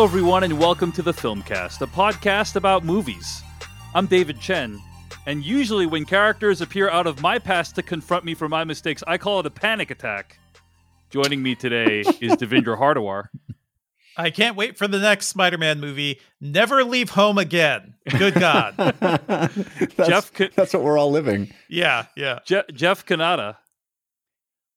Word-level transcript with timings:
Hello, 0.00 0.08
everyone, 0.08 0.44
and 0.44 0.58
welcome 0.58 0.90
to 0.92 1.02
the 1.02 1.12
Filmcast, 1.12 1.82
a 1.82 1.86
podcast 1.86 2.56
about 2.56 2.86
movies. 2.86 3.42
I'm 3.94 4.06
David 4.06 4.40
Chen, 4.40 4.80
and 5.26 5.44
usually 5.44 5.84
when 5.84 6.06
characters 6.06 6.62
appear 6.62 6.88
out 6.88 7.06
of 7.06 7.20
my 7.20 7.38
past 7.38 7.74
to 7.74 7.82
confront 7.82 8.24
me 8.24 8.32
for 8.34 8.48
my 8.48 8.64
mistakes, 8.64 9.04
I 9.06 9.18
call 9.18 9.40
it 9.40 9.46
a 9.46 9.50
panic 9.50 9.90
attack. 9.90 10.38
Joining 11.10 11.42
me 11.42 11.54
today 11.54 12.00
is 12.22 12.32
Devindra 12.32 12.78
Hardawar. 12.78 13.24
I 14.16 14.30
can't 14.30 14.56
wait 14.56 14.78
for 14.78 14.88
the 14.88 14.98
next 14.98 15.26
Spider-Man 15.26 15.80
movie. 15.80 16.18
Never 16.40 16.82
leave 16.82 17.10
home 17.10 17.36
again. 17.36 17.92
Good 18.08 18.32
God. 18.32 18.76
that's, 19.00 20.08
Jeff 20.08 20.32
Ca- 20.32 20.48
that's 20.56 20.72
what 20.72 20.82
we're 20.82 20.96
all 20.96 21.10
living. 21.10 21.52
yeah, 21.68 22.06
yeah. 22.16 22.38
Je- 22.46 22.62
Jeff 22.72 23.04
Cannata. 23.04 23.56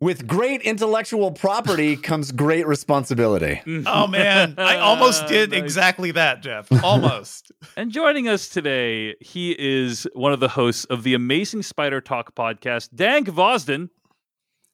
With 0.03 0.27
great 0.27 0.61
intellectual 0.63 1.31
property 1.31 1.95
comes 2.09 2.33
great 2.33 2.67
responsibility. 2.67 3.61
Oh 3.85 4.05
man, 4.05 4.55
I 4.57 4.75
almost 4.89 5.27
did 5.27 5.51
Nice. 5.51 5.59
exactly 5.61 6.11
that, 6.11 6.41
Jeff. 6.43 6.67
Almost. 6.83 7.53
And 7.77 7.89
joining 7.89 8.27
us 8.27 8.49
today, 8.49 9.15
he 9.21 9.55
is 9.57 10.05
one 10.13 10.33
of 10.33 10.41
the 10.41 10.49
hosts 10.49 10.83
of 10.85 11.03
the 11.03 11.13
Amazing 11.13 11.63
Spider 11.63 12.01
Talk 12.01 12.35
podcast, 12.35 12.89
Dan 12.93 13.23
Gvozden. 13.23 13.87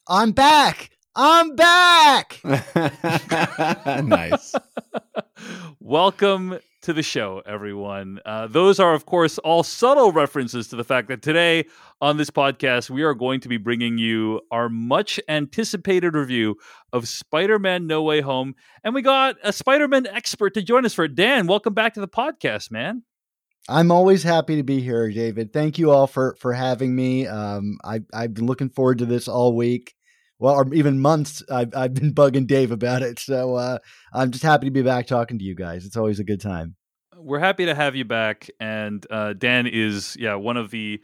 I'm 0.07 0.31
back. 0.31 0.89
I'm 1.15 1.55
back. 1.55 2.39
nice. 4.03 4.53
Welcome 5.79 6.59
to 6.83 6.93
the 6.93 7.01
show, 7.03 7.41
everyone. 7.45 8.19
Uh, 8.25 8.47
those 8.47 8.79
are, 8.79 8.93
of 8.93 9.05
course, 9.05 9.37
all 9.39 9.63
subtle 9.63 10.11
references 10.11 10.67
to 10.67 10.75
the 10.75 10.83
fact 10.83 11.07
that 11.07 11.21
today 11.21 11.65
on 11.99 12.17
this 12.17 12.29
podcast, 12.29 12.89
we 12.89 13.01
are 13.01 13.13
going 13.13 13.39
to 13.41 13.49
be 13.49 13.57
bringing 13.57 13.97
you 13.97 14.41
our 14.51 14.69
much 14.69 15.19
anticipated 15.27 16.13
review 16.13 16.55
of 16.93 17.07
Spider 17.07 17.57
Man 17.57 17.87
No 17.87 18.03
Way 18.03 18.21
Home. 18.21 18.53
And 18.83 18.93
we 18.93 19.01
got 19.01 19.35
a 19.43 19.51
Spider 19.51 19.87
Man 19.87 20.05
expert 20.07 20.53
to 20.53 20.61
join 20.61 20.85
us 20.85 20.93
for 20.93 21.05
it. 21.05 21.15
Dan, 21.15 21.47
welcome 21.47 21.73
back 21.73 21.95
to 21.95 22.01
the 22.01 22.07
podcast, 22.07 22.71
man. 22.71 23.03
I'm 23.67 23.91
always 23.91 24.23
happy 24.23 24.55
to 24.55 24.63
be 24.63 24.79
here, 24.79 25.11
David. 25.11 25.53
Thank 25.53 25.77
you 25.77 25.91
all 25.91 26.07
for 26.07 26.35
for 26.39 26.53
having 26.53 26.95
me. 26.95 27.27
Um, 27.27 27.77
I 27.83 28.01
I've 28.13 28.33
been 28.33 28.45
looking 28.45 28.69
forward 28.69 28.99
to 28.99 29.05
this 29.05 29.27
all 29.27 29.55
week. 29.55 29.95
Well, 30.39 30.55
or 30.55 30.73
even 30.73 30.99
months. 30.99 31.43
I've 31.51 31.75
I've 31.75 31.93
been 31.93 32.13
bugging 32.13 32.47
Dave 32.47 32.71
about 32.71 33.01
it. 33.01 33.19
So 33.19 33.55
uh, 33.55 33.79
I'm 34.13 34.31
just 34.31 34.43
happy 34.43 34.65
to 34.67 34.71
be 34.71 34.81
back 34.81 35.05
talking 35.05 35.37
to 35.37 35.43
you 35.43 35.53
guys. 35.53 35.85
It's 35.85 35.97
always 35.97 36.19
a 36.19 36.23
good 36.23 36.41
time. 36.41 36.75
We're 37.17 37.39
happy 37.39 37.65
to 37.65 37.75
have 37.75 37.97
you 37.97 38.05
back. 38.05 38.49
And 38.61 39.05
uh, 39.11 39.33
Dan 39.33 39.67
is, 39.67 40.15
yeah, 40.17 40.35
one 40.35 40.55
of 40.55 40.71
the 40.71 41.01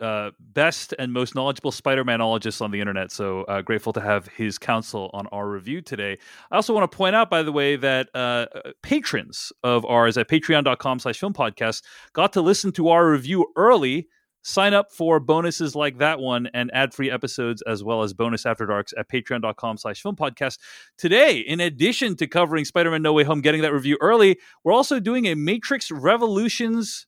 uh, 0.00 0.30
best 0.40 0.94
and 0.98 1.12
most 1.12 1.34
knowledgeable 1.34 1.72
Spider-Manologists 1.72 2.62
on 2.62 2.70
the 2.70 2.80
internet. 2.80 3.12
So 3.12 3.42
uh, 3.42 3.60
grateful 3.60 3.92
to 3.92 4.00
have 4.00 4.28
his 4.28 4.56
counsel 4.56 5.10
on 5.12 5.26
our 5.26 5.46
review 5.46 5.82
today. 5.82 6.16
I 6.50 6.56
also 6.56 6.72
want 6.72 6.90
to 6.90 6.96
point 6.96 7.14
out, 7.14 7.28
by 7.28 7.42
the 7.42 7.52
way, 7.52 7.76
that 7.76 8.08
uh, 8.14 8.46
patrons 8.82 9.52
of 9.62 9.84
ours 9.84 10.16
at 10.16 10.28
patreon.com 10.28 11.00
slash 11.00 11.18
film 11.18 11.34
podcast 11.34 11.82
got 12.14 12.32
to 12.32 12.40
listen 12.40 12.72
to 12.72 12.88
our 12.88 13.10
review 13.10 13.46
early. 13.56 14.08
Sign 14.48 14.72
up 14.72 14.90
for 14.90 15.20
bonuses 15.20 15.76
like 15.76 15.98
that 15.98 16.20
one 16.20 16.48
and 16.54 16.70
ad-free 16.72 17.10
episodes 17.10 17.62
as 17.66 17.84
well 17.84 18.02
as 18.02 18.14
bonus 18.14 18.46
after 18.46 18.64
darks 18.64 18.94
at 18.96 19.06
patreon.com 19.06 19.76
slash 19.76 20.00
film 20.00 20.16
podcast. 20.16 20.58
Today, 20.96 21.40
in 21.40 21.60
addition 21.60 22.16
to 22.16 22.26
covering 22.26 22.64
Spider-Man 22.64 23.02
No 23.02 23.12
Way 23.12 23.24
Home, 23.24 23.42
getting 23.42 23.60
that 23.60 23.74
review 23.74 23.98
early, 24.00 24.38
we're 24.64 24.72
also 24.72 25.00
doing 25.00 25.26
a 25.26 25.34
Matrix 25.34 25.90
Revolutions 25.90 27.06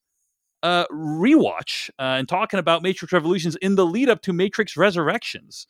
uh, 0.62 0.84
rewatch 0.92 1.88
uh, 1.98 2.18
and 2.18 2.28
talking 2.28 2.60
about 2.60 2.82
Matrix 2.82 3.10
Revolutions 3.10 3.56
in 3.56 3.74
the 3.74 3.86
lead 3.86 4.10
up 4.10 4.20
to 4.20 4.34
Matrix 4.34 4.76
Resurrections. 4.76 5.66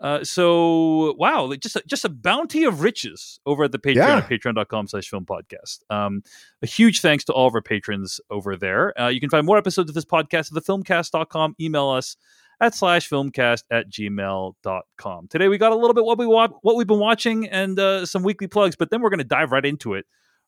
Uh, 0.00 0.22
so 0.24 1.14
wow, 1.18 1.50
just 1.58 1.76
a, 1.76 1.82
just 1.86 2.04
a 2.04 2.08
bounty 2.08 2.64
of 2.64 2.82
riches 2.82 3.38
over 3.46 3.64
at 3.64 3.72
the 3.72 3.78
Patreon 3.78 3.94
Yeah. 3.96 4.16
at 4.18 4.28
patreon.com 4.28 4.88
slash 4.88 5.08
film 5.08 5.24
podcast. 5.24 5.78
Um, 5.88 6.22
a 6.62 6.66
huge 6.66 7.00
thanks 7.00 7.24
to 7.24 7.32
all 7.32 7.46
of 7.46 7.54
our 7.54 7.62
patrons 7.62 8.20
over 8.30 8.56
there. 8.56 8.98
Uh, 9.00 9.08
you 9.08 9.20
can 9.20 9.30
find 9.30 9.46
more 9.46 9.56
episodes 9.56 9.88
of 9.90 9.94
this 9.94 10.04
podcast 10.04 10.54
at 10.54 10.62
thefilmcast.com. 10.62 11.54
Email 11.60 11.88
us 11.88 12.16
at 12.60 12.74
slash 12.74 13.08
filmcast 13.08 13.62
at 13.70 13.88
gmail.com. 13.90 15.28
Today 15.28 15.48
we 15.48 15.58
got 15.58 15.72
a 15.72 15.76
little 15.76 15.94
bit 15.94 16.04
what 16.04 16.18
we 16.18 16.26
wa- 16.26 16.48
what 16.62 16.76
we've 16.76 16.86
been 16.86 16.98
watching 16.98 17.48
and 17.48 17.78
uh, 17.78 18.04
some 18.06 18.22
weekly 18.22 18.46
plugs, 18.46 18.76
but 18.76 18.90
then 18.90 19.00
we're 19.00 19.10
going 19.10 19.18
to 19.18 19.24
dive 19.24 19.52
right 19.52 19.64
into 19.64 19.94
it. 19.94 20.06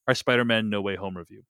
Our 0.09 0.15
Spider-Man 0.15 0.71
No 0.71 0.81
Way 0.81 0.97
Home 0.97 1.17
review. 1.17 1.43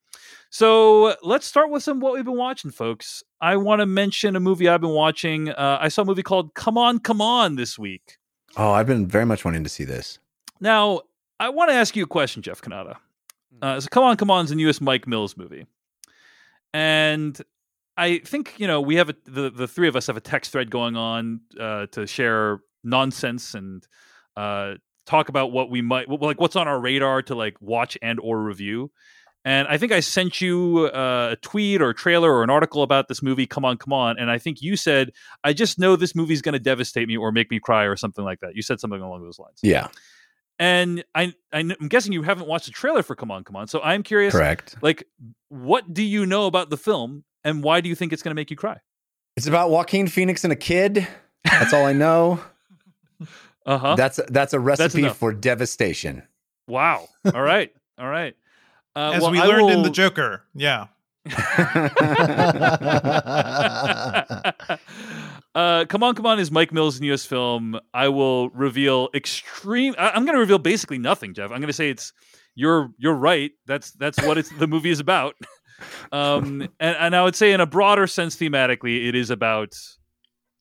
So 0.51 1.17
let's 1.23 1.47
start 1.47 1.71
with 1.71 1.83
some 1.83 2.01
what 2.01 2.15
we've 2.15 2.25
been 2.25 2.37
watching, 2.37 2.71
folks. 2.71 3.23
I 3.41 3.57
want 3.57 3.81
to 3.81 3.87
mention 3.87 4.37
a 4.37 4.41
movie 4.41 4.69
I've 4.69 4.81
been 4.81 4.91
watching. 4.91 5.51
Uh, 5.51 5.79
I 5.81 5.89
saw 5.89 6.03
a 6.03 6.05
movie 6.05 6.23
called 6.23 6.55
Come 6.55 6.79
On, 6.79 6.99
Come 6.99 7.21
On 7.21 7.57
this 7.57 7.79
week. 7.79 8.17
Oh, 8.57 8.73
I've 8.73 8.87
been 8.87 9.07
very 9.07 9.27
much 9.27 9.45
wanting 9.45 9.65
to 9.65 9.71
see 9.71 9.85
this. 9.85 10.19
Now, 10.61 11.03
I 11.39 11.51
want 11.51 11.71
to 11.71 11.75
ask 11.75 11.95
you 11.95 12.05
a 12.05 12.07
question, 12.07 12.43
Jeff 12.43 12.63
Cannata. 12.63 12.97
Uh, 13.61 13.81
so 13.81 13.89
Come 13.91 14.05
On, 14.05 14.17
Come 14.17 14.31
On 14.31 14.45
is 14.45 14.51
a 14.51 14.55
newest 14.55 14.81
Mike 14.81 15.07
Mills 15.07 15.37
movie. 15.37 15.67
And 16.73 17.41
I 17.97 18.19
think, 18.19 18.55
you 18.59 18.67
know, 18.67 18.81
we 18.81 18.97
have 18.97 19.11
a, 19.11 19.15
the, 19.25 19.51
the 19.51 19.69
three 19.69 19.89
of 19.89 19.97
us 19.97 20.07
have 20.07 20.17
a 20.17 20.21
text 20.21 20.53
thread 20.53 20.71
going 20.71 20.97
on 20.97 21.41
uh, 21.59 21.87
to 21.93 22.07
share 22.07 22.61
nonsense 22.85 23.55
and 23.55 23.87
uh, 24.37 24.75
talk 25.07 25.29
about 25.29 25.53
what 25.53 25.71
we 25.71 25.83
might, 25.83 26.09
like 26.09 26.41
what's 26.41 26.57
on 26.57 26.69
our 26.69 26.79
radar 26.79 27.23
to 27.23 27.35
like 27.35 27.57
watch 27.61 27.97
and 28.03 28.21
or 28.21 28.43
review. 28.43 28.91
And 29.47 29.69
I 29.69 29.79
think 29.79 29.93
I 29.93 30.01
sent 30.01 30.41
you 30.41 30.91
uh, 30.93 31.29
a 31.33 31.37
tweet 31.37 31.81
or 31.81 31.91
a 31.91 31.95
trailer 31.95 32.33
or 32.33 32.43
an 32.43 32.51
article 32.51 32.83
about 32.83 33.07
this 33.07 33.23
movie, 33.23 33.47
Come 33.47 33.65
On, 33.65 33.77
Come 33.77 33.93
On. 33.93 34.19
And 34.19 34.29
I 34.29 34.39
think 34.39 34.61
you 34.61 34.75
said, 34.75 35.13
I 35.45 35.53
just 35.53 35.79
know 35.79 35.95
this 35.95 36.17
movie's 36.17 36.43
going 36.43 36.55
to 36.55 36.59
devastate 36.59 37.07
me 37.07 37.17
or 37.17 37.31
make 37.31 37.49
me 37.49 37.61
cry 37.61 37.85
or 37.85 37.95
something 37.95 38.25
like 38.25 38.41
that. 38.41 38.57
You 38.57 38.63
said 38.63 38.81
something 38.81 39.01
along 39.01 39.23
those 39.23 39.39
lines. 39.39 39.61
Yeah, 39.63 39.87
And 40.59 41.05
I, 41.15 41.33
I, 41.53 41.61
am 41.61 41.87
guessing 41.89 42.13
you 42.13 42.23
haven't 42.23 42.49
watched 42.49 42.67
the 42.67 42.73
trailer 42.73 43.05
for 43.05 43.15
Come 43.15 43.31
On, 43.31 43.45
Come 43.45 43.55
On. 43.55 43.69
So 43.69 43.81
I'm 43.83 44.03
curious, 44.03 44.35
correct. 44.35 44.75
like, 44.83 45.07
what 45.49 45.95
do 45.95 46.03
you 46.03 46.27
know 46.27 46.47
about 46.47 46.71
the 46.71 46.77
film 46.77 47.23
and 47.45 47.63
why 47.63 47.81
do 47.81 47.89
you 47.89 47.95
think 47.95 48.13
it's 48.13 48.25
going 48.25 48.33
to 48.33 48.35
make 48.35 48.51
you 48.51 48.57
cry? 48.57 48.79
It's 49.37 49.47
about 49.47 49.71
Joaquin 49.71 50.09
Phoenix 50.09 50.43
and 50.43 50.53
a 50.53 50.57
kid. 50.57 51.07
That's 51.45 51.73
all 51.73 51.87
I 51.87 51.93
know. 51.93 52.41
Uh 53.67 53.79
huh. 53.79 53.95
That's 53.97 54.21
that's 54.29 54.53
a 54.55 54.61
recipe 54.61 55.01
enough. 55.01 55.19
for 55.19 55.33
devastation. 55.33 56.23
wow. 56.69 57.09
All 57.35 57.43
right. 57.43 57.73
All 57.99 58.09
right. 58.09 58.37
Uh, 58.95 59.13
As 59.15 59.23
well, 59.23 59.33
we 59.33 59.41
I 59.41 59.47
learned 59.47 59.71
in 59.71 59.83
the 59.83 59.91
Joker. 59.91 60.43
Yeah. 60.55 60.87
uh, 65.55 65.85
come 65.89 66.05
on, 66.05 66.15
come 66.15 66.25
on! 66.25 66.39
Is 66.39 66.53
Mike 66.53 66.73
Mills' 66.73 67.01
newest 67.01 67.27
film? 67.27 67.81
I 67.93 68.07
will 68.09 68.51
reveal 68.51 69.09
extreme. 69.13 69.95
I, 69.99 70.11
I'm 70.11 70.25
going 70.25 70.37
to 70.37 70.41
reveal 70.41 70.59
basically 70.59 70.99
nothing, 70.99 71.35
Jeff. 71.35 71.51
I'm 71.51 71.59
going 71.59 71.67
to 71.67 71.73
say 71.73 71.91
it's 71.91 72.13
you're 72.55 72.91
you're 72.97 73.15
right. 73.15 73.51
That's 73.67 73.91
that's 73.93 74.23
what 74.23 74.39
it's 74.39 74.51
the 74.51 74.67
movie 74.67 74.91
is 74.91 75.01
about. 75.01 75.35
Um, 76.11 76.63
and, 76.81 76.97
and 76.97 77.17
I 77.17 77.23
would 77.23 77.37
say 77.37 77.53
in 77.53 77.61
a 77.61 77.67
broader 77.67 78.07
sense, 78.07 78.37
thematically, 78.37 79.09
it 79.09 79.15
is 79.15 79.29
about 79.29 79.75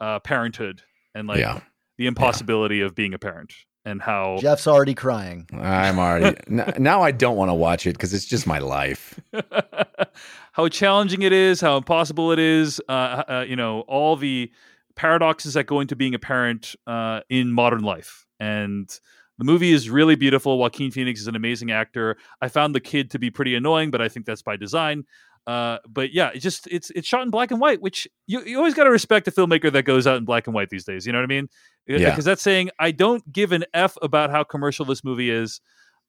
uh, 0.02 0.20
parenthood 0.20 0.82
and 1.14 1.28
like 1.28 1.40
yeah, 1.40 1.62
the 1.97 2.07
impossibility 2.07 2.81
of 2.81 2.95
being 2.95 3.13
a 3.13 3.19
parent 3.19 3.53
and 3.85 4.01
how 4.01 4.38
Jeff's 4.39 4.67
already 4.67 4.94
crying. 4.94 5.47
I'm 5.53 6.00
already 6.00 6.38
n- 6.47 6.73
now. 6.78 7.01
I 7.01 7.11
don't 7.11 7.38
want 7.38 7.50
to 7.50 7.53
watch 7.53 7.85
it 7.88 7.94
because 7.94 8.13
it's 8.13 8.25
just 8.25 8.47
my 8.47 8.59
life. 8.59 9.19
how 10.53 10.67
challenging 10.67 11.22
it 11.22 11.31
is, 11.31 11.61
how 11.61 11.78
impossible 11.78 12.31
it 12.31 12.39
is. 12.39 12.81
Uh, 12.89 12.91
uh, 12.91 13.45
you 13.47 13.56
know, 13.56 13.81
all 13.81 14.16
the 14.16 14.51
paradoxes 14.95 15.53
that 15.53 15.66
go 15.66 15.79
into 15.79 15.95
being 15.95 16.16
a 16.16 16.19
parent 16.19 16.75
uh, 16.88 17.22
in 17.29 17.51
modern 17.51 17.81
life. 17.81 18.25
And 18.39 18.89
the 19.38 19.45
movie 19.45 19.72
is 19.72 19.89
really 19.89 20.16
beautiful. 20.16 20.57
Joaquin 20.57 20.91
Phoenix 20.91 21.19
is 21.19 21.27
an 21.27 21.36
amazing 21.36 21.71
actor. 21.71 22.18
I 22.41 22.48
found 22.48 22.74
the 22.74 22.80
kid 22.80 23.12
to 23.12 23.19
be 23.19 23.30
pretty 23.30 23.56
annoying, 23.56 23.91
but 23.91 24.01
I 24.01 24.09
think 24.09 24.25
that's 24.25 24.41
by 24.41 24.56
design. 24.56 25.06
Uh, 25.45 25.77
but 25.88 26.12
yeah, 26.12 26.31
it's 26.33 26.41
just 26.41 26.68
it's 26.68 26.89
it's 26.91 27.07
shot 27.07 27.21
in 27.21 27.30
black 27.30 27.51
and 27.51 27.59
white, 27.59 27.80
which 27.80 28.07
you, 28.25 28.41
you 28.41 28.57
always 28.57 28.74
got 28.74 28.86
to 28.86 28.89
respect 28.89 29.27
a 29.27 29.31
filmmaker 29.31 29.71
that 29.71 29.83
goes 29.83 30.07
out 30.07 30.18
in 30.18 30.25
black 30.25 30.48
and 30.48 30.56
white 30.56 30.69
these 30.69 30.86
days. 30.86 31.06
You 31.06 31.13
know 31.13 31.19
what 31.19 31.25
I 31.25 31.27
mean? 31.27 31.50
Yeah. 31.88 32.10
Because 32.10 32.26
that's 32.26 32.42
saying 32.42 32.72
I 32.80 32.92
don't 32.92 33.32
give 33.32 33.52
an 33.52 33.66
f 33.74 33.98
about 34.02 34.32
how 34.32 34.44
commercial 34.44 34.86
this 34.86 35.04
movie 35.04 35.30
is, 35.30 35.62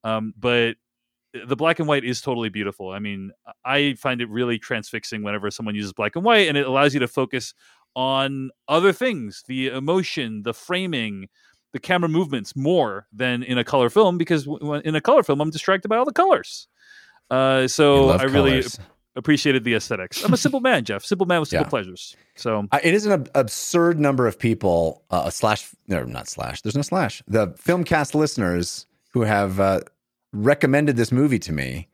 um, 0.03 0.33
but 0.37 0.75
the 1.45 1.55
black 1.55 1.79
and 1.79 1.87
white 1.87 2.03
is 2.03 2.21
totally 2.21 2.49
beautiful. 2.49 2.89
I 2.89 2.99
mean, 2.99 3.31
I 3.63 3.93
find 3.93 4.21
it 4.21 4.29
really 4.29 4.57
transfixing 4.57 5.23
whenever 5.23 5.51
someone 5.51 5.75
uses 5.75 5.93
black 5.93 6.15
and 6.15 6.25
white, 6.25 6.47
and 6.47 6.57
it 6.57 6.65
allows 6.65 6.93
you 6.93 6.99
to 7.01 7.07
focus 7.07 7.53
on 7.95 8.49
other 8.67 8.93
things, 8.93 9.43
the 9.47 9.67
emotion, 9.67 10.43
the 10.43 10.53
framing, 10.53 11.27
the 11.73 11.79
camera 11.79 12.09
movements 12.09 12.55
more 12.55 13.07
than 13.11 13.43
in 13.43 13.57
a 13.57 13.63
color 13.63 13.89
film 13.89 14.17
because 14.17 14.47
in 14.83 14.95
a 14.95 15.01
color 15.01 15.23
film 15.23 15.41
I'm 15.41 15.49
distracted 15.49 15.89
by 15.89 15.97
all 15.97 16.05
the 16.05 16.13
colors. 16.13 16.67
Uh, 17.29 17.67
so 17.67 18.09
I 18.11 18.23
really 18.23 18.51
colors. 18.51 18.79
Appreciated 19.17 19.63
the 19.65 19.73
aesthetics. 19.73 20.23
I'm 20.23 20.31
a 20.33 20.37
simple 20.37 20.59
man, 20.61 20.85
Jeff. 20.85 21.03
Simple 21.03 21.25
man 21.27 21.39
with 21.41 21.49
simple 21.49 21.65
Yeah. 21.65 21.69
pleasures. 21.69 22.15
So 22.35 22.67
I- 22.71 22.79
it 22.83 22.93
is 22.93 23.05
an 23.05 23.11
ab- 23.11 23.31
absurd 23.35 23.99
number 23.99 24.27
of 24.27 24.37
people 24.39 25.03
uh, 25.09 25.29
slash 25.29 25.69
no 25.87 26.03
not 26.03 26.27
slash 26.29 26.61
there's 26.61 26.75
no 26.75 26.81
slash 26.83 27.21
the 27.27 27.47
filmcast 27.49 28.13
listeners 28.15 28.85
who 29.13 29.21
have 29.23 29.59
uh, 29.59 29.81
recommended 30.33 30.95
this 30.97 31.11
movie 31.11 31.39
to 31.39 31.51
me 31.51 31.87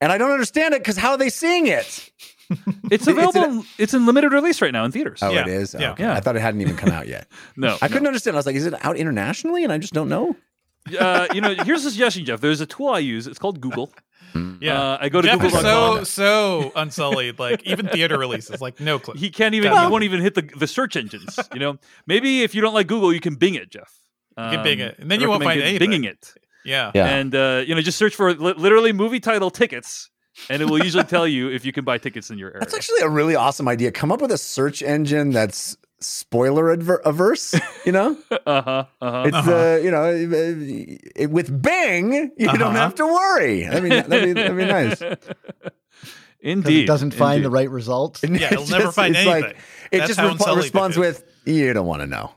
and 0.00 0.12
i 0.12 0.18
don't 0.18 0.30
understand 0.30 0.72
it 0.74 0.80
because 0.80 0.96
how 0.96 1.10
are 1.10 1.18
they 1.18 1.28
seeing 1.30 1.66
it 1.66 2.10
it's 2.48 2.62
It's 2.90 3.06
available. 3.08 3.42
an- 3.42 3.50
in- 3.58 3.64
it's 3.78 3.92
in 3.94 4.06
limited 4.06 4.32
release 4.32 4.62
right 4.62 4.72
now 4.72 4.84
in 4.84 4.92
theaters. 4.92 5.18
oh 5.22 5.30
Yeah, 5.30 5.40
it 5.42 5.48
is 5.48 5.74
yeah. 5.78 5.92
okay. 5.92 6.04
Yeah. 6.04 6.14
i 6.14 6.20
thought 6.20 6.36
it 6.36 6.42
hadn't 6.42 6.60
even 6.60 6.76
come 6.76 6.90
out 6.90 7.06
yet 7.08 7.26
No, 7.56 7.76
i 7.82 7.88
couldn't 7.88 8.06
understand 8.06 8.36
i 8.36 8.38
was 8.38 8.46
like 8.46 8.56
is 8.56 8.64
it 8.66 8.74
out 8.84 8.96
internationally 8.96 9.64
and 9.64 9.72
i 9.72 9.78
just 9.78 9.92
don't 9.92 10.08
know 10.08 10.36
uh, 11.00 11.26
you 11.34 11.40
know, 11.40 11.52
here's 11.64 11.84
a 11.84 11.90
suggestion, 11.90 12.24
Jeff. 12.24 12.40
There's 12.40 12.60
a 12.60 12.66
tool 12.66 12.90
I 12.90 13.00
use. 13.00 13.26
It's 13.26 13.40
called 13.40 13.60
Google. 13.60 13.92
Yeah. 14.60 14.80
Uh, 14.80 14.98
I 15.00 15.08
go 15.08 15.20
to 15.20 15.28
Jeff 15.28 15.42
is 15.44 15.52
so 15.52 16.04
so 16.04 16.72
unsullied. 16.76 17.38
Like 17.38 17.62
even 17.66 17.88
theater 17.88 18.18
releases, 18.18 18.60
like 18.60 18.80
no 18.80 18.98
clue. 18.98 19.14
He 19.16 19.30
can't 19.30 19.54
even. 19.54 19.70
Well- 19.72 19.86
he 19.86 19.90
won't 19.92 20.04
even 20.04 20.20
hit 20.20 20.34
the 20.34 20.42
the 20.42 20.66
search 20.66 20.96
engines. 20.96 21.38
You 21.52 21.60
know, 21.60 21.78
maybe 22.06 22.42
if 22.42 22.54
you 22.54 22.60
don't 22.62 22.74
like 22.74 22.86
Google, 22.86 23.12
you 23.12 23.20
can 23.20 23.34
Bing 23.36 23.54
it, 23.54 23.70
Jeff. 23.70 23.92
Um, 24.36 24.50
can 24.54 24.62
Bing 24.64 24.80
it, 24.80 24.98
and 24.98 25.10
then 25.10 25.18
I 25.18 25.22
you 25.22 25.28
won't 25.28 25.42
find 25.42 25.58
getting- 25.60 25.76
anything. 25.82 26.02
Binging 26.02 26.06
it, 26.10 26.34
yeah. 26.64 26.90
Yeah. 26.94 27.06
and 27.06 27.34
uh, 27.34 27.64
you 27.66 27.74
know, 27.74 27.80
just 27.80 27.96
search 27.98 28.14
for 28.14 28.34
li- 28.34 28.54
literally 28.56 28.92
movie 28.92 29.20
title 29.20 29.50
tickets, 29.50 30.10
and 30.50 30.60
it 30.60 30.68
will 30.68 30.82
usually 30.82 31.04
tell 31.04 31.26
you 31.26 31.48
if 31.50 31.64
you 31.64 31.72
can 31.72 31.84
buy 31.84 31.96
tickets 31.98 32.28
in 32.30 32.36
your 32.38 32.48
area. 32.50 32.60
That's 32.60 32.74
actually 32.74 33.00
a 33.00 33.08
really 33.08 33.34
awesome 33.36 33.68
idea. 33.68 33.90
Come 33.92 34.12
up 34.12 34.20
with 34.20 34.30
a 34.32 34.38
search 34.38 34.82
engine 34.82 35.30
that's 35.30 35.76
spoiler 36.00 36.70
adver- 36.72 37.00
averse. 37.04 37.54
You 37.84 37.92
know, 37.92 38.16
uh 38.30 38.36
huh. 38.62 38.84
Uh 39.00 39.10
huh. 39.10 39.22
it's 39.26 39.36
Uh-huh. 39.36 39.52
uh, 39.52 39.76
you 39.82 39.90
know, 39.90 40.04
uh, 40.04 41.24
uh, 41.24 41.28
with 41.28 41.62
Bing, 41.62 42.12
you 42.36 42.46
don't 42.46 42.62
Uh-huh. 42.62 42.72
have 42.72 42.94
to 42.96 43.06
worry. 43.06 43.66
I 43.66 43.80
mean, 43.80 43.90
that'd 43.90 44.24
be, 44.24 44.32
that'd 44.32 44.56
be 44.56 44.64
nice. 44.66 45.00
Indeed, 46.40 46.84
it 46.84 46.86
doesn't 46.86 47.12
find 47.12 47.42
the 47.42 47.46
indeed. 47.48 47.54
right 47.54 47.70
results. 47.70 48.22
Yeah, 48.22 48.46
it'll 48.52 48.62
It's 48.62 48.70
never 48.70 48.84
just- 48.84 48.96
find 48.96 49.16
it's 49.16 49.26
anything. 49.26 49.42
Like, 49.42 49.56
it 49.90 49.98
That's 49.98 50.08
just 50.08 50.20
how 50.20 50.28
repo- 50.28 50.32
unsullied 50.32 50.58
it 50.58 50.62
responds 50.62 50.96
with, 50.96 51.24
"You 51.44 51.72
don't 51.72 51.86
want 51.86 52.02
to 52.02 52.06
know." 52.06 52.30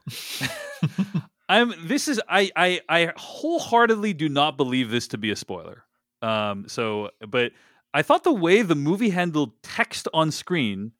I'm. 1.49 1.73
This 1.87 2.07
is. 2.07 2.21
I. 2.27 2.49
I. 2.55 2.81
I 2.89 3.11
wholeheartedly 3.15 4.13
do 4.13 4.29
not 4.29 4.57
believe 4.57 4.89
this 4.89 5.07
to 5.09 5.17
be 5.17 5.31
a 5.31 5.35
spoiler. 5.35 5.83
Um. 6.21 6.65
So, 6.67 7.09
but 7.27 7.51
I 7.93 8.01
thought 8.01 8.23
the 8.23 8.33
way 8.33 8.61
the 8.61 8.75
movie 8.75 9.09
handled 9.09 9.51
text 9.63 10.07
on 10.13 10.31
screen 10.31 10.91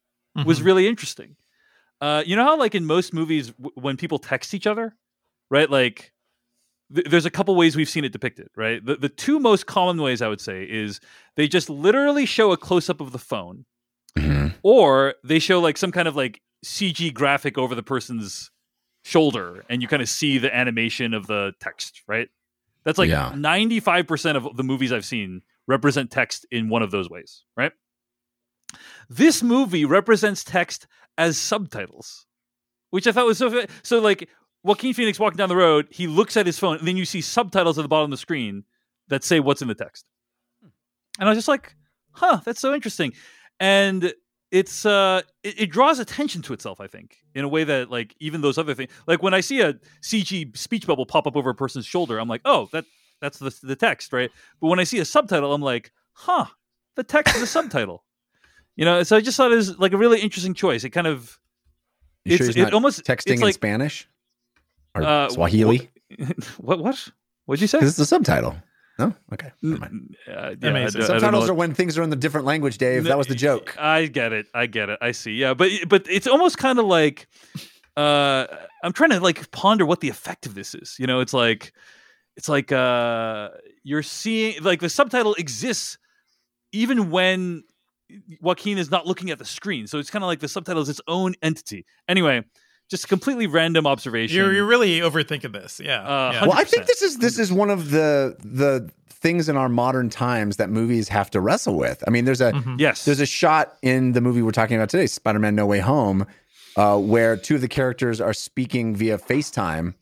was 0.46 0.60
Mhm. 0.60 0.66
really 0.66 0.88
interesting. 0.88 1.36
Uh, 2.02 2.24
you 2.26 2.36
know 2.36 2.44
how 2.44 2.58
like 2.58 2.76
in 2.76 2.86
most 2.86 3.14
movies 3.14 3.50
w- 3.52 3.72
when 3.76 3.98
people 3.98 4.20
text 4.20 4.54
each 4.54 4.66
other, 4.68 4.96
right? 5.50 5.70
Like 5.70 6.14
th- 6.94 7.08
there's 7.10 7.26
a 7.26 7.30
couple 7.30 7.56
ways 7.56 7.76
we've 7.76 7.90
seen 7.90 8.06
it 8.06 8.12
depicted, 8.14 8.48
right? 8.56 8.84
The 8.86 8.96
the 8.96 9.10
two 9.10 9.40
most 9.40 9.66
common 9.66 10.02
ways 10.02 10.22
I 10.22 10.28
would 10.30 10.42
say 10.42 10.64
is 10.64 11.00
they 11.36 11.48
just 11.48 11.70
literally 11.70 12.26
show 12.26 12.52
a 12.52 12.58
close 12.58 12.90
up 12.90 13.02
of 13.02 13.12
the 13.12 13.20
phone 13.20 13.66
or 14.64 15.16
they 15.24 15.40
show 15.40 15.60
like 15.60 15.78
some 15.78 15.92
kind 15.92 16.08
of 16.08 16.16
like 16.16 16.42
CG 16.66 17.14
graphic 17.14 17.58
over 17.58 17.76
the 17.76 17.84
person's 17.84 18.50
shoulder 19.04 19.64
and 19.70 19.82
you 19.82 19.88
kind 19.88 20.02
of 20.02 20.10
see 20.10 20.38
the 20.38 20.54
animation 20.56 21.14
of 21.14 21.28
the 21.28 21.54
text, 21.60 22.02
right? 22.08 22.30
That's 22.86 22.98
like 22.98 23.10
Yeah. 23.10 23.32
95% 23.36 24.36
of 24.36 24.56
the 24.58 24.64
movies 24.64 24.92
I've 24.92 25.06
seen 25.06 25.42
represent 25.68 26.12
text 26.12 26.46
in 26.52 26.70
one 26.70 26.82
of 26.82 26.92
those 26.92 27.10
ways, 27.10 27.44
right? 27.58 27.72
This 29.10 29.42
movie 29.42 29.86
represents 29.86 30.44
text 30.44 30.88
as 31.20 31.38
subtitles, 31.38 32.26
which 32.90 33.06
I 33.06 33.12
thought 33.12 33.28
was 33.28 33.38
so 33.38 33.66
so 33.84 34.00
like 34.00 34.28
Joaquin 34.64 34.94
Phoenix 34.94 35.20
walking 35.20 35.38
down 35.38 35.50
the 35.50 35.56
road, 35.56 35.88
he 35.92 36.08
looks 36.08 36.36
at 36.38 36.48
his 36.48 36.58
phone 36.58 36.78
and 36.80 36.88
then 36.88 36.98
you 36.98 37.06
see 37.06 37.22
subtitles 37.22 37.78
at 37.78 37.84
the 37.84 37.88
bottom 37.88 38.06
of 38.06 38.12
the 38.12 38.18
screen 38.18 38.64
that 39.10 39.24
say 39.24 39.40
what's 39.40 39.62
in 39.62 39.68
the 39.68 39.76
text. 39.76 40.10
And 41.20 41.28
I 41.28 41.32
was 41.32 41.38
just 41.38 41.48
like, 41.48 41.76
huh, 42.12 42.40
that's 42.46 42.62
so 42.62 42.74
interesting. 42.74 43.14
And 43.60 44.14
it's 44.52 44.86
uh 44.86 45.22
it, 45.44 45.60
it 45.60 45.72
draws 45.72 46.00
attention 46.00 46.42
to 46.44 46.54
itself, 46.54 46.80
I 46.80 46.88
think, 46.88 47.18
in 47.36 47.44
a 47.44 47.50
way 47.50 47.66
that 47.66 47.92
like 47.92 48.16
even 48.20 48.42
those 48.42 48.58
other 48.58 48.74
things 48.74 48.90
like 49.06 49.22
when 49.22 49.34
I 49.34 49.42
see 49.42 49.62
a 49.62 49.74
CG 50.02 50.58
speech 50.58 50.88
bubble 50.88 51.06
pop 51.06 51.28
up 51.28 51.36
over 51.36 51.52
a 51.52 51.56
person's 51.56 51.86
shoulder, 51.86 52.18
I'm 52.18 52.30
like, 52.30 52.42
oh, 52.46 52.70
that 52.72 52.86
that's 53.22 53.40
the 53.40 53.54
the 53.62 53.76
text, 53.76 54.14
right? 54.14 54.32
But 54.62 54.68
when 54.68 54.80
I 54.80 54.86
see 54.86 55.00
a 55.00 55.06
subtitle, 55.06 55.54
I'm 55.54 55.62
like, 55.62 55.92
huh, 56.14 56.46
the 56.96 57.04
text 57.04 57.36
is 57.36 57.42
a 57.42 57.48
subtitle. 57.48 58.06
You 58.80 58.86
know, 58.86 59.04
so 59.04 59.18
I 59.18 59.20
just 59.20 59.36
thought 59.36 59.52
it 59.52 59.56
was 59.58 59.78
like 59.78 59.92
a 59.92 59.98
really 59.98 60.22
interesting 60.22 60.54
choice. 60.54 60.86
It 60.86 60.92
kind 60.92 61.06
of 61.06 61.38
You 62.24 62.38
sure 62.38 62.48
it's 62.48 62.56
he's 62.56 62.62
it 62.64 62.68
not 62.68 62.74
almost 62.74 63.04
texting 63.04 63.32
it's 63.34 63.42
in 63.42 63.48
like, 63.48 63.54
Spanish 63.54 64.08
or 64.96 65.04
uh, 65.04 65.30
Swahili? 65.30 65.90
What 66.60 66.80
what 66.80 67.10
what'd 67.46 67.60
you 67.62 67.68
say? 67.68 67.80
Because 67.80 67.90
it's 67.90 67.98
the 67.98 68.06
subtitle. 68.06 68.56
No, 68.98 69.14
okay. 69.34 69.52
Never 69.62 69.82
mind. 69.82 70.16
Uh, 70.26 70.32
yeah, 70.32 70.40
I 70.40 70.48
Amazing. 70.70 70.72
don't- 70.72 70.72
I 70.72 70.80
don't 70.80 70.98
know 70.98 71.20
Subtitles 71.20 71.50
are 71.50 71.54
when 71.56 71.74
things 71.74 71.98
are 71.98 72.04
in 72.04 72.10
the 72.10 72.16
different 72.16 72.46
language, 72.46 72.78
Dave. 72.78 73.04
That 73.04 73.18
was 73.18 73.28
the 73.28 73.36
joke. 73.36 73.76
I 73.78 74.06
get 74.06 74.32
it. 74.32 74.46
I 74.54 74.66
get 74.66 74.88
it. 74.88 74.98
I 75.02 75.12
see. 75.12 75.34
Yeah, 75.34 75.54
but 75.56 75.72
but 75.90 76.06
it's 76.10 76.26
almost 76.26 76.58
kind 76.58 76.80
of 76.80 76.86
like 76.86 77.28
uh 77.98 78.48
I'm 78.82 78.94
trying 78.94 79.10
to 79.10 79.20
like 79.20 79.52
ponder 79.52 79.86
what 79.86 80.00
the 80.00 80.08
effect 80.08 80.46
of 80.46 80.56
this 80.56 80.74
is. 80.74 80.96
You 80.98 81.06
know, 81.06 81.20
it's 81.20 81.34
like 81.34 81.74
it's 82.38 82.48
like 82.48 82.72
uh 82.72 83.50
you're 83.84 84.04
seeing 84.04 84.64
like 84.64 84.80
the 84.80 84.90
subtitle 84.90 85.34
exists 85.34 85.98
even 86.72 87.10
when 87.12 87.64
Joaquin 88.42 88.78
is 88.78 88.90
not 88.92 89.06
looking 89.06 89.30
at 89.30 89.40
the 89.40 89.46
screen. 89.46 89.88
So 89.88 90.00
it's 90.00 90.10
kind 90.10 90.24
of 90.24 90.28
like 90.28 90.40
the 90.40 90.48
subtitle 90.48 90.82
is 90.82 90.90
its 90.90 91.02
own 91.08 91.36
entity. 91.42 91.86
Anyway, 92.08 92.44
just 92.90 93.06
a 93.06 93.08
completely 93.08 93.48
random 93.48 93.86
observation. 93.88 94.36
You're 94.38 94.54
you're 94.54 94.66
really 94.66 95.00
overthinking 95.00 95.54
this. 95.54 95.80
Yeah. 95.84 96.02
Uh, 96.02 96.32
yeah. 96.34 96.42
Well, 96.42 96.54
I 96.54 96.64
think 96.64 96.86
this 96.88 97.02
is 97.02 97.18
this 97.20 97.38
is 97.40 97.52
one 97.52 97.70
of 97.70 97.92
the 97.92 98.36
the 98.40 98.90
things 99.10 99.50
in 99.50 99.58
our 99.58 99.68
modern 99.70 100.10
times 100.10 100.56
that 100.58 100.70
movies 100.70 101.10
have 101.10 101.30
to 101.32 101.42
wrestle 101.42 101.76
with. 101.76 102.04
I 102.08 102.10
mean, 102.10 102.24
there's 102.26 102.42
a 102.42 102.54
Mhm. 102.54 102.80
yes. 102.80 103.04
there's 103.06 103.20
a 103.20 103.26
shot 103.26 103.78
in 103.82 104.14
the 104.14 104.22
movie 104.22 104.42
we're 104.42 104.52
talking 104.52 104.78
about 104.78 104.90
today, 104.90 105.08
Spider-Man: 105.08 105.56
No 105.56 105.66
Way 105.66 105.80
Home, 105.80 106.26
uh, 106.78 106.98
where 106.98 107.36
two 107.36 107.56
of 107.56 107.62
the 107.62 107.68
characters 107.68 108.22
are 108.22 108.34
speaking 108.34 108.96
via 108.96 109.18
FaceTime. 109.18 109.94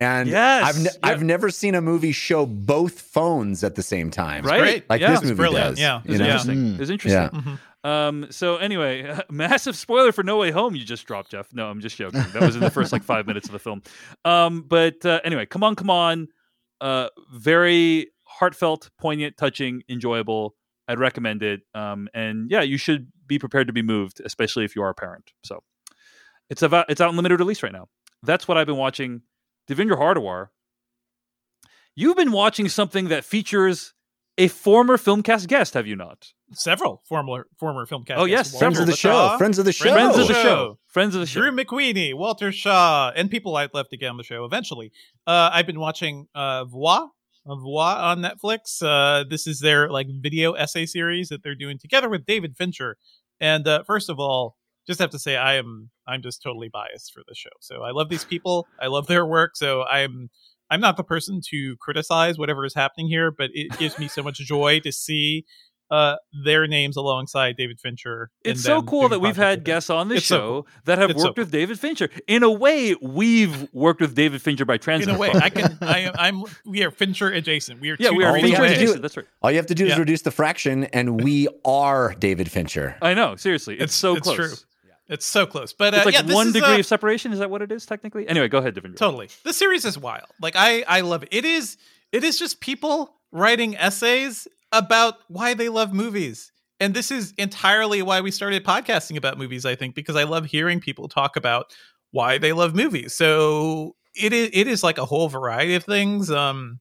And 0.00 0.28
Yes, 0.28 0.64
I've 0.64 0.78
ne- 0.82 0.90
yeah. 0.90 0.98
I've 1.10 1.22
never 1.24 1.50
seen 1.50 1.74
a 1.74 1.80
movie 1.80 2.12
show 2.12 2.46
both 2.46 3.00
phones 3.00 3.64
at 3.64 3.74
the 3.74 3.82
same 3.82 4.10
time. 4.10 4.44
right. 4.44 4.60
great. 4.60 4.90
Like 4.90 5.00
yeah. 5.00 5.10
this 5.10 5.18
it's 5.20 5.24
movie 5.30 5.34
brilliant. 5.36 5.70
does. 5.70 5.80
Yeah. 5.80 6.02
you 6.04 6.10
It's 6.12 6.18
know? 6.20 6.24
interesting. 6.26 6.56
Mm. 6.56 6.80
It's 6.80 6.90
interesting. 6.90 7.22
Yeah. 7.34 7.40
Mhm. 7.40 7.58
Um, 7.84 8.26
so 8.30 8.56
anyway, 8.56 9.18
massive 9.30 9.76
spoiler 9.76 10.12
for 10.12 10.22
No 10.22 10.36
Way 10.38 10.50
Home 10.50 10.74
you 10.76 10.84
just 10.84 11.06
dropped, 11.06 11.30
Jeff. 11.30 11.52
No, 11.52 11.68
I'm 11.68 11.80
just 11.80 11.96
joking. 11.96 12.24
That 12.32 12.42
was 12.42 12.54
in 12.54 12.60
the 12.60 12.70
first 12.70 12.92
like 12.92 13.02
five 13.02 13.26
minutes 13.26 13.46
of 13.48 13.52
the 13.52 13.58
film. 13.58 13.82
Um, 14.24 14.62
but 14.68 15.04
uh, 15.06 15.20
anyway, 15.24 15.46
come 15.46 15.62
on, 15.64 15.74
come 15.74 15.90
on. 15.90 16.28
Uh, 16.80 17.08
very 17.34 18.08
heartfelt, 18.24 18.90
poignant, 19.00 19.36
touching, 19.36 19.82
enjoyable. 19.88 20.54
I'd 20.86 20.98
recommend 21.00 21.42
it. 21.42 21.60
Um, 21.74 22.08
and 22.14 22.50
yeah, 22.50 22.62
you 22.62 22.78
should 22.78 23.08
be 23.26 23.38
prepared 23.38 23.66
to 23.66 23.72
be 23.72 23.82
moved, 23.82 24.20
especially 24.24 24.64
if 24.64 24.74
you 24.76 24.82
are 24.82 24.90
a 24.90 24.94
parent. 24.94 25.30
So 25.44 25.62
it's 26.50 26.62
about 26.62 26.86
it's 26.88 27.00
out 27.00 27.10
in 27.10 27.16
limited 27.16 27.38
release 27.40 27.62
right 27.62 27.72
now. 27.72 27.88
That's 28.22 28.46
what 28.48 28.56
I've 28.58 28.66
been 28.66 28.76
watching. 28.76 29.22
Devindra 29.68 29.98
Hardawar, 29.98 30.48
you've 31.94 32.16
been 32.16 32.32
watching 32.32 32.68
something 32.68 33.08
that 33.08 33.24
features 33.24 33.94
a 34.38 34.48
former 34.48 34.96
Filmcast 34.96 35.48
guest, 35.48 35.74
have 35.74 35.86
you 35.86 35.96
not? 35.96 36.32
Several 36.52 37.02
former 37.06 37.46
former 37.58 37.84
film 37.84 38.04
cast. 38.04 38.20
Oh, 38.20 38.24
yes, 38.24 38.50
guests. 38.50 38.58
Friends 38.58 38.78
of 38.78 38.82
Walter 38.82 38.92
the 38.92 38.96
show. 38.96 39.36
Friends 39.36 39.58
of 39.58 39.64
the 39.64 39.72
show. 39.72 39.92
Friends 39.92 40.16
of 40.16 40.28
the 40.28 40.34
Show. 40.34 40.42
show. 40.42 40.78
Friends 40.86 41.14
of 41.14 41.20
the 41.20 41.26
show. 41.26 41.40
Drew 41.40 41.52
McWeeny, 41.52 42.14
Walter 42.14 42.50
Chaw, 42.52 43.12
and 43.14 43.30
people 43.30 43.56
I'd 43.56 43.74
love 43.74 43.88
to 43.90 43.96
get 43.98 44.08
on 44.08 44.16
the 44.16 44.22
show 44.22 44.44
eventually. 44.44 44.92
Uh, 45.26 45.50
I've 45.52 45.66
been 45.66 45.80
watching 45.80 46.28
uh, 46.34 46.64
Voir, 46.64 47.10
uh, 47.46 47.56
Voir 47.56 47.98
on 47.98 48.22
Netflix. 48.22 48.82
Uh, 48.82 49.24
this 49.28 49.46
is 49.46 49.60
their 49.60 49.90
like 49.90 50.06
video 50.08 50.52
essay 50.52 50.86
series 50.86 51.28
that 51.28 51.42
they're 51.42 51.54
doing 51.54 51.78
together 51.78 52.08
with 52.08 52.24
David 52.24 52.56
Fincher. 52.56 52.96
And 53.40 53.68
uh, 53.68 53.82
first 53.82 54.08
of 54.08 54.18
all, 54.18 54.56
just 54.88 54.98
have 54.98 55.10
to 55.10 55.18
say 55.18 55.36
I 55.36 55.54
am 55.54 55.90
I'm 56.08 56.22
just 56.22 56.42
totally 56.42 56.68
biased 56.68 57.12
for 57.12 57.22
the 57.28 57.34
show. 57.34 57.50
So 57.60 57.82
I 57.82 57.92
love 57.92 58.08
these 58.08 58.24
people. 58.24 58.66
I 58.80 58.86
love 58.88 59.06
their 59.06 59.24
work. 59.24 59.54
So 59.54 59.84
I'm 59.84 60.30
I'm 60.70 60.80
not 60.80 60.96
the 60.96 61.04
person 61.04 61.40
to 61.50 61.76
criticize 61.76 62.38
whatever 62.38 62.64
is 62.64 62.74
happening 62.74 63.08
here, 63.08 63.30
but 63.30 63.50
it 63.54 63.78
gives 63.78 63.98
me 63.98 64.08
so 64.08 64.22
much 64.22 64.38
joy 64.38 64.80
to 64.80 64.90
see 64.90 65.44
uh, 65.90 66.16
their 66.44 66.66
names 66.66 66.96
alongside 66.96 67.56
David 67.56 67.80
Fincher. 67.80 68.30
It's 68.44 68.62
so 68.62 68.82
cool 68.82 69.08
that 69.08 69.20
we've 69.20 69.36
had 69.36 69.64
guests 69.64 69.88
on 69.88 70.08
this 70.08 70.18
It's 70.18 70.26
so 70.26 70.36
show 70.36 70.66
that 70.84 70.98
have 70.98 71.10
It's 71.10 71.20
so 71.20 71.28
worked 71.28 71.38
with 71.38 71.50
David 71.50 71.80
Fincher. 71.80 72.10
In 72.26 72.42
a 72.42 72.50
way, 72.50 72.94
we've 73.00 73.72
worked 73.72 74.00
with 74.00 74.14
David 74.14 74.42
Fincher 74.42 74.64
by 74.64 74.78
in 74.86 75.08
a 75.08 75.18
way 75.18 75.30
i 75.34 75.50
can 75.50 75.76
i 75.82 76.00
am 76.00 76.12
i'm 76.18 76.44
we 76.64 76.82
are 76.82 76.90
fincher 76.90 77.28
adjacent 77.28 77.80
we 77.80 77.90
are 77.90 77.96
yeah, 77.98 78.10
two 78.10 78.16
we 78.16 78.24
are 78.24 78.28
All 78.28 78.40
Fincher 78.40 78.56
have 78.56 78.72
adjacent. 78.72 79.02
That's 79.02 79.16
right. 79.16 79.26
All 79.42 79.50
you 79.50 79.56
have 79.56 79.66
to 79.66 79.74
do 79.74 79.86
is 79.86 79.98
reduce 79.98 80.22
the 80.22 80.30
fraction, 80.30 80.84
and 80.84 81.22
we 81.22 81.48
are 81.64 82.14
David 82.18 82.50
Fincher. 82.50 82.96
I 83.02 83.14
know. 83.14 83.36
Seriously, 83.36 83.74
it's, 83.74 83.82
It's- 83.82 83.94
so 83.94 84.16
it's 84.16 84.24
close. 84.24 84.36
true. 84.36 84.54
It's 85.08 85.26
so 85.26 85.46
close 85.46 85.72
but 85.72 85.94
uh, 85.94 85.98
It's 85.98 86.06
like 86.06 86.14
yeah, 86.14 86.34
one 86.34 86.52
degree 86.52 86.76
uh, 86.76 86.78
of 86.80 86.86
separation. 86.86 87.32
Is 87.32 87.38
that 87.38 87.50
what 87.50 87.62
it 87.62 87.72
is 87.72 87.86
technically? 87.86 88.28
Anyway, 88.28 88.48
go 88.48 88.58
ahead, 88.58 88.74
Devindra. 88.74 88.96
totally 88.96 89.28
the 89.44 89.52
series 89.52 89.84
is 89.84 89.98
wild 89.98 90.26
like 90.40 90.54
i 90.56 90.84
i 90.88 91.00
love 91.00 91.22
it 91.22 91.28
it 91.32 91.44
is 91.44 91.76
it 92.12 92.24
is 92.24 92.38
just 92.38 92.60
people 92.60 93.14
writing 93.32 93.76
essays 93.76 94.48
about 94.72 95.14
why 95.28 95.54
they 95.54 95.68
love 95.68 95.92
movies 95.92 96.52
and 96.80 96.94
this 96.94 97.10
is 97.10 97.32
entirely 97.38 98.02
why 98.02 98.20
we 98.20 98.30
started 98.30 98.64
podcasting 98.64 99.16
about 99.16 99.38
movies 99.38 99.64
i 99.64 99.74
think 99.74 99.94
because 99.94 100.16
i 100.16 100.24
love 100.24 100.44
hearing 100.46 100.80
people 100.80 101.08
talk 101.08 101.36
about 101.36 101.74
why 102.10 102.38
they 102.38 102.52
love 102.52 102.74
movies 102.74 103.14
so 103.14 103.94
it 104.14 104.32
is 104.32 104.50
it 104.52 104.66
is 104.66 104.82
like 104.82 104.98
a 104.98 105.04
whole 105.04 105.28
variety 105.28 105.74
of 105.74 105.84
things 105.84 106.30
um 106.30 106.80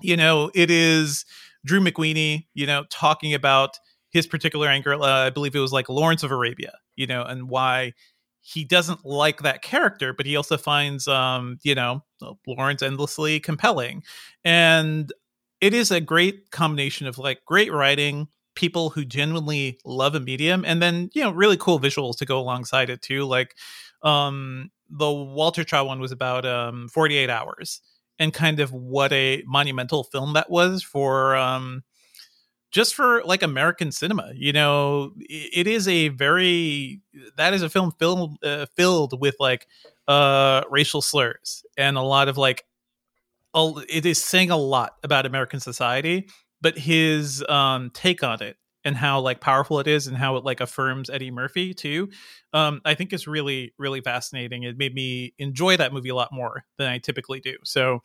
you 0.00 0.16
know 0.16 0.50
it 0.54 0.70
is 0.70 1.24
drew 1.64 1.80
mcweeny 1.80 2.46
you 2.54 2.66
know 2.66 2.84
talking 2.90 3.34
about 3.34 3.78
his 4.10 4.26
particular 4.26 4.68
angle 4.68 5.02
uh, 5.02 5.26
i 5.26 5.30
believe 5.30 5.54
it 5.54 5.60
was 5.60 5.72
like 5.72 5.88
lawrence 5.88 6.22
of 6.22 6.30
arabia 6.30 6.72
you 6.96 7.06
know 7.06 7.22
and 7.22 7.48
why 7.48 7.92
he 8.40 8.64
doesn't 8.64 9.04
like 9.04 9.42
that 9.42 9.62
character 9.62 10.12
but 10.12 10.26
he 10.26 10.36
also 10.36 10.56
finds 10.56 11.08
um 11.08 11.58
you 11.62 11.74
know 11.74 12.02
lawrence 12.46 12.82
endlessly 12.82 13.40
compelling. 13.40 14.02
And 14.44 15.12
it 15.60 15.74
is 15.74 15.90
a 15.90 16.00
great 16.00 16.50
combination 16.50 17.06
of 17.06 17.18
like 17.18 17.44
great 17.44 17.72
writing 17.72 18.28
people 18.54 18.90
who 18.90 19.04
genuinely 19.04 19.78
love 19.84 20.14
a 20.14 20.20
medium 20.20 20.64
and 20.64 20.80
then 20.80 21.10
you 21.14 21.22
know 21.22 21.30
really 21.30 21.56
cool 21.56 21.78
visuals 21.78 22.16
to 22.18 22.24
go 22.24 22.38
alongside 22.38 22.88
it 22.88 23.02
too 23.02 23.24
like 23.24 23.54
um 24.02 24.70
the 24.88 25.10
walter 25.10 25.62
chaw 25.62 25.84
one 25.84 26.00
was 26.00 26.12
about 26.12 26.46
um 26.46 26.88
48 26.88 27.28
hours 27.28 27.80
and 28.18 28.32
kind 28.32 28.60
of 28.60 28.72
what 28.72 29.12
a 29.12 29.42
monumental 29.46 30.04
film 30.04 30.32
that 30.32 30.48
was 30.50 30.82
for 30.82 31.36
um 31.36 31.82
just 32.76 32.94
for 32.94 33.22
like 33.24 33.42
American 33.42 33.90
cinema. 33.90 34.32
You 34.34 34.52
know, 34.52 35.12
it 35.18 35.66
is 35.66 35.88
a 35.88 36.08
very 36.08 37.00
that 37.38 37.54
is 37.54 37.62
a 37.62 37.70
film 37.70 37.90
filled 37.98 38.36
uh, 38.44 38.66
filled 38.76 39.18
with 39.18 39.34
like 39.40 39.66
uh 40.06 40.60
racial 40.70 41.00
slurs 41.00 41.64
and 41.78 41.96
a 41.96 42.02
lot 42.02 42.28
of 42.28 42.36
like 42.36 42.64
it 43.54 44.04
is 44.04 44.22
saying 44.22 44.50
a 44.50 44.58
lot 44.58 44.92
about 45.02 45.24
American 45.24 45.58
society, 45.58 46.28
but 46.60 46.76
his 46.76 47.42
um 47.48 47.90
take 47.94 48.22
on 48.22 48.42
it 48.42 48.58
and 48.84 48.94
how 48.94 49.20
like 49.20 49.40
powerful 49.40 49.80
it 49.80 49.86
is 49.86 50.06
and 50.06 50.14
how 50.18 50.36
it 50.36 50.44
like 50.44 50.60
affirms 50.60 51.08
Eddie 51.08 51.30
Murphy 51.30 51.72
too. 51.72 52.10
Um, 52.52 52.82
I 52.84 52.94
think 52.94 53.14
is 53.14 53.26
really 53.26 53.72
really 53.78 54.02
fascinating. 54.02 54.64
It 54.64 54.76
made 54.76 54.94
me 54.94 55.32
enjoy 55.38 55.78
that 55.78 55.94
movie 55.94 56.10
a 56.10 56.14
lot 56.14 56.28
more 56.30 56.64
than 56.76 56.88
I 56.88 56.98
typically 56.98 57.40
do. 57.40 57.56
So 57.64 58.00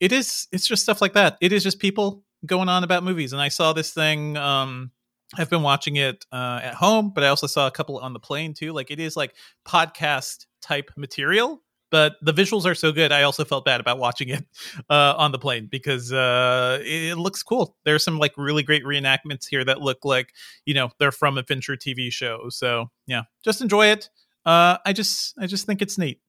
it 0.00 0.12
is 0.12 0.46
it's 0.52 0.68
just 0.68 0.84
stuff 0.84 1.02
like 1.02 1.14
that. 1.14 1.36
It 1.40 1.52
is 1.52 1.64
just 1.64 1.80
people 1.80 2.23
going 2.46 2.68
on 2.68 2.84
about 2.84 3.04
movies, 3.04 3.32
and 3.32 3.40
I 3.40 3.48
saw 3.48 3.72
this 3.72 3.92
thing. 3.92 4.36
Um, 4.36 4.90
I've 5.36 5.50
been 5.50 5.62
watching 5.62 5.96
it 5.96 6.24
uh, 6.32 6.60
at 6.62 6.74
home, 6.74 7.12
but 7.14 7.24
I 7.24 7.28
also 7.28 7.46
saw 7.46 7.66
a 7.66 7.70
couple 7.70 7.98
on 7.98 8.12
the 8.12 8.20
plane 8.20 8.54
too. 8.54 8.72
Like 8.72 8.90
it 8.90 9.00
is 9.00 9.16
like 9.16 9.34
podcast 9.66 10.46
type 10.60 10.90
material 10.96 11.62
but 11.94 12.16
the 12.22 12.32
visuals 12.32 12.66
are 12.66 12.74
so 12.74 12.90
good. 12.90 13.12
I 13.12 13.22
also 13.22 13.44
felt 13.44 13.64
bad 13.64 13.78
about 13.80 13.98
watching 13.98 14.28
it 14.28 14.44
uh, 14.90 15.14
on 15.16 15.30
the 15.30 15.38
plane 15.38 15.68
because 15.70 16.12
uh, 16.12 16.80
it, 16.82 17.16
looks 17.16 17.40
cool. 17.44 17.76
There's 17.84 18.02
some 18.02 18.18
like 18.18 18.32
really 18.36 18.64
great 18.64 18.82
reenactments 18.82 19.46
here 19.48 19.64
that 19.64 19.80
look 19.80 20.04
like 20.04 20.32
you 20.66 20.74
know 20.74 20.90
they're 20.98 21.12
from 21.12 21.38
adventure 21.38 21.76
TV 21.76 22.12
shows. 22.12 22.56
So 22.56 22.90
yeah, 23.06 23.22
just 23.44 23.60
enjoy 23.60 23.86
it. 23.86 24.10
Uh, 24.44 24.78
I 24.84 24.92
just 24.92 25.34
I 25.38 25.46
just 25.46 25.66
think 25.66 25.82
it's 25.82 25.96
neat. 25.96 26.20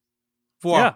Voir. 0.62 0.80
Yeah. 0.80 0.94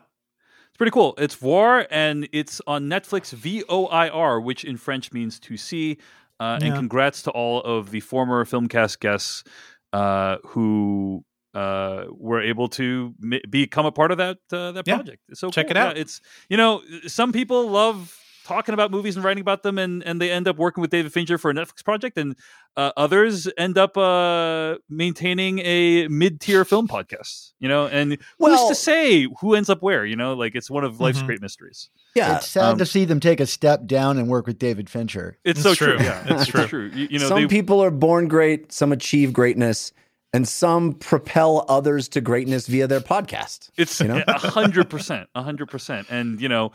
Pretty 0.80 0.92
cool. 0.92 1.14
It's 1.18 1.36
Voir, 1.36 1.86
and 1.92 2.30
it's 2.32 2.62
on 2.66 2.86
Netflix. 2.86 3.34
V 3.34 3.66
O 3.68 3.88
I 3.88 4.08
R, 4.08 4.40
which 4.40 4.64
in 4.64 4.78
French 4.78 5.12
means 5.12 5.38
to 5.42 5.58
see. 5.58 5.98
Uh, 6.40 6.58
yeah. 6.62 6.68
And 6.68 6.76
congrats 6.78 7.22
to 7.24 7.32
all 7.32 7.62
of 7.64 7.92
the 7.92 8.00
former 8.00 8.46
Filmcast 8.46 9.02
guests 9.02 9.44
uh, 9.92 10.38
who 10.48 11.26
uh, 11.54 12.06
were 12.12 12.42
able 12.42 12.70
to 12.70 13.14
m- 13.22 13.42
become 13.50 13.86
a 13.86 13.92
part 13.92 14.12
of 14.12 14.20
that 14.20 14.38
uh, 14.54 14.72
that 14.72 14.86
project. 14.86 15.22
Yeah. 15.28 15.36
So 15.36 15.50
check 15.50 15.66
cool. 15.66 15.72
it 15.72 15.78
out. 15.78 15.98
Yeah, 15.98 16.02
it's 16.04 16.22
you 16.50 16.56
know 16.56 16.82
some 17.08 17.34
people 17.34 17.68
love 17.68 18.18
talking 18.50 18.74
about 18.74 18.90
movies 18.90 19.16
and 19.16 19.24
writing 19.24 19.42
about 19.42 19.64
them, 19.64 19.78
and 19.78 20.04
and 20.04 20.20
they 20.20 20.32
end 20.32 20.48
up 20.48 20.58
working 20.58 20.82
with 20.82 20.90
David 20.90 21.14
Fincher 21.14 21.38
for 21.38 21.52
a 21.52 21.54
Netflix 21.54 21.84
project, 21.84 22.18
and 22.18 22.36
uh, 22.76 22.92
others 22.98 23.48
end 23.58 23.78
up 23.78 23.96
uh, 23.96 24.78
maintaining 24.90 25.60
a 25.60 26.08
mid 26.08 26.42
tier 26.42 26.66
film 26.66 26.88
podcast. 26.88 27.54
You 27.60 27.70
know, 27.70 27.88
and 27.88 28.18
well, 28.40 28.58
who's 28.58 28.70
to 28.70 28.76
say 28.76 29.28
who 29.40 29.54
ends 29.54 29.70
up 29.70 29.84
where? 29.84 30.06
You 30.06 30.16
know, 30.16 30.34
like 30.34 30.56
it's 30.56 30.70
one 30.70 30.84
of 30.84 31.00
life's 31.00 31.20
mm-hmm. 31.20 31.28
great 31.28 31.42
mysteries. 31.42 31.90
Yeah, 32.16 32.38
it's 32.38 32.48
sad 32.48 32.72
um, 32.72 32.78
to 32.80 32.86
see 32.86 33.06
them 33.06 33.20
take 33.20 33.40
a 33.40 33.46
step 33.46 33.86
down 33.86 34.18
and 34.18 34.28
work 34.28 34.48
with 34.48 34.58
David 34.58 34.90
Fincher. 34.90 35.38
It's, 35.44 35.60
it's 35.60 35.64
so 35.64 35.76
true. 35.76 35.98
true. 35.98 36.06
Yeah, 36.06 36.24
it's, 36.28 36.48
true. 36.48 36.66
true. 36.66 36.92
You, 36.94 37.08
you 37.12 37.20
know, 37.20 37.28
some 37.28 37.48
people 37.48 37.82
are 37.84 37.92
born 37.92 38.28
great, 38.28 38.72
some 38.72 38.92
achieve 38.92 39.32
greatness 39.32 39.94
and 40.34 40.48
some 40.48 40.94
propel 40.94 41.66
others 41.68 42.08
to 42.10 42.22
greatness 42.22 42.68
via 42.68 42.88
their 42.88 43.00
podcast. 43.00 43.70
It's 43.78 44.00
a 44.02 44.38
hundred 44.38 44.90
percent, 44.90 45.30
a 45.36 45.42
hundred 45.42 45.70
percent, 45.70 46.08
and 46.10 46.40
you 46.40 46.50
know, 46.50 46.72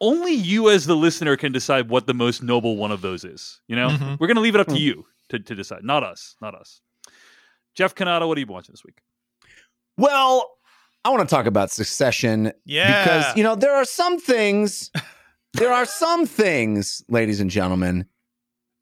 only 0.00 0.32
you 0.32 0.70
as 0.70 0.86
the 0.86 0.96
listener 0.96 1.36
can 1.36 1.52
decide 1.52 1.88
what 1.88 2.06
the 2.06 2.14
most 2.14 2.42
noble 2.42 2.76
one 2.76 2.90
of 2.90 3.00
those 3.00 3.24
is. 3.24 3.60
You 3.68 3.76
know, 3.76 3.88
mm-hmm. 3.88 4.14
we're 4.18 4.26
going 4.26 4.36
to 4.36 4.40
leave 4.40 4.54
it 4.54 4.60
up 4.60 4.68
to 4.68 4.74
hmm. 4.74 4.80
you 4.80 5.06
to, 5.28 5.38
to 5.38 5.54
decide, 5.54 5.84
not 5.84 6.02
us, 6.02 6.36
not 6.40 6.54
us. 6.54 6.80
Jeff 7.74 7.94
Cannata, 7.94 8.26
what 8.26 8.36
are 8.36 8.40
you 8.40 8.46
watching 8.46 8.72
this 8.72 8.84
week? 8.84 9.00
Well, 9.98 10.50
I 11.04 11.10
want 11.10 11.28
to 11.28 11.34
talk 11.34 11.46
about 11.46 11.70
Succession, 11.70 12.52
yeah, 12.64 13.04
because 13.04 13.36
you 13.36 13.42
know 13.42 13.54
there 13.54 13.74
are 13.74 13.84
some 13.84 14.18
things, 14.18 14.90
there 15.54 15.72
are 15.72 15.84
some 15.84 16.26
things, 16.26 17.04
ladies 17.08 17.40
and 17.40 17.50
gentlemen, 17.50 18.06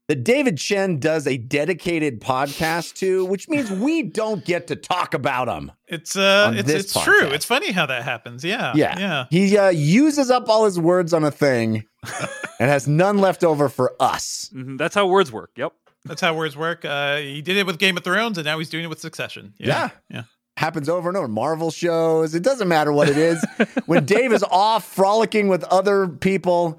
that 0.08 0.22
David 0.24 0.58
Chen 0.58 0.98
does 0.98 1.26
a 1.26 1.38
dedicated 1.38 2.20
podcast 2.20 2.94
to, 2.96 3.24
which 3.24 3.48
means 3.48 3.70
we 3.70 4.02
don't 4.02 4.44
get 4.44 4.66
to 4.66 4.76
talk 4.76 5.14
about 5.14 5.48
him. 5.48 5.72
It's 5.86 6.16
uh, 6.16 6.52
it's 6.54 6.70
it's 6.70 6.92
podcast. 6.92 7.04
true. 7.04 7.28
It's 7.28 7.44
funny 7.44 7.72
how 7.72 7.86
that 7.86 8.02
happens. 8.02 8.44
Yeah, 8.44 8.72
yeah, 8.74 8.98
yeah. 8.98 9.24
He 9.30 9.56
uh, 9.56 9.70
uses 9.70 10.30
up 10.30 10.48
all 10.48 10.64
his 10.64 10.78
words 10.78 11.14
on 11.14 11.24
a 11.24 11.30
thing, 11.30 11.84
and 12.60 12.70
has 12.70 12.86
none 12.86 13.18
left 13.18 13.44
over 13.44 13.68
for 13.68 13.94
us. 14.00 14.50
Mm-hmm. 14.54 14.76
That's 14.76 14.94
how 14.94 15.06
words 15.06 15.32
work. 15.32 15.52
Yep, 15.56 15.72
that's 16.04 16.20
how 16.20 16.34
words 16.34 16.56
work. 16.56 16.84
Uh, 16.84 17.16
he 17.16 17.40
did 17.40 17.56
it 17.56 17.66
with 17.66 17.78
Game 17.78 17.96
of 17.96 18.04
Thrones, 18.04 18.36
and 18.36 18.44
now 18.44 18.58
he's 18.58 18.68
doing 18.68 18.84
it 18.84 18.88
with 18.88 19.00
Succession. 19.00 19.54
Yeah, 19.58 19.66
yeah. 19.66 19.90
yeah. 20.10 20.22
Happens 20.56 20.88
over 20.88 21.08
and 21.08 21.16
over. 21.16 21.26
Marvel 21.26 21.72
shows. 21.72 22.34
It 22.34 22.44
doesn't 22.44 22.68
matter 22.68 22.92
what 22.92 23.08
it 23.08 23.16
is. 23.16 23.44
when 23.86 24.04
Dave 24.06 24.32
is 24.32 24.44
off 24.44 24.84
frolicking 24.84 25.48
with 25.48 25.64
other 25.64 26.06
people, 26.06 26.78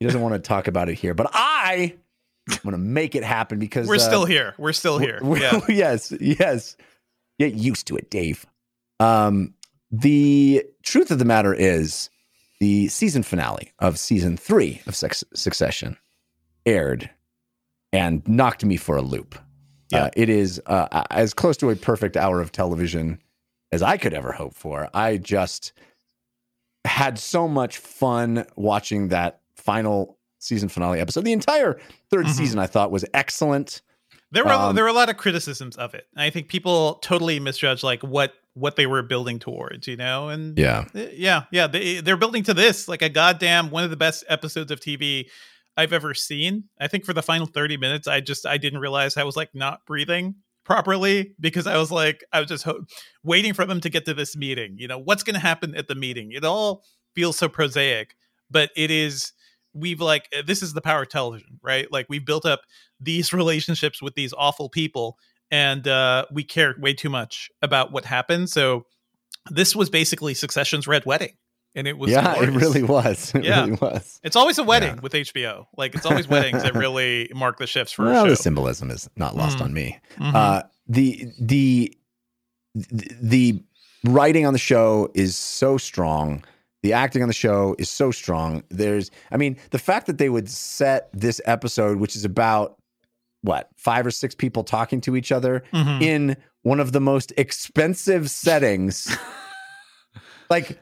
he 0.00 0.06
doesn't 0.06 0.20
want 0.20 0.34
to 0.34 0.40
talk 0.40 0.66
about 0.66 0.88
it 0.88 0.96
here. 0.96 1.14
But 1.14 1.30
I 1.32 1.94
I'm 2.50 2.58
gonna 2.62 2.78
make 2.78 3.14
it 3.14 3.24
happen 3.24 3.58
because 3.58 3.88
we're 3.88 3.96
uh, 3.96 3.98
still 3.98 4.24
here. 4.24 4.54
We're 4.58 4.72
still 4.72 4.98
here. 4.98 5.18
We're, 5.22 5.38
yeah. 5.38 5.60
yes, 5.68 6.12
yes. 6.20 6.76
Get 7.38 7.54
used 7.54 7.86
to 7.88 7.96
it, 7.96 8.10
Dave. 8.10 8.46
Um, 9.00 9.54
the 9.90 10.64
truth 10.82 11.10
of 11.10 11.18
the 11.18 11.24
matter 11.24 11.54
is, 11.54 12.10
the 12.60 12.88
season 12.88 13.22
finale 13.22 13.72
of 13.78 13.98
season 13.98 14.36
three 14.36 14.80
of 14.86 14.94
Sex- 14.94 15.24
Succession 15.34 15.96
aired 16.66 17.10
and 17.92 18.26
knocked 18.26 18.64
me 18.64 18.76
for 18.76 18.96
a 18.96 19.02
loop. 19.02 19.36
Yeah. 19.90 20.04
Uh, 20.04 20.10
it 20.16 20.28
is 20.28 20.60
uh, 20.66 21.04
as 21.10 21.34
close 21.34 21.56
to 21.58 21.70
a 21.70 21.76
perfect 21.76 22.16
hour 22.16 22.40
of 22.40 22.52
television 22.52 23.20
as 23.70 23.82
I 23.82 23.96
could 23.96 24.14
ever 24.14 24.32
hope 24.32 24.54
for. 24.54 24.88
I 24.94 25.16
just 25.16 25.72
had 26.84 27.18
so 27.18 27.48
much 27.48 27.78
fun 27.78 28.46
watching 28.56 29.08
that 29.08 29.40
final 29.56 30.18
season 30.44 30.68
finale 30.68 31.00
episode. 31.00 31.24
The 31.24 31.32
entire 31.32 31.74
3rd 32.12 32.24
mm-hmm. 32.24 32.28
season 32.30 32.58
I 32.58 32.66
thought 32.66 32.90
was 32.90 33.04
excellent. 33.14 33.82
There 34.30 34.44
were 34.44 34.52
um, 34.52 34.74
there 34.74 34.82
were 34.82 34.90
a 34.90 34.94
lot 34.94 35.10
of 35.10 35.16
criticisms 35.16 35.76
of 35.76 35.94
it. 35.94 36.08
I 36.16 36.30
think 36.30 36.48
people 36.48 36.94
totally 36.96 37.38
misjudged 37.38 37.84
like 37.84 38.02
what 38.02 38.34
what 38.54 38.74
they 38.74 38.86
were 38.86 39.02
building 39.02 39.38
towards, 39.38 39.86
you 39.86 39.96
know. 39.96 40.28
And 40.28 40.58
yeah, 40.58 40.86
eh, 40.94 41.10
yeah, 41.12 41.44
yeah. 41.52 41.68
They 41.68 42.00
they're 42.00 42.16
building 42.16 42.42
to 42.44 42.54
this 42.54 42.88
like 42.88 43.02
a 43.02 43.08
goddamn 43.08 43.70
one 43.70 43.84
of 43.84 43.90
the 43.90 43.96
best 43.96 44.24
episodes 44.28 44.72
of 44.72 44.80
TV 44.80 45.26
I've 45.76 45.92
ever 45.92 46.14
seen. 46.14 46.64
I 46.80 46.88
think 46.88 47.04
for 47.04 47.12
the 47.12 47.22
final 47.22 47.46
thirty 47.46 47.76
minutes, 47.76 48.08
I 48.08 48.20
just 48.20 48.44
I 48.44 48.58
didn't 48.58 48.80
realize 48.80 49.16
I 49.16 49.22
was 49.22 49.36
like 49.36 49.54
not 49.54 49.86
breathing 49.86 50.34
properly 50.64 51.34
because 51.38 51.68
I 51.68 51.76
was 51.76 51.92
like 51.92 52.24
I 52.32 52.40
was 52.40 52.48
just 52.48 52.64
ho- 52.64 52.84
waiting 53.22 53.54
for 53.54 53.66
them 53.66 53.80
to 53.82 53.88
get 53.88 54.04
to 54.06 54.14
this 54.14 54.36
meeting. 54.36 54.74
You 54.78 54.88
know 54.88 54.98
what's 54.98 55.22
going 55.22 55.34
to 55.34 55.40
happen 55.40 55.76
at 55.76 55.86
the 55.86 55.94
meeting. 55.94 56.32
It 56.32 56.44
all 56.44 56.82
feels 57.14 57.38
so 57.38 57.48
prosaic, 57.48 58.16
but 58.50 58.70
it 58.74 58.90
is 58.90 59.32
we've 59.74 60.00
like 60.00 60.28
eh, 60.32 60.42
this 60.46 60.62
is 60.62 60.72
the 60.72 60.80
power 60.80 61.02
of 61.02 61.08
television 61.08 61.58
right 61.62 61.90
like 61.92 62.06
we've 62.08 62.24
built 62.24 62.46
up 62.46 62.62
these 63.00 63.32
relationships 63.32 64.00
with 64.00 64.14
these 64.14 64.32
awful 64.36 64.68
people 64.68 65.18
and 65.50 65.86
uh 65.86 66.24
we 66.32 66.44
care 66.44 66.74
way 66.78 66.94
too 66.94 67.10
much 67.10 67.50
about 67.62 67.92
what 67.92 68.04
happened 68.04 68.48
so 68.48 68.86
this 69.50 69.76
was 69.76 69.90
basically 69.90 70.34
succession's 70.34 70.86
red 70.86 71.04
wedding 71.04 71.34
and 71.74 71.86
it 71.86 71.98
was 71.98 72.10
yeah 72.10 72.34
glorious. 72.34 72.54
it 72.54 72.58
really 72.58 72.82
was 72.82 73.34
it 73.34 73.44
yeah. 73.44 73.64
really 73.64 73.78
was 73.80 74.20
it's 74.22 74.36
always 74.36 74.58
a 74.58 74.64
wedding 74.64 74.94
yeah. 74.94 75.00
with 75.00 75.12
hbo 75.12 75.66
like 75.76 75.94
it's 75.94 76.06
always 76.06 76.28
weddings 76.28 76.62
that 76.62 76.74
really 76.74 77.30
mark 77.34 77.58
the 77.58 77.66
shifts 77.66 77.92
for 77.92 78.04
well, 78.04 78.26
the 78.26 78.36
symbolism 78.36 78.90
is 78.90 79.08
not 79.16 79.36
lost 79.36 79.58
mm. 79.58 79.62
on 79.62 79.74
me 79.74 79.98
mm-hmm. 80.16 80.34
uh 80.34 80.62
the 80.86 81.26
the 81.38 81.96
the 82.74 83.62
writing 84.04 84.46
on 84.46 84.52
the 84.52 84.58
show 84.58 85.10
is 85.14 85.36
so 85.36 85.78
strong 85.78 86.44
the 86.84 86.92
acting 86.92 87.22
on 87.22 87.28
the 87.28 87.34
show 87.34 87.74
is 87.78 87.88
so 87.88 88.10
strong. 88.10 88.62
There's, 88.68 89.10
I 89.30 89.38
mean, 89.38 89.56
the 89.70 89.78
fact 89.78 90.06
that 90.06 90.18
they 90.18 90.28
would 90.28 90.50
set 90.50 91.08
this 91.14 91.40
episode, 91.46 91.96
which 91.96 92.14
is 92.14 92.26
about 92.26 92.76
what, 93.40 93.70
five 93.74 94.04
or 94.06 94.10
six 94.10 94.34
people 94.34 94.64
talking 94.64 95.00
to 95.00 95.16
each 95.16 95.32
other 95.32 95.64
mm-hmm. 95.72 96.02
in 96.02 96.36
one 96.60 96.80
of 96.80 96.92
the 96.92 97.00
most 97.00 97.32
expensive 97.38 98.28
settings. 98.28 99.16
like 100.50 100.78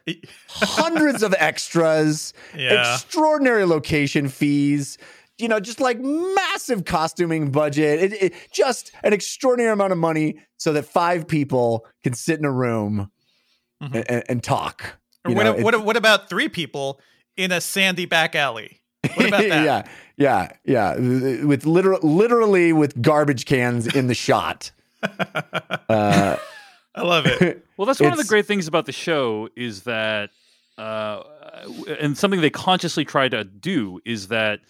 hundreds 0.49 1.23
of 1.23 1.37
extras, 1.39 2.35
yeah. 2.57 2.95
extraordinary 2.95 3.65
location 3.65 4.27
fees, 4.27 4.99
you 5.39 5.47
know, 5.47 5.61
just 5.61 5.79
like 5.79 6.01
massive 6.01 6.85
costuming 6.85 7.53
budget, 7.53 8.13
it, 8.13 8.23
it, 8.25 8.35
just 8.53 8.91
an 9.05 9.13
extraordinary 9.13 9.73
amount 9.73 9.93
of 9.93 9.99
money 9.99 10.41
so 10.57 10.73
that 10.73 10.83
five 10.83 11.29
people 11.29 11.87
can 12.03 12.13
sit 12.13 12.41
in 12.41 12.45
a 12.45 12.51
room 12.51 13.09
mm-hmm. 13.81 14.01
and, 14.09 14.25
and, 14.29 14.43
talk. 14.43 14.99
Or 15.25 15.35
what, 15.35 15.45
know, 15.45 15.55
what, 15.55 15.85
what 15.85 15.97
about 15.97 16.29
three 16.29 16.49
people 16.49 17.01
in 17.37 17.53
a 17.53 17.61
sandy 17.61 18.07
back 18.07 18.35
alley? 18.35 18.81
What 19.15 19.29
about 19.29 19.41
that? 19.49 19.87
yeah, 20.17 20.49
yeah, 20.65 20.95
yeah. 20.97 21.45
With 21.45 21.67
literal, 21.67 22.01
literally 22.03 22.73
with 22.73 23.01
garbage 23.01 23.45
cans 23.45 23.87
in 23.87 24.07
the 24.07 24.15
shot. 24.15 24.71
Uh, 25.89 26.37
I 26.95 27.03
love 27.03 27.27
it. 27.27 27.67
Well, 27.77 27.87
that's 27.87 28.01
one 28.01 28.13
of 28.13 28.19
the 28.19 28.25
great 28.25 28.47
things 28.47 28.69
about 28.69 28.87
the 28.87 28.93
show 28.93 29.49
is 29.57 29.83
that, 29.83 30.31
uh, 30.79 31.23
and 31.99 32.17
something 32.17 32.41
they 32.41 32.51
consciously 32.51 33.05
try 33.05 33.29
to 33.29 33.43
do 33.43 33.99
is 34.05 34.29
that 34.29 34.61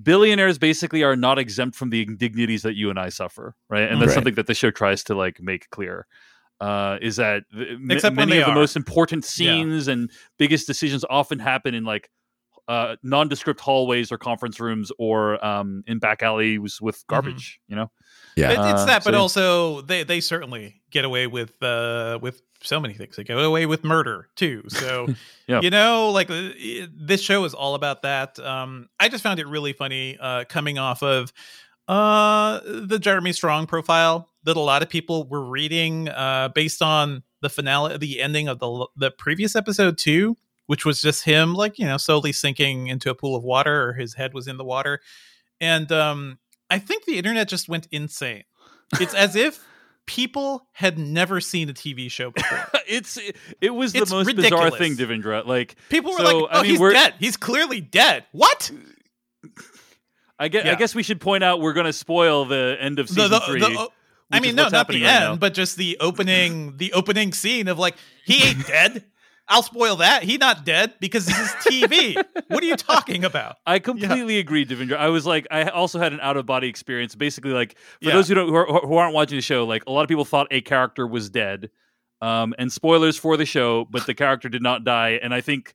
billionaires 0.00 0.56
basically 0.56 1.02
are 1.02 1.16
not 1.16 1.38
exempt 1.38 1.76
from 1.76 1.90
the 1.90 2.02
indignities 2.02 2.62
that 2.62 2.74
you 2.74 2.90
and 2.90 2.98
I 2.98 3.08
suffer, 3.08 3.56
right? 3.68 3.90
And 3.90 4.00
that's 4.00 4.10
right. 4.10 4.14
something 4.14 4.34
that 4.34 4.46
the 4.46 4.54
show 4.54 4.70
tries 4.70 5.02
to 5.04 5.16
like 5.16 5.42
make 5.42 5.68
clear. 5.70 6.06
Uh, 6.62 6.98
is 7.02 7.16
that 7.16 7.42
th- 7.52 7.68
m- 7.72 7.90
Except 7.90 8.14
many 8.16 8.32
they 8.32 8.40
of 8.42 8.46
the 8.46 8.54
most 8.54 8.76
important 8.76 9.24
scenes 9.24 9.88
and 9.88 10.10
biggest 10.38 10.66
decisions 10.66 11.04
often 11.10 11.38
happen 11.38 11.74
in 11.74 11.84
like 11.84 12.08
uh, 12.68 12.94
nondescript 13.02 13.60
hallways 13.60 14.12
or 14.12 14.18
conference 14.18 14.60
rooms 14.60 14.92
or 14.98 15.44
um, 15.44 15.82
in 15.88 15.98
back 15.98 16.22
alleys 16.22 16.80
with 16.80 17.02
garbage. 17.08 17.58
You 17.66 17.74
know, 17.76 17.90
Yeah. 18.36 18.50
It- 18.50 18.70
it's 18.72 18.82
Uh, 18.82 18.86
that, 18.86 19.04
but 19.04 19.14
so- 19.14 19.18
also 19.20 19.80
they 19.82 20.04
they 20.04 20.20
certainly 20.20 20.80
get 20.90 21.04
away 21.04 21.26
with 21.26 21.60
uh 21.62 22.18
with 22.22 22.40
so 22.62 22.78
many 22.78 22.94
things. 22.94 23.16
They 23.16 23.24
get 23.24 23.36
away 23.36 23.66
with 23.66 23.82
murder 23.82 24.28
too. 24.36 24.62
So 24.68 25.08
Yeah. 25.48 25.60
you 25.62 25.70
know, 25.70 26.10
like 26.10 26.30
uh, 26.30 26.54
it- 26.54 26.90
this 26.96 27.20
show 27.20 27.44
is 27.44 27.52
all 27.54 27.74
about 27.74 28.02
that. 28.02 28.38
Um, 28.38 28.88
I 29.00 29.08
just 29.08 29.24
found 29.24 29.40
it 29.40 29.48
really 29.48 29.72
funny 29.72 30.16
uh, 30.20 30.44
coming 30.48 30.78
off 30.78 31.02
of 31.02 31.32
uh 31.88 32.60
the 32.64 32.98
Jeremy 33.00 33.32
Strong 33.32 33.66
profile 33.66 34.28
that 34.44 34.56
a 34.56 34.60
lot 34.60 34.82
of 34.82 34.88
people 34.88 35.26
were 35.28 35.44
reading 35.44 36.08
uh 36.08 36.48
based 36.54 36.82
on 36.82 37.22
the 37.40 37.48
finale, 37.48 37.98
the 37.98 38.20
ending 38.20 38.48
of 38.48 38.58
the 38.58 38.86
the 38.96 39.10
previous 39.10 39.54
episode 39.56 39.98
too, 39.98 40.36
which 40.66 40.84
was 40.84 41.00
just 41.00 41.24
him 41.24 41.54
like 41.54 41.78
you 41.78 41.86
know 41.86 41.96
slowly 41.96 42.32
sinking 42.32 42.86
into 42.88 43.10
a 43.10 43.14
pool 43.14 43.34
of 43.36 43.42
water, 43.44 43.88
or 43.88 43.92
his 43.94 44.14
head 44.14 44.34
was 44.34 44.46
in 44.48 44.56
the 44.56 44.64
water, 44.64 45.00
and 45.60 45.90
um 45.92 46.38
I 46.70 46.78
think 46.78 47.04
the 47.04 47.18
internet 47.18 47.48
just 47.48 47.68
went 47.68 47.86
insane. 47.90 48.44
It's 49.00 49.14
as 49.14 49.36
if 49.36 49.62
people 50.06 50.66
had 50.72 50.98
never 50.98 51.40
seen 51.40 51.68
a 51.68 51.72
TV 51.74 52.10
show 52.10 52.30
before. 52.30 52.66
it's 52.88 53.18
it 53.60 53.70
was 53.70 53.92
the 53.92 54.00
It's 54.00 54.10
most 54.10 54.26
bizarre 54.34 54.64
ridiculous. 54.66 54.78
thing, 54.78 54.96
Devindra. 54.96 55.46
Like 55.46 55.76
People 55.90 56.12
were 56.12 56.18
So, 56.18 56.38
like, 56.40 56.50
I 56.50 56.58
"Oh, 56.58 56.62
mean, 56.62 56.70
he's 56.72 56.80
we're- 56.80 56.94
dead. 56.94 57.14
He's 57.18 57.36
clearly 57.36 57.80
dead." 57.80 58.24
What? 58.32 58.70
I 60.38 60.48
guess, 60.48 60.66
I 60.66 60.74
guess 60.74 60.94
we 60.94 61.02
should 61.02 61.20
point 61.20 61.44
out 61.44 61.60
we're 61.60 61.72
going 61.72 61.86
to 61.86 61.92
spoil 61.92 62.44
the 62.46 62.76
end 62.80 62.98
of 62.98 63.08
season 63.08 63.30
the- 63.30 63.40
three. 63.40 63.60
the- 63.60 63.76
oh, 63.78 63.92
I 64.32 64.40
mean, 64.40 64.54
no, 64.56 64.68
not 64.68 64.88
the 64.88 64.94
right 65.02 65.02
end, 65.02 65.24
now. 65.24 65.36
but 65.36 65.54
just 65.54 65.76
the 65.76 65.96
opening, 66.00 66.76
the 66.78 66.92
opening 66.92 67.32
scene 67.32 67.68
of 67.68 67.78
like 67.78 67.96
he 68.24 68.42
ain't 68.42 68.66
dead. 68.66 69.04
I'll 69.48 69.62
spoil 69.62 69.96
that. 69.96 70.22
He 70.22 70.38
not 70.38 70.64
dead 70.64 70.94
because 71.00 71.26
this 71.26 71.38
is 71.38 71.50
TV. 71.66 72.14
what 72.48 72.62
are 72.62 72.66
you 72.66 72.76
talking 72.76 73.24
about? 73.24 73.56
I 73.66 73.80
completely 73.80 74.38
agree, 74.38 74.64
Devindra. 74.64 74.96
I 74.96 75.08
was 75.08 75.26
like, 75.26 75.46
I 75.50 75.64
also 75.64 75.98
had 75.98 76.12
an 76.12 76.20
out 76.20 76.36
of 76.36 76.46
body 76.46 76.68
experience. 76.68 77.14
Basically, 77.14 77.50
like 77.50 77.76
for 78.00 78.08
Yeah. 78.08 78.12
those 78.14 78.28
who 78.28 78.34
don't 78.34 78.48
who, 78.48 78.54
are, 78.54 78.66
who 78.86 78.94
aren't 78.94 79.14
watching 79.14 79.36
the 79.36 79.42
show, 79.42 79.64
like 79.66 79.82
a 79.86 79.90
lot 79.92 80.02
of 80.02 80.08
people 80.08 80.24
thought 80.24 80.46
a 80.50 80.60
character 80.60 81.06
was 81.06 81.28
dead. 81.28 81.70
Um, 82.22 82.54
and 82.56 82.72
spoilers 82.72 83.16
for 83.18 83.36
the 83.36 83.44
show, 83.44 83.84
but 83.90 84.06
the 84.06 84.14
character 84.14 84.48
did 84.48 84.62
not 84.62 84.84
die. 84.84 85.18
And 85.20 85.34
I 85.34 85.40
think 85.40 85.74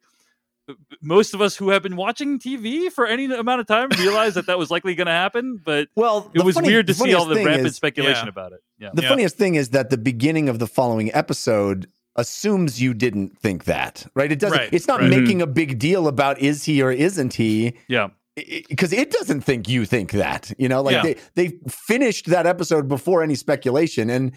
most 1.01 1.33
of 1.33 1.41
us 1.41 1.55
who 1.55 1.69
have 1.69 1.83
been 1.83 1.95
watching 1.95 2.39
TV 2.39 2.91
for 2.91 3.05
any 3.05 3.25
amount 3.25 3.61
of 3.61 3.67
time 3.67 3.89
realize 3.99 4.35
that 4.35 4.47
that 4.47 4.57
was 4.57 4.69
likely 4.71 4.95
going 4.95 5.07
to 5.07 5.13
happen. 5.13 5.59
But 5.63 5.89
well, 5.95 6.31
it 6.33 6.43
was 6.43 6.55
funny- 6.55 6.67
weird 6.67 6.87
to 6.87 6.93
see 6.93 7.13
all 7.13 7.25
the 7.25 7.35
thing 7.35 7.45
rampant 7.45 7.67
is- 7.67 7.75
speculation 7.75 8.25
Yeah. 8.25 8.29
about 8.29 8.53
it. 8.53 8.59
Yeah. 8.79 8.89
The 8.93 9.01
Yeah. 9.03 9.09
funniest 9.09 9.37
thing 9.37 9.55
is 9.55 9.69
that 9.69 9.89
the 9.89 9.97
beginning 9.97 10.49
of 10.49 10.59
the 10.59 10.67
following 10.67 11.13
episode 11.13 11.87
assumes 12.15 12.81
you 12.81 12.93
didn't 12.93 13.37
think 13.37 13.65
that, 13.65 14.05
right? 14.15 14.31
It 14.31 14.39
doesn't. 14.39 14.57
Right, 14.57 14.69
it's 14.71 14.87
not 14.87 15.01
right. 15.01 15.09
making 15.09 15.37
mm-hmm. 15.37 15.41
a 15.41 15.47
big 15.47 15.77
deal 15.79 16.07
about 16.07 16.39
is 16.39 16.63
he 16.63 16.81
or 16.81 16.91
isn't 16.91 17.35
he, 17.35 17.73
Yeah. 17.87 18.07
because 18.35 18.91
it 18.91 19.11
doesn't 19.11 19.41
think 19.41 19.69
you 19.69 19.85
think 19.85 20.11
that. 20.11 20.51
You 20.57 20.67
know, 20.67 20.81
like 20.81 20.93
Yeah. 20.93 21.01
they 21.03 21.15
they 21.35 21.59
finished 21.69 22.25
that 22.27 22.47
episode 22.47 22.87
before 22.87 23.21
any 23.21 23.35
speculation, 23.35 24.09
and 24.09 24.31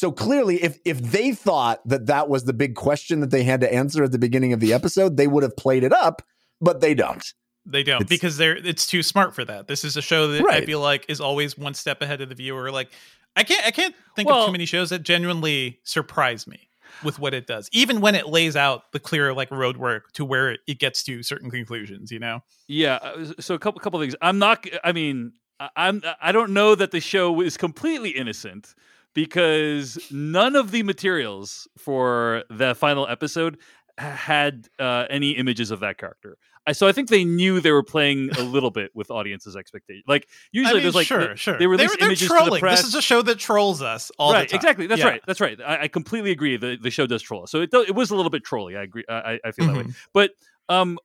so 0.00 0.10
clearly, 0.10 0.62
if 0.62 0.78
if 0.84 0.98
they 1.00 1.32
thought 1.32 1.86
that 1.86 2.06
that 2.06 2.28
was 2.28 2.44
the 2.44 2.52
big 2.54 2.74
question 2.74 3.20
that 3.20 3.30
they 3.30 3.42
had 3.42 3.60
to 3.60 3.72
answer 3.72 4.02
at 4.04 4.12
the 4.12 4.18
beginning 4.18 4.52
of 4.54 4.60
the 4.60 4.72
episode, 4.72 5.16
they 5.18 5.26
would 5.26 5.42
have 5.42 5.56
played 5.56 5.84
it 5.84 5.92
up, 5.92 6.22
but 6.60 6.80
they 6.80 6.94
don't. 6.94 7.24
They 7.66 7.82
don't 7.82 8.00
It's- 8.00 8.08
because 8.08 8.38
they're 8.38 8.56
it's 8.56 8.86
too 8.86 9.02
smart 9.02 9.34
for 9.34 9.44
that. 9.44 9.68
This 9.68 9.84
is 9.84 9.96
a 9.96 10.02
show 10.02 10.28
that 10.28 10.48
I 10.50 10.64
feel 10.64 10.80
like 10.80 11.04
is 11.08 11.20
always 11.20 11.58
one 11.58 11.74
step 11.74 12.00
ahead 12.00 12.20
of 12.22 12.30
the 12.30 12.34
viewer. 12.34 12.70
Like 12.72 12.88
I 13.36 13.42
can't 13.44 13.64
I 13.66 13.70
can't 13.70 13.94
think 14.16 14.28
Well- 14.28 14.40
of 14.40 14.46
too 14.46 14.52
many 14.52 14.64
shows 14.66 14.88
that 14.90 15.02
genuinely 15.02 15.80
surprise 15.84 16.46
me 16.46 16.68
with 17.04 17.18
what 17.18 17.34
it 17.34 17.46
does, 17.46 17.68
even 17.72 18.00
when 18.00 18.14
it 18.14 18.26
lays 18.26 18.56
out 18.56 18.90
the 18.92 18.98
clear 19.00 19.34
like 19.34 19.50
roadwork 19.50 20.02
to 20.14 20.24
where 20.24 20.56
it 20.66 20.78
gets 20.78 21.02
to 21.04 21.22
certain 21.22 21.50
conclusions. 21.50 22.10
You 22.10 22.18
know, 22.20 22.42
Yeah. 22.66 22.96
uh, 23.02 23.32
So 23.38 23.54
a 23.54 23.58
couple 23.58 23.80
couple 23.80 24.00
things. 24.00 24.16
I'm 24.22 24.38
not. 24.38 24.66
I 24.82 24.92
mean, 24.92 25.32
I'm. 25.76 26.02
I 26.22 26.32
don't 26.32 26.52
know 26.52 26.74
that 26.74 26.90
the 26.90 27.00
show 27.00 27.42
is 27.42 27.58
completely 27.58 28.10
innocent 28.10 28.74
because 29.14 29.98
none 30.10 30.56
of 30.56 30.70
the 30.70 30.82
materials 30.82 31.68
for 31.78 32.44
the 32.50 32.74
final 32.74 33.06
episode 33.08 33.58
had 33.98 34.68
uh, 34.78 35.04
any 35.10 35.32
images 35.32 35.70
of 35.70 35.80
that 35.80 35.98
character. 35.98 36.36
So 36.72 36.86
I 36.86 36.92
think 36.92 37.08
they 37.08 37.24
knew 37.24 37.58
they 37.60 37.72
were 37.72 37.82
playing 37.82 38.30
a 38.38 38.42
little 38.42 38.70
bit 38.70 38.92
with 38.94 39.10
audiences' 39.10 39.56
expectations. 39.56 40.04
Like 40.06 40.28
usually, 40.52 40.70
I 40.70 40.74
mean, 40.74 40.82
there's 40.84 40.94
like 40.94 41.06
sure, 41.06 41.28
they, 41.28 41.34
sure. 41.34 41.58
they 41.58 41.66
release 41.66 41.88
they're, 41.96 42.06
images 42.06 42.28
they're 42.28 42.38
to 42.38 42.44
the 42.44 42.46
trolling. 42.46 42.60
press. 42.60 42.78
This 42.80 42.88
is 42.88 42.94
a 42.94 43.02
show 43.02 43.22
that 43.22 43.38
trolls 43.38 43.82
us 43.82 44.12
all 44.18 44.32
right, 44.32 44.42
the 44.42 44.52
time. 44.52 44.56
exactly. 44.58 44.86
That's 44.86 45.00
Yeah. 45.00 45.08
right. 45.08 45.20
That's 45.26 45.40
right. 45.40 45.58
I, 45.60 45.82
I 45.84 45.88
completely 45.88 46.30
agree. 46.30 46.56
The 46.58 46.76
the 46.80 46.90
show 46.90 47.06
does 47.06 47.22
troll 47.22 47.42
us. 47.44 47.50
So 47.50 47.62
it 47.62 47.70
it 47.72 47.94
was 47.94 48.10
a 48.10 48.14
little 48.14 48.30
bit 48.30 48.44
trolly. 48.44 48.76
I 48.76 48.82
agree. 48.82 49.04
I, 49.08 49.40
I 49.44 49.50
feel 49.50 49.66
that 49.66 49.76
way. 49.76 49.82
Mhm. 49.84 49.94
But 50.14 50.30
um, 50.68 50.98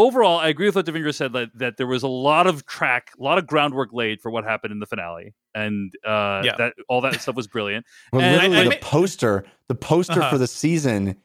overall, 0.00 0.38
I 0.38 0.48
agree 0.48 0.66
with 0.66 0.76
what 0.76 0.86
Devindra 0.86 1.14
said 1.14 1.32
that, 1.34 1.50
that 1.58 1.76
there 1.76 1.86
was 1.86 2.02
a 2.02 2.08
lot 2.08 2.46
of 2.46 2.66
track, 2.66 3.12
a 3.18 3.22
lot 3.22 3.38
of 3.38 3.46
groundwork 3.46 3.90
laid 3.92 4.20
for 4.20 4.30
what 4.30 4.44
happened 4.44 4.72
in 4.72 4.78
the 4.80 4.86
finale, 4.86 5.34
and 5.54 5.92
uh, 6.06 6.42
Yeah. 6.44 6.56
that 6.58 6.74
all 6.88 7.00
that 7.02 7.20
stuff 7.20 7.34
was 7.36 7.46
brilliant. 7.46 7.86
Well, 8.12 8.22
And 8.22 8.34
literally, 8.36 8.56
I- 8.56 8.60
I 8.60 8.64
the 8.64 8.70
ma- 8.70 8.76
poster, 8.80 9.44
the 9.68 9.74
poster 9.74 10.20
Uh-huh. 10.20 10.30
for 10.30 10.38
the 10.38 10.46
season, 10.46 11.16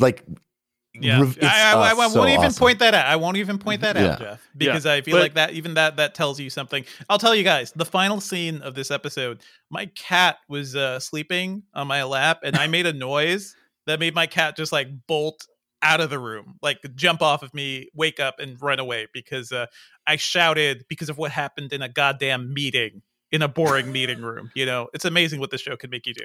like, 0.00 0.24
Yeah, 0.94 1.20
rev- 1.20 1.38
I, 1.42 1.46
I, 1.46 1.72
uh, 1.72 1.78
I, 1.78 1.90
I 1.90 1.94
won't 1.94 2.12
so 2.12 2.26
even 2.26 2.44
awesome. 2.46 2.58
point 2.60 2.78
that 2.80 2.92
out. 2.94 3.06
I 3.06 3.16
won't 3.16 3.36
even 3.38 3.58
point 3.58 3.80
that 3.80 3.96
out, 3.96 4.18
Jeff, 4.18 4.48
because 4.56 4.84
I 4.84 5.00
feel 5.00 5.16
but- 5.16 5.22
like 5.22 5.34
that 5.34 5.52
even 5.52 5.74
that 5.74 5.96
that 5.96 6.14
tells 6.14 6.38
you 6.38 6.50
something. 6.50 6.84
I'll 7.08 7.18
tell 7.18 7.34
you 7.34 7.44
guys. 7.44 7.72
The 7.74 7.84
final 7.86 8.20
scene 8.20 8.60
of 8.62 8.74
this 8.74 8.90
episode, 8.90 9.40
my 9.70 9.86
cat 9.94 10.36
was 10.48 10.76
uh, 10.76 11.00
sleeping 11.00 11.62
on 11.74 11.86
my 11.86 12.02
lap, 12.04 12.40
and 12.44 12.56
I 12.56 12.66
made 12.66 12.86
a 12.86 12.92
noise 12.92 13.56
that 13.86 13.98
made 14.00 14.14
my 14.14 14.26
cat 14.26 14.56
just 14.56 14.70
like 14.72 14.88
bolt 15.08 15.46
out 15.82 16.00
of 16.00 16.10
the 16.10 16.18
room, 16.18 16.56
like 16.62 16.78
jump 16.94 17.20
off 17.22 17.42
of 17.42 17.52
me, 17.54 17.88
wake 17.94 18.20
up, 18.20 18.38
and 18.38 18.60
run 18.62 18.78
away 18.78 19.06
because 19.12 19.52
uh, 19.52 19.66
I 20.06 20.16
shouted 20.16 20.84
because 20.88 21.08
of 21.08 21.18
what 21.18 21.30
happened 21.32 21.72
in 21.72 21.82
a 21.82 21.88
goddamn 21.88 22.54
meeting 22.54 23.02
in 23.30 23.42
a 23.42 23.48
boring 23.48 23.90
meeting 23.92 24.22
room. 24.22 24.50
You 24.54 24.66
know, 24.66 24.88
it's 24.94 25.04
amazing 25.04 25.40
what 25.40 25.50
this 25.50 25.60
show 25.60 25.76
can 25.76 25.90
make 25.90 26.06
you 26.06 26.14
do. 26.14 26.24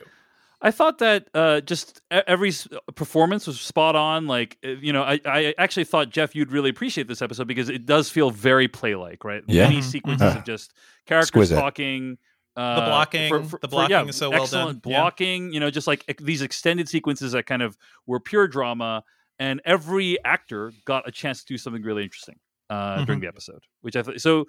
I 0.59 0.71
thought 0.71 0.97
that 0.99 1.27
uh, 1.35 1.61
just 1.61 2.01
every 2.09 2.51
performance 2.95 3.45
was 3.45 3.59
spot 3.59 3.95
on. 3.95 4.25
Like 4.27 4.57
uh, 4.65 4.69
you 4.69 4.91
know, 4.93 5.03
I, 5.03 5.19
I 5.25 5.53
actually 5.57 5.83
thought 5.85 6.09
Jeff, 6.09 6.35
you'd 6.35 6.51
really 6.51 6.69
appreciate 6.71 7.07
this 7.07 7.21
episode 7.21 7.47
because 7.47 7.69
it 7.69 7.85
does 7.85 8.09
feel 8.09 8.31
very 8.31 8.67
play 8.67 8.95
like, 8.95 9.23
right? 9.23 9.43
Yeah. 9.47 9.63
Many 9.67 9.81
Mhm, 9.81 9.83
sequences 9.83 10.33
mhm. 10.33 10.37
of 10.37 10.45
just 10.45 10.73
characters 11.05 11.27
Exquisite. 11.29 11.55
talking. 11.59 12.17
Uh, 12.55 12.79
the 12.79 12.85
blocking- 12.87 13.47
for 13.47 13.59
the 13.59 13.67
blocking 13.67 14.09
is 14.09 14.15
so 14.15 14.31
well 14.31 14.39
done. 14.47 14.69
excellent 14.69 14.81
Yeah. 14.83 14.97
blocking. 14.99 15.53
You 15.53 15.59
know, 15.59 15.69
just 15.69 15.85
like 15.85 16.03
ex- 16.07 16.23
these 16.23 16.41
extended 16.41 16.89
sequences 16.89 17.33
that 17.33 17.45
kind 17.45 17.61
of 17.61 17.77
were 18.07 18.19
pure 18.19 18.47
drama, 18.47 19.03
and 19.39 19.61
every 19.65 20.17
actor 20.25 20.71
got 20.85 21.07
a 21.07 21.11
chance 21.11 21.43
to 21.43 21.53
do 21.53 21.57
something 21.57 21.81
really 21.83 22.03
interesting 22.03 22.35
uh, 22.69 23.05
during 23.05 23.19
Mhm. 23.19 23.23
the 23.23 23.27
episode. 23.27 23.63
Which 23.81 23.95
I 23.95 24.01
thought 24.03 24.19
so. 24.19 24.45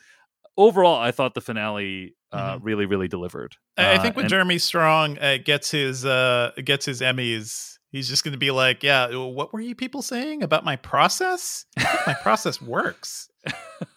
Overall, 0.57 0.99
I 0.99 1.13
thought 1.13 1.35
the 1.35 1.41
finale 1.41 2.15
uh, 2.33 2.57
Mhm. 2.57 2.61
really, 2.63 2.85
really 2.85 3.09
delivered. 3.09 3.57
I 3.79 3.83
I 3.83 3.95
Uh, 3.97 4.03
think 4.03 4.17
when 4.17 4.25
and- 4.25 4.31
Jeremy 4.31 4.59
Strong 4.59 5.19
uh, 5.19 5.39
gets 5.43 5.71
his 5.71 6.05
uh, 6.05 6.51
gets 6.65 6.85
his 6.85 7.01
Emmys, 7.01 7.79
he's 7.93 8.09
just 8.09 8.23
going 8.25 8.33
to 8.33 8.39
be 8.39 8.51
like, 8.51 8.83
"Yeah, 8.83 9.15
what 9.17 9.53
were 9.53 9.61
you 9.61 9.75
people 9.75 10.03
saying 10.03 10.43
about 10.43 10.65
my 10.65 10.77
process? 10.77 11.65
my 12.07 12.15
process 12.23 12.61
works. 12.61 13.31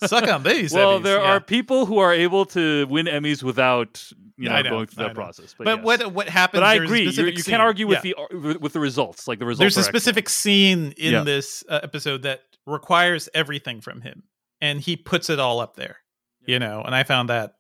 Suck 0.06 0.28
on 0.30 0.44
these." 0.44 0.72
well, 0.74 1.00
Emmys." 1.00 1.04
there 1.04 1.20
Yeah. 1.20 1.32
are 1.34 1.40
people 1.42 1.88
who 1.88 1.98
are 1.98 2.14
able 2.14 2.46
to 2.46 2.86
win 2.88 3.06
Emmys 3.08 3.42
without 3.44 4.02
you 4.42 4.50
know, 4.50 4.56
I 4.56 4.62
know, 4.62 4.70
going 4.72 4.88
through 4.88 5.04
I 5.04 5.08
that 5.08 5.14
know. 5.14 5.22
process. 5.22 5.56
But, 5.58 5.66
But 5.66 5.76
yes. 5.78 5.86
what 5.86 6.14
what 6.14 6.30
happens? 6.30 6.60
But 6.60 6.64
I 6.64 6.78
there's 6.78 6.82
a 6.82 6.94
agree. 6.94 7.10
You, 7.10 7.38
you 7.38 7.44
can't 7.44 7.62
argue 7.62 7.88
with 7.88 8.04
yeah. 8.06 8.14
the 8.32 8.58
with 8.60 8.74
the 8.74 8.80
results. 8.80 9.28
Like 9.28 9.40
the 9.40 9.46
results. 9.46 9.60
There's 9.60 9.78
are 9.78 9.80
a 9.80 9.84
excellent. 9.84 9.96
specific 10.04 10.30
scene 10.30 10.94
in 10.98 11.14
Yeah. 11.14 11.24
this 11.24 11.64
uh, 11.70 11.80
episode 11.84 12.24
that 12.24 12.42
requires 12.66 13.30
everything 13.34 13.82
from 13.82 14.02
him, 14.02 14.24
and 14.60 14.80
he 14.82 14.96
puts 14.98 15.30
it 15.30 15.40
all 15.40 15.60
up 15.60 15.76
there. 15.76 15.98
You 16.46 16.60
know, 16.60 16.82
and 16.82 16.96
I 16.96 17.04
found 17.04 17.30
that 17.30 17.56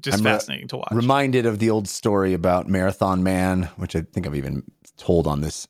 just 0.00 0.18
I'm 0.18 0.24
re- 0.24 0.32
fascinating 0.32 0.68
to 0.68 0.76
watch. 0.78 0.88
reminded 0.92 1.46
of 1.46 1.58
the 1.60 1.70
old 1.70 1.88
story 1.88 2.34
about 2.34 2.68
Marathon 2.68 3.22
Man, 3.22 3.64
which 3.76 3.94
I 3.96 4.02
think 4.02 4.26
I've 4.26 4.34
even 4.34 4.64
told 4.96 5.26
on 5.26 5.40
this 5.40 5.68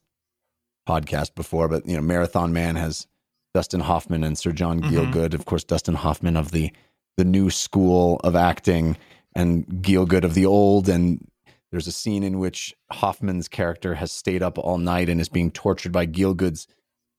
podcast 0.89 1.35
before. 1.35 1.69
But 1.69 1.87
you 1.87 1.97
know, 1.97 2.03
Marathon 2.03 2.53
Man 2.53 2.77
has 2.77 3.07
Dustin 3.55 3.81
Hoffman 3.81 4.25
and 4.25 4.37
Sir 4.39 4.53
John 4.53 4.81
Mhm. 4.81 4.91
Gielgud. 4.91 5.35
Of 5.35 5.45
course, 5.45 5.65
Dustin 5.65 5.95
Hoffman 5.95 6.37
of 6.37 6.51
the 6.51 6.73
the 7.17 7.25
new 7.25 7.51
school 7.51 8.21
of 8.23 8.37
acting, 8.37 8.97
and 9.35 9.67
Gielgud 9.67 10.25
of 10.25 10.35
the 10.35 10.47
old. 10.47 10.89
And 10.89 11.27
there's 11.71 11.87
a 11.87 11.93
scene 11.93 12.23
in 12.23 12.39
which 12.39 12.75
Hoffman's 12.91 13.49
character 13.49 13.95
has 13.95 14.11
stayed 14.13 14.43
up 14.43 14.59
all 14.59 14.79
night 14.79 15.09
and 15.09 15.21
is 15.21 15.29
being 15.29 15.51
tortured 15.51 15.93
by 15.93 16.07
Gielgud's. 16.07 16.67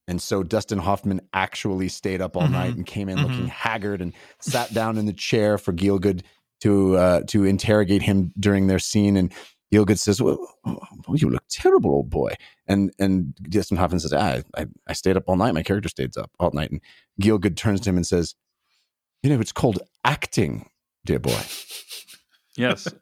And 0.08 0.19
so 0.22 0.41
Dustin 0.41 0.80
Hoffman 0.80 1.22
actually 1.34 1.88
stayed 1.88 2.19
up 2.19 2.36
all 2.36 2.48
Mhm. 2.48 2.52
night 2.52 2.76
and 2.76 2.86
came 2.86 3.10
in 3.10 3.19
Mhm. 3.19 3.24
looking 3.30 3.48
haggard 3.48 4.02
and 4.02 4.13
sat 4.41 4.74
down 4.74 4.98
in 4.98 5.06
the 5.06 5.13
chair 5.13 5.58
for 5.60 5.72
Gielgud 5.72 6.24
to 6.62 6.98
uh, 6.98 7.22
to 7.28 7.45
interrogate 7.45 8.02
him 8.02 8.34
during 8.39 8.65
their 8.67 8.80
scene. 8.80 9.15
And 9.15 9.32
Gielgud 9.72 10.00
says, 10.00 10.19
well, 10.19 10.39
oh, 10.65 10.80
you 11.13 11.30
look 11.30 11.43
terrible, 11.48 11.91
old 11.91 12.10
boy." 12.10 12.34
And 12.67 12.91
and 12.98 13.36
Dustin 13.36 13.78
Hoffman 13.78 14.00
says, 14.00 14.12
ah, 14.13 14.41
I, 14.58 14.65
I 14.88 14.93
stayed 14.93 15.15
up 15.15 15.26
all 15.28 15.36
night. 15.38 15.54
My 15.54 15.62
character 15.63 15.89
stayed 15.89 16.17
up 16.17 16.32
all 16.39 16.50
night." 16.52 16.72
And 16.72 16.82
Gielgud 17.22 17.56
turns 17.56 17.82
to 17.82 17.89
him 17.91 17.95
and 17.98 18.08
says, 18.08 18.34
"You 19.22 19.30
know, 19.30 19.39
it's 19.39 19.52
called 19.52 19.80
acting, 20.04 20.67
dear 21.10 21.19
boy." 21.19 21.39
Yes. 22.56 22.88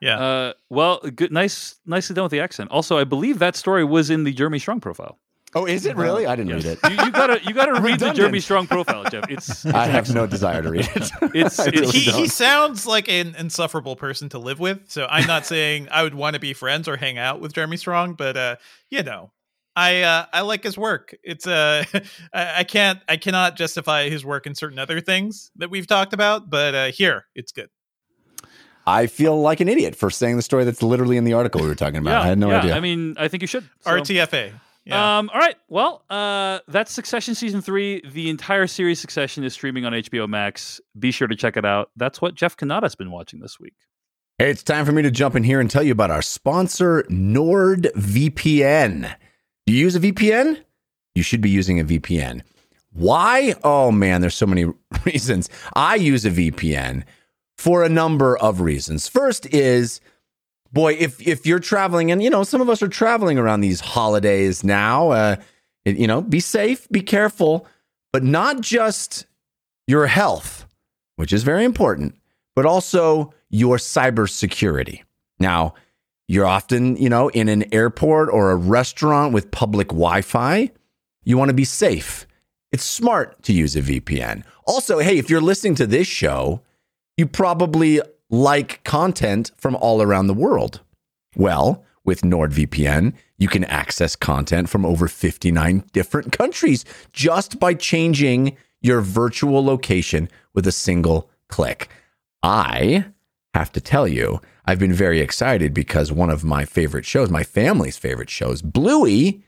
Yeah. 0.00 0.20
Uh, 0.20 0.52
well, 0.70 1.00
good, 1.00 1.32
nice, 1.32 1.74
nicely 1.84 2.14
done 2.14 2.22
with 2.22 2.30
the 2.30 2.38
accent. 2.38 2.70
Also, 2.70 2.98
I 2.98 3.02
believe 3.02 3.40
that 3.40 3.56
story 3.56 3.82
was 3.82 4.10
in 4.10 4.22
the 4.22 4.32
Jeremy 4.32 4.60
Strong 4.60 4.78
profile. 4.78 5.18
Oh, 5.56 5.64
is 5.66 5.86
it 5.86 5.96
really? 5.96 6.24
I 6.24 6.36
didn't 6.36 6.52
read 6.54 6.66
it. 6.66 6.78
You, 6.88 7.04
you 7.06 7.10
gotta, 7.10 7.40
you 7.42 7.52
gotta 7.52 7.80
read 7.86 7.98
the 7.98 8.12
Jeremy 8.12 8.38
Strong 8.38 8.68
profile, 8.68 9.02
Jeff. 9.10 9.24
It's, 9.28 9.64
it's 9.64 9.74
I 9.74 9.86
have 9.86 10.14
no 10.14 10.24
desire 10.28 10.62
to 10.62 10.70
read 10.70 10.88
it. 10.94 11.10
It's- 11.34 11.58
it's- 11.58 11.72
really 11.80 11.90
he, 11.90 12.10
he 12.12 12.28
sounds 12.28 12.86
like 12.86 13.08
an 13.08 13.34
insufferable 13.36 13.96
person 13.96 14.28
to 14.28 14.38
live 14.38 14.60
with. 14.60 14.82
So 14.88 15.04
I'm 15.10 15.26
not 15.26 15.44
saying 15.46 15.88
I 15.90 16.04
would 16.04 16.14
want 16.14 16.34
to 16.34 16.40
be 16.40 16.52
friends 16.52 16.86
or 16.86 16.96
hang 16.96 17.18
out 17.18 17.40
with 17.40 17.52
Jeremy 17.52 17.76
Strong, 17.76 18.14
but 18.14 18.36
uh, 18.36 18.54
you 18.90 19.02
know, 19.02 19.32
I 19.78 20.02
uh, 20.02 20.26
I 20.32 20.40
like 20.40 20.64
his 20.64 20.76
work. 20.76 21.14
It's 21.22 21.46
uh, 21.46 21.84
I, 22.34 22.58
I 22.58 22.64
can't 22.64 23.00
I 23.08 23.16
cannot 23.16 23.56
justify 23.56 24.08
his 24.08 24.24
work 24.24 24.46
in 24.46 24.56
certain 24.56 24.78
other 24.78 25.00
things 25.00 25.52
that 25.56 25.70
we've 25.70 25.86
talked 25.86 26.12
about, 26.12 26.50
but 26.50 26.74
uh, 26.74 26.90
here 26.90 27.26
it's 27.36 27.52
good. 27.52 27.68
I 28.84 29.06
feel 29.06 29.40
like 29.40 29.60
an 29.60 29.68
idiot 29.68 29.94
for 29.94 30.10
saying 30.10 30.34
the 30.34 30.42
story 30.42 30.64
that's 30.64 30.82
literally 30.82 31.16
in 31.16 31.22
the 31.22 31.34
article 31.34 31.60
we 31.60 31.68
were 31.68 31.76
talking 31.76 31.98
about. 31.98 32.10
yeah, 32.10 32.22
I 32.22 32.26
had 32.26 32.38
no 32.38 32.50
yeah, 32.50 32.58
idea. 32.58 32.74
I 32.74 32.80
mean, 32.80 33.14
I 33.18 33.28
think 33.28 33.42
you 33.42 33.46
should. 33.46 33.68
So- 33.80 33.90
RTFA. 33.90 34.52
Yeah. 34.84 35.18
Um, 35.18 35.30
all 35.32 35.38
right. 35.38 35.56
Well, 35.68 36.02
uh, 36.08 36.60
that's 36.66 36.90
Succession 36.90 37.34
season 37.34 37.60
three. 37.60 38.02
The 38.10 38.30
entire 38.30 38.66
series 38.66 38.98
Succession 38.98 39.44
is 39.44 39.52
streaming 39.52 39.84
on 39.84 39.92
HBO 39.92 40.26
Max. 40.26 40.80
Be 40.98 41.10
sure 41.10 41.28
to 41.28 41.36
check 41.36 41.58
it 41.58 41.66
out. 41.66 41.90
That's 41.94 42.22
what 42.22 42.34
Jeff 42.34 42.56
Cannata's 42.56 42.94
been 42.94 43.10
watching 43.10 43.40
this 43.40 43.60
week. 43.60 43.74
Hey, 44.38 44.50
it's 44.50 44.62
time 44.62 44.86
for 44.86 44.92
me 44.92 45.02
to 45.02 45.10
jump 45.10 45.36
in 45.36 45.44
here 45.44 45.60
and 45.60 45.70
tell 45.70 45.82
you 45.82 45.92
about 45.92 46.10
our 46.10 46.22
sponsor, 46.22 47.02
NordVPN. 47.10 49.14
Do 49.68 49.74
you 49.74 49.80
use 49.80 49.96
a 49.96 50.00
VPN? 50.00 50.64
You 51.14 51.22
should 51.22 51.42
be 51.42 51.50
using 51.50 51.78
a 51.78 51.84
VPN. 51.84 52.40
Why? 52.94 53.54
Oh 53.62 53.92
man, 53.92 54.22
there's 54.22 54.34
so 54.34 54.46
many 54.46 54.64
reasons. 55.04 55.50
I 55.76 55.96
use 55.96 56.24
a 56.24 56.30
VPN 56.30 57.04
for 57.58 57.84
a 57.84 57.88
number 57.90 58.38
of 58.38 58.62
reasons. 58.62 59.08
First 59.08 59.44
is 59.52 60.00
boy, 60.72 60.94
if 60.94 61.20
if 61.20 61.44
you're 61.44 61.58
traveling 61.58 62.10
and 62.10 62.22
you 62.22 62.30
know, 62.30 62.44
some 62.44 62.62
of 62.62 62.70
us 62.70 62.82
are 62.82 62.88
traveling 62.88 63.38
around 63.38 63.60
these 63.60 63.80
holidays 63.80 64.64
now, 64.64 65.10
uh 65.10 65.36
you 65.84 66.06
know, 66.06 66.22
be 66.22 66.40
safe, 66.40 66.88
be 66.88 67.02
careful, 67.02 67.66
but 68.10 68.22
not 68.22 68.62
just 68.62 69.26
your 69.86 70.06
health, 70.06 70.64
which 71.16 71.30
is 71.30 71.42
very 71.42 71.66
important, 71.66 72.14
but 72.56 72.64
also 72.64 73.34
your 73.50 73.76
cybersecurity. 73.76 75.02
Now, 75.38 75.74
you're 76.28 76.46
often, 76.46 76.96
you 76.96 77.08
know, 77.08 77.28
in 77.30 77.48
an 77.48 77.72
airport 77.74 78.28
or 78.28 78.50
a 78.50 78.56
restaurant 78.56 79.32
with 79.32 79.50
public 79.50 79.88
Wi-Fi. 79.88 80.70
You 81.24 81.38
want 81.38 81.48
to 81.48 81.54
be 81.54 81.64
safe. 81.64 82.26
It's 82.70 82.84
smart 82.84 83.42
to 83.44 83.52
use 83.54 83.74
a 83.74 83.82
VPN. 83.82 84.44
Also, 84.66 84.98
hey, 84.98 85.16
if 85.16 85.30
you're 85.30 85.40
listening 85.40 85.74
to 85.76 85.86
this 85.86 86.06
show, 86.06 86.60
you 87.16 87.26
probably 87.26 88.02
like 88.28 88.84
content 88.84 89.50
from 89.56 89.74
all 89.76 90.02
around 90.02 90.26
the 90.26 90.34
world. 90.34 90.82
Well, 91.34 91.84
with 92.04 92.20
NordVPN, 92.20 93.14
you 93.38 93.48
can 93.48 93.64
access 93.64 94.14
content 94.14 94.68
from 94.68 94.84
over 94.84 95.08
59 95.08 95.84
different 95.92 96.32
countries 96.32 96.84
just 97.12 97.58
by 97.58 97.72
changing 97.72 98.56
your 98.82 99.00
virtual 99.00 99.64
location 99.64 100.28
with 100.54 100.66
a 100.66 100.72
single 100.72 101.30
click. 101.48 101.88
I 102.42 103.06
have 103.54 103.72
to 103.72 103.80
tell 103.80 104.06
you, 104.06 104.40
I've 104.64 104.78
been 104.78 104.92
very 104.92 105.20
excited 105.20 105.72
because 105.72 106.12
one 106.12 106.30
of 106.30 106.44
my 106.44 106.64
favorite 106.64 107.04
shows, 107.04 107.30
my 107.30 107.42
family's 107.42 107.96
favorite 107.96 108.30
shows, 108.30 108.62
Bluey, 108.62 109.42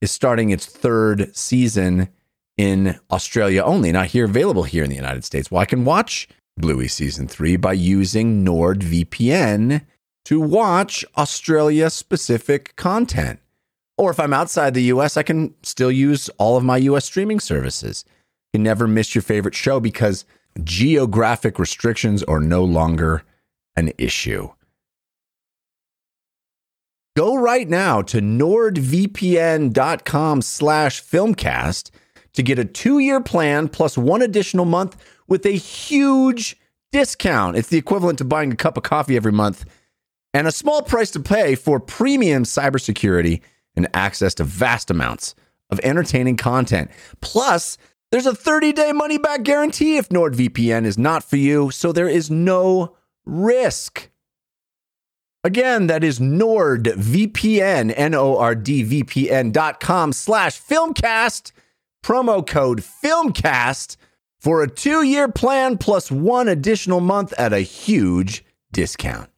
is 0.00 0.10
starting 0.10 0.50
its 0.50 0.66
third 0.66 1.34
season 1.36 2.08
in 2.56 2.98
Australia 3.10 3.62
only, 3.62 3.92
not 3.92 4.06
here 4.08 4.24
available 4.24 4.62
here 4.62 4.84
in 4.84 4.90
the 4.90 4.96
United 4.96 5.24
States. 5.24 5.50
Well, 5.50 5.60
I 5.60 5.66
can 5.66 5.84
watch 5.84 6.28
Bluey 6.56 6.88
season 6.88 7.28
three 7.28 7.56
by 7.56 7.74
using 7.74 8.44
NordVPN 8.44 9.82
to 10.24 10.40
watch 10.40 11.04
Australia 11.16 11.90
specific 11.90 12.74
content. 12.76 13.40
Or 13.98 14.10
if 14.10 14.20
I'm 14.20 14.32
outside 14.32 14.74
the 14.74 14.84
US, 14.84 15.16
I 15.16 15.22
can 15.22 15.54
still 15.62 15.90
use 15.90 16.28
all 16.38 16.56
of 16.56 16.64
my 16.64 16.76
US 16.78 17.04
streaming 17.04 17.40
services. 17.40 18.04
You 18.52 18.60
never 18.60 18.86
miss 18.86 19.14
your 19.14 19.22
favorite 19.22 19.54
show 19.54 19.80
because 19.80 20.24
geographic 20.64 21.58
restrictions 21.58 22.22
are 22.22 22.40
no 22.40 22.64
longer 22.64 23.22
an 23.76 23.92
issue. 23.98 24.48
Go 27.16 27.36
right 27.36 27.68
now 27.68 28.02
to 28.02 28.20
nordvpn.com 28.20 30.42
slash 30.42 31.02
filmcast 31.02 31.90
to 32.34 32.42
get 32.42 32.58
a 32.58 32.64
two-year 32.64 33.22
plan 33.22 33.68
plus 33.68 33.96
one 33.96 34.20
additional 34.20 34.66
month 34.66 34.96
with 35.26 35.46
a 35.46 35.50
huge 35.50 36.56
discount. 36.92 37.56
It's 37.56 37.68
the 37.68 37.78
equivalent 37.78 38.18
to 38.18 38.24
buying 38.24 38.52
a 38.52 38.56
cup 38.56 38.76
of 38.76 38.82
coffee 38.82 39.16
every 39.16 39.32
month 39.32 39.64
and 40.34 40.46
a 40.46 40.52
small 40.52 40.82
price 40.82 41.10
to 41.12 41.20
pay 41.20 41.54
for 41.54 41.80
premium 41.80 42.44
cybersecurity 42.44 43.40
and 43.74 43.88
access 43.94 44.34
to 44.34 44.44
vast 44.44 44.90
amounts 44.90 45.34
of 45.70 45.80
entertaining 45.82 46.36
content. 46.36 46.90
Plus, 47.22 47.78
there's 48.16 48.24
a 48.24 48.32
30-day 48.32 48.92
money-back 48.92 49.42
guarantee 49.42 49.98
if 49.98 50.08
NordVPN 50.08 50.86
is 50.86 50.96
not 50.96 51.22
for 51.22 51.36
you, 51.36 51.70
so 51.70 51.92
there 51.92 52.08
is 52.08 52.30
no 52.30 52.96
risk. 53.26 54.08
Again, 55.44 55.86
that 55.88 56.02
is 56.02 56.18
NordVPN, 56.18 57.92
N-O-R-D-V-P-N 57.94 59.52
dot 59.52 59.80
com 59.80 60.14
slash 60.14 60.58
filmcast, 60.58 61.52
promo 62.02 62.46
code 62.46 62.80
filmcast 62.80 63.98
for 64.40 64.62
a 64.62 64.70
two-year 64.70 65.28
plan 65.28 65.76
plus 65.76 66.10
one 66.10 66.48
additional 66.48 67.00
month 67.00 67.34
at 67.36 67.52
a 67.52 67.60
huge 67.60 68.46
discount. 68.72 69.28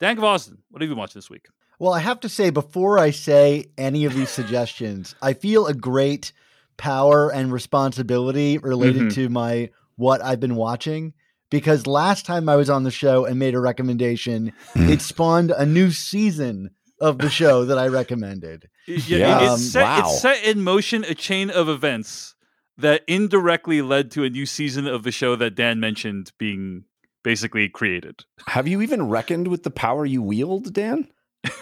Dan 0.00 0.18
Gvozden, 0.18 0.58
what 0.68 0.82
have 0.82 0.90
you 0.90 0.94
been 0.94 0.98
watching 0.98 1.18
this 1.18 1.30
week? 1.30 1.46
Well, 1.78 1.94
I 1.94 2.00
have 2.00 2.20
to 2.20 2.28
say, 2.28 2.50
before 2.50 2.98
I 2.98 3.10
say 3.10 3.70
any 3.78 4.04
of 4.04 4.12
these 4.12 4.28
suggestions, 4.28 5.14
I 5.22 5.32
feel 5.32 5.66
a 5.66 5.72
great 5.72 6.32
power 6.76 7.30
and 7.32 7.52
responsibility 7.52 8.58
related 8.58 9.02
Mhm. 9.02 9.14
to 9.14 9.28
my 9.28 9.70
what 9.96 10.22
I've 10.22 10.40
been 10.40 10.56
watching. 10.56 11.14
Because 11.50 11.86
last 11.86 12.26
time 12.26 12.48
I 12.48 12.56
was 12.56 12.68
on 12.68 12.82
the 12.82 12.90
show 12.90 13.24
and 13.24 13.38
made 13.38 13.54
a 13.54 13.60
recommendation, 13.60 14.52
Mm. 14.74 14.90
it 14.90 15.00
spawned 15.00 15.52
a 15.52 15.64
new 15.64 15.90
season 15.90 16.70
of 17.00 17.18
the 17.18 17.30
show 17.30 17.64
that 17.64 17.78
I 17.78 17.86
recommended. 17.88 18.68
Yeah, 18.86 19.16
Yeah. 19.18 19.40
it, 19.42 19.48
Um, 19.48 19.58
set, 19.58 19.82
wow. 19.82 20.08
it 20.08 20.18
set 20.18 20.44
in 20.44 20.62
motion 20.62 21.04
a 21.04 21.14
chain 21.14 21.50
of 21.50 21.68
events 21.68 22.34
that 22.78 23.02
indirectly 23.08 23.80
led 23.82 24.10
to 24.12 24.22
a 24.24 24.30
new 24.30 24.46
season 24.46 24.86
of 24.86 25.02
the 25.02 25.10
show 25.12 25.34
that 25.36 25.54
Dan 25.56 25.80
mentioned 25.80 26.30
being 26.38 26.84
basically 27.24 27.68
created. 27.68 28.24
Have 28.48 28.68
you 28.68 28.80
even 28.82 29.08
reckoned 29.08 29.48
with 29.48 29.62
the 29.64 29.70
power 29.70 30.04
you 30.06 30.22
wield, 30.22 30.72
Dan? 30.72 31.08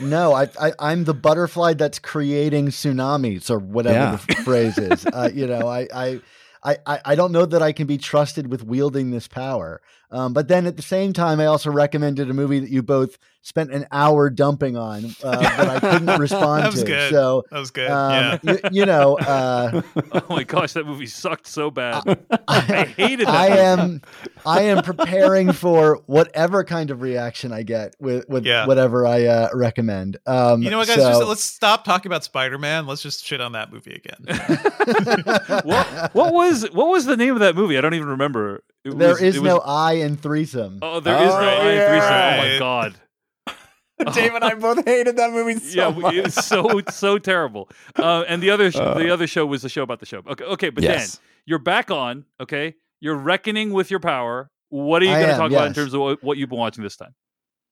No, 0.01 0.33
I, 0.33 0.49
I 0.61 0.73
I'm 0.79 1.05
the 1.05 1.15
butterfly 1.15 1.75
that's 1.75 1.99
creating 1.99 2.69
tsunamis 2.69 3.51
or 3.51 3.59
whatever 3.59 3.95
Yeah. 3.99 4.19
the 4.29 4.35
phrase 4.45 4.79
is. 4.79 5.07
Uh, 5.07 5.31
you 5.33 5.47
know, 5.47 5.69
I 5.69 5.89
I 5.95 6.21
I 6.87 7.01
I 7.05 7.15
don't 7.15 7.33
know 7.33 7.45
that 7.47 7.63
I 7.63 7.73
can 7.73 7.87
be 7.87 7.99
trusted 7.99 8.51
with 8.51 8.63
wielding 8.65 9.11
this 9.11 9.29
power. 9.29 9.81
Um, 10.15 10.33
but 10.33 10.47
then 10.49 10.67
at 10.67 10.77
the 10.77 10.83
same 10.83 11.13
time, 11.13 11.41
I 11.41 11.47
also 11.47 11.71
recommended 11.73 12.31
a 12.31 12.35
movie 12.35 12.61
that 12.61 12.71
you 12.71 12.83
both 12.83 13.19
spent 13.43 13.73
an 13.73 13.85
hour 13.93 14.31
dumping 14.31 14.77
on 14.77 15.05
uh, 15.23 15.37
that 15.41 15.69
I 15.69 15.81
couldn't 15.81 16.19
respond 16.21 16.63
That 16.63 16.71
was 16.73 16.81
to. 16.83 16.87
good. 16.87 17.11
So. 17.13 17.45
That 17.51 17.59
was 17.59 17.71
good. 17.73 17.91
Um, 17.91 18.13
yeah. 18.13 18.39
you, 18.43 18.59
you 18.71 18.87
know, 18.87 19.19
uh, 19.19 19.83
Oh 20.13 20.23
my 20.31 20.45
gosh, 20.45 20.73
that 20.75 20.87
movie 20.87 21.07
sucked 21.07 21.47
so 21.49 21.71
bad. 21.71 22.03
I 22.49 22.61
hated 22.97 23.27
that. 23.27 23.35
I 23.35 23.49
movie. 23.49 23.61
am 23.61 24.03
I 24.47 24.61
am 24.63 24.83
preparing 24.85 25.51
for 25.53 26.01
whatever 26.07 26.63
kind 26.65 26.91
of 26.91 27.03
reaction 27.03 27.53
I 27.53 27.65
get 27.65 27.97
with 27.99 28.29
with 28.29 28.47
Yeah. 28.47 28.67
whatever 28.67 29.07
I 29.07 29.25
uh, 29.25 29.49
recommend. 29.53 30.17
Um, 30.27 30.63
You 30.63 30.71
know 30.71 30.79
what, 30.79 30.87
guys? 30.87 30.97
so- 30.99 31.11
Just, 31.11 31.25
let's 31.25 31.43
stop 31.45 31.85
talking 31.85 32.09
about 32.11 32.23
Spider 32.25 32.57
Man. 32.59 32.87
Let's 32.87 33.03
just 33.03 33.25
shit 33.25 33.41
on 33.41 33.53
that 33.53 33.73
movie 33.73 33.95
again. 34.01 34.25
what, 35.65 36.15
what 36.15 36.33
was 36.33 36.71
what 36.73 36.89
was 36.89 37.05
the 37.05 37.17
name 37.17 37.35
of 37.35 37.41
that 37.41 37.57
movie? 37.57 37.77
I 37.77 37.81
don't 37.81 37.95
even 37.95 38.09
remember. 38.09 38.63
It 38.85 38.99
there 38.99 39.11
was- 39.11 39.23
is 39.23 39.37
it 39.37 39.41
was- 39.43 39.49
no 39.49 39.59
I 39.59 39.93
in 39.95 40.17
threesome. 40.17 40.79
Oh, 40.83 41.01
there 41.01 41.17
is 41.17 41.29
no 41.29 41.35
Oh, 41.35 41.39
I 41.39 41.71
in 41.71 41.89
threesome. 41.89 42.13
Oh 42.13 42.53
my 42.53 42.59
god. 42.59 42.95
Dave 44.15 44.35
and 44.35 44.45
I 44.45 44.55
both 44.67 44.85
hated 44.85 45.17
that 45.17 45.31
movie 45.31 45.59
so 45.61 45.89
yeah, 45.91 45.99
much. 45.99 46.15
it 46.15 46.25
was 46.25 46.35
so 46.35 46.81
so 46.91 47.19
terrible. 47.19 47.71
Uh, 47.97 48.25
and 48.29 48.43
the 48.43 48.51
other 48.51 48.71
sh- 48.71 48.77
Uh, 48.77 48.95
the 48.95 49.11
other 49.11 49.27
show 49.27 49.47
was 49.47 49.63
the 49.63 49.69
show 49.69 49.83
about 49.83 50.01
the 50.01 50.07
show. 50.07 50.21
Okay, 50.27 50.45
okay, 50.45 50.71
but 50.71 50.83
Yes. 50.83 51.13
Dan, 51.17 51.21
you're 51.47 51.59
back 51.61 51.91
on. 51.91 52.25
Okay, 52.41 52.75
you're 53.01 53.15
reckoning 53.17 53.73
with 53.73 53.91
your 53.91 54.01
power. 54.01 54.51
What 54.71 55.03
are 55.03 55.05
you 55.05 55.13
going 55.13 55.27
to 55.27 55.33
am, 55.35 55.39
talk 55.39 55.51
about 55.53 55.69
in 55.69 55.75
terms 55.75 55.95
of 55.95 56.01
what, 56.01 56.23
what 56.25 56.37
you've 56.39 56.49
been 56.51 56.59
watching 56.59 56.83
this 56.83 56.97
time? 56.97 57.15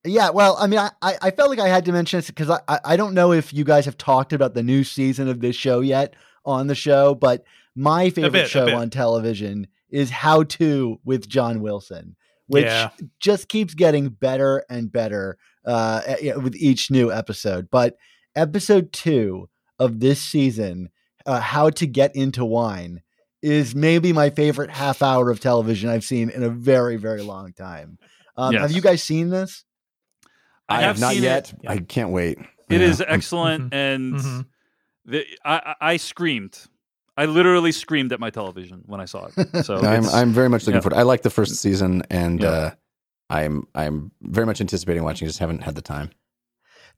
Yeah, 0.05 0.31
well, 0.31 0.57
I 0.59 0.67
mean, 0.69 0.79
I, 0.79 0.91
I 1.03 1.15
I 1.23 1.31
felt 1.33 1.51
like 1.51 1.59
I 1.59 1.69
had 1.69 1.85
to 1.87 1.93
mention 1.93 2.19
this 2.19 2.29
because 2.29 2.51
I, 2.51 2.61
I 2.69 2.79
I 2.85 2.97
don't 2.97 3.15
know 3.15 3.33
if 3.33 3.53
you 3.53 3.65
guys 3.65 3.85
have 3.87 3.99
talked 3.99 4.33
about 4.33 4.55
the 4.55 4.63
new 4.63 4.85
season 4.85 5.29
of 5.29 5.41
this 5.41 5.57
show 5.57 5.81
yet 5.81 6.15
on 6.45 6.69
the 6.69 6.75
show, 6.77 7.15
but 7.17 7.45
my 7.75 8.11
favorite 8.11 8.33
bit, 8.33 8.49
show 8.49 8.75
on 8.77 8.91
television 8.91 9.67
is 9.93 10.11
How 10.11 10.43
To 10.45 10.99
with 11.05 11.29
John 11.29 11.61
Wilson, 11.61 12.17
which 12.49 12.65
Yeah. 12.65 12.91
just 13.21 13.49
keeps 13.49 13.75
getting 13.75 14.09
better 14.09 14.65
and 14.69 14.91
better 14.91 15.39
uh, 15.65 16.01
eh, 16.07 16.17
you 16.23 16.31
know, 16.33 16.41
with 16.41 16.57
each 16.57 16.91
new 16.91 17.13
episode. 17.13 17.69
But 17.71 17.97
episode 18.35 18.93
two 18.93 19.49
of 19.79 20.01
this 20.01 20.21
season, 20.21 20.89
uh, 21.25 21.39
How 21.41 21.71
to 21.71 21.87
Get 21.87 22.17
Into 22.17 22.45
Wine, 22.45 23.03
is 23.43 23.75
maybe 23.75 24.13
my 24.13 24.31
favorite 24.31 24.71
half 24.71 25.03
hour 25.03 25.31
of 25.31 25.39
television 25.39 25.89
I've 25.89 26.03
seen 26.05 26.31
in 26.31 26.43
a 26.43 26.49
very, 26.49 26.97
very 26.97 27.23
long 27.23 27.53
time. 27.53 27.99
Um, 28.37 28.55
Have 28.57 28.73
you 28.73 28.81
guys 28.81 29.03
seen 29.05 29.31
this? 29.31 29.65
I 30.69 30.77
I, 30.79 30.81
have 30.83 30.97
have 30.97 31.01
not 31.01 31.17
yet. 31.17 31.53
it. 31.53 31.59
I 31.69 31.79
can't 31.79 32.11
wait. 32.11 32.39
It 32.69 32.81
Yeah. 32.81 32.87
is 32.89 33.01
excellent, 33.07 33.71
Mhm. 33.73 33.75
and 33.75 34.15
Mhm. 34.15 34.47
the, 35.05 35.27
I, 35.45 35.75
I 35.81 35.93
I 35.93 35.97
screamed. 35.99 36.59
I 37.17 37.27
literally 37.27 37.73
screamed 37.73 38.13
at 38.13 38.21
my 38.21 38.31
television 38.31 38.83
when 38.87 39.01
I 39.01 39.05
saw 39.05 39.27
it. 39.27 39.49
So 39.65 39.77
I'm 39.77 40.07
I'm 40.09 40.33
very 40.33 40.49
much 40.49 40.63
looking 40.67 40.77
yeah. 40.77 40.81
forward. 40.81 40.99
I 40.99 41.03
like 41.03 41.23
the 41.23 41.31
first 41.31 41.57
season, 41.57 42.03
and 42.11 42.41
Yeah. 42.41 42.49
uh, 42.49 42.71
I'm 43.31 43.67
I'm 43.75 44.13
very 44.23 44.47
much 44.47 44.61
anticipating 44.61 45.03
watching. 45.05 45.27
Just 45.29 45.39
haven't 45.39 45.63
had 45.63 45.75
the 45.75 45.83
time. 45.83 46.11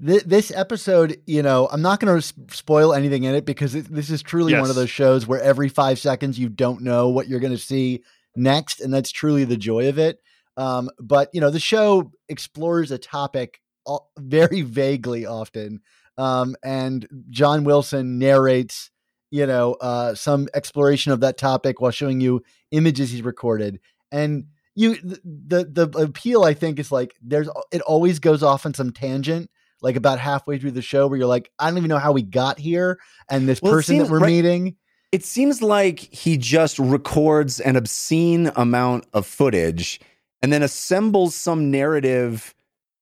Th- 0.04 0.24
this 0.24 0.50
episode, 0.50 1.18
you 1.26 1.42
know, 1.42 1.68
I'm 1.70 1.82
not 1.82 2.00
going 2.00 2.20
to 2.20 2.34
spoil 2.56 2.92
anything 2.92 3.22
in 3.24 3.34
it 3.36 3.44
because 3.44 3.76
it, 3.76 3.86
this 3.92 4.10
is 4.10 4.22
truly 4.22 4.52
one 4.52 4.68
of 4.68 4.74
those 4.74 4.90
shows 4.90 5.24
where 5.26 5.40
every 5.40 5.68
five 5.68 6.00
seconds 6.00 6.36
you 6.38 6.48
don't 6.48 6.82
know 6.82 7.08
what 7.10 7.28
you're 7.28 7.38
going 7.38 7.52
to 7.52 7.58
see 7.58 8.02
next, 8.34 8.80
and 8.80 8.92
that's 8.92 9.12
truly 9.12 9.44
the 9.44 9.56
joy 9.56 9.88
of 9.88 9.98
it. 9.98 10.18
Um, 10.56 10.90
but 10.98 11.28
you 11.32 11.40
know, 11.40 11.50
the 11.50 11.60
show 11.60 12.10
explores 12.28 12.90
a 12.90 12.98
topic 12.98 13.60
very 14.18 14.62
vaguely 14.62 15.26
often, 15.26 15.80
um, 16.18 16.56
and 16.64 17.06
John 17.30 17.62
Wilson 17.64 18.18
narrates, 18.18 18.90
you 19.34 19.46
know, 19.46 19.72
uh, 19.80 20.14
some 20.14 20.46
exploration 20.54 21.10
of 21.10 21.18
that 21.20 21.36
topic 21.36 21.80
while 21.80 21.90
showing 21.90 22.20
you 22.20 22.40
images 22.70 23.10
he's 23.10 23.22
recorded, 23.22 23.80
and 24.12 24.44
you 24.76 24.94
the 25.24 25.64
the 25.64 25.88
appeal 25.98 26.44
I 26.44 26.54
think 26.54 26.78
is 26.78 26.92
like 26.92 27.16
there's 27.20 27.48
it 27.72 27.80
always 27.82 28.20
goes 28.20 28.44
off 28.44 28.64
on 28.64 28.74
some 28.74 28.92
tangent 28.92 29.50
like 29.82 29.96
about 29.96 30.18
halfway 30.20 30.56
through 30.58 30.70
the 30.70 30.80
show 30.82 31.06
where 31.08 31.18
you're 31.18 31.26
like, 31.26 31.50
I 31.58 31.68
don't 31.68 31.76
even 31.78 31.88
know 31.88 31.98
how 31.98 32.12
we 32.12 32.22
got 32.22 32.58
here. 32.60 32.98
And 33.28 33.48
this 33.48 33.60
Well, 33.60 33.72
person 33.72 33.98
that 33.98 34.08
we're 34.08 34.20
right- 34.20 34.30
meeting, 34.30 34.76
It 35.12 35.24
seems 35.24 35.60
like 35.60 35.98
he 35.98 36.38
just 36.38 36.78
records 36.78 37.60
an 37.60 37.74
obscene 37.76 38.50
amount 38.56 39.04
of 39.12 39.26
footage 39.26 40.00
and 40.42 40.52
then 40.52 40.62
assembles 40.62 41.34
some 41.34 41.70
narrative. 41.72 42.54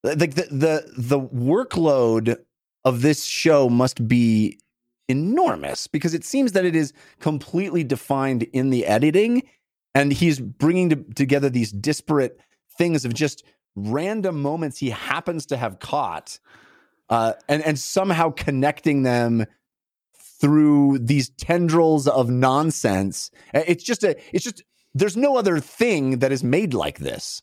Like 0.03 0.35
the 0.35 0.49
the 0.51 0.92
the 0.97 1.21
workload 1.21 2.37
of 2.85 3.03
this 3.03 3.25
show 3.25 3.68
must 3.68 4.09
be 4.09 4.59
enormous 5.12 5.87
because 5.87 6.14
it 6.14 6.25
seems 6.25 6.53
that 6.53 6.64
it 6.64 6.75
is 6.75 6.92
completely 7.20 7.85
defined 7.85 8.42
in 8.42 8.70
the 8.70 8.87
editing 8.87 9.42
and 9.94 10.12
he's 10.12 10.40
bringing 10.40 10.88
to, 10.88 10.96
together 11.14 11.48
these 11.48 11.70
disparate 11.70 12.40
things 12.77 13.05
of 13.05 13.14
just 13.14 13.44
random 13.77 14.42
moments 14.42 14.79
he 14.79 14.90
happens 14.90 15.46
to 15.46 15.57
have 15.57 15.79
caught 15.79 16.40
uh, 17.09 17.35
and 17.48 17.62
and 17.62 17.79
somehow 17.79 18.31
connecting 18.31 19.03
them 19.03 19.44
through 20.40 20.98
these 20.98 21.29
tendrils 21.31 22.09
of 22.09 22.31
nonsense. 22.31 23.31
It's 23.55 23.85
just 23.85 24.03
a 24.03 24.16
it's 24.33 24.44
just 24.44 24.62
there's 24.94 25.16
no 25.16 25.37
other 25.37 25.61
thing 25.61 26.18
that 26.18 26.33
is 26.33 26.42
made 26.42 26.75
like 26.75 26.98
this. 26.98 27.42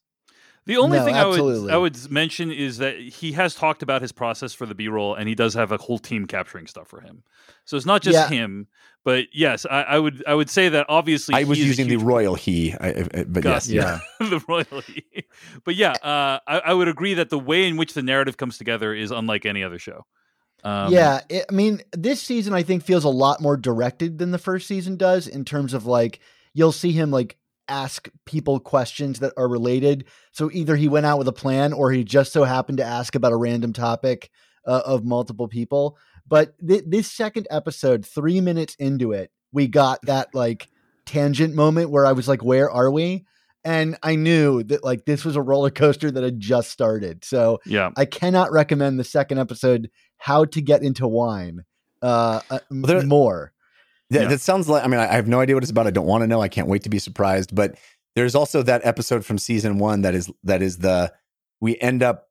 The 0.69 0.77
only 0.77 0.99
No, 0.99 1.05
thing 1.05 1.15
I 1.15 1.25
would. 1.25 1.71
I 1.71 1.77
would 1.77 2.11
mention 2.11 2.51
is 2.51 2.77
that 2.77 2.99
he 2.99 3.31
has 3.31 3.55
talked 3.55 3.81
about 3.81 4.03
his 4.03 4.11
process 4.11 4.53
for 4.53 4.67
the 4.67 4.75
B 4.75 4.87
roll, 4.87 5.15
and 5.15 5.27
he 5.27 5.33
does 5.33 5.55
have 5.55 5.71
a 5.71 5.77
whole 5.77 5.97
team 5.97 6.27
capturing 6.27 6.67
stuff 6.67 6.87
for 6.87 7.01
him. 7.01 7.23
So 7.65 7.75
it's 7.75 7.87
not 7.87 8.03
just 8.03 8.13
Yeah. 8.13 8.27
him, 8.27 8.67
but 9.03 9.25
yes, 9.33 9.65
I, 9.65 9.81
I 9.81 9.97
would 9.97 10.23
I 10.27 10.35
would 10.35 10.47
say 10.47 10.69
that 10.69 10.85
obviously 10.87 11.33
I 11.33 11.43
was 11.45 11.57
he 11.57 11.63
is 11.63 11.79
a 11.79 11.81
using 11.81 11.87
the 11.87 11.97
royal 12.05 12.35
he, 12.35 12.73
I, 12.73 12.89
I- 12.89 13.07
I- 13.15 13.23
but 13.23 13.41
Got 13.41 13.49
yes, 13.49 13.69
you. 13.69 13.81
yeah. 13.81 13.99
the 14.19 14.43
royalty. 14.47 15.25
But 15.63 15.73
yeah, 15.73 15.93
uh, 15.93 16.39
I, 16.47 16.59
I 16.65 16.73
would 16.75 16.87
agree 16.87 17.15
that 17.15 17.31
the 17.31 17.39
way 17.39 17.67
in 17.67 17.75
which 17.75 17.95
the 17.95 18.03
narrative 18.03 18.37
comes 18.37 18.59
together 18.59 18.93
is 18.93 19.09
unlike 19.09 19.47
any 19.47 19.63
other 19.63 19.79
show. 19.79 20.05
Um, 20.63 20.93
yeah, 20.93 21.21
it, 21.29 21.45
I 21.49 21.51
mean, 21.51 21.81
this 21.93 22.21
season 22.21 22.53
I 22.53 22.61
think 22.61 22.83
feels 22.83 23.05
a 23.05 23.09
lot 23.09 23.41
more 23.41 23.57
directed 23.57 24.19
than 24.19 24.29
the 24.29 24.37
first 24.37 24.67
season 24.67 24.97
does 24.97 25.25
in 25.25 25.45
terms 25.45 25.73
of 25.73 25.87
like 25.87 26.19
you'll 26.53 26.71
see 26.71 26.91
him 26.91 27.09
like 27.09 27.37
ask 27.69 28.09
people 28.25 28.59
questions 28.59 29.19
that 29.19 29.33
are 29.37 29.47
related. 29.47 30.05
So 30.31 30.49
either 30.51 30.75
he 30.75 30.87
went 30.87 31.05
out 31.05 31.17
with 31.17 31.27
a 31.27 31.33
plan 31.33 31.73
or 31.73 31.91
he 31.91 32.03
just 32.03 32.33
so 32.33 32.43
happened 32.43 32.79
to 32.79 32.85
ask 32.85 33.15
about 33.15 33.31
a 33.31 33.37
random 33.37 33.73
topic 33.73 34.29
uh, 34.65 34.81
of 34.85 35.05
multiple 35.05 35.47
people. 35.47 35.97
But 36.27 36.53
th- 36.65 36.83
this 36.85 37.11
second 37.11 37.47
episode, 37.49 38.05
three 38.05 38.41
minutes 38.41 38.75
into 38.75 39.11
it, 39.13 39.31
we 39.51 39.67
got 39.67 39.99
that 40.03 40.33
like 40.33 40.67
tangent 41.05 41.55
moment 41.55 41.89
where 41.89 42.05
I 42.05 42.11
was 42.11 42.27
like, 42.27 42.43
"Where 42.43 42.69
are 42.69 42.91
we?" 42.91 43.25
And 43.65 43.97
I 44.03 44.15
knew 44.15 44.63
that 44.63 44.83
like 44.83 45.05
this 45.05 45.25
was 45.25 45.35
a 45.35 45.41
roller 45.41 45.71
coaster 45.71 46.11
that 46.11 46.23
had 46.23 46.39
just 46.39 46.69
started. 46.69 47.25
So 47.25 47.59
yeah. 47.65 47.89
I 47.97 48.05
cannot 48.05 48.51
recommend 48.51 48.99
the 48.99 49.03
second 49.03 49.39
episode, 49.39 49.89
How 50.17 50.45
to 50.45 50.61
Get 50.61 50.83
into 50.83 51.07
Wine, 51.07 51.65
uh, 52.01 52.41
uh, 52.49 52.59
there- 52.69 53.03
more. 53.03 53.51
Yeah, 54.09 54.21
Yeah. 54.23 54.27
that 54.29 54.41
sounds 54.41 54.67
like. 54.67 54.83
I 54.83 54.87
mean, 54.87 54.99
I 54.99 55.09
I 55.11 55.15
have 55.15 55.27
no 55.27 55.39
idea 55.39 55.55
what 55.55 55.63
it's 55.63 55.71
about. 55.71 55.87
I 55.87 55.91
don't 55.91 56.07
want 56.07 56.21
to 56.23 56.27
know. 56.27 56.41
I 56.41 56.47
can't 56.47 56.67
wait 56.67 56.83
to 56.83 56.89
be 56.89 56.99
surprised. 56.99 57.53
But 57.53 57.75
there's 58.15 58.35
also 58.35 58.63
that 58.63 58.81
episode 58.85 59.23
from 59.25 59.37
season 59.37 59.77
one 59.77 60.01
that 60.01 60.15
is 60.15 60.31
that 60.43 60.61
is 60.61 60.77
the 60.79 61.13
we 61.61 61.77
end 61.79 62.01
up 62.03 62.27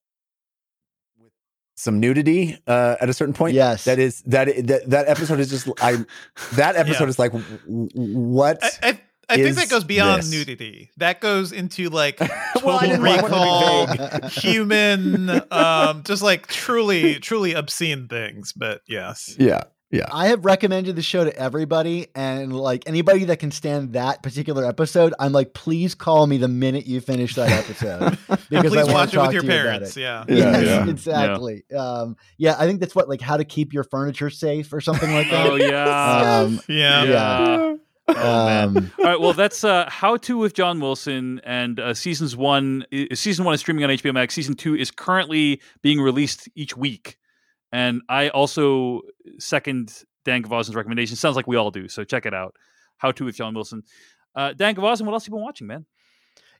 with 1.19 1.33
some 1.77 2.01
nudity 2.01 2.59
uh, 2.67 2.97
at 3.01 3.09
a 3.09 3.12
certain 3.12 3.35
point. 3.35 3.55
Yes. 3.55 3.85
that 3.85 3.99
is 3.99 4.23
that 4.23 4.49
that 4.67 4.91
that 4.91 5.09
episode 5.09 5.38
is 5.41 5.51
just 5.51 5.69
I 5.81 6.05
that 6.55 6.77
episode 6.77 7.05
Yeah. 7.05 7.09
is 7.11 7.19
like 7.19 7.33
w- 7.33 7.59
w- 7.67 7.88
what. 8.19 8.59
I, 8.83 8.88
I, 8.88 9.01
I 9.31 9.37
think 9.37 9.57
that 9.57 9.69
goes 9.69 9.85
beyond 9.85 10.23
this? 10.23 10.31
nudity. 10.31 10.91
That 10.97 11.21
goes 11.21 11.53
into 11.53 11.91
like 11.91 12.19
Well, 12.64 12.79
total 12.81 12.81
didn't 12.81 13.03
want- 13.03 13.21
I 13.21 13.23
recall, 13.23 13.87
wanted 13.87 13.99
to 13.99 14.21
be 14.21 14.29
vague. 14.29 14.31
human, 14.33 15.31
um, 15.53 16.03
just 16.03 16.23
like 16.23 16.47
truly, 16.47 17.17
truly 17.21 17.53
obscene 17.53 18.09
things. 18.09 18.53
But 18.55 18.81
yes, 18.88 19.37
yeah, 19.38 19.64
I 20.11 20.27
have 20.29 20.44
recommended 20.44 20.96
the 20.96 21.03
show 21.03 21.24
to 21.24 21.35
everybody, 21.37 22.09
and 22.14 22.53
like 22.55 22.85
anybody 22.87 23.24
that 23.24 23.38
can 23.38 23.51
stand 23.51 23.94
that 23.94 24.22
particular 24.22 24.64
episode, 24.66 25.14
I'm 25.18 25.33
like, 25.33 25.55
please 25.55 25.94
call 25.94 26.27
me 26.27 26.37
the 26.37 26.48
minute 26.48 26.87
you 26.87 27.01
finish 27.01 27.35
that 27.37 27.51
episode 27.51 28.11
because 28.51 28.53
I 28.53 28.61
please 28.61 28.70
wanna 28.77 28.92
watch 28.92 29.09
it 29.14 29.16
talk 29.16 29.27
with 29.29 29.35
your 29.35 29.42
to 29.42 29.46
you 29.48 29.53
about 29.55 29.62
parents. 29.64 29.96
it. 29.96 30.01
Yeah. 30.01 30.24
Yeah, 30.29 30.35
Yes, 30.37 30.64
yeah. 30.64 30.88
exactly. 30.90 31.64
Um, 31.74 32.16
yeah, 32.37 32.57
I 32.59 32.66
think 32.66 32.81
that's 32.81 32.94
what 32.94 33.09
like 33.09 33.20
how 33.22 33.37
to 33.38 33.44
keep 33.44 33.72
your 33.72 33.85
furniture 33.85 34.29
safe 34.31 34.72
or 34.72 34.81
something 34.83 35.11
like 35.12 35.31
that. 35.31 35.46
Oh 35.51 35.55
yeah. 35.57 36.40
Um, 36.40 36.61
yeah, 36.68 37.05
yeah. 37.05 37.74
Oh, 38.11 38.16
man. 38.46 38.66
um, 38.77 38.92
All 38.98 39.05
right, 39.05 39.20
well, 39.20 39.33
that's 39.35 39.64
uh, 39.64 39.87
How 39.90 40.16
to 40.16 40.38
with 40.38 40.55
John 40.55 40.81
Wilson, 40.81 41.40
and 41.44 41.79
uh, 41.79 41.92
seasons 41.94 42.35
one, 42.35 42.87
season 43.14 43.44
one 43.44 43.53
is 43.55 43.61
streaming 43.61 43.85
on 43.85 43.90
HBO 43.90 44.14
Max. 44.14 44.33
Season 44.35 44.55
two 44.55 44.74
is 44.74 44.90
currently 44.90 45.61
being 45.83 46.01
released 46.01 46.48
each 46.55 46.74
week, 46.74 47.18
and 47.72 48.02
I 48.09 48.28
also 48.28 49.02
second 49.38 50.04
Dan 50.24 50.42
Gvozden's 50.42 50.74
recommendation. 50.74 51.16
Sounds 51.16 51.37
like 51.37 51.46
we 51.46 51.57
all 51.57 51.70
do, 51.70 51.88
so 51.88 52.04
check 52.04 52.26
it 52.26 52.35
out. 52.35 52.54
How 52.98 53.12
to 53.12 53.24
with 53.24 53.37
John 53.37 53.54
Wilson. 53.54 53.83
Uh, 54.35 54.52
Dan 54.52 54.74
Gvozden, 54.74 55.07
what 55.07 55.12
else 55.12 55.24
have 55.24 55.28
you 55.28 55.37
been 55.37 55.44
watching, 55.44 55.66
man? 55.66 55.87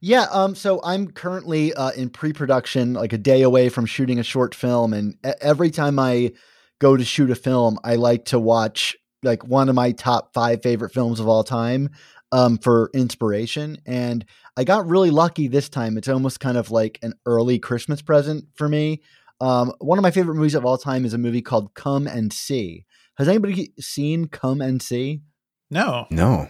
Yeah, 0.01 0.27
um, 0.31 0.55
so 0.55 0.81
I'm 0.85 1.11
currently 1.11 1.75
uh, 1.75 1.91
in 1.91 2.09
pre-production, 2.11 2.93
like 2.93 3.13
a 3.13 3.19
day 3.19 3.43
away 3.43 3.69
from 3.69 3.85
shooting 3.85 4.21
a 4.21 4.23
short 4.23 4.55
film, 4.55 4.93
and 4.93 5.17
every 5.41 5.71
time 5.71 5.99
I 5.99 6.33
go 6.79 6.97
to 6.97 7.05
shoot 7.05 7.31
a 7.31 7.35
film, 7.35 7.79
I 7.83 7.97
like 7.97 8.27
to 8.27 8.39
watch 8.39 8.97
like 9.23 9.45
one 9.45 9.69
of 9.69 9.75
my 9.75 9.93
top 9.93 10.33
five 10.33 10.63
favorite 10.63 10.93
films 10.93 11.19
of 11.19 11.27
all 11.29 11.43
time 11.43 11.91
um, 12.33 12.59
for 12.59 12.91
inspiration. 12.95 13.79
And 13.87 14.25
I 14.57 14.65
got 14.65 14.87
really 14.87 15.11
lucky 15.11 15.49
this 15.49 15.69
time. 15.69 15.99
It's 15.99 16.09
almost 16.09 16.41
kind 16.41 16.57
of 16.57 16.71
like 16.71 16.99
an 17.03 17.15
early 17.27 17.59
Christmas 17.59 18.03
present 18.03 18.45
for 18.55 18.69
me. 18.69 19.03
Um, 19.41 19.73
one 19.79 19.99
of 19.99 20.03
my 20.03 20.11
favorite 20.11 20.35
movies 20.35 20.55
of 20.55 20.65
all 20.65 20.79
time 20.79 21.05
is 21.05 21.15
a 21.15 21.19
movie 21.19 21.43
called 21.43 21.75
Come 21.75 22.07
and 22.07 22.33
See. 22.33 22.85
Has 23.17 23.29
anybody 23.29 23.73
seen 23.79 24.27
Come 24.27 24.61
and 24.61 24.83
See? 24.83 25.21
No. 25.71 26.07
no. 26.11 26.49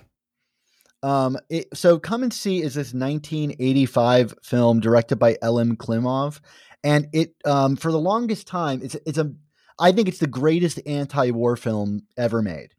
Um, 1.02 1.38
it, 1.48 1.66
so 1.74 1.98
Come 1.98 2.22
and 2.22 2.32
See 2.32 2.58
is 2.58 2.74
this 2.74 2.92
1985 2.92 4.34
film 4.42 4.80
directed 4.80 5.16
by 5.16 5.34
Elem 5.42 5.76
Klimov, 5.76 6.40
and 6.82 7.08
it 7.12 7.34
um, 7.44 7.76
for 7.76 7.92
the 7.92 8.00
longest 8.00 8.46
time 8.46 8.80
it's 8.82 8.96
it's 9.06 9.18
a 9.18 9.32
I 9.78 9.92
think 9.92 10.08
it's 10.08 10.18
the 10.18 10.26
greatest 10.26 10.80
anti-war 10.86 11.56
film 11.56 12.02
ever 12.16 12.42
made, 12.42 12.74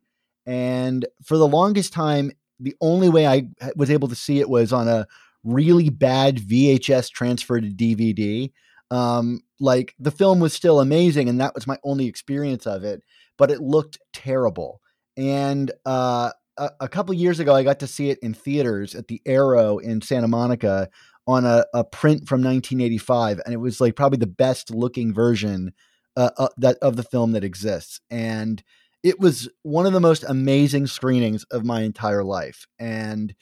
and 0.45 1.05
for 1.23 1.37
the 1.37 1.47
longest 1.47 1.93
time 1.93 2.31
the 2.59 2.75
only 2.81 3.07
way 3.07 3.25
I 3.25 3.47
was 3.77 3.89
able 3.89 4.09
to 4.09 4.15
see 4.15 4.39
it 4.39 4.49
was 4.49 4.73
on 4.73 4.89
a 4.89 5.07
really 5.45 5.89
bad 5.89 6.37
VHS 6.37 7.09
transfer 7.11 7.61
to 7.61 7.67
DVD. 7.69 8.51
Um, 8.91 9.41
like 9.59 9.95
the 9.99 10.11
film 10.11 10.39
was 10.39 10.53
still 10.53 10.79
amazing, 10.79 11.29
and 11.29 11.39
that 11.41 11.55
was 11.55 11.67
my 11.67 11.77
only 11.83 12.07
experience 12.07 12.65
of 12.65 12.83
it, 12.83 13.03
but 13.37 13.51
it 13.51 13.61
looked 13.61 13.99
terrible. 14.13 14.81
And 15.17 15.71
uh, 15.85 16.31
a, 16.57 16.69
a 16.81 16.87
couple 16.87 17.13
years 17.13 17.39
ago, 17.39 17.53
I 17.53 17.63
got 17.63 17.79
to 17.79 17.87
see 17.87 18.09
it 18.09 18.19
in 18.21 18.33
theaters 18.33 18.95
at 18.95 19.07
the 19.07 19.21
Arrow 19.25 19.77
in 19.77 20.01
Santa 20.01 20.27
Monica 20.27 20.89
on 21.27 21.45
a, 21.45 21.65
a 21.73 21.83
print 21.83 22.27
from 22.27 22.41
1985, 22.41 23.41
and 23.45 23.53
it 23.53 23.57
was 23.57 23.79
like 23.81 23.95
probably 23.95 24.17
the 24.17 24.27
best 24.27 24.71
looking 24.71 25.13
version 25.13 25.73
uh, 26.17 26.31
uh, 26.37 26.49
that 26.57 26.77
of 26.81 26.95
the 26.95 27.03
film 27.03 27.33
that 27.33 27.43
exists. 27.43 28.01
And 28.09 28.63
it 29.03 29.19
was 29.19 29.47
one 29.63 29.85
of 29.85 29.93
the 29.93 29.99
most 29.99 30.25
amazing 30.27 30.87
screenings 30.87 31.45
of 31.51 31.63
my 31.63 31.81
entire 31.81 32.23
life. 32.23 32.65
And 32.79 33.33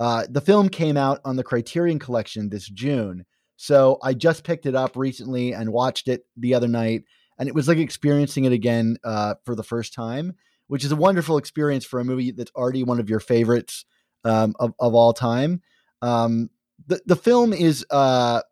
uh, 0.00 0.26
the 0.28 0.40
film 0.40 0.68
came 0.68 0.96
out 0.96 1.20
on 1.24 1.36
the 1.36 1.44
Criterion 1.44 1.98
Collection 1.98 2.48
this 2.48 2.68
June, 2.68 3.24
so 3.56 3.98
I 4.02 4.14
just 4.14 4.44
picked 4.44 4.66
it 4.66 4.74
up 4.74 4.96
recently 4.96 5.52
and 5.52 5.72
watched 5.72 6.08
it 6.08 6.26
the 6.36 6.54
other 6.54 6.68
night, 6.68 7.04
and 7.38 7.48
it 7.48 7.54
was 7.54 7.68
like 7.68 7.78
experiencing 7.78 8.44
it 8.44 8.52
again 8.52 8.98
uh, 9.04 9.34
for 9.44 9.54
the 9.54 9.64
first 9.64 9.94
time 9.94 10.34
which 10.68 10.84
is 10.84 10.92
a 10.92 10.96
wonderful 10.96 11.36
experience 11.36 11.84
for 11.84 12.00
a 12.00 12.04
movie 12.04 12.30
that's 12.30 12.52
already 12.54 12.82
one 12.82 13.00
of 13.00 13.10
your 13.10 13.20
favorites 13.20 13.84
um, 14.24 14.54
of, 14.58 14.74
of 14.80 14.94
all 14.94 15.12
time. 15.12 15.62
Um, 16.02 16.50
the, 16.86 17.00
the 17.06 17.16
film 17.16 17.52
is 17.52 17.84
uh, 17.90 18.42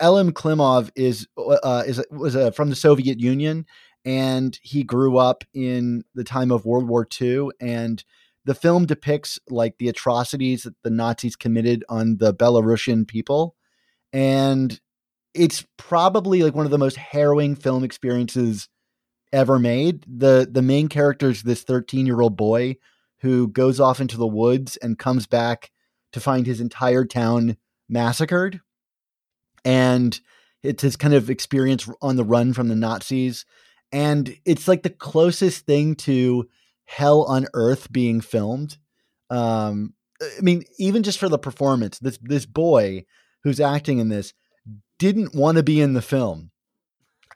Klimov 0.00 0.90
is 0.94 1.26
uh, 1.38 1.84
is 1.86 2.04
was 2.10 2.36
uh, 2.36 2.50
from 2.50 2.70
the 2.70 2.76
Soviet 2.76 3.18
Union, 3.18 3.66
and 4.04 4.58
he 4.62 4.82
grew 4.82 5.16
up 5.16 5.44
in 5.54 6.04
the 6.14 6.24
time 6.24 6.50
of 6.50 6.66
World 6.66 6.88
War 6.88 7.06
II. 7.20 7.48
And 7.60 8.04
the 8.44 8.54
film 8.54 8.86
depicts 8.86 9.38
like 9.48 9.78
the 9.78 9.88
atrocities 9.88 10.64
that 10.64 10.74
the 10.82 10.90
Nazis 10.90 11.36
committed 11.36 11.84
on 11.88 12.18
the 12.18 12.34
Belarusian 12.34 13.06
people, 13.06 13.56
and 14.12 14.80
it's 15.34 15.64
probably 15.76 16.42
like 16.42 16.54
one 16.54 16.64
of 16.64 16.70
the 16.72 16.78
most 16.78 16.96
harrowing 16.96 17.54
film 17.54 17.84
experiences 17.84 18.68
ever 19.32 19.58
made. 19.58 20.04
the 20.08 20.48
The 20.50 20.62
main 20.62 20.88
character 20.88 21.30
is 21.30 21.42
this 21.42 21.62
thirteen 21.62 22.06
year 22.06 22.20
old 22.20 22.36
boy 22.36 22.76
who 23.20 23.48
goes 23.48 23.80
off 23.80 24.00
into 24.00 24.16
the 24.16 24.26
woods 24.26 24.76
and 24.78 24.98
comes 24.98 25.26
back 25.26 25.70
to 26.12 26.20
find 26.20 26.46
his 26.46 26.60
entire 26.60 27.04
town 27.04 27.56
massacred 27.88 28.60
and 29.64 30.18
it's 30.62 30.82
his 30.82 30.96
kind 30.96 31.14
of 31.14 31.30
experience 31.30 31.88
on 32.02 32.16
the 32.16 32.24
run 32.24 32.52
from 32.52 32.68
the 32.68 32.76
Nazis. 32.76 33.44
And 33.92 34.36
it's 34.44 34.68
like 34.68 34.82
the 34.82 34.90
closest 34.90 35.66
thing 35.66 35.94
to 35.96 36.48
hell 36.84 37.24
on 37.24 37.46
earth 37.54 37.90
being 37.90 38.20
filmed. 38.20 38.78
Um, 39.30 39.94
I 40.22 40.40
mean, 40.42 40.64
even 40.78 41.02
just 41.02 41.18
for 41.18 41.28
the 41.28 41.38
performance, 41.38 41.98
this 41.98 42.18
this 42.22 42.46
boy 42.46 43.04
who's 43.42 43.60
acting 43.60 43.98
in 43.98 44.08
this 44.08 44.32
didn't 44.98 45.34
want 45.34 45.56
to 45.56 45.62
be 45.62 45.80
in 45.80 45.94
the 45.94 46.02
film 46.02 46.50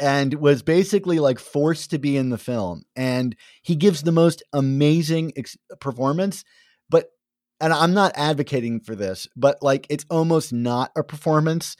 and 0.00 0.34
was 0.34 0.62
basically 0.62 1.18
like 1.18 1.38
forced 1.38 1.90
to 1.90 1.98
be 1.98 2.16
in 2.16 2.30
the 2.30 2.38
film. 2.38 2.82
And 2.96 3.36
he 3.62 3.76
gives 3.76 4.02
the 4.02 4.12
most 4.12 4.42
amazing 4.52 5.32
ex- 5.36 5.56
performance 5.80 6.44
but 6.88 7.10
and 7.60 7.72
I'm 7.72 7.94
not 7.94 8.12
advocating 8.14 8.80
for 8.80 8.94
this 8.94 9.28
but 9.36 9.62
like 9.62 9.86
it's 9.88 10.04
almost 10.10 10.52
not 10.52 10.90
a 10.96 11.02
performance. 11.02 11.76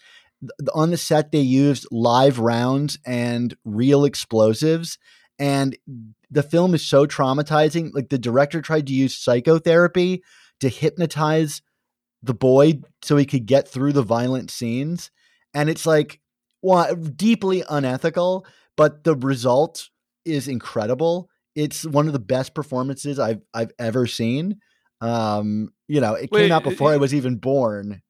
On 0.75 0.91
the 0.91 0.97
set 0.97 1.33
they 1.33 1.41
used 1.41 1.87
live 1.91 2.39
rounds 2.39 2.99
and 3.05 3.55
real 3.65 4.05
explosives 4.05 4.99
and 5.39 5.77
the 6.31 6.43
film 6.43 6.75
is 6.75 6.87
so 6.87 7.07
traumatizing. 7.07 7.91
Like 7.93 8.09
the 8.09 8.19
director 8.19 8.61
tried 8.61 8.87
to 8.87 8.93
use 8.93 9.17
psychotherapy 9.17 10.23
to 10.61 10.69
hypnotize 10.69 11.63
the 12.25 12.35
boy 12.35 12.81
so 13.03 13.17
he 13.17 13.27
could 13.27 13.47
get 13.47 13.69
through 13.69 13.93
the 13.93 14.03
violent 14.03 14.51
scenes 14.51 15.11
and 15.53 15.69
it's 15.69 15.87
like 15.87 16.21
well 16.63 16.95
deeply 16.95 17.63
unethical 17.69 18.47
but 18.77 19.05
the 19.05 19.15
result 19.15 19.89
is 20.25 20.49
incredible. 20.49 21.29
It's 21.55 21.85
one 21.85 22.07
of 22.07 22.13
the 22.13 22.19
best 22.19 22.55
performances 22.55 23.19
i've 23.19 23.43
i've 23.53 23.73
ever 23.79 24.07
seen. 24.07 24.61
Um 25.01 25.71
you 25.89 26.01
know 26.01 26.15
it 26.15 26.31
Wait, 26.31 26.43
came 26.43 26.53
out 26.53 26.65
before 26.65 26.93
it, 26.93 26.95
i 26.95 26.99
was 26.99 27.15
even 27.15 27.37
born. 27.37 28.03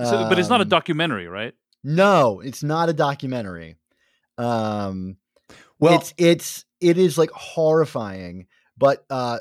So, 0.00 0.16
um, 0.16 0.28
but 0.28 0.38
it's 0.38 0.48
not 0.48 0.60
a 0.60 0.62
um, 0.62 0.68
documentary 0.68 1.28
right? 1.28 1.54
no, 1.84 2.40
it's 2.40 2.62
not 2.62 2.88
a 2.88 2.92
documentary. 2.92 3.76
Um, 4.36 5.16
well, 5.78 5.94
it's 5.94 6.14
it's 6.18 6.64
it 6.80 6.98
is 6.98 7.18
like 7.18 7.30
horrifying, 7.30 8.46
but 8.76 9.04
uh, 9.10 9.38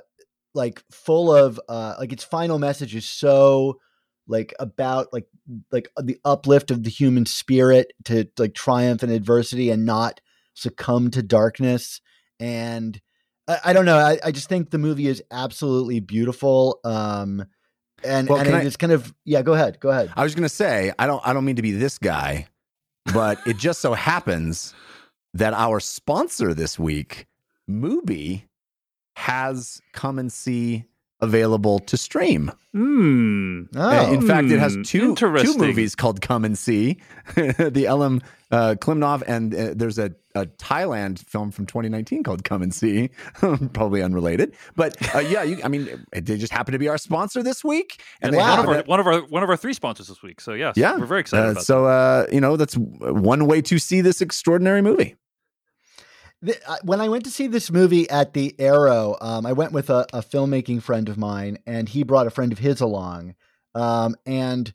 like 0.54 0.84
full 0.92 1.34
of 1.34 1.60
uh, 1.68 1.96
like 2.00 2.12
its 2.12 2.24
final 2.24 2.60
message 2.60 2.96
is 2.96 3.06
so 3.06 3.80
like 4.28 4.54
about 4.60 5.12
like 5.13 5.28
like 5.72 5.90
the 6.02 6.20
uplift 6.26 6.72
of 6.72 6.84
the 6.84 6.90
human 6.90 7.26
spirit 7.26 7.94
to 8.06 8.28
like 8.38 8.54
triumph 8.54 9.04
in 9.04 9.10
adversity 9.10 9.70
and 9.70 9.86
not 9.86 10.20
succumb 10.54 11.12
to 11.12 11.22
darkness 11.22 12.02
and 12.40 13.00
I, 13.48 13.60
I 13.66 13.74
don't 13.74 13.86
know 13.86 13.98
I, 13.98 14.20
I, 14.24 14.32
just 14.32 14.50
think 14.50 14.72
the 14.72 14.78
movie 14.78 15.08
is 15.08 15.24
absolutely 15.32 16.00
beautiful 16.00 16.80
um 16.84 17.46
and 18.04 18.30
well, 18.30 18.40
and 18.40 18.68
it's 18.68 18.76
I, 18.76 18.80
kind 18.80 18.94
of 18.94 19.13
yeah. 19.26 19.42
Go 19.42 19.54
ahead, 19.54 19.80
go 19.80 19.90
ahead. 19.90 20.12
I 20.16 20.24
was 20.24 20.36
going 20.36 20.44
to 20.44 20.50
say 20.50 20.92
I 21.00 21.08
don't 21.08 21.26
I 21.26 21.34
don't 21.34 21.46
mean 21.46 21.56
to 21.56 21.62
be 21.62 21.72
this 21.72 21.98
guy, 21.98 22.48
but 23.13 23.40
it 23.48 23.58
just 23.58 23.82
so 23.82 23.94
happens 23.94 24.74
that 25.34 25.54
our 25.54 25.80
sponsor 25.80 26.54
this 26.54 26.78
week, 26.80 27.28
Mubi, 27.70 28.44
has 29.16 29.82
come 29.94 30.20
and 30.20 30.32
see 30.32 30.86
available 31.20 31.80
to 31.80 31.98
stream. 31.98 32.52
Mm. 32.76 33.70
Oh. 33.76 34.14
In 34.14 34.26
fact, 34.26 34.52
it 34.52 34.60
has 34.60 34.76
hmm. 34.76 34.84
two 34.84 35.16
two 35.16 35.58
movies 35.58 35.96
called 35.96 36.22
Come 36.22 36.46
and 36.46 36.58
See, 36.58 36.98
the 37.36 37.86
Elem 37.88 38.22
uh, 38.52 38.76
Klimov, 38.80 39.24
and 39.28 39.54
uh, 39.54 39.74
there's 39.76 39.98
a, 39.98 40.14
a, 40.36 40.46
Thailand 40.46 41.20
film 41.20 41.52
from 41.52 41.66
2019 41.66 42.24
called 42.24 42.44
Come 42.44 42.62
and 42.62 42.74
See, 42.74 43.10
probably 43.74 44.02
unrelated. 44.02 44.56
But 44.76 45.16
uh, 45.16 45.20
yeah, 45.20 45.44
you, 45.44 45.60
I 45.64 45.68
mean, 45.70 46.06
they 46.12 46.38
just 46.38 46.54
happen 46.54 46.74
to 46.74 46.80
be 46.80 46.88
our 46.88 46.98
sponsor 46.98 47.42
this 47.42 47.64
week, 47.64 48.02
and, 48.22 48.36
and 48.36 48.42
one, 48.42 48.60
of 48.60 48.68
our, 48.68 48.84
one 48.84 49.00
of 49.00 49.08
our 49.08 49.22
one 49.22 49.44
of 49.44 49.50
our 49.50 49.58
three 49.58 49.74
sponsors 49.74 50.08
this 50.08 50.22
week. 50.22 50.40
So 50.40 50.54
yes, 50.54 50.76
yeah, 50.78 50.96
we're 50.98 51.06
very 51.06 51.22
excited. 51.22 51.58
Uh, 51.58 51.62
so 51.62 51.86
uh, 51.86 52.28
you 52.32 52.42
know, 52.42 52.58
that's 52.58 52.76
one 52.78 53.48
way 53.48 53.62
to 53.64 53.80
see 53.80 54.02
this 54.02 54.22
extraordinary 54.22 54.82
movie 54.82 55.16
when 56.84 57.02
I 57.02 57.10
went 57.10 57.23
to 57.26 57.32
see 57.32 57.47
this 57.47 57.71
movie 57.71 58.10
at 58.10 58.34
the 58.34 58.56
Aero, 58.60 59.17
um, 59.21 59.45
I 59.45 59.54
went 59.54 59.71
with 59.71 59.89
a, 59.89 60.06
a, 60.13 60.21
filmmaking 60.21 60.84
friend 60.84 61.10
of 61.10 61.17
mine, 61.17 61.58
and 61.65 61.89
he 61.89 62.04
brought 62.04 62.28
a 62.28 62.32
friend 62.32 62.52
of 62.52 62.60
his 62.60 62.80
along. 62.80 63.36
Um, 63.73 64.15
and 64.26 64.71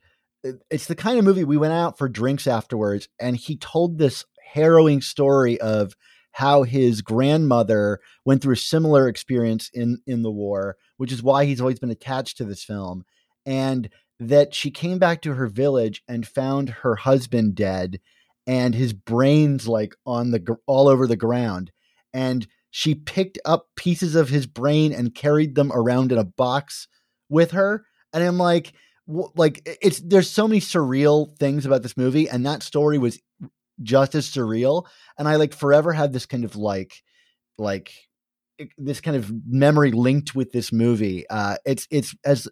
it's 0.70 0.86
the 0.86 0.96
kind 0.96 1.18
of 1.18 1.24
movie 1.24 1.44
we 1.44 1.56
went 1.56 1.72
out 1.72 1.98
for 1.98 2.08
drinks 2.08 2.46
afterwards, 2.46 3.08
and 3.20 3.36
he 3.36 3.56
told 3.56 3.98
this 3.98 4.24
harrowing 4.52 5.00
story 5.00 5.60
of 5.60 5.94
how 6.32 6.62
his 6.62 7.02
grandmother 7.02 8.00
went 8.24 8.42
through 8.42 8.54
a 8.54 8.56
similar 8.56 9.08
experience 9.08 9.70
in 9.72 9.98
in 10.06 10.22
the 10.22 10.30
war, 10.30 10.76
which 10.96 11.12
is 11.12 11.22
why 11.22 11.44
he's 11.44 11.60
always 11.60 11.78
been 11.78 11.90
attached 11.90 12.38
to 12.38 12.44
this 12.44 12.64
film, 12.64 13.04
and 13.46 13.88
that 14.18 14.54
she 14.54 14.70
came 14.70 14.98
back 14.98 15.20
to 15.22 15.34
her 15.34 15.46
village 15.46 16.02
and 16.08 16.26
found 16.26 16.70
her 16.70 16.96
husband 16.96 17.54
dead 17.54 18.00
and 18.46 18.74
his 18.74 18.92
brains 18.92 19.68
like 19.68 19.94
on 20.06 20.30
the 20.30 20.56
all 20.66 20.88
over 20.88 21.06
the 21.06 21.16
ground 21.16 21.70
and 22.12 22.46
she 22.70 22.94
picked 22.94 23.38
up 23.44 23.68
pieces 23.76 24.14
of 24.14 24.28
his 24.28 24.46
brain 24.46 24.92
and 24.92 25.14
carried 25.14 25.54
them 25.54 25.70
around 25.72 26.10
in 26.10 26.18
a 26.18 26.24
box 26.24 26.88
with 27.28 27.52
her 27.52 27.84
and 28.12 28.22
i'm 28.22 28.38
like 28.38 28.72
like 29.06 29.62
it's 29.80 30.00
there's 30.00 30.30
so 30.30 30.46
many 30.46 30.60
surreal 30.60 31.36
things 31.38 31.66
about 31.66 31.82
this 31.82 31.96
movie 31.96 32.28
and 32.28 32.46
that 32.46 32.62
story 32.62 32.98
was 32.98 33.20
just 33.82 34.14
as 34.14 34.28
surreal 34.28 34.86
and 35.18 35.28
i 35.28 35.36
like 35.36 35.54
forever 35.54 35.92
had 35.92 36.12
this 36.12 36.26
kind 36.26 36.44
of 36.44 36.56
like 36.56 37.02
like 37.58 37.92
this 38.78 39.00
kind 39.00 39.16
of 39.16 39.32
memory 39.46 39.90
linked 39.90 40.34
with 40.34 40.52
this 40.52 40.72
movie 40.72 41.24
uh 41.30 41.56
it's 41.64 41.86
it's 41.90 42.14
as 42.24 42.48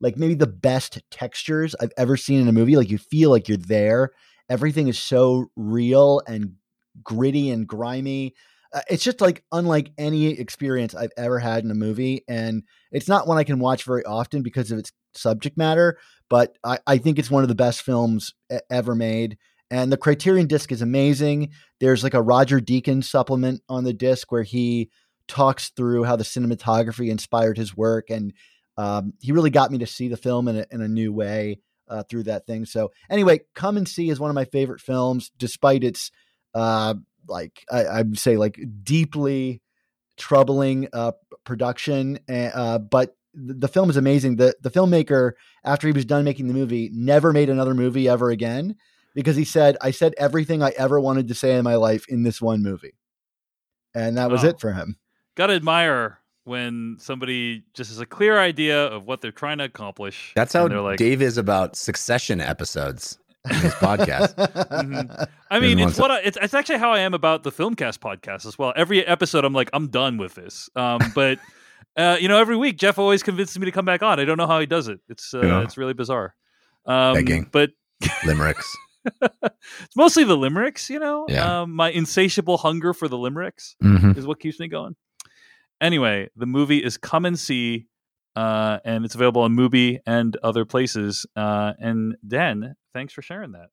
like 0.00 0.16
maybe 0.16 0.34
the 0.34 0.46
best 0.46 1.02
textures 1.10 1.74
i've 1.80 1.92
ever 1.98 2.16
seen 2.16 2.40
in 2.40 2.48
a 2.48 2.52
movie 2.52 2.76
like 2.76 2.90
you 2.90 2.98
feel 2.98 3.30
like 3.30 3.48
you're 3.48 3.58
there 3.58 4.10
everything 4.50 4.88
is 4.88 4.98
so 4.98 5.46
real 5.56 6.20
and 6.26 6.54
gritty 7.02 7.50
and 7.50 7.66
grimy. 7.66 8.34
Uh, 8.74 8.80
it's 8.90 9.04
just 9.04 9.20
like 9.20 9.44
unlike 9.52 9.92
any 9.96 10.26
experience 10.26 10.94
I've 10.94 11.12
ever 11.16 11.38
had 11.38 11.64
in 11.64 11.70
a 11.70 11.74
movie. 11.74 12.24
And 12.28 12.64
it's 12.92 13.08
not 13.08 13.26
one 13.26 13.38
I 13.38 13.44
can 13.44 13.60
watch 13.60 13.84
very 13.84 14.04
often 14.04 14.42
because 14.42 14.70
of 14.70 14.78
its 14.78 14.92
subject 15.14 15.56
matter, 15.56 15.98
but 16.28 16.56
I, 16.64 16.78
I 16.86 16.98
think 16.98 17.18
it's 17.18 17.30
one 17.30 17.42
of 17.42 17.48
the 17.48 17.54
best 17.54 17.82
films 17.82 18.34
ever 18.70 18.94
made. 18.94 19.38
And 19.70 19.92
the 19.92 19.96
Criterion 19.96 20.48
disc 20.48 20.72
is 20.72 20.82
amazing. 20.82 21.50
There's 21.78 22.02
like 22.02 22.14
a 22.14 22.22
Roger 22.22 22.60
Deakins 22.60 23.04
supplement 23.04 23.62
on 23.68 23.84
the 23.84 23.92
disc 23.92 24.30
where 24.32 24.42
he 24.42 24.90
talks 25.28 25.70
through 25.70 26.04
how 26.04 26.16
the 26.16 26.24
cinematography 26.24 27.08
inspired 27.08 27.56
his 27.56 27.76
work. 27.76 28.10
And 28.10 28.32
um, 28.76 29.12
he 29.20 29.30
really 29.30 29.50
got 29.50 29.70
me 29.70 29.78
to 29.78 29.86
see 29.86 30.08
the 30.08 30.16
film 30.16 30.48
in 30.48 30.56
a, 30.56 30.66
in 30.72 30.80
a 30.80 30.88
new 30.88 31.12
way 31.12 31.60
uh, 31.90 32.04
through 32.04 32.22
that 32.22 32.46
thing. 32.46 32.64
So 32.64 32.92
anyway, 33.10 33.40
come 33.54 33.76
and 33.76 33.86
see 33.86 34.08
is 34.08 34.20
one 34.20 34.30
of 34.30 34.34
my 34.34 34.46
favorite 34.46 34.80
films, 34.80 35.30
despite 35.36 35.84
its 35.84 36.10
uh, 36.54 36.94
like 37.28 37.64
I, 37.70 37.84
I 37.84 38.02
would 38.02 38.18
say 38.18 38.36
like 38.36 38.58
deeply 38.82 39.60
troubling 40.16 40.88
uh, 40.92 41.12
production. 41.44 42.20
Uh, 42.28 42.78
but 42.78 43.16
the 43.34 43.68
film 43.68 43.90
is 43.90 43.96
amazing. 43.96 44.36
The 44.36 44.54
the 44.60 44.70
filmmaker, 44.70 45.32
after 45.64 45.86
he 45.86 45.92
was 45.92 46.04
done 46.04 46.24
making 46.24 46.46
the 46.48 46.54
movie, 46.54 46.90
never 46.92 47.32
made 47.32 47.50
another 47.50 47.74
movie 47.74 48.08
ever 48.08 48.30
again 48.30 48.76
because 49.14 49.36
he 49.36 49.44
said, 49.44 49.76
"I 49.80 49.90
said 49.90 50.14
everything 50.16 50.62
I 50.62 50.72
ever 50.76 51.00
wanted 51.00 51.28
to 51.28 51.34
say 51.34 51.56
in 51.56 51.64
my 51.64 51.76
life 51.76 52.06
in 52.08 52.22
this 52.22 52.40
one 52.40 52.62
movie," 52.62 52.94
and 53.94 54.16
that 54.16 54.30
was 54.30 54.44
oh. 54.44 54.48
it 54.48 54.60
for 54.60 54.72
him. 54.72 54.96
Gotta 55.36 55.54
admire 55.54 56.19
when 56.44 56.96
somebody 56.98 57.64
just 57.74 57.90
has 57.90 58.00
a 58.00 58.06
clear 58.06 58.38
idea 58.38 58.86
of 58.86 59.06
what 59.06 59.20
they're 59.20 59.32
trying 59.32 59.58
to 59.58 59.64
accomplish. 59.64 60.32
That's 60.34 60.52
how 60.52 60.66
like, 60.66 60.98
Dave 60.98 61.22
is 61.22 61.36
about 61.36 61.76
Succession 61.76 62.40
episodes 62.40 63.18
in 63.48 63.56
his 63.56 63.74
podcast. 63.74 64.34
mm-hmm. 64.34 65.22
I 65.50 65.60
mean, 65.60 65.78
it's 65.78 65.98
what 65.98 66.10
I, 66.10 66.20
it's, 66.20 66.38
it's 66.40 66.54
actually 66.54 66.78
how 66.78 66.92
I 66.92 67.00
am 67.00 67.14
about 67.14 67.42
the 67.42 67.52
Filmcast 67.52 67.98
podcast 67.98 68.46
as 68.46 68.58
well. 68.58 68.72
Every 68.76 69.06
episode, 69.06 69.44
I'm 69.44 69.52
like, 69.52 69.70
I'm 69.72 69.88
done 69.88 70.16
with 70.16 70.34
this. 70.34 70.68
Um, 70.76 71.00
but 71.14 71.38
uh, 71.96 72.16
you 72.20 72.28
know, 72.28 72.38
every 72.38 72.56
week 72.56 72.78
Jeff 72.78 72.98
always 72.98 73.22
convinces 73.22 73.58
me 73.58 73.66
to 73.66 73.72
come 73.72 73.84
back 73.84 74.02
on. 74.02 74.20
I 74.20 74.24
don't 74.24 74.38
know 74.38 74.46
how 74.46 74.60
he 74.60 74.66
does 74.66 74.88
it. 74.88 75.00
It's 75.08 75.34
uh, 75.34 75.42
yeah. 75.42 75.62
it's 75.62 75.76
really 75.76 75.94
bizarre. 75.94 76.34
Um, 76.86 77.14
Begging, 77.14 77.48
but 77.50 77.70
limericks. 78.24 78.76
it's 79.22 79.96
mostly 79.96 80.24
the 80.24 80.36
limericks, 80.36 80.90
you 80.90 80.98
know. 80.98 81.26
Yeah. 81.28 81.62
Um, 81.62 81.72
my 81.72 81.90
insatiable 81.90 82.58
hunger 82.58 82.92
for 82.92 83.08
the 83.08 83.18
limericks 83.18 83.76
mm-hmm. 83.82 84.18
is 84.18 84.26
what 84.26 84.40
keeps 84.40 84.60
me 84.60 84.68
going. 84.68 84.96
Anyway, 85.80 86.28
the 86.36 86.46
movie 86.46 86.84
is 86.84 86.96
Come 86.96 87.24
and 87.24 87.38
See, 87.38 87.86
uh, 88.36 88.78
and 88.84 89.04
it's 89.04 89.14
available 89.14 89.42
on 89.42 89.56
Mubi 89.56 89.98
and 90.06 90.36
other 90.42 90.64
places. 90.64 91.26
Uh, 91.34 91.72
and 91.78 92.16
Dan, 92.26 92.76
thanks 92.92 93.12
for 93.12 93.22
sharing 93.22 93.52
that. 93.52 93.68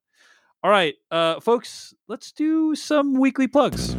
All 0.62 0.70
right, 0.70 0.94
uh, 1.10 1.38
folks, 1.40 1.94
let's 2.08 2.32
do 2.32 2.74
some 2.74 3.14
weekly 3.14 3.46
plugs. 3.46 3.94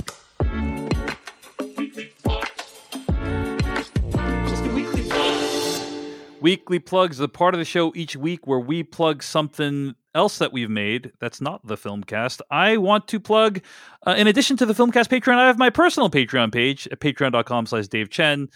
Weekly 6.41 6.79
plugs, 6.79 7.17
the 7.17 7.27
part 7.27 7.53
of 7.53 7.59
the 7.59 7.65
show 7.65 7.91
each 7.95 8.15
week 8.15 8.47
where 8.47 8.59
we 8.59 8.83
plug 8.83 9.21
something 9.23 9.95
else 10.15 10.37
that 10.37 10.53
we've 10.53 10.69
made 10.69 11.11
that's 11.19 11.41
not 11.41 11.65
the 11.67 11.75
Filmcast. 11.75 12.41
I 12.49 12.77
want 12.77 13.07
to 13.09 13.19
plug, 13.19 13.61
uh, 14.07 14.15
in 14.17 14.27
addition 14.27 14.57
to 14.57 14.65
the 14.65 14.73
Filmcast 14.73 15.07
Patreon, 15.07 15.35
I 15.35 15.47
have 15.47 15.57
my 15.57 15.69
personal 15.69 16.09
Patreon 16.09 16.51
page 16.53 16.87
at 16.91 16.99
patreon.com 16.99 17.65
slash 17.65 17.87
Dave 17.87 18.09
Chen, 18.09 18.47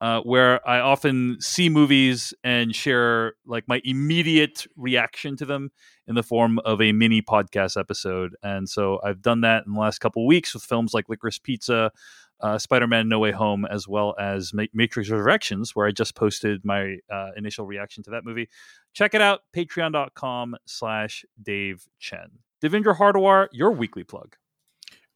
uh, 0.00 0.20
where 0.20 0.66
I 0.68 0.80
often 0.80 1.38
see 1.40 1.68
movies 1.68 2.32
and 2.44 2.74
share 2.74 3.34
like 3.46 3.66
my 3.66 3.80
immediate 3.84 4.66
reaction 4.76 5.36
to 5.38 5.44
them 5.44 5.70
in 6.06 6.14
the 6.14 6.22
form 6.22 6.58
of 6.64 6.80
a 6.80 6.92
mini 6.92 7.22
podcast 7.22 7.78
episode. 7.78 8.34
And 8.42 8.68
so 8.68 9.00
I've 9.04 9.22
done 9.22 9.42
that 9.42 9.64
in 9.66 9.74
the 9.74 9.80
last 9.80 9.98
couple 10.00 10.26
weeks 10.26 10.54
with 10.54 10.62
films 10.62 10.92
like 10.92 11.08
Licorice 11.08 11.42
Pizza, 11.42 11.92
uh, 12.40 12.58
Spider-Man: 12.58 13.08
No 13.08 13.18
Way 13.18 13.32
Home, 13.32 13.64
as 13.64 13.86
well 13.88 14.14
as 14.18 14.52
Ma- 14.52 14.64
Matrix 14.72 15.10
Resurrections, 15.10 15.74
where 15.74 15.86
I 15.86 15.90
just 15.90 16.14
posted 16.14 16.64
my 16.64 16.96
uh, 17.12 17.30
initial 17.36 17.66
reaction 17.66 18.02
to 18.04 18.10
that 18.10 18.24
movie. 18.24 18.48
Check 18.92 19.14
it 19.14 19.20
out, 19.20 19.40
Patreon.com/slash 19.54 21.24
Dave 21.42 21.86
Chen. 21.98 22.30
Devindra 22.62 22.96
Hardawar, 22.96 23.48
your 23.52 23.70
weekly 23.70 24.04
plug. 24.04 24.36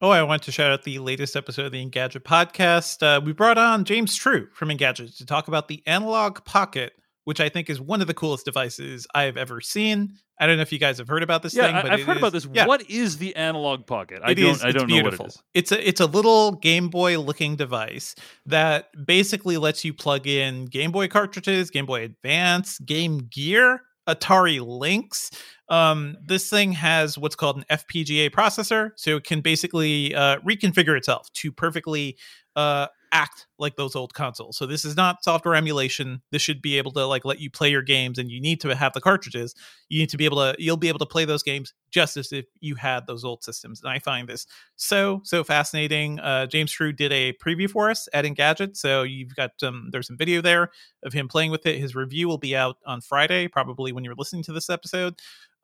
Oh, 0.01 0.09
I 0.09 0.23
want 0.23 0.43
to 0.43 0.51
shout 0.51 0.71
out 0.71 0.83
the 0.83 0.99
latest 0.99 1.35
episode 1.35 1.67
of 1.67 1.71
the 1.71 1.83
Engadget 1.83 2.23
podcast. 2.23 3.01
Uh, 3.01 3.21
we 3.21 3.31
brought 3.31 3.57
on 3.57 3.85
James 3.85 4.17
Trew 4.17 4.47
from 4.53 4.69
Engadget 4.69 5.17
to 5.17 5.25
talk 5.25 5.47
about 5.47 5.67
the 5.67 5.81
Analogue 5.87 6.43
Pocket, 6.43 6.93
which 7.25 7.39
I 7.39 7.49
think 7.49 7.69
is 7.69 7.79
one 7.79 8.01
of 8.01 8.07
the 8.07 8.13
coolest 8.13 8.45
devices 8.45 9.05
I 9.13 9.23
have 9.23 9.35
ever 9.37 9.61
seen. 9.61 10.13
I 10.39 10.47
don't 10.47 10.55
know 10.57 10.61
if 10.63 10.71
you 10.71 10.79
guys 10.79 10.97
have 10.97 11.07
heard 11.07 11.23
about 11.23 11.43
this 11.43 11.53
yeah, 11.55 11.63
thing, 11.63 11.75
but 11.75 11.85
I, 11.85 11.89
have 11.91 11.99
it 11.99 12.05
heard 12.05 12.15
is- 12.17 12.21
about 12.21 12.31
this. 12.33 12.47
yeah. 12.53 12.65
What 12.65 12.89
is 12.89 13.17
the 13.17 13.35
analogue 13.35 13.85
pocket? 13.87 14.21
I 14.23 14.31
It 14.31 14.35
don't. 14.35 14.51
is- 14.51 14.63
I 14.63 14.71
don't 14.71 14.83
know 14.83 14.95
beautiful. 14.95 15.25
what 15.25 15.35
it 15.35 15.37
is. 15.37 15.43
It's 15.53 15.71
a 15.71 15.87
it's 15.87 16.01
a 16.01 16.05
little 16.05 16.53
Game 16.53 16.89
Boy 16.89 17.19
looking 17.19 17.55
device 17.55 18.15
that 18.45 18.89
basically 19.05 19.57
lets 19.57 19.83
you 19.85 19.93
plug 19.93 20.27
in 20.27 20.65
Game 20.65 20.91
Boy 20.91 21.07
cartridges, 21.07 21.69
Game 21.69 21.85
Boy 21.85 22.03
Advance, 22.03 22.79
Game 22.79 23.19
Gear, 23.31 23.81
Atari 24.07 24.59
Lynx. 24.65 25.31
Um, 25.69 26.17
this 26.23 26.49
thing 26.49 26.73
has 26.73 27.17
what's 27.17 27.35
called 27.35 27.57
an 27.57 27.65
FPGA 27.71 28.29
processor, 28.29 28.91
so 28.97 29.15
it 29.17 29.23
can 29.23 29.41
basically 29.41 30.13
uh, 30.13 30.37
reconfigure 30.41 30.95
itself 30.95 31.31
to 31.33 31.51
perfectly 31.51 32.17
uh, 32.55 32.85
act 33.15 33.47
like 33.57 33.77
those 33.77 33.95
old 33.95 34.13
consoles. 34.13 34.57
So 34.57 34.65
this 34.65 34.83
is 34.83 34.97
not 34.97 35.23
software 35.23 35.55
emulation. 35.55 36.21
This 36.31 36.41
should 36.41 36.61
be 36.61 36.77
able 36.77 36.91
to 36.91 37.05
like 37.05 37.23
let 37.23 37.39
you 37.39 37.49
play 37.49 37.71
your 37.71 37.81
games, 37.81 38.17
and 38.19 38.29
you 38.29 38.41
need 38.41 38.59
to 38.61 38.75
have 38.75 38.91
the 38.91 38.99
cartridges. 38.99 39.55
You 39.87 39.99
need 39.99 40.09
to 40.09 40.17
be 40.17 40.25
able 40.25 40.37
to 40.37 40.55
you'll 40.59 40.75
be 40.75 40.89
able 40.89 40.99
to 40.99 41.05
play 41.05 41.23
those 41.23 41.41
games 41.41 41.73
just 41.91 42.17
as 42.17 42.33
if 42.33 42.45
you 42.59 42.75
had 42.75 43.07
those 43.07 43.23
old 43.23 43.41
systems. 43.41 43.81
And 43.81 43.89
I 43.89 43.99
find 43.99 44.27
this 44.27 44.45
so 44.75 45.21
so 45.23 45.45
fascinating. 45.45 46.19
Uh, 46.19 46.45
James 46.47 46.71
Trew 46.73 46.91
did 46.91 47.13
a 47.13 47.31
preview 47.33 47.69
for 47.69 47.89
us 47.89 48.09
at 48.13 48.25
Engadget, 48.25 48.75
so 48.75 49.03
you've 49.03 49.33
got 49.35 49.51
um, 49.63 49.87
there's 49.91 50.07
some 50.07 50.17
video 50.17 50.41
there 50.41 50.71
of 51.03 51.13
him 51.13 51.29
playing 51.29 51.51
with 51.51 51.65
it. 51.65 51.79
His 51.79 51.95
review 51.95 52.27
will 52.27 52.37
be 52.37 52.55
out 52.55 52.77
on 52.85 52.99
Friday, 52.99 53.47
probably 53.47 53.93
when 53.93 54.03
you're 54.03 54.15
listening 54.15 54.43
to 54.43 54.51
this 54.51 54.69
episode. 54.69 55.15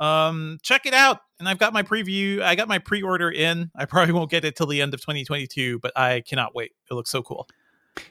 Um, 0.02 0.58
check 0.64 0.86
it 0.86 0.94
out. 0.94 1.20
And 1.40 1.48
I've 1.48 1.58
got 1.60 1.74
my 1.74 1.84
preview. 1.84 2.42
I 2.42 2.56
got 2.56 2.68
my 2.68 2.80
pre-order 2.80 3.30
in. 3.30 3.72
I 3.76 3.86
probably 3.86 4.14
won't 4.14 4.30
get 4.30 4.44
it 4.46 4.56
till 4.56 4.68
the 4.68 4.82
end 4.82 4.94
of 4.94 5.00
2022, 5.02 5.80
but 5.80 5.92
I 5.98 6.22
cannot 6.22 6.54
wait. 6.56 6.72
It 6.90 6.94
looks 6.94 7.10
so 7.10 7.22
cool. 7.24 7.48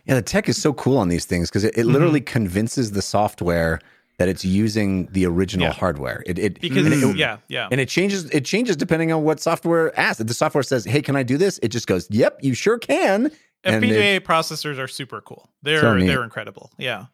Yeah, 0.05 0.15
the 0.15 0.23
tech 0.23 0.49
is 0.49 0.61
so 0.61 0.73
cool 0.73 0.97
on 0.99 1.09
these 1.09 1.25
things 1.25 1.49
because 1.49 1.65
it, 1.65 1.77
it 1.77 1.87
Mhm. 1.87 1.93
literally 1.93 2.21
convinces 2.21 2.93
the 2.93 3.03
software 3.03 3.81
that 4.19 4.29
it's 4.29 4.45
using 4.45 5.07
the 5.13 5.25
original 5.27 5.69
Yeah. 5.69 5.73
hardware. 5.73 6.23
It, 6.27 6.39
it 6.39 6.61
Because 6.61 6.85
and 6.87 6.95
it, 7.13 7.17
yeah, 7.17 7.39
yeah. 7.49 7.69
and 7.71 7.81
it 7.81 7.89
changes. 7.89 8.27
It 8.31 8.45
changes 8.45 8.77
depending 8.77 9.11
on 9.13 9.23
what 9.25 9.41
software 9.41 9.99
asks. 9.99 10.21
If 10.21 10.27
the 10.27 10.35
software 10.35 10.63
says, 10.63 10.85
"Hey, 10.85 11.01
can 11.01 11.17
I 11.17 11.23
do 11.23 11.39
this?" 11.39 11.59
It 11.63 11.69
just 11.69 11.87
goes, 11.87 12.07
"Yep, 12.11 12.39
you 12.43 12.53
sure 12.55 12.79
can." 12.79 13.31
and 13.65 13.83
FPGA 13.85 14.21
processors 14.21 14.79
are 14.79 14.89
super 14.89 15.21
cool. 15.23 15.51
They're 15.63 15.81
So 15.81 15.99
they're 15.99 16.23
incredible. 16.25 16.71
Yeah. 16.79 17.07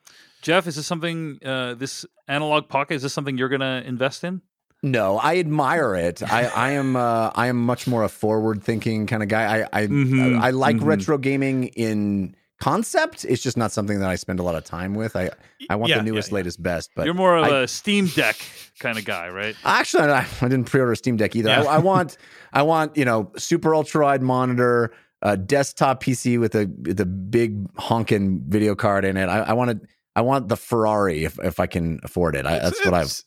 Jeff, 0.43 0.67
is 0.67 0.77
this 0.77 0.87
something? 0.87 1.39
Uh, 1.45 1.75
this 1.75 2.05
analogue 2.29 2.69
pocket 2.69 2.95
is 2.95 3.03
this 3.03 3.13
something 3.13 3.37
you're 3.39 3.49
going 3.49 3.61
to 3.63 3.83
invest 3.87 4.23
in? 4.25 4.43
No, 4.83 5.19
I 5.19 5.39
admire 5.39 5.95
it. 5.95 6.23
I, 6.23 6.45
I 6.47 6.71
am 6.73 6.97
uh, 6.97 7.31
I 7.35 7.47
am 7.49 7.57
much 7.65 7.87
more 7.87 8.05
a 8.05 8.09
forward 8.09 8.63
thinking 8.63 9.07
kind 9.07 9.23
of 9.23 9.29
guy. 9.29 9.63
I 9.73 9.83
I, 9.83 9.87
Mhm, 9.87 10.39
I 10.41 10.51
like 10.51 10.77
mhm. 10.77 10.85
retro 10.85 11.19
gaming 11.19 11.65
in 11.69 12.37
concept. 12.61 13.25
It's 13.25 13.43
just 13.43 13.57
not 13.57 13.73
something 13.73 14.01
that 14.01 14.09
I 14.09 14.15
spend 14.17 14.39
a 14.39 14.43
lot 14.43 14.55
of 14.55 14.65
time 14.65 14.95
with. 14.95 15.17
I 15.17 15.31
I 15.71 15.77
want 15.77 15.91
Yeah, 15.91 15.99
the 15.99 16.05
newest, 16.05 16.31
yeah. 16.31 16.37
latest, 16.37 16.63
best. 16.63 16.91
But 16.95 17.05
you're 17.07 17.15
more 17.15 17.37
of 17.37 17.45
I- 17.45 17.61
a 17.63 17.69
Steam 17.69 18.07
Deck 18.09 18.37
kind 18.79 18.97
of 18.99 19.05
guy, 19.05 19.29
right? 19.31 19.57
Actually, 19.65 20.05
I, 20.11 20.27
I 20.41 20.49
didn't 20.49 20.65
pre-order 20.65 20.93
a 20.93 20.97
Steam 20.97 21.17
Deck 21.17 21.35
either. 21.37 21.49
Yeah. 21.49 21.63
I, 21.63 21.77
I 21.77 21.79
want, 21.79 22.17
I 22.53 22.63
want, 22.63 22.97
you 22.97 23.05
know, 23.05 23.33
super 23.37 23.75
ultra 23.75 24.05
wide 24.05 24.23
monitor, 24.23 24.93
a 25.23 25.37
desktop 25.37 26.03
PC 26.03 26.39
with 26.39 26.55
a 26.55 26.63
a 26.99 27.05
big 27.07 27.67
honking 27.79 28.43
video 28.47 28.75
card 28.75 29.05
in 29.05 29.17
it. 29.17 29.27
I, 29.29 29.39
I 29.41 29.53
want 29.55 29.71
to, 29.81 29.89
I 30.15 30.21
want 30.21 30.49
the 30.49 30.57
Ferrari 30.57 31.25
if 31.25 31.39
if 31.43 31.59
I 31.61 31.67
can 31.67 31.99
afford 32.05 32.37
it. 32.37 32.47
I, 32.47 32.57
It's- 32.57 32.71
that's 32.73 32.85
what 32.85 32.95
I've. 32.95 33.21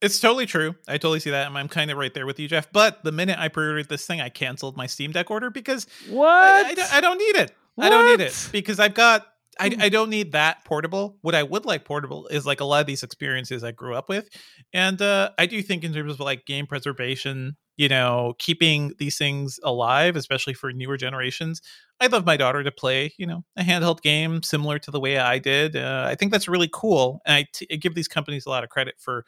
It's- 0.00 0.20
totally 0.20 0.46
true. 0.46 0.74
I 0.88 0.92
totally 0.98 1.20
see 1.20 1.30
that. 1.30 1.46
and 1.46 1.56
I'm 1.56 1.68
kind 1.68 1.90
of 1.90 1.96
right 1.98 2.12
there 2.12 2.26
with 2.26 2.38
you, 2.38 2.48
Jeff. 2.48 2.70
But 2.72 3.02
the 3.04 3.12
minute 3.12 3.38
I 3.38 3.48
pre-ordered 3.48 3.88
this 3.88 4.06
thing, 4.06 4.20
I 4.20 4.28
canceled 4.28 4.76
my 4.76 4.86
Steam 4.86 5.12
Deck 5.12 5.30
order 5.30 5.50
because 5.50 5.86
What? 6.08 6.28
I, 6.28 6.68
I 6.70 6.74
don't, 6.74 6.94
I 6.94 7.00
don't 7.00 7.18
need 7.18 7.36
it. 7.36 7.52
I 7.78 7.88
don't 7.90 8.06
need 8.06 8.24
it 8.24 8.32
What? 8.32 8.48
because 8.52 8.80
I've 8.80 8.94
got. 8.94 9.26
I, 9.58 9.70
Hmm. 9.70 9.80
I 9.80 9.88
don't 9.88 10.10
need 10.10 10.32
that 10.32 10.66
portable. 10.66 11.16
What 11.22 11.34
I 11.34 11.42
would 11.42 11.64
like 11.64 11.86
portable 11.86 12.26
is 12.26 12.44
like 12.44 12.60
a 12.60 12.64
lot 12.66 12.82
of 12.82 12.86
these 12.86 13.02
experiences 13.02 13.64
I 13.64 13.72
grew 13.72 13.94
up 13.94 14.06
with, 14.06 14.28
and 14.74 15.00
uh, 15.00 15.30
I 15.38 15.46
do 15.46 15.62
think 15.62 15.82
in 15.82 15.94
terms 15.94 16.12
of 16.12 16.20
like 16.20 16.44
game 16.44 16.66
preservation, 16.66 17.56
you 17.78 17.88
know, 17.88 18.34
keeping 18.38 18.92
these 18.98 19.16
things 19.16 19.58
alive, 19.64 20.14
especially 20.14 20.52
for 20.52 20.72
newer 20.74 20.98
generations. 20.98 21.62
I'd 22.00 22.12
love 22.12 22.26
my 22.26 22.36
daughter 22.36 22.62
to 22.64 22.70
play, 22.70 23.14
you 23.16 23.26
know, 23.26 23.44
a 23.56 23.62
handheld 23.62 24.02
game 24.02 24.42
similar 24.42 24.78
to 24.78 24.90
the 24.90 25.00
way 25.00 25.16
I 25.16 25.38
did. 25.38 25.74
Uh, 25.74 26.04
I 26.06 26.16
think 26.16 26.32
that's 26.32 26.48
really 26.48 26.68
cool, 26.70 27.22
and 27.24 27.36
I, 27.36 27.46
t- 27.54 27.66
I 27.72 27.76
give 27.76 27.94
these 27.94 28.08
companies 28.08 28.44
a 28.44 28.50
lot 28.50 28.62
of 28.62 28.68
credit 28.68 28.96
for 28.98 29.24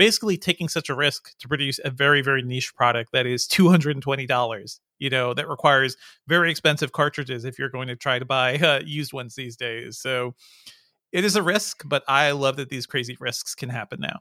basically 0.00 0.38
taking 0.38 0.66
such 0.66 0.88
a 0.88 0.94
risk 0.94 1.36
to 1.38 1.46
produce 1.46 1.78
a 1.84 1.90
very 1.90 2.22
very 2.22 2.40
niche 2.40 2.74
product 2.74 3.12
that 3.12 3.26
is 3.26 3.46
two 3.46 3.68
hundred 3.68 3.94
and 3.96 4.02
twenty 4.02 4.26
dollars. 4.26 4.80
You 4.98 5.10
know, 5.10 5.34
that 5.34 5.46
requires 5.46 5.94
very 6.26 6.50
expensive 6.50 6.92
cartridges 6.92 7.44
if 7.44 7.58
you're 7.58 7.68
going 7.68 7.88
to 7.88 7.96
try 7.96 8.18
to 8.18 8.24
buy 8.24 8.56
uh, 8.56 8.80
used 8.82 9.12
ones 9.12 9.34
these 9.34 9.56
days. 9.56 9.98
So 9.98 10.34
it 11.12 11.22
is 11.22 11.36
a 11.36 11.42
risk, 11.42 11.82
but 11.84 12.02
I 12.08 12.30
love 12.30 12.56
that 12.56 12.70
these 12.70 12.86
crazy 12.86 13.14
risks 13.20 13.54
can 13.54 13.68
happen 13.68 14.00
now. 14.00 14.20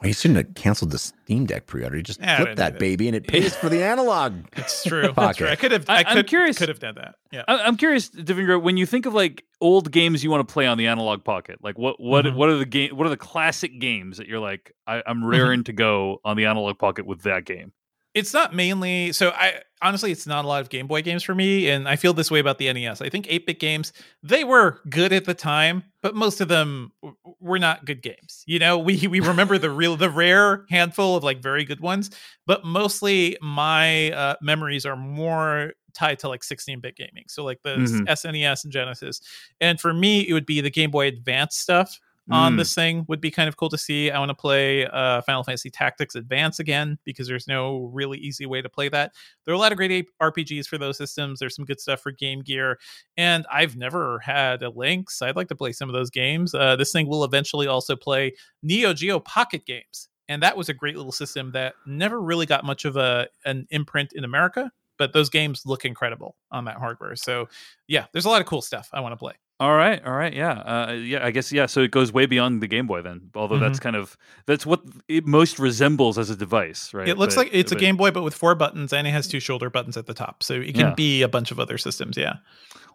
Well, 0.00 0.08
you 0.08 0.14
shouldn't 0.14 0.38
have 0.38 0.54
canceled 0.54 0.92
the 0.92 0.98
Steam 0.98 1.44
Deck 1.44 1.66
pre-order. 1.66 1.96
You 1.98 2.02
just 2.02 2.20
Yeah, 2.20 2.44
I 2.48 2.54
that 2.54 2.78
baby, 2.78 3.06
and 3.06 3.14
it 3.14 3.26
pays 3.26 3.54
for 3.54 3.68
the 3.68 3.82
analog. 3.92 4.34
It's 4.56 4.82
true. 4.82 5.02
That's 5.02 5.14
Pocket. 5.14 5.36
true. 5.38 5.48
I 5.48 5.56
could 5.56 5.72
have. 5.72 5.84
I- 5.90 5.96
I, 5.96 6.04
I'm 6.06 6.16
could, 6.16 6.26
curious- 6.26 6.56
Could 6.58 6.70
have 6.70 6.78
done 6.78 6.94
that. 6.94 7.16
Yeah. 7.30 7.42
I- 7.46 7.58
I'm 7.64 7.76
curious, 7.76 8.08
Devindra, 8.08 8.62
when 8.62 8.76
you 8.78 8.86
think 8.86 9.04
of 9.04 9.12
like 9.12 9.44
old 9.60 9.92
games 9.92 10.24
you 10.24 10.30
want 10.30 10.46
to 10.48 10.50
play 10.52 10.66
on 10.66 10.78
the 10.78 10.86
analogue 10.86 11.22
pocket, 11.22 11.58
like 11.62 11.76
what 11.78 12.00
what 12.00 12.24
Mhm. 12.24 12.34
what 12.34 12.48
are 12.48 12.56
the 12.56 12.64
game 12.64 12.96
what 12.96 13.06
are 13.06 13.10
the 13.10 13.16
classic 13.18 13.78
games 13.78 14.16
that 14.16 14.26
you're 14.26 14.40
like 14.40 14.72
I, 14.86 15.02
I'm 15.06 15.18
Mm-hmm. 15.18 15.26
raring 15.26 15.64
to 15.64 15.72
go 15.74 16.20
on 16.24 16.36
the 16.38 16.46
analogue 16.46 16.78
pocket 16.78 17.04
with 17.04 17.22
that 17.24 17.44
game? 17.44 17.72
It's 18.14 18.32
not 18.34 18.54
mainly 18.54 19.12
so 19.12 19.30
i 19.30 19.54
honestly 19.82 20.10
it's 20.10 20.26
not 20.26 20.44
a 20.44 20.48
lot 20.48 20.60
of 20.60 20.68
game 20.68 20.86
boy 20.86 21.00
games 21.02 21.22
for 21.22 21.34
me 21.34 21.68
and 21.68 21.88
i 21.88 21.96
feel 21.96 22.12
this 22.12 22.30
way 22.30 22.40
about 22.40 22.58
the 22.58 22.72
nes 22.72 23.00
i 23.00 23.08
think 23.08 23.26
8-bit 23.26 23.60
games 23.60 23.92
they 24.22 24.44
were 24.44 24.80
good 24.88 25.12
at 25.12 25.24
the 25.24 25.34
time 25.34 25.84
but 26.02 26.14
most 26.14 26.40
of 26.40 26.48
them 26.48 26.90
w- 27.02 27.16
were 27.40 27.58
not 27.58 27.84
good 27.84 28.02
games 28.02 28.42
you 28.46 28.58
know? 28.58 28.78
We 28.78 29.06
we 29.06 29.20
remember 29.32 29.58
the 29.58 29.70
real 29.70 29.96
the 29.96 30.10
rare 30.10 30.64
handful 30.70 31.16
of 31.16 31.22
like 31.24 31.42
very 31.42 31.64
good 31.64 31.80
ones 31.80 32.10
but 32.46 32.64
mostly 32.64 33.36
my 33.40 34.10
uh, 34.12 34.34
memories 34.42 34.84
are 34.86 34.96
more 34.96 35.72
tied 35.94 36.18
to 36.20 36.28
like 36.28 36.42
16-bit 36.42 36.96
gaming 36.96 37.24
so 37.28 37.44
like 37.44 37.60
the 37.62 37.76
Mhm. 37.76 38.06
snes 38.06 38.64
and 38.64 38.72
genesis. 38.72 39.20
And 39.60 39.80
for 39.80 39.92
me 39.92 40.20
it 40.28 40.32
would 40.32 40.46
be 40.46 40.60
the 40.60 40.70
game 40.70 40.90
boy 40.90 41.06
advance 41.08 41.56
stuff 41.56 41.98
on 42.30 42.54
Mm. 42.54 42.58
this 42.58 42.74
thing 42.74 43.04
would 43.08 43.20
be 43.20 43.30
kind 43.30 43.48
of 43.48 43.56
cool 43.56 43.68
to 43.70 43.78
see. 43.78 44.10
I 44.10 44.18
want 44.18 44.28
to 44.30 44.34
play 44.34 44.86
uh, 44.86 45.20
Final 45.22 45.42
Fantasy 45.42 45.70
Tactics 45.70 46.14
Advance 46.14 46.58
again 46.60 46.98
because 47.04 47.26
there's 47.26 47.48
no 47.48 47.90
really 47.92 48.18
easy 48.18 48.46
way 48.46 48.62
to 48.62 48.68
play 48.68 48.88
that. 48.88 49.12
There 49.44 49.52
are 49.52 49.56
a 49.56 49.58
lot 49.58 49.72
of 49.72 49.78
great 49.78 50.06
RPGs 50.22 50.66
for 50.66 50.78
those 50.78 50.96
systems. 50.98 51.40
There's 51.40 51.54
some 51.56 51.64
good 51.64 51.80
stuff 51.80 52.00
for 52.00 52.12
Game 52.12 52.40
Gear, 52.42 52.78
and 53.16 53.46
I've 53.50 53.76
never 53.76 54.18
had 54.20 54.62
a 54.62 54.70
Lynx. 54.70 55.22
I'd 55.22 55.36
like 55.36 55.48
to 55.48 55.56
play 55.56 55.72
some 55.72 55.88
of 55.88 55.92
those 55.94 56.10
games. 56.10 56.54
Uh, 56.54 56.76
this 56.76 56.92
thing 56.92 57.08
will 57.08 57.24
eventually 57.24 57.66
also 57.66 57.96
play 57.96 58.32
Neo 58.62 58.92
Geo 58.92 59.18
Pocket 59.20 59.64
games, 59.66 60.08
and 60.28 60.42
that 60.42 60.56
was 60.56 60.68
a 60.68 60.74
great 60.74 60.96
little 60.96 61.12
system 61.12 61.50
that 61.52 61.74
never 61.86 62.20
really 62.22 62.46
got 62.46 62.64
much 62.64 62.84
of 62.84 62.96
a 62.96 63.28
an 63.44 63.66
imprint 63.70 64.12
in 64.14 64.24
America. 64.24 64.70
But 64.98 65.14
those 65.14 65.30
games 65.30 65.62
look 65.64 65.86
incredible 65.86 66.36
on 66.52 66.66
that 66.66 66.76
hardware. 66.76 67.16
So, 67.16 67.48
yeah, 67.88 68.04
there's 68.12 68.26
a 68.26 68.28
lot 68.28 68.42
of 68.42 68.46
cool 68.46 68.60
stuff 68.60 68.90
I 68.92 69.00
want 69.00 69.12
to 69.12 69.16
play. 69.16 69.32
All 69.60 69.74
right, 69.76 70.02
all 70.06 70.14
right, 70.14 70.32
yeah, 70.32 70.52
uh, 70.52 70.92
yeah. 70.92 71.22
I 71.24 71.30
guess 71.32 71.52
yeah. 71.52 71.66
So 71.66 71.82
it 71.82 71.90
goes 71.90 72.10
way 72.12 72.24
beyond 72.24 72.62
the 72.62 72.66
Game 72.66 72.86
Boy 72.86 73.02
then. 73.02 73.30
Although 73.34 73.58
that's 73.58 73.78
Mm-hmm. 73.78 73.82
kind 73.82 73.96
of 73.96 74.16
that's 74.46 74.64
what 74.64 74.80
it 75.06 75.26
most 75.26 75.58
resembles 75.58 76.16
as 76.16 76.30
a 76.30 76.34
device, 76.36 76.94
right? 76.94 77.06
It 77.06 77.18
looks 77.18 77.34
But- 77.34 77.46
like 77.48 77.50
it's 77.54 77.70
a 77.70 77.76
Game 77.76 77.98
Boy, 77.98 78.10
but 78.10 78.22
with 78.22 78.34
four 78.34 78.54
buttons, 78.54 78.92
and 78.94 79.06
it 79.06 79.10
has 79.10 79.28
two 79.28 79.38
shoulder 79.38 79.68
buttons 79.68 79.98
at 79.98 80.06
the 80.06 80.14
top, 80.14 80.42
so 80.42 80.54
it 80.54 80.74
can 80.74 80.88
Yeah. 80.88 80.94
be 80.94 81.20
a 81.20 81.28
bunch 81.28 81.50
of 81.50 81.60
other 81.60 81.76
systems. 81.76 82.16
Yeah, 82.16 82.36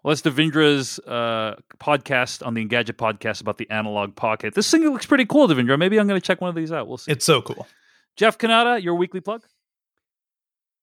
Well, 0.04 0.16
that's 0.16 0.24
Devindra's 0.24 0.98
uh, 1.08 1.56
podcast 1.80 2.44
on 2.46 2.56
the 2.56 2.66
Engadget 2.66 2.94
podcast 2.98 3.42
about 3.42 3.60
the 3.60 3.70
analogue 3.70 4.16
pocket. 4.16 4.56
This 4.56 4.70
thing 4.72 4.82
looks 4.90 5.06
pretty 5.06 5.26
cool, 5.26 5.48
Devindra. 5.48 5.78
Maybe 5.78 6.00
I'm 6.00 6.08
going 6.08 6.20
to 6.20 6.26
check 6.26 6.42
one 6.42 6.50
of 6.50 6.56
these 6.56 6.72
out. 6.72 6.88
We'll 6.88 6.98
see. 6.98 7.12
it's 7.12 7.26
so 7.26 7.44
cool. 7.44 7.68
Jeff 8.16 8.40
Cannata, 8.40 8.82
your 8.82 8.96
weekly 8.96 9.20
plug. 9.22 9.44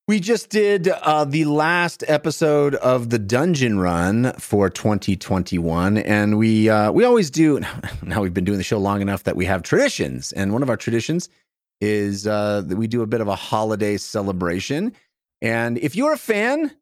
We 0.09 0.18
just 0.18 0.50
did 0.50 0.88
uh, 0.88 1.24
the 1.24 1.44
last 1.44 2.03
episode 2.09 2.74
of 2.74 3.11
the 3.11 3.20
Dungeon 3.20 3.78
Run 3.78 4.32
for 4.32 4.68
2021, 4.68 5.96
and 5.98 6.38
we 6.38 6.68
uh, 6.68 6.90
we 6.90 7.05
always 7.05 7.30
do. 7.30 7.61
Now 8.03 8.20
we've 8.20 8.34
been 8.34 8.44
doing 8.44 8.59
the 8.59 8.64
show 8.64 8.78
long 8.78 9.00
enough 9.00 9.22
that 9.22 9.36
we 9.36 9.44
have 9.44 9.62
traditions, 9.62 10.32
and 10.32 10.53
one 10.53 10.61
of 10.64 10.68
our 10.68 10.76
traditions 10.76 11.28
is 11.80 12.26
uh, 12.26 12.62
that 12.62 12.76
we 12.76 12.88
do 12.88 13.03
a 13.03 13.07
bit 13.07 13.20
of 13.20 13.28
a 13.28 13.36
holiday 13.36 13.96
celebration. 13.96 14.92
And 15.40 15.78
if 15.78 15.94
you're 15.94 16.12
a 16.12 16.18
fan 16.18 16.72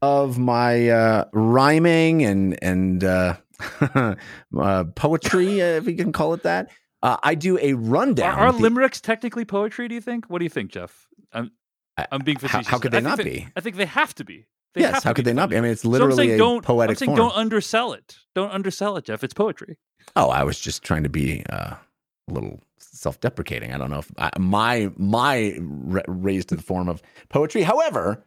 of 0.00 0.38
my 0.38 0.88
uh, 0.88 1.24
rhyming 1.34 2.24
and 2.24 2.58
and 2.62 3.04
uh, 3.04 3.36
uh, 4.58 4.84
poetry, 4.94 5.60
if 5.60 5.84
we 5.84 5.94
can 5.96 6.12
call 6.12 6.32
it 6.32 6.44
that, 6.44 6.70
uh, 7.02 7.18
I 7.22 7.34
do 7.34 7.58
a 7.58 7.74
rundown. 7.74 8.38
Are, 8.38 8.46
are 8.46 8.52
limericks 8.52 9.02
technically 9.02 9.44
poetry? 9.44 9.86
Do 9.86 9.94
you 9.94 10.00
think? 10.00 10.30
What 10.30 10.38
do 10.38 10.46
you 10.46 10.50
think, 10.50 10.70
Jeff? 10.70 11.08
I'm 11.30 11.50
I'm 12.10 12.22
being 12.22 12.38
facetious. 12.38 12.66
how 12.68 12.78
could 12.78 12.94
I 12.94 13.00
they 13.00 13.04
not 13.08 13.18
be? 13.18 13.48
I 13.56 13.60
think 13.60 13.76
they 13.76 13.86
have 13.86 14.14
to 14.16 14.24
be. 14.24 14.46
They 14.74 14.80
yes, 14.80 15.04
how 15.04 15.12
could 15.12 15.24
they 15.24 15.32
not 15.32 15.50
be? 15.50 15.56
I 15.56 15.60
mean, 15.60 15.70
it's 15.70 15.82
So 15.82 15.88
literally 15.88 16.32
a 16.32 16.38
don't, 16.38 16.64
poetic 16.64 16.94
I'm 16.94 16.96
saying 16.96 17.08
form. 17.16 17.18
don't 17.18 17.36
undersell 17.36 17.92
it. 17.92 18.18
Don't 18.34 18.50
undersell 18.50 18.96
it, 18.96 19.04
Jeff. 19.04 19.22
It's 19.22 19.34
poetry. 19.34 19.76
Oh, 20.16 20.28
I 20.30 20.42
was 20.42 20.58
just 20.58 20.82
trying 20.82 21.04
to 21.04 21.08
be 21.08 21.44
uh, 21.50 21.74
a 22.28 22.32
little 22.32 22.60
self-deprecating. 22.78 23.72
I 23.72 23.78
don't 23.78 23.90
know 23.90 23.98
if 24.00 24.10
I, 24.18 24.30
my 24.38 24.90
my 24.96 25.56
ra- 25.60 26.02
raised 26.08 26.48
to 26.48 26.56
the 26.56 26.62
form 26.62 26.88
of 26.88 27.02
poetry. 27.28 27.62
However, 27.62 28.24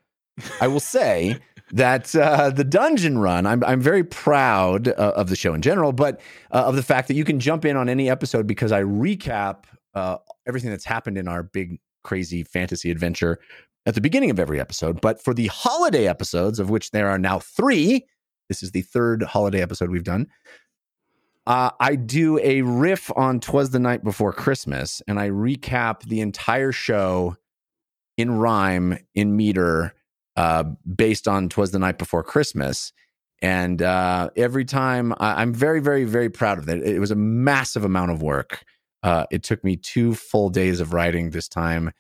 I 0.61 0.67
will 0.69 0.79
say 0.79 1.37
that 1.73 2.15
uh, 2.15 2.49
the 2.51 2.63
dungeon 2.63 3.17
run. 3.17 3.45
I'm 3.45 3.61
I'm 3.65 3.81
very 3.81 4.03
proud 4.05 4.87
uh, 4.87 4.93
of 5.15 5.27
the 5.29 5.35
show 5.35 5.53
in 5.53 5.61
general, 5.61 5.91
but 5.91 6.21
uh, 6.51 6.63
of 6.65 6.75
the 6.77 6.83
fact 6.83 7.09
that 7.09 7.15
you 7.15 7.25
can 7.25 7.39
jump 7.41 7.65
in 7.65 7.75
on 7.75 7.89
any 7.89 8.09
episode 8.09 8.47
because 8.47 8.71
I 8.71 8.83
recap 8.83 9.65
uh, 9.93 10.17
everything 10.47 10.69
that's 10.69 10.85
happened 10.85 11.17
in 11.17 11.27
our 11.27 11.43
big 11.43 11.79
crazy 12.07 12.43
fantasy 12.43 12.89
adventure 12.89 13.39
at 13.85 13.95
the 13.95 14.01
beginning 14.01 14.31
of 14.31 14.39
every 14.39 14.59
episode. 14.59 14.99
But 15.01 15.21
for 15.23 15.33
the 15.33 15.47
holiday 15.47 16.07
episodes, 16.07 16.59
of 16.59 16.69
which 16.69 16.91
there 16.91 17.09
are 17.09 17.19
now 17.19 17.39
three, 17.39 18.05
this 18.49 18.63
is 18.63 18.71
the 18.71 18.81
third 18.81 19.23
holiday 19.23 19.61
episode 19.61 19.89
we've 19.91 20.03
done. 20.03 20.27
Uh, 21.45 21.71
I 21.79 21.95
do 21.95 22.39
a 22.39 22.61
riff 22.61 23.09
on 23.15 23.39
"Twas 23.39 23.69
the 23.69 23.79
Night 23.79 24.03
Before 24.03 24.33
Christmas," 24.33 25.01
and 25.07 25.17
I 25.19 25.29
recap 25.29 26.03
the 26.03 26.19
entire 26.19 26.73
show 26.73 27.37
in 28.17 28.31
rhyme, 28.37 28.97
in 29.15 29.35
meter, 29.37 29.93
uh, 30.35 30.63
based 31.03 31.27
on 31.27 31.47
"Twas 31.47 31.71
the 31.71 31.79
Night 31.79 31.97
Before 31.97 32.23
Christmas." 32.23 32.91
And 33.41 33.81
uh, 33.81 34.29
every 34.35 34.65
time, 34.65 35.13
I- 35.19 35.41
I'm 35.41 35.53
very, 35.53 35.79
very, 35.79 36.03
very 36.05 36.29
proud 36.29 36.57
of 36.57 36.67
it. 36.67 36.81
It 36.83 36.99
was 36.99 37.11
a 37.11 37.15
massive 37.15 37.85
amount 37.85 38.11
of 38.11 38.21
work. 38.21 38.63
Uh, 39.03 39.25
it 39.31 39.43
took 39.43 39.63
me 39.63 39.75
two 39.75 40.15
full 40.15 40.49
days 40.49 40.79
of 40.79 40.93
writing 40.93 41.29
this 41.29 41.47
time. 41.47 41.91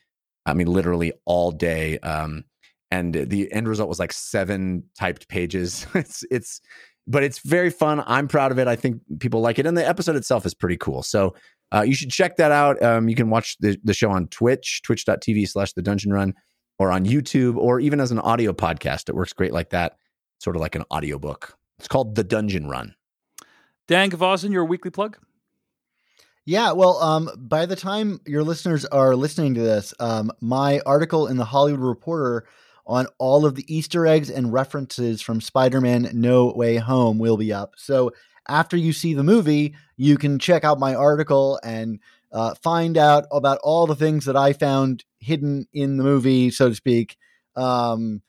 I 0.45 0.53
mean, 0.53 0.67
literally 0.67 1.13
all 1.25 1.51
day. 1.51 1.99
Um, 1.99 2.45
and 2.89 3.13
the 3.13 3.51
end 3.51 3.67
result 3.67 3.89
was 3.89 3.99
like 3.99 4.13
seven 4.13 4.83
typed 4.97 5.27
pages. 5.27 5.85
it's 5.93 6.23
it's 6.31 6.61
but 7.07 7.23
it's 7.23 7.39
very 7.39 7.69
fun. 7.69 8.03
I'm 8.05 8.27
proud 8.27 8.51
of 8.51 8.59
it. 8.59 8.67
I 8.67 8.75
think 8.75 9.01
people 9.19 9.41
like 9.41 9.59
it, 9.59 9.65
and 9.65 9.77
the 9.77 9.87
episode 9.87 10.15
itself 10.15 10.45
is 10.45 10.53
pretty 10.53 10.77
cool. 10.77 11.03
So 11.03 11.35
uh, 11.73 11.81
you 11.81 11.95
should 11.95 12.11
check 12.11 12.35
that 12.37 12.51
out. 12.51 12.81
Um, 12.81 13.07
you 13.07 13.15
can 13.15 13.29
watch 13.29 13.57
the, 13.59 13.77
the 13.83 13.93
show 13.93 14.09
on 14.11 14.27
Twitch, 14.27 14.81
twitch.tv 14.83 15.47
slash 15.47 15.73
the 15.73 15.81
dungeon 15.81 16.11
run, 16.11 16.33
or 16.79 16.91
on 16.91 17.05
YouTube, 17.05 17.57
or 17.57 17.79
even 17.79 17.99
as 17.99 18.11
an 18.11 18.19
audio 18.19 18.53
podcast. 18.53 19.09
It 19.09 19.15
works 19.15 19.33
great 19.33 19.53
like 19.53 19.69
that, 19.69 19.97
sort 20.39 20.55
of 20.55 20.61
like 20.61 20.75
an 20.75 20.83
audiobook. 20.91 21.57
It's 21.79 21.87
called 21.87 22.15
The 22.15 22.23
Dungeon 22.23 22.67
Run. 22.67 22.95
Dan 23.87 24.09
Gvozden, 24.09 24.51
your 24.51 24.65
weekly 24.65 24.91
plug. 24.91 25.17
Yeah, 26.47 26.71
well, 26.71 26.97
um, 27.03 27.29
by 27.35 27.65
the 27.65 27.75
time 27.75 28.21
your 28.25 28.41
listeners 28.41 28.85
are 28.85 29.17
listening 29.17 29.53
to 29.55 29.59
this, 29.59 29.93
um, 29.99 30.31
my 30.39 30.79
article 30.85 31.27
in 31.27 31.35
the 31.35 31.43
Hollywood 31.43 31.81
Reporter 31.81 32.47
on 32.85 33.05
all 33.17 33.45
of 33.45 33.55
the 33.55 33.65
Easter 33.67 34.07
eggs 34.07 34.29
and 34.29 34.53
references 34.53 35.21
from 35.21 35.41
Spider 35.41 35.81
Man 35.81 36.09
No 36.13 36.53
Way 36.53 36.77
Home 36.77 37.19
will 37.19 37.35
be 37.35 37.51
up. 37.51 37.73
So 37.75 38.13
after 38.47 38.77
you 38.77 38.93
see 38.93 39.13
the 39.13 39.25
movie, 39.25 39.75
you 39.97 40.17
can 40.17 40.39
check 40.39 40.63
out 40.63 40.79
my 40.79 40.95
article 40.95 41.59
and 41.65 41.99
uh, 42.31 42.55
find 42.55 42.97
out 42.97 43.25
about 43.29 43.59
all 43.61 43.85
the 43.85 43.93
things 43.95 44.23
that 44.23 44.37
I 44.37 44.53
found 44.53 45.03
hidden 45.19 45.67
in 45.73 45.97
the 45.97 46.03
movie, 46.05 46.49
so 46.49 46.69
to 46.69 46.75
speak, 46.75 47.17
um, 47.57 48.21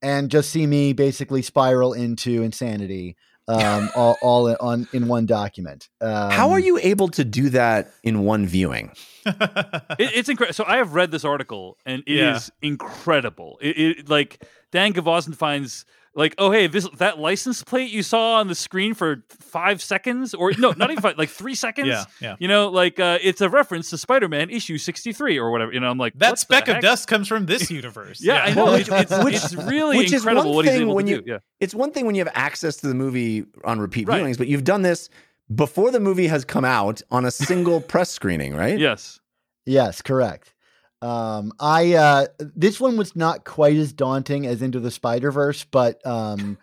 and 0.00 0.30
just 0.30 0.48
see 0.48 0.66
me 0.66 0.94
basically 0.94 1.42
spiral 1.42 1.92
into 1.92 2.42
insanity. 2.42 3.16
Um, 3.48 3.88
all, 3.96 4.16
all 4.22 4.48
in- 4.48 4.56
on 4.60 4.88
in 4.92 5.06
one 5.08 5.24
document. 5.26 5.88
Um, 6.00 6.30
How 6.32 6.50
are 6.50 6.58
you 6.60 6.78
able 6.82 7.08
to 7.10 7.24
do 7.24 7.48
that 7.50 7.92
in 8.02 8.24
one 8.24 8.46
viewing? 8.46 8.92
It, 9.26 10.10
it's 10.14 10.28
incredible. 10.28 10.54
So 10.54 10.64
I 10.66 10.76
have 10.76 10.94
read 10.94 11.10
this 11.10 11.24
article, 11.24 11.78
and 11.86 12.02
it 12.06 12.12
is 12.12 12.50
Yeah. 12.62 12.68
incredible. 12.68 13.58
It, 13.62 13.78
it 13.78 14.08
like 14.08 14.42
Dan 14.72 14.92
Gvozden 14.92 15.34
finds 15.34 15.84
like, 16.16 16.34
oh 16.38 16.50
hey, 16.50 16.66
this 16.66 16.88
that 16.96 17.18
license 17.20 17.62
plate 17.62 17.90
you 17.92 18.02
saw 18.02 18.34
on 18.40 18.48
the 18.48 18.54
screen 18.56 18.94
for 18.94 19.22
five 19.28 19.80
seconds, 19.80 20.34
or 20.34 20.50
no, 20.58 20.72
not 20.72 20.90
even 20.90 21.00
five, 21.02 21.16
like 21.18 21.28
three 21.28 21.54
seconds. 21.66 21.86
yeah, 21.86 22.04
yeah. 22.20 22.36
You 22.40 22.48
know, 22.48 22.68
like 22.68 22.98
uh, 22.98 23.18
it's 23.22 23.40
a 23.40 23.48
reference 23.48 23.90
to 23.90 23.98
Spider-Man 23.98 24.50
issue 24.50 24.78
sixty-three 24.78 25.38
or 25.38 25.50
whatever. 25.52 25.72
You 25.72 25.80
know, 25.80 25.88
I'm 25.90 25.98
like 25.98 26.14
That 26.14 26.30
what 26.30 26.30
the 26.32 26.40
speck 26.40 26.68
of 26.68 26.80
dust 26.80 27.06
comes 27.06 27.28
from 27.28 27.46
this 27.46 27.70
universe. 27.70 28.20
Yeah, 28.20 28.42
I 28.42 28.54
know. 28.54 28.74
It's, 28.74 28.88
it's, 28.90 29.24
which- 29.24 29.34
it's 29.36 29.54
really 29.54 29.98
which 29.98 30.06
is 30.12 30.22
incredible 30.22 30.46
one 30.50 30.56
what 30.56 30.64
he's 30.64 30.74
thing 30.74 30.82
able 30.82 30.94
when 30.96 31.04
to 31.06 31.10
you- 31.12 31.22
do. 31.22 31.30
Yeah. 31.32 31.38
It's 31.60 31.74
one 31.74 31.92
thing 31.92 32.06
when 32.06 32.14
you 32.14 32.24
have 32.24 32.32
access 32.34 32.76
to 32.78 32.88
the 32.88 32.94
movie 32.94 33.44
on 33.64 33.78
repeat 33.78 34.08
Right. 34.08 34.22
viewings, 34.22 34.38
but 34.38 34.48
you've 34.48 34.64
done 34.64 34.82
this 34.82 35.08
before 35.54 35.90
the 35.92 36.00
movie 36.00 36.26
has 36.26 36.44
come 36.44 36.64
out 36.64 37.02
on 37.10 37.24
a 37.24 37.30
single 37.30 37.80
press 37.92 38.10
screening, 38.10 38.54
right? 38.56 38.78
Yes. 38.78 39.20
Yes, 39.64 40.02
correct. 40.02 40.54
Um, 41.02 41.52
I 41.60 41.94
uh, 41.94 42.26
this 42.38 42.80
one 42.80 42.96
was 42.96 43.14
not 43.14 43.44
quite 43.44 43.76
as 43.76 43.92
daunting 43.92 44.46
as 44.46 44.62
Into 44.62 44.80
the 44.80 44.90
Spider 44.90 45.30
Verse, 45.30 45.64
but 45.64 46.04
um, 46.06 46.58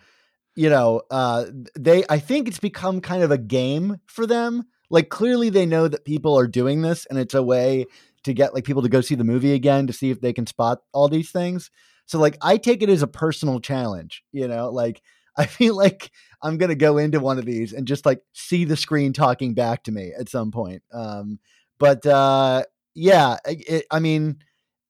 you 0.56 0.70
know, 0.70 1.02
uh, 1.12 1.46
they 1.78 2.04
I 2.10 2.20
think 2.20 2.48
it's 2.48 2.60
become 2.60 3.02
kind 3.02 3.24
of 3.24 3.32
a 3.32 3.38
game 3.38 3.98
for 4.06 4.26
them. 4.26 4.64
Like 4.90 5.10
clearly, 5.10 5.50
they 5.50 5.66
know 5.66 5.88
that 5.88 6.06
people 6.06 6.38
are 6.38 6.48
doing 6.48 6.82
this, 6.82 7.06
and 7.06 7.20
it's 7.20 7.34
a 7.34 7.44
way 7.44 7.86
to 8.24 8.34
get 8.34 8.54
like 8.54 8.64
people 8.64 8.82
to 8.82 8.90
go 8.90 9.02
see 9.02 9.16
the 9.16 9.24
movie 9.24 9.54
again 9.54 9.88
to 9.88 9.94
see 9.94 10.10
if 10.10 10.22
they 10.22 10.34
can 10.34 10.48
spot 10.48 10.80
all 10.94 11.08
these 11.10 11.32
things. 11.32 11.70
So 12.06 12.20
like, 12.20 12.38
I 12.42 12.58
take 12.58 12.82
it 12.82 12.90
as 12.90 13.02
a 13.02 13.08
personal 13.08 13.60
challenge. 13.60 14.24
You 14.32 14.48
know, 14.48 14.70
like 14.70 15.02
I 15.38 15.46
feel 15.46 15.76
like 15.76 16.12
I'm 16.42 16.58
gonna 16.58 16.76
go 16.76 16.98
into 16.98 17.20
one 17.20 17.40
of 17.40 17.46
these 17.46 17.74
and 17.74 17.88
just 17.88 18.06
like 18.06 18.22
see 18.34 18.66
the 18.66 18.78
screen 18.78 19.14
talking 19.14 19.54
back 19.54 19.84
to 19.84 19.92
me 19.92 20.12
at 20.18 20.30
some 20.30 20.52
point. 20.52 20.84
Um, 20.92 21.40
but 21.80 22.06
uh, 22.06 22.64
yeah, 22.96 23.38
I- 23.46 23.64
it, 23.68 23.86
I 23.92 24.00
mean, 24.00 24.38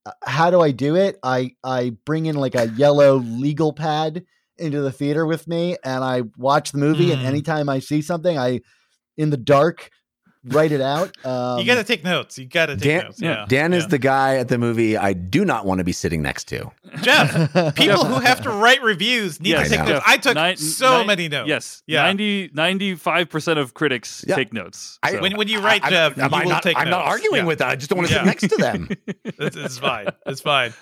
uh, 0.05 0.11
how 0.23 0.51
do 0.51 0.61
I 0.61 0.71
do 0.71 0.95
it? 0.95 1.17
I 1.23 1.55
I 1.63 1.91
bring 2.05 2.25
in 2.27 2.35
like 2.35 2.55
a 2.55 2.69
yellow 2.69 3.17
legal 3.17 3.73
pad 3.73 4.23
into 4.57 4.81
the 4.81 4.91
theater 4.91 5.25
with 5.25 5.47
me, 5.47 5.77
and 5.83 6.03
I 6.03 6.23
watch 6.37 6.71
the 6.71 6.77
movie. 6.79 7.11
And 7.11 7.21
Mm. 7.21 7.25
anytime 7.27 7.69
I 7.69 7.79
see 7.79 8.01
something, 8.01 8.37
I 8.37 8.61
in 9.17 9.29
the 9.31 9.37
dark 9.37 9.89
write 10.45 10.71
it 10.71 10.81
out. 10.81 11.15
Um, 11.25 11.57
you 11.59 11.65
got 11.65 11.75
to 11.75 11.83
take 11.85 12.03
notes. 12.03 12.37
You 12.37 12.45
got 12.45 12.65
to 12.65 12.73
take 12.75 12.83
Dan, 12.83 13.03
notes. 13.05 13.21
Yeah. 13.21 13.45
Dan 13.47 13.73
is 13.73 13.87
the 13.87 13.97
guy 13.97 14.35
at 14.37 14.49
the 14.49 14.57
movie 14.57 14.97
I 14.97 15.13
do 15.13 15.45
not 15.45 15.65
want 15.65 15.77
to 15.79 15.83
be 15.85 15.93
sitting 15.93 16.21
next 16.21 16.45
to. 16.49 16.69
Jeff. 17.01 17.53
People 17.75 18.03
who 18.05 18.19
have 18.19 18.41
to 18.41 18.49
write 18.49 18.81
reviews 18.83 19.39
need 19.39 19.51
Yes, 19.51 19.69
to 19.69 19.77
take 19.77 19.79
I 19.79 19.89
notes. 19.89 20.03
I 20.05 20.17
took 20.17 20.35
Nine- 20.35 20.57
so 20.57 20.97
nine- 20.97 21.07
many 21.07 21.29
notes. 21.29 21.47
Yes. 21.47 21.83
Yeah. 21.87 22.03
90, 22.03 22.49
95% 22.49 23.57
of 23.57 23.73
critics 23.73 24.25
Yeah. 24.27 24.35
take 24.35 24.51
notes. 24.53 24.99
I- 25.01 25.19
When, 25.21 25.37
when 25.37 25.47
you 25.47 25.59
write, 25.61 25.83
I, 25.83 25.89
Jeff, 25.89 26.17
am 26.17 26.31
you 26.31 26.37
I 26.37 26.43
will 26.43 26.49
not, 26.51 26.63
take 26.63 26.77
I'm 26.77 26.89
not 26.89 27.05
arguing 27.05 27.41
Yeah. 27.41 27.45
with 27.45 27.59
that. 27.59 27.69
I 27.69 27.75
just 27.77 27.89
don't 27.89 27.97
want 27.97 28.09
to 28.09 28.13
Yeah. 28.15 28.21
sit 28.21 28.25
next 28.25 28.47
to 28.49 28.57
them. 28.57 28.89
It's, 29.39 29.55
it's 29.55 29.77
fine. 29.77 30.07
It's 30.25 30.41
fine. 30.41 30.73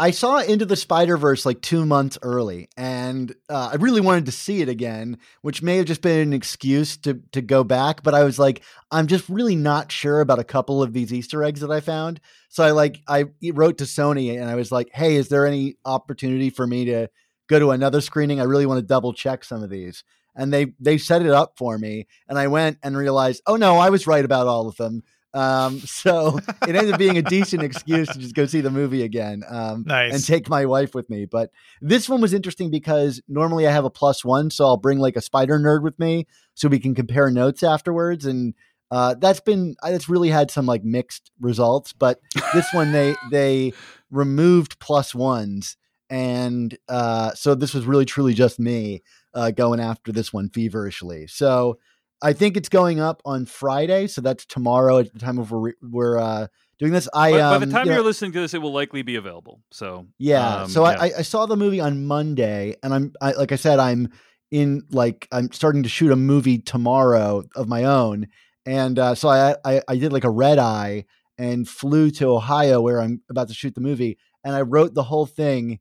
I 0.00 0.12
saw 0.12 0.38
Into 0.38 0.64
the 0.64 0.76
Spider 0.76 1.16
Verse 1.16 1.44
like 1.44 1.60
two 1.60 1.84
months 1.84 2.16
early, 2.22 2.68
and 2.76 3.34
uh, 3.50 3.70
I 3.72 3.74
really 3.76 4.00
wanted 4.00 4.26
to 4.26 4.32
see 4.32 4.62
it 4.62 4.68
again, 4.68 5.18
which 5.42 5.60
may 5.60 5.76
have 5.78 5.86
just 5.86 6.02
been 6.02 6.20
an 6.20 6.32
excuse 6.32 6.96
to 6.98 7.20
to 7.32 7.42
go 7.42 7.64
back. 7.64 8.04
But 8.04 8.14
I 8.14 8.22
was 8.22 8.38
like, 8.38 8.62
I'm 8.92 9.08
just 9.08 9.28
really 9.28 9.56
not 9.56 9.90
sure 9.90 10.20
about 10.20 10.38
a 10.38 10.44
couple 10.44 10.84
of 10.84 10.92
these 10.92 11.12
Easter 11.12 11.42
eggs 11.42 11.60
that 11.60 11.72
I 11.72 11.80
found. 11.80 12.20
So 12.48 12.62
I 12.62 12.70
like 12.70 13.00
I 13.08 13.24
wrote 13.52 13.78
to 13.78 13.84
Sony 13.84 14.40
and 14.40 14.48
I 14.48 14.54
was 14.54 14.70
like, 14.70 14.88
Hey, 14.94 15.16
is 15.16 15.28
there 15.28 15.46
any 15.46 15.74
opportunity 15.84 16.50
for 16.50 16.64
me 16.64 16.84
to 16.84 17.08
go 17.48 17.58
to 17.58 17.72
another 17.72 18.00
screening? 18.00 18.40
I 18.40 18.44
really 18.44 18.66
want 18.66 18.78
to 18.78 18.86
double 18.86 19.12
check 19.12 19.42
some 19.42 19.64
of 19.64 19.70
these. 19.70 20.04
And 20.36 20.52
they 20.52 20.74
they 20.78 20.98
set 20.98 21.22
it 21.22 21.32
up 21.32 21.54
for 21.58 21.76
me, 21.76 22.06
and 22.28 22.38
I 22.38 22.46
went 22.46 22.78
and 22.84 22.96
realized, 22.96 23.42
oh 23.48 23.56
no, 23.56 23.78
I 23.78 23.90
was 23.90 24.06
right 24.06 24.24
about 24.24 24.46
all 24.46 24.68
of 24.68 24.76
them. 24.76 25.02
Um, 25.34 25.78
so 25.84 26.38
it 26.66 26.74
ended 26.74 26.92
up 26.92 26.98
being 26.98 27.18
a 27.18 27.22
decent 27.22 27.62
excuse 27.62 28.08
to 28.08 28.18
just 28.18 28.34
go 28.34 28.46
see 28.46 28.60
the 28.60 28.70
movie 28.70 29.02
again. 29.02 29.42
Um, 29.48 29.84
Nice. 29.86 30.14
and 30.14 30.24
take 30.24 30.48
my 30.48 30.66
wife 30.66 30.94
with 30.94 31.08
me. 31.10 31.26
But 31.26 31.50
this 31.80 32.08
one 32.08 32.20
was 32.20 32.34
interesting 32.34 32.70
because 32.70 33.20
normally 33.28 33.66
I 33.66 33.72
have 33.72 33.84
a 33.84 33.90
plus 33.90 34.24
one, 34.24 34.50
so 34.50 34.64
I'll 34.64 34.76
bring 34.76 34.98
like 34.98 35.16
a 35.16 35.20
spider 35.20 35.58
nerd 35.58 35.82
with 35.82 35.98
me 35.98 36.26
so 36.54 36.68
we 36.68 36.78
can 36.78 36.94
compare 36.94 37.30
notes 37.30 37.62
afterwards. 37.62 38.24
And 38.26 38.54
uh, 38.90 39.14
that's 39.18 39.40
been 39.40 39.76
that's 39.82 40.08
really 40.08 40.30
had 40.30 40.50
some 40.50 40.66
like 40.66 40.82
mixed 40.84 41.30
results. 41.40 41.92
But 41.92 42.20
this 42.54 42.66
one 42.72 42.92
they 42.92 43.14
they 43.30 43.72
removed 44.10 44.78
plus 44.78 45.14
ones, 45.14 45.76
and 46.08 46.76
uh, 46.88 47.34
so 47.34 47.54
this 47.54 47.74
was 47.74 47.84
really 47.84 48.06
truly 48.06 48.32
just 48.32 48.58
me 48.58 49.02
uh, 49.34 49.50
going 49.50 49.80
after 49.80 50.10
this 50.12 50.32
one 50.32 50.48
feverishly. 50.48 51.26
So. 51.26 51.78
I 52.20 52.32
think 52.32 52.56
it's 52.56 52.68
going 52.68 53.00
up 53.00 53.22
on 53.24 53.46
Friday, 53.46 54.06
so 54.06 54.20
that's 54.20 54.44
tomorrow 54.44 54.98
at 54.98 55.12
the 55.12 55.18
time 55.18 55.38
of 55.38 55.50
we're, 55.50 55.74
we're 55.82 56.18
uh, 56.18 56.48
doing 56.78 56.92
this. 56.92 57.08
I 57.14 57.32
by, 57.32 57.40
um, 57.40 57.60
by 57.60 57.66
the 57.66 57.72
time 57.72 57.86
you 57.86 57.92
are 57.92 58.02
listening 58.02 58.32
to 58.32 58.40
this, 58.40 58.54
it 58.54 58.62
will 58.62 58.72
likely 58.72 59.02
be 59.02 59.16
available. 59.16 59.60
So 59.70 60.06
yeah, 60.18 60.62
um, 60.62 60.70
so 60.70 60.84
yeah. 60.84 60.96
I, 60.98 61.12
I 61.18 61.22
saw 61.22 61.46
the 61.46 61.56
movie 61.56 61.80
on 61.80 62.06
Monday, 62.06 62.74
and 62.82 62.92
I'm 62.92 63.12
I, 63.20 63.32
like 63.32 63.52
I 63.52 63.56
said, 63.56 63.78
I'm 63.78 64.10
in 64.50 64.84
like 64.90 65.28
I'm 65.30 65.52
starting 65.52 65.84
to 65.84 65.88
shoot 65.88 66.10
a 66.10 66.16
movie 66.16 66.58
tomorrow 66.58 67.44
of 67.54 67.68
my 67.68 67.84
own, 67.84 68.28
and 68.66 68.98
uh, 68.98 69.14
so 69.14 69.28
I, 69.28 69.56
I 69.64 69.82
I 69.86 69.96
did 69.96 70.12
like 70.12 70.24
a 70.24 70.30
red 70.30 70.58
eye 70.58 71.04
and 71.38 71.68
flew 71.68 72.10
to 72.10 72.30
Ohio 72.30 72.80
where 72.80 73.00
I'm 73.00 73.22
about 73.30 73.48
to 73.48 73.54
shoot 73.54 73.74
the 73.74 73.80
movie, 73.80 74.18
and 74.44 74.56
I 74.56 74.62
wrote 74.62 74.94
the 74.94 75.04
whole 75.04 75.26
thing 75.26 75.78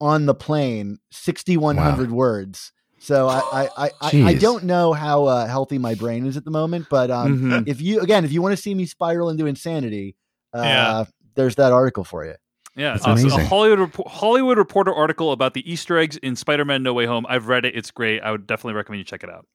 on 0.00 0.26
the 0.26 0.34
plane, 0.34 0.98
6,100 1.12 2.10
words. 2.10 2.72
So 3.04 3.28
I 3.28 3.42
I, 3.52 3.68
I, 3.76 3.90
I, 4.00 4.22
I 4.30 4.34
don't 4.34 4.64
know 4.64 4.94
how 4.94 5.24
uh, 5.26 5.46
healthy 5.46 5.76
my 5.78 5.94
brain 5.94 6.24
is 6.24 6.38
at 6.38 6.44
the 6.46 6.50
moment, 6.50 6.86
but 6.88 7.10
um, 7.10 7.38
Mhm. 7.38 7.68
if 7.68 7.82
you 7.82 8.00
again 8.00 8.24
if 8.24 8.32
you 8.32 8.40
want 8.40 8.56
to 8.56 8.62
see 8.62 8.74
me 8.74 8.86
spiral 8.86 9.28
into 9.28 9.44
insanity, 9.46 10.16
uh, 10.54 10.58
Yeah. 10.62 11.04
there's 11.34 11.56
that 11.56 11.72
article 11.72 12.04
for 12.04 12.24
you. 12.24 12.34
Yeah, 12.76 12.94
That's 12.96 13.06
uh, 13.06 13.38
a. 13.38 13.44
Hollywood 13.44 13.92
Repo- 13.92 14.08
Hollywood 14.08 14.58
Reporter 14.58 14.92
article 14.92 15.32
about 15.32 15.54
the 15.54 15.70
Easter 15.70 15.98
eggs 15.98 16.16
in 16.16 16.34
Spider-Man: 16.34 16.82
No 16.82 16.92
Way 16.94 17.04
Home. 17.06 17.24
I've 17.28 17.46
read 17.46 17.64
it; 17.64 17.76
it's 17.76 17.90
great. 17.90 18.20
I 18.20 18.32
would 18.32 18.46
definitely 18.46 18.74
recommend 18.74 18.98
you 18.98 19.04
check 19.04 19.22
it 19.22 19.30
out. 19.30 19.46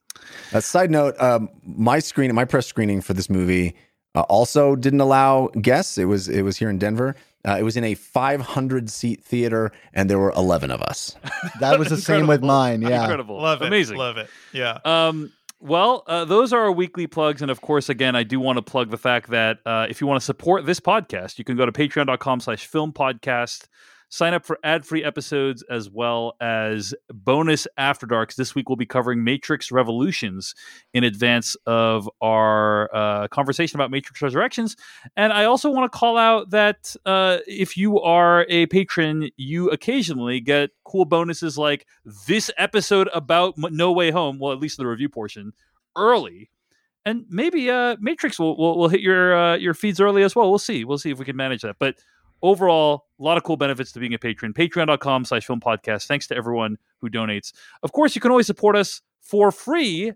A 0.52 0.62
side 0.62 0.90
note: 0.90 1.20
um, 1.20 1.48
my 1.62 1.98
screen, 1.98 2.34
my 2.34 2.44
press 2.46 2.66
screening 2.66 3.00
for 3.02 3.12
this 3.14 3.28
movie, 3.28 3.74
uh, 4.14 4.20
also 4.22 4.76
didn't 4.76 5.00
allow 5.00 5.48
guests. 5.60 5.98
It 5.98 6.06
was 6.06 6.28
it 6.28 6.42
was 6.42 6.56
here 6.56 6.70
in 6.70 6.78
Denver. 6.78 7.16
Uh, 7.46 7.56
it 7.58 7.62
was 7.62 7.74
in 7.76 7.84
a 7.84 7.94
500 7.94 8.90
seat 8.90 9.24
theater, 9.24 9.72
and 9.94 10.10
there 10.10 10.18
were 10.18 10.32
11 10.32 10.70
of 10.70 10.82
us. 10.82 11.16
That 11.60 11.78
was 11.78 11.88
the 11.88 11.96
same 11.96 12.26
with 12.26 12.42
mine. 12.42 12.82
Yeah. 12.82 13.00
Incredible, 13.02 13.40
Love 13.40 13.62
it. 13.62 13.66
amazing. 13.68 13.96
Love 13.96 14.18
it. 14.18 14.28
Yeah. 14.52 14.78
Um, 14.84 15.32
well, 15.58 16.04
uh, 16.06 16.24
those 16.26 16.52
are 16.52 16.60
our 16.60 16.72
weekly 16.72 17.06
plugs, 17.06 17.40
and 17.42 17.50
of 17.50 17.60
course, 17.62 17.88
again, 17.88 18.14
I 18.16 18.22
do 18.24 18.40
want 18.40 18.56
to 18.56 18.62
plug 18.62 18.90
the 18.90 18.96
fact 18.98 19.30
that 19.30 19.58
uh, 19.66 19.86
if 19.88 20.00
you 20.00 20.06
want 20.06 20.20
to 20.20 20.24
support 20.24 20.64
this 20.66 20.80
podcast, 20.80 21.38
you 21.38 21.44
can 21.44 21.56
go 21.56 21.64
to 21.66 21.72
Patreon.com/slash 21.72 22.66
Film 22.66 22.92
Podcast. 22.92 23.68
Sign 24.12 24.34
up 24.34 24.44
for 24.44 24.58
ad-free 24.64 25.04
episodes 25.04 25.62
as 25.70 25.88
well 25.88 26.34
as 26.40 26.92
bonus 27.12 27.68
After 27.76 28.06
Darks. 28.06 28.34
This 28.34 28.56
week 28.56 28.68
we'll 28.68 28.74
be 28.74 28.84
covering 28.84 29.22
Matrix 29.22 29.70
Revolutions 29.70 30.54
in 30.92 31.04
advance 31.04 31.56
of 31.64 32.10
our 32.20 32.92
uh, 32.92 33.28
conversation 33.28 33.78
about 33.78 33.92
Matrix 33.92 34.20
Resurrections. 34.20 34.76
And 35.16 35.32
I 35.32 35.44
also 35.44 35.70
want 35.70 35.90
to 35.90 35.96
call 35.96 36.18
out 36.18 36.50
that 36.50 36.96
uh, 37.06 37.38
if 37.46 37.76
you 37.76 38.00
are 38.00 38.46
a 38.48 38.66
patron, 38.66 39.30
you 39.36 39.70
occasionally 39.70 40.40
get 40.40 40.70
cool 40.82 41.04
bonuses 41.04 41.56
like 41.56 41.86
this 42.26 42.50
episode 42.58 43.08
about 43.14 43.54
No 43.56 43.92
Way 43.92 44.10
Home. 44.10 44.40
Well, 44.40 44.52
at 44.52 44.58
least 44.58 44.76
the 44.76 44.88
review 44.88 45.08
portion 45.08 45.52
early, 45.94 46.50
and 47.04 47.26
maybe 47.28 47.70
uh, 47.70 47.96
Matrix 48.00 48.40
will, 48.40 48.56
will 48.56 48.76
will 48.76 48.88
hit 48.88 49.00
your 49.00 49.36
uh, 49.36 49.56
your 49.56 49.74
feeds 49.74 50.00
early 50.00 50.24
as 50.24 50.34
well. 50.34 50.50
We'll 50.50 50.58
see. 50.58 50.84
We'll 50.84 50.98
see 50.98 51.10
if 51.10 51.18
we 51.20 51.24
can 51.24 51.36
manage 51.36 51.62
that. 51.62 51.76
But 51.78 51.94
overall, 52.42 53.06
a 53.18 53.22
lot 53.22 53.36
of 53.36 53.42
cool 53.42 53.56
benefits 53.56 53.92
to 53.92 54.00
being 54.00 54.14
a 54.14 54.18
patron. 54.18 54.52
Patreon.com 54.52 55.24
slash 55.24 55.46
film 55.46 55.60
podcast. 55.60 56.06
Thanks 56.06 56.26
to 56.28 56.36
everyone 56.36 56.78
who 57.00 57.10
donates. 57.10 57.52
Of 57.82 57.92
course, 57.92 58.14
you 58.14 58.20
can 58.20 58.30
always 58.30 58.46
support 58.46 58.76
us 58.76 59.02
for 59.20 59.52
free 59.52 60.12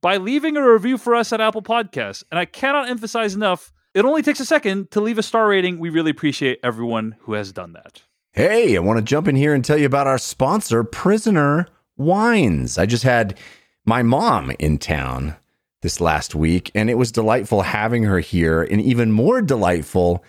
by 0.00 0.16
leaving 0.16 0.56
a 0.56 0.72
review 0.72 0.98
for 0.98 1.14
us 1.14 1.32
at 1.32 1.40
Apple 1.40 1.62
Podcasts. 1.62 2.24
And 2.30 2.38
I 2.38 2.44
cannot 2.44 2.90
emphasize 2.90 3.34
enough, 3.34 3.72
it 3.94 4.04
only 4.04 4.22
takes 4.22 4.40
a 4.40 4.44
second 4.44 4.90
to 4.90 5.00
leave 5.00 5.18
a 5.18 5.22
star 5.22 5.48
rating. 5.48 5.78
We 5.78 5.90
really 5.90 6.10
appreciate 6.10 6.58
everyone 6.62 7.16
who 7.20 7.34
has 7.34 7.52
done 7.52 7.72
that. 7.74 8.02
Hey, 8.32 8.76
I 8.76 8.80
want 8.80 8.98
to 8.98 9.04
jump 9.04 9.28
in 9.28 9.36
here 9.36 9.54
and 9.54 9.64
tell 9.64 9.76
you 9.76 9.86
about 9.86 10.06
our 10.06 10.18
sponsor, 10.18 10.82
Prisoner 10.84 11.68
Wines. 11.96 12.78
I 12.78 12.86
just 12.86 13.04
had 13.04 13.38
my 13.84 14.02
mom 14.02 14.52
in 14.58 14.78
town 14.78 15.36
this 15.82 16.00
last 16.00 16.34
week, 16.34 16.70
and 16.74 16.88
it 16.88 16.96
was 16.96 17.12
delightful 17.12 17.62
having 17.62 18.04
her 18.04 18.20
here, 18.20 18.62
and 18.62 18.80
even 18.80 19.12
more 19.12 19.42
delightful 19.42 20.24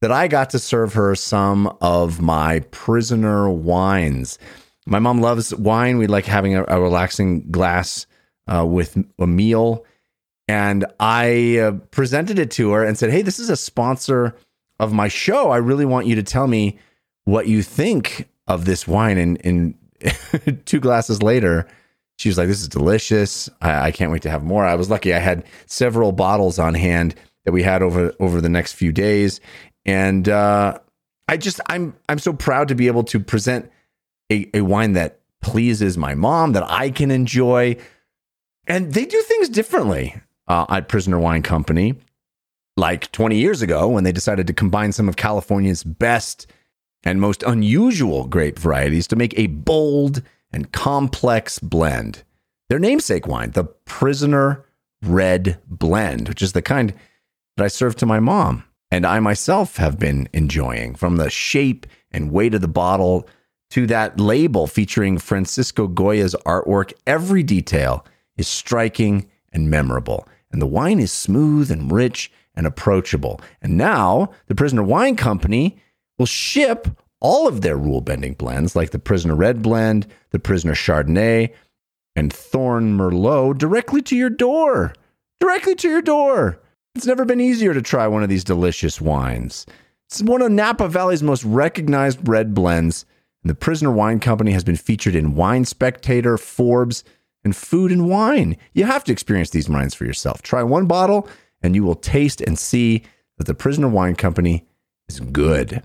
that 0.00 0.12
I 0.12 0.28
got 0.28 0.50
to 0.50 0.58
serve 0.58 0.94
her 0.94 1.14
some 1.14 1.74
of 1.80 2.20
my 2.20 2.60
prisoner 2.70 3.48
wines. 3.50 4.38
My 4.86 4.98
mom 4.98 5.20
loves 5.20 5.54
wine. 5.54 5.98
We 5.98 6.06
like 6.06 6.26
having 6.26 6.54
a, 6.54 6.64
a 6.68 6.80
relaxing 6.80 7.50
glass 7.50 8.06
uh, 8.46 8.64
with 8.66 9.02
a 9.18 9.26
meal. 9.26 9.84
And 10.48 10.84
I 11.00 11.58
uh, 11.58 11.72
presented 11.90 12.38
it 12.38 12.50
to 12.52 12.70
her 12.72 12.84
and 12.84 12.96
said, 12.96 13.10
Hey, 13.10 13.22
this 13.22 13.38
is 13.38 13.50
a 13.50 13.56
sponsor 13.56 14.36
of 14.78 14.92
my 14.92 15.08
show. 15.08 15.50
I 15.50 15.56
really 15.56 15.84
want 15.84 16.06
you 16.06 16.14
to 16.16 16.22
tell 16.22 16.46
me 16.46 16.78
what 17.24 17.48
you 17.48 17.62
think 17.62 18.28
of 18.46 18.64
this 18.64 18.86
wine. 18.86 19.18
And, 19.18 19.44
and 19.44 20.62
two 20.66 20.78
glasses 20.78 21.22
later, 21.22 21.66
she 22.18 22.28
was 22.28 22.38
like, 22.38 22.46
This 22.46 22.60
is 22.60 22.68
delicious. 22.68 23.50
I, 23.60 23.88
I 23.88 23.90
can't 23.90 24.12
wait 24.12 24.22
to 24.22 24.30
have 24.30 24.44
more. 24.44 24.64
I 24.64 24.76
was 24.76 24.90
lucky 24.90 25.12
I 25.12 25.18
had 25.18 25.44
several 25.66 26.12
bottles 26.12 26.58
on 26.60 26.74
hand 26.74 27.16
that 27.44 27.52
we 27.52 27.62
had 27.62 27.82
over 27.82 28.12
over 28.20 28.40
the 28.40 28.48
next 28.48 28.74
few 28.74 28.92
days. 28.92 29.40
And 29.86 30.28
uh, 30.28 30.78
I 31.28 31.36
just 31.36 31.60
I'm 31.68 31.96
I'm 32.08 32.18
so 32.18 32.32
proud 32.32 32.68
to 32.68 32.74
be 32.74 32.88
able 32.88 33.04
to 33.04 33.20
present 33.20 33.70
a, 34.30 34.50
a 34.52 34.60
wine 34.60 34.92
that 34.92 35.20
pleases 35.40 35.96
my 35.96 36.14
mom, 36.14 36.52
that 36.52 36.68
I 36.68 36.90
can 36.90 37.10
enjoy. 37.12 37.76
And 38.66 38.92
they 38.92 39.06
do 39.06 39.22
things 39.22 39.48
differently 39.48 40.20
uh, 40.48 40.66
at 40.68 40.88
Prisoner 40.88 41.20
Wine 41.20 41.42
Company. 41.42 41.94
Like 42.76 43.10
20 43.12 43.38
years 43.38 43.62
ago, 43.62 43.88
when 43.88 44.04
they 44.04 44.12
decided 44.12 44.46
to 44.48 44.52
combine 44.52 44.92
some 44.92 45.08
of 45.08 45.16
California's 45.16 45.82
best 45.82 46.46
and 47.04 47.20
most 47.20 47.42
unusual 47.44 48.26
grape 48.26 48.58
varieties 48.58 49.06
to 49.06 49.16
make 49.16 49.38
a 49.38 49.46
bold 49.46 50.20
and 50.52 50.72
complex 50.72 51.58
blend. 51.58 52.22
Their 52.68 52.78
namesake 52.80 53.26
wine, 53.26 53.52
the 53.52 53.64
Prisoner 53.64 54.66
Red 55.00 55.58
Blend, 55.68 56.28
which 56.28 56.42
is 56.42 56.52
the 56.52 56.60
kind 56.60 56.92
that 57.56 57.64
I 57.64 57.68
served 57.68 57.98
to 58.00 58.06
my 58.06 58.20
mom 58.20 58.64
and 58.90 59.06
I 59.06 59.20
myself 59.20 59.76
have 59.76 59.98
been 59.98 60.28
enjoying 60.32 60.94
from 60.94 61.16
the 61.16 61.30
shape 61.30 61.86
and 62.10 62.32
weight 62.32 62.54
of 62.54 62.60
the 62.60 62.68
bottle 62.68 63.28
to 63.70 63.86
that 63.88 64.20
label 64.20 64.66
featuring 64.66 65.18
Francisco 65.18 65.88
Goya's 65.88 66.36
artwork. 66.46 66.92
Every 67.06 67.42
detail 67.42 68.06
is 68.36 68.48
striking 68.48 69.28
and 69.52 69.70
memorable, 69.70 70.28
and 70.50 70.62
the 70.62 70.66
wine 70.66 71.00
is 71.00 71.12
smooth 71.12 71.70
and 71.70 71.90
rich 71.90 72.30
and 72.54 72.66
approachable. 72.66 73.40
And 73.60 73.76
now 73.76 74.30
the 74.46 74.54
Prisoner 74.54 74.82
Wine 74.82 75.16
Company 75.16 75.78
will 76.18 76.26
ship 76.26 76.88
all 77.20 77.48
of 77.48 77.60
their 77.60 77.76
rule 77.76 78.00
bending 78.00 78.34
blends, 78.34 78.76
like 78.76 78.90
the 78.90 78.98
Prisoner 78.98 79.34
Red 79.34 79.62
Blend, 79.62 80.06
the 80.30 80.38
Prisoner 80.38 80.74
Chardonnay, 80.74 81.52
and 82.14 82.32
Thorn 82.32 82.96
Merlot, 82.96 83.58
directly 83.58 84.00
to 84.02 84.16
your 84.16 84.30
door. 84.30 84.94
Directly 85.40 85.74
to 85.76 85.88
your 85.88 86.02
door. 86.02 86.60
It's 86.96 87.04
never 87.04 87.26
been 87.26 87.42
easier 87.42 87.74
to 87.74 87.82
try 87.82 88.06
one 88.06 88.22
of 88.22 88.30
these 88.30 88.42
delicious 88.42 89.02
wines. 89.02 89.66
It's 90.06 90.22
one 90.22 90.40
of 90.40 90.50
Napa 90.50 90.88
Valley's 90.88 91.22
most 91.22 91.44
recognized 91.44 92.26
red 92.26 92.54
blends, 92.54 93.04
and 93.42 93.50
the 93.50 93.54
Prisoner 93.54 93.92
Wine 93.92 94.18
Company 94.18 94.52
has 94.52 94.64
been 94.64 94.76
featured 94.76 95.14
in 95.14 95.34
Wine 95.34 95.66
Spectator, 95.66 96.38
Forbes, 96.38 97.04
and 97.44 97.54
Food 97.54 97.92
and 97.92 98.08
Wine. 98.08 98.56
You 98.72 98.84
have 98.84 99.04
to 99.04 99.12
experience 99.12 99.50
these 99.50 99.68
wines 99.68 99.94
for 99.94 100.06
yourself. 100.06 100.40
Try 100.40 100.62
one 100.62 100.86
bottle, 100.86 101.28
and 101.60 101.74
you 101.74 101.84
will 101.84 101.96
taste 101.96 102.40
and 102.40 102.58
see 102.58 103.02
that 103.36 103.46
the 103.46 103.52
Prisoner 103.52 103.88
Wine 103.88 104.14
Company 104.14 104.64
is 105.06 105.20
good. 105.20 105.82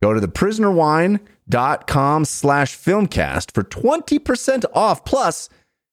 Go 0.00 0.14
to 0.14 0.20
theprisonerwine.com 0.20 2.24
slash 2.24 2.78
filmcast 2.78 3.50
for 3.50 3.64
20% 3.64 4.64
off 4.72 5.04
plus 5.04 5.48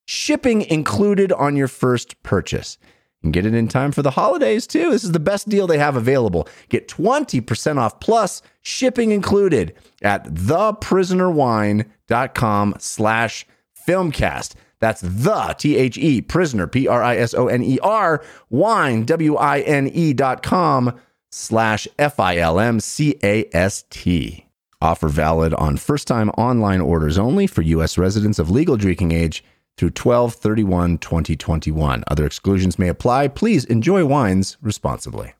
shipping 0.05 0.61
included 0.61 1.31
on 1.31 1.55
your 1.55 1.67
first 1.67 2.21
purchase. 2.21 2.77
And 3.21 3.33
get 3.33 3.45
it 3.45 3.53
in 3.53 3.67
time 3.67 3.91
for 3.91 4.01
the 4.01 4.11
holidays 4.11 4.65
too. 4.65 4.91
This 4.91 5.03
is 5.03 5.11
the 5.11 5.19
best 5.19 5.49
deal 5.49 5.67
they 5.67 5.77
have 5.77 5.97
available. 5.97 6.47
Get 6.69 6.87
20% 6.87 7.77
off 7.77 7.99
plus 7.99 8.41
shipping 8.61 9.11
included 9.11 9.75
at 10.01 10.23
theprisonerwine.com 10.25 12.75
slash 12.79 13.45
filmcast. 13.87 14.53
That's 14.79 15.01
the 15.01 15.55
T 15.57 15.75
H 15.75 15.97
E 15.97 16.21
prisoner, 16.21 16.67
P 16.67 16.87
R 16.87 17.03
I 17.03 17.17
S 17.17 17.33
O 17.33 17.47
N 17.47 17.63
E 17.63 17.79
R, 17.79 18.23
wine, 18.49 19.03
W 19.03 19.35
I 19.35 19.59
N 19.59 19.87
E 19.87 20.13
dot 20.13 20.41
com 20.41 20.97
slash 21.29 21.87
F 21.97 22.19
I 22.19 22.37
L 22.37 22.59
M 22.59 22.79
C 22.79 23.17
A 23.21 23.49
S 23.51 23.83
T. 23.89 24.45
Offer 24.81 25.09
valid 25.09 25.53
on 25.55 25.75
first 25.75 26.07
time 26.07 26.29
online 26.31 26.79
orders 26.79 27.17
only 27.17 27.47
for 27.47 27.61
U.S. 27.63 27.97
residents 27.97 28.39
of 28.39 28.49
legal 28.49 28.77
drinking 28.77 29.11
age 29.11 29.43
through 29.79 29.91
12 29.91 30.33
31 30.33 30.97
2021. 30.97 32.03
Other 32.07 32.25
exclusions 32.25 32.77
may 32.77 32.89
apply. 32.89 33.29
Please 33.29 33.63
enjoy 33.65 34.05
wines 34.05 34.57
responsibly. 34.61 35.33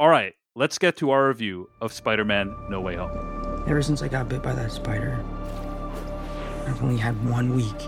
All 0.00 0.08
right, 0.08 0.34
let's 0.54 0.78
get 0.78 0.96
to 0.96 1.10
our 1.10 1.28
review 1.28 1.68
of 1.82 1.92
Spider 1.92 2.24
Man 2.24 2.56
No 2.70 2.80
Way 2.80 2.96
Home. 2.96 3.64
Ever 3.68 3.82
since 3.82 4.00
I 4.00 4.08
got 4.08 4.30
bit 4.30 4.42
by 4.42 4.54
that 4.54 4.72
spider, 4.72 5.22
I've 6.66 6.82
only 6.82 6.96
had 6.96 7.14
one 7.28 7.54
week 7.54 7.80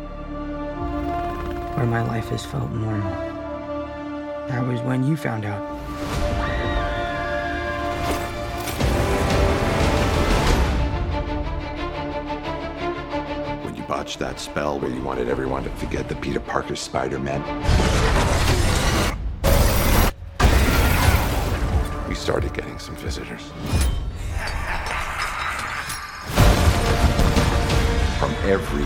where 1.76 1.86
my 1.86 2.02
life 2.02 2.28
has 2.28 2.44
felt 2.44 2.70
normal. 2.70 3.10
That 4.48 4.66
was 4.66 4.82
when 4.82 5.04
you 5.04 5.16
found 5.16 5.46
out. 5.46 6.27
botched 13.88 14.18
that 14.18 14.38
spell 14.38 14.78
where 14.78 14.90
you 14.90 15.00
wanted 15.00 15.30
everyone 15.30 15.64
to 15.64 15.70
forget 15.70 16.10
the 16.10 16.14
Peter 16.16 16.38
Parker 16.38 16.76
Spider 16.76 17.18
Man. 17.18 17.42
We 22.06 22.14
started 22.14 22.52
getting 22.52 22.78
some 22.78 22.96
visitors. 22.96 23.50
From 28.18 28.34
every 28.44 28.84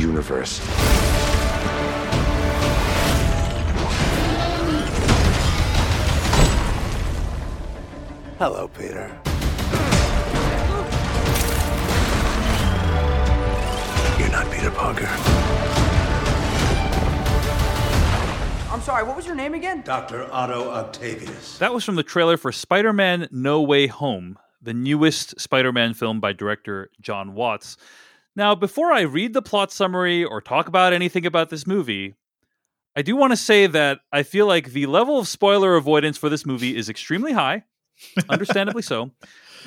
universe. 0.00 0.60
Hello, 8.38 8.68
Peter. 8.68 9.29
Peter 14.60 14.72
Parker. 14.72 15.06
I'm 18.70 18.82
sorry, 18.82 19.04
what 19.04 19.16
was 19.16 19.24
your 19.24 19.34
name 19.34 19.54
again? 19.54 19.80
Dr. 19.80 20.30
Otto 20.30 20.68
Octavius. 20.68 21.56
That 21.56 21.72
was 21.72 21.82
from 21.82 21.94
the 21.94 22.02
trailer 22.02 22.36
for 22.36 22.52
Spider 22.52 22.92
Man 22.92 23.26
No 23.30 23.62
Way 23.62 23.86
Home, 23.86 24.38
the 24.60 24.74
newest 24.74 25.40
Spider 25.40 25.72
Man 25.72 25.94
film 25.94 26.20
by 26.20 26.34
director 26.34 26.90
John 27.00 27.32
Watts. 27.32 27.78
Now, 28.36 28.54
before 28.54 28.92
I 28.92 29.00
read 29.00 29.32
the 29.32 29.40
plot 29.40 29.72
summary 29.72 30.26
or 30.26 30.42
talk 30.42 30.68
about 30.68 30.92
anything 30.92 31.24
about 31.24 31.48
this 31.48 31.66
movie, 31.66 32.16
I 32.94 33.00
do 33.00 33.16
want 33.16 33.32
to 33.32 33.38
say 33.38 33.66
that 33.66 34.00
I 34.12 34.22
feel 34.22 34.46
like 34.46 34.72
the 34.72 34.84
level 34.84 35.18
of 35.18 35.26
spoiler 35.26 35.74
avoidance 35.76 36.18
for 36.18 36.28
this 36.28 36.44
movie 36.44 36.76
is 36.76 36.90
extremely 36.90 37.32
high, 37.32 37.64
understandably 38.28 38.82
so. 38.82 39.10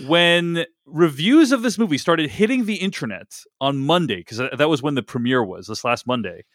When 0.08 0.66
reviews 0.86 1.52
of 1.52 1.62
this 1.62 1.78
movie 1.78 1.98
started 2.00 2.30
hitting 2.30 2.66
the 2.66 2.76
internet 2.76 3.28
on 3.62 3.78
Monday, 3.78 4.18
because 4.18 4.38
that 4.38 4.70
was 4.70 4.82
when 4.82 4.96
the 4.96 5.04
premiere 5.04 5.44
was, 5.44 5.68
this 5.68 5.84
last 5.84 6.08
Monday, 6.08 6.46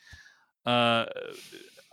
uh, 0.66 1.04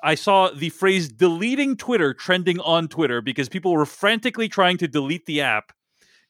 I 0.04 0.16
saw 0.16 0.50
the 0.50 0.70
phrase 0.70 1.08
deleting 1.10 1.78
Twitter 1.78 2.14
trending 2.14 2.60
on 2.60 2.88
Twitter 2.88 3.22
because 3.22 3.48
people 3.50 3.74
were 3.74 3.86
frantically 3.86 4.48
trying 4.50 4.78
to 4.78 4.88
delete 4.88 5.26
the 5.28 5.42
app 5.42 5.72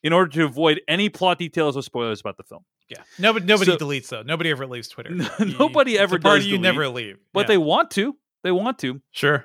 in 0.02 0.12
order 0.12 0.30
to 0.32 0.44
avoid 0.44 0.80
any 0.86 1.08
plot 1.08 1.38
details 1.38 1.76
or 1.76 1.82
spoilers 1.82 2.20
about 2.20 2.36
the 2.36 2.42
film. 2.44 2.64
Yeah. 2.88 3.02
Nobody 3.18 3.44
nobody 3.46 3.72
So- 3.72 3.78
deletes 3.78 4.08
though. 4.08 4.22
Nobody 4.22 4.50
ever 4.50 4.66
leaves 4.66 4.88
Twitter. 4.88 5.10
No- 5.10 5.28
You- 5.40 5.58
nobody 5.58 5.92
it's 5.94 6.00
ever 6.02 6.18
does 6.18 6.44
you 6.46 6.52
delete, 6.58 6.62
never 6.62 6.88
leave. 6.88 7.18
But 7.32 7.40
Yeah. 7.40 7.46
they 7.48 7.58
want 7.58 7.90
to. 7.92 8.16
They 8.44 8.52
want 8.52 8.78
to. 8.80 9.00
Sure. 9.10 9.44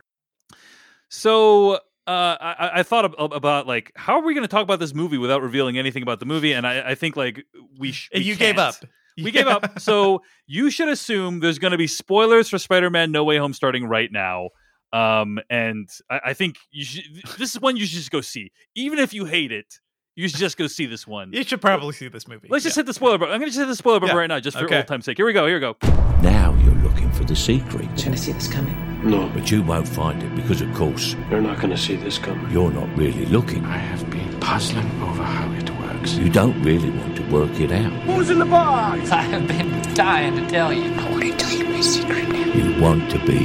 So 1.09 1.80
uh, 2.08 2.36
I, 2.39 2.70
I 2.80 2.84
thought 2.84 3.06
ab- 3.06 3.32
about 3.34 3.68
like 3.68 3.91
how 3.95 4.16
are 4.20 4.24
we 4.24 4.34
going 4.34 4.43
to 4.43 4.47
talk 4.47 4.64
about 4.64 4.80
this 4.80 4.93
movie 4.93 5.18
without 5.18 5.41
revealing 5.41 5.78
anything 5.78 6.04
about 6.04 6.20
the 6.20 6.26
movie, 6.26 6.54
and 6.54 6.66
I, 6.66 6.91
I 6.91 6.95
think 6.95 7.16
like 7.16 7.45
we, 7.80 7.91
sh- 7.91 8.10
we 8.14 8.22
you 8.22 8.36
gave 8.36 8.56
can't. 8.56 8.60
up. 8.60 8.76
We 9.24 9.30
gave 9.32 9.47
up. 9.47 9.80
So 9.80 10.22
you 10.47 10.70
should 10.72 10.88
assume 10.89 11.39
there's 11.41 11.60
going 11.60 11.72
to 11.74 11.78
be 11.78 11.88
spoilers 11.88 12.49
for 12.49 12.58
Spider-Man: 12.58 13.12
No 13.12 13.24
Way 13.24 13.38
Home 13.38 13.54
starting 13.54 13.86
right 13.86 14.12
now. 14.12 14.49
Um, 14.93 15.39
and 15.49 15.88
I, 16.10 16.20
I 16.28 16.34
think 16.34 16.58
you 16.72 16.84
should. 16.86 17.04
This 17.38 17.54
is 17.56 17.62
one 17.62 17.78
you 17.78 17.86
should 17.86 17.97
just 17.99 18.12
go 18.12 18.22
see, 18.22 18.52
even 18.76 18.99
if 18.99 19.14
you 19.14 19.26
hate 19.26 19.52
it. 19.52 19.80
You 20.16 20.28
should 20.28 20.39
just 20.39 20.58
go 20.58 20.68
see 20.68 20.88
this 20.88 21.08
one. 21.08 21.32
You 21.32 21.43
should 21.43 21.62
probably 21.62 21.93
see 21.93 22.10
this 22.10 22.28
movie. 22.28 22.47
Let's 22.49 22.66
just 22.66 22.76
Yeah. 22.76 22.82
hit 22.82 22.88
the 22.88 22.93
spoiler 22.93 23.18
button. 23.18 23.34
I'm 23.34 23.39
going 23.39 23.49
to 23.49 23.56
just 23.56 23.60
hit 23.62 23.68
the 23.68 23.76
spoiler 23.78 24.02
button 24.02 24.14
Yeah. 24.16 24.20
right 24.20 24.28
now, 24.28 24.41
just 24.41 24.58
for 24.58 24.66
Okay. 24.66 24.78
old 24.78 24.88
time's 24.88 25.06
sake. 25.06 25.16
Here 25.16 25.26
we 25.26 25.32
go. 25.32 25.47
Here 25.47 25.56
we 25.56 25.62
go. 25.62 25.78
Now 26.22 26.54
you're 26.66 26.76
looking 26.84 27.10
for 27.14 27.24
the 27.24 27.36
secret. 27.36 27.88
Gonna 28.04 28.18
see 28.18 28.34
this 28.34 28.49
coming. 28.52 28.76
No. 29.04 29.30
But 29.34 29.49
you 29.49 29.64
won't 29.64 29.88
find 29.88 30.22
it 30.22 30.36
because, 30.36 30.62
of 30.62 30.74
course, 30.74 31.16
You're 31.30 31.41
not 31.41 31.60
gonna 31.60 31.78
see 31.78 31.95
this 31.95 32.18
coming. 32.18 32.49
you're 32.52 32.72
not 32.72 32.88
really 32.97 33.26
looking. 33.26 33.66
I 33.66 33.78
have 33.78 34.10
been 34.10 34.39
puzzling 34.39 34.86
over 35.02 35.24
how 35.24 35.52
it 35.54 35.70
works. 35.80 36.14
You 36.16 36.30
don't 36.30 36.62
really 36.62 36.89
want 36.91 37.16
to 37.18 37.24
work 37.32 37.60
it 37.60 37.72
out. 37.72 37.91
Who's 38.04 38.30
in 38.30 38.39
the 38.39 38.45
box? 38.45 39.10
I 39.12 39.22
have 39.24 39.47
been 39.47 39.82
dying 39.95 40.36
to 40.36 40.47
tell 40.49 40.72
you. 40.72 40.93
I 40.93 41.10
want 41.12 41.24
to 41.24 41.36
tell 41.38 41.52
you 41.58 41.66
my 41.66 41.82
secret 41.82 42.30
now. 42.30 42.45
You 42.54 42.82
want 42.82 43.10
to 43.12 43.20
be 43.26 43.39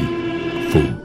fooled. 0.71 1.03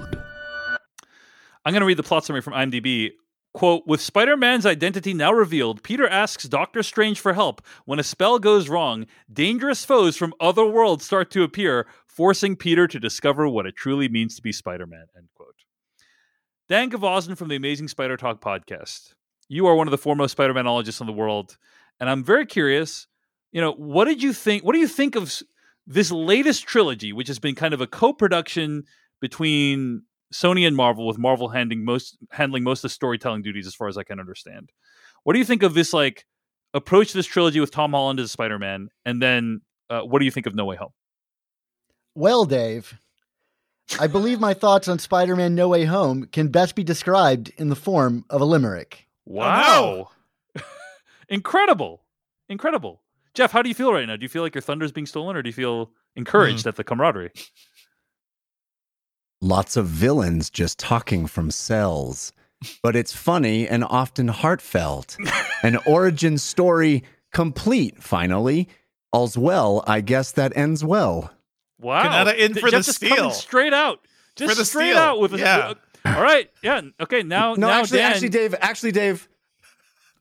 I'm 1.63 1.73
going 1.73 1.81
to 1.81 1.85
read 1.85 1.97
the 1.97 2.03
plot 2.03 2.25
summary 2.25 2.41
from 2.41 2.53
IMDb. 2.53 3.11
Quote, 3.53 3.83
with 3.85 3.99
Spider 3.99 4.37
Man's 4.37 4.65
identity 4.65 5.13
now 5.13 5.33
revealed, 5.33 5.83
Peter 5.83 6.07
asks 6.07 6.45
Doctor 6.45 6.81
Strange 6.81 7.19
for 7.19 7.33
help. 7.33 7.61
When 7.83 7.99
a 7.99 8.03
spell 8.03 8.39
goes 8.39 8.69
wrong, 8.69 9.05
dangerous 9.31 9.83
foes 9.83 10.15
from 10.15 10.33
other 10.39 10.65
worlds 10.65 11.05
start 11.05 11.29
to 11.31 11.43
appear, 11.43 11.85
forcing 12.21 12.55
Peter 12.55 12.87
to 12.87 12.99
discover 12.99 13.47
what 13.47 13.65
it 13.65 13.75
truly 13.75 14.07
means 14.07 14.35
to 14.35 14.43
be 14.43 14.51
Spider 14.51 14.85
Man. 14.85 15.07
End 15.17 15.27
quote. 15.33 15.55
Dan 16.69 16.91
Gvozden 16.91 17.35
from 17.35 17.47
the 17.47 17.55
Amazing 17.55 17.87
Spider 17.87 18.15
Talk 18.15 18.39
podcast. 18.39 19.15
You 19.49 19.65
are 19.65 19.73
one 19.73 19.87
of 19.87 19.91
the 19.91 19.97
foremost 19.97 20.33
Spider 20.33 20.53
Manologists 20.53 21.01
in 21.01 21.07
the 21.07 21.13
world. 21.13 21.57
And 21.99 22.07
I'm 22.07 22.23
very 22.23 22.45
curious, 22.45 23.07
you 23.51 23.59
know, 23.59 23.71
what 23.71 24.05
did 24.05 24.21
you 24.21 24.33
think? 24.33 24.63
What 24.63 24.73
do 24.73 24.77
you 24.77 24.87
think 24.87 25.15
of 25.15 25.41
this 25.87 26.11
latest 26.11 26.67
trilogy, 26.67 27.11
which 27.11 27.27
has 27.27 27.39
been 27.39 27.55
kind 27.55 27.73
of 27.73 27.81
a 27.81 27.87
co 27.87 28.13
production 28.13 28.83
between 29.19 30.03
Sony 30.31 30.67
and 30.67 30.75
Marvel, 30.75 31.07
with 31.07 31.17
Marvel 31.17 31.49
handling 31.49 31.83
most 31.83 32.19
handling 32.29 32.61
most 32.61 32.81
of 32.81 32.83
the 32.83 32.89
storytelling 32.89 33.41
duties, 33.41 33.65
as 33.65 33.73
far 33.73 33.87
as 33.87 33.97
I 33.97 34.03
can 34.03 34.19
understand. 34.19 34.69
What 35.23 35.33
do 35.33 35.39
you 35.39 35.45
think 35.45 35.63
of 35.63 35.73
this 35.73 35.91
like 35.91 36.27
approach 36.75 37.13
to 37.13 37.17
this 37.17 37.25
trilogy 37.25 37.59
with 37.59 37.71
Tom 37.71 37.93
Holland 37.93 38.19
as 38.19 38.31
Spider 38.31 38.59
Man, 38.59 38.89
and 39.05 39.19
then 39.19 39.61
uh, 39.89 40.01
what 40.01 40.19
do 40.19 40.25
you 40.25 40.31
think 40.31 40.45
of 40.45 40.53
No 40.53 40.65
Way 40.65 40.75
Home? 40.75 40.91
Well, 42.15 42.45
Dave, 42.45 42.97
I 43.99 44.07
believe 44.07 44.39
my 44.39 44.53
thoughts 44.53 44.87
on 44.87 44.99
Spider 44.99 45.35
Man 45.35 45.55
No 45.55 45.69
Way 45.69 45.85
Home 45.85 46.25
can 46.25 46.49
best 46.49 46.75
be 46.75 46.83
described 46.83 47.51
in 47.57 47.69
the 47.69 47.75
form 47.75 48.25
of 48.29 48.41
a 48.41 48.45
limerick. 48.45 49.07
Oh, 49.29 49.33
wow, 49.33 50.09
incredible, 51.29 52.01
incredible. 52.49 53.01
Jeff, 53.33 53.51
how 53.51 53.61
do 53.61 53.69
you 53.69 53.75
feel 53.75 53.93
right 53.93 54.05
now? 54.05 54.17
Do 54.17 54.23
you 54.23 54.29
feel 54.29 54.43
like 54.43 54.55
your 54.55 54.61
thunder 54.61 54.85
is 54.85 54.91
being 54.91 55.05
stolen, 55.05 55.35
or 55.35 55.41
do 55.41 55.49
you 55.49 55.53
feel 55.53 55.91
encouraged 56.15 56.63
hmm. 56.63 56.69
at 56.69 56.75
the 56.75 56.83
camaraderie? 56.83 57.31
Lots 59.41 59.77
of 59.77 59.87
villains 59.87 60.49
just 60.49 60.77
talking 60.77 61.27
from 61.27 61.49
cells. 61.49 62.33
But 62.83 62.95
it's 62.95 63.13
funny 63.13 63.67
and 63.67 63.83
often 63.83 64.27
heartfelt. 64.27 65.17
An 65.63 65.77
origin 65.87 66.37
story 66.37 67.03
complete, 67.33 68.01
finally. 68.01 68.67
All's 69.11 69.37
well, 69.37 69.83
I 69.87 70.01
guess 70.01 70.31
that 70.33 70.55
ends 70.55 70.83
well. 70.83 71.31
Wow, 71.81 72.03
Cannata 72.25 72.35
in 72.37 72.53
Th- 72.53 72.59
for 72.63 72.71
the 72.71 72.77
Jeff 72.77 72.85
just 72.85 73.01
coming 73.01 73.15
steal. 73.15 73.31
straight 73.31 73.73
out, 73.73 73.99
just 74.35 74.49
For 74.51 74.55
the 74.57 74.65
straight 74.65 74.91
steal. 74.91 74.97
out 74.97 75.19
with 75.19 75.33
a, 75.33 75.37
Yeah. 75.39 75.57
Uh, 75.57 76.15
all 76.15 76.21
right, 76.23 76.49
yeah, 76.63 76.81
okay. 76.99 77.23
Now, 77.23 77.53
No, 77.55 77.67
now 77.67 77.81
actually, 77.81 77.99
Dan, 77.99 78.11
actually, 78.11 78.29
Dave, 78.29 78.55
actually, 78.59 78.91
Dave, 78.91 79.27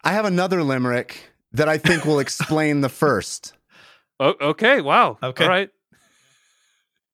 I 0.04 0.12
have 0.12 0.24
another 0.24 0.62
limerick 0.62 1.30
that 1.52 1.68
I 1.68 1.78
think 1.78 2.04
will 2.04 2.18
explain 2.20 2.80
the 2.80 2.88
first. 2.88 3.52
Oh, 4.22 4.34
okay, 4.38 4.82
wow, 4.82 5.16
Okay. 5.22 5.44
all 5.44 5.48
right. 5.50 5.70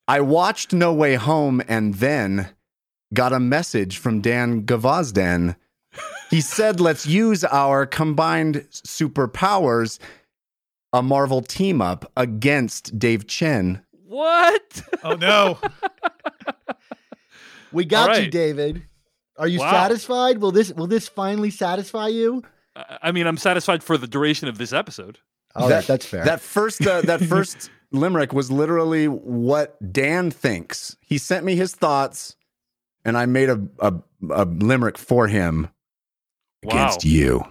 I 0.08 0.20
watched 0.20 0.72
No 0.72 0.92
Way 0.92 1.14
Home 1.14 1.62
and 1.68 1.94
then 1.94 2.48
got 3.14 3.32
a 3.32 3.38
message 3.38 3.98
from 3.98 4.20
Dan 4.20 4.62
Gvozden. 4.62 5.54
He 6.30 6.40
said, 6.40 6.80
let's 6.80 7.06
use 7.06 7.44
our 7.44 7.86
combined 7.86 8.66
superpowers, 8.72 10.00
a 10.92 11.00
Marvel 11.00 11.42
team 11.42 11.80
up 11.80 12.10
against 12.16 12.98
Dave 12.98 13.28
Chen. 13.28 13.82
What? 14.06 14.82
Oh 15.04 15.14
no. 15.14 15.58
We 17.72 17.84
got 17.84 18.10
All 18.10 18.18
you. 18.18 18.30
David. 18.30 18.84
Are 19.36 19.48
you 19.48 19.58
Wow. 19.58 19.70
satisfied? 19.70 20.38
Will 20.38 20.52
this 20.52 20.72
will 20.72 20.86
this 20.86 21.08
finally 21.08 21.50
satisfy 21.50 22.08
you? 22.08 22.42
I 22.74 22.98
I 23.02 23.12
mean, 23.12 23.26
I'm 23.26 23.36
satisfied 23.36 23.82
for 23.82 23.98
the 23.98 24.06
duration 24.06 24.48
of 24.48 24.56
this 24.58 24.72
episode. 24.72 25.18
Oh, 25.54 25.68
that, 25.68 25.86
that's 25.86 26.04
fair. 26.06 26.24
That 26.24 26.40
first, 26.40 26.86
uh, 26.86 27.00
that 27.02 27.20
first 27.28 27.70
limerick 27.90 28.32
was 28.32 28.50
literally 28.50 29.08
what 29.08 29.76
Dan 29.92 30.30
thinks. 30.30 30.96
He 31.00 31.18
sent 31.18 31.44
me 31.44 31.56
his 31.56 31.74
thoughts, 31.74 32.36
and 33.04 33.16
I 33.18 33.26
made 33.26 33.48
a 33.50 33.60
a, 33.80 33.94
a 34.30 34.44
limerick 34.44 34.96
for 34.96 35.26
him 35.28 35.68
against 36.62 37.04
Wow. 37.04 37.10
you. 37.10 37.44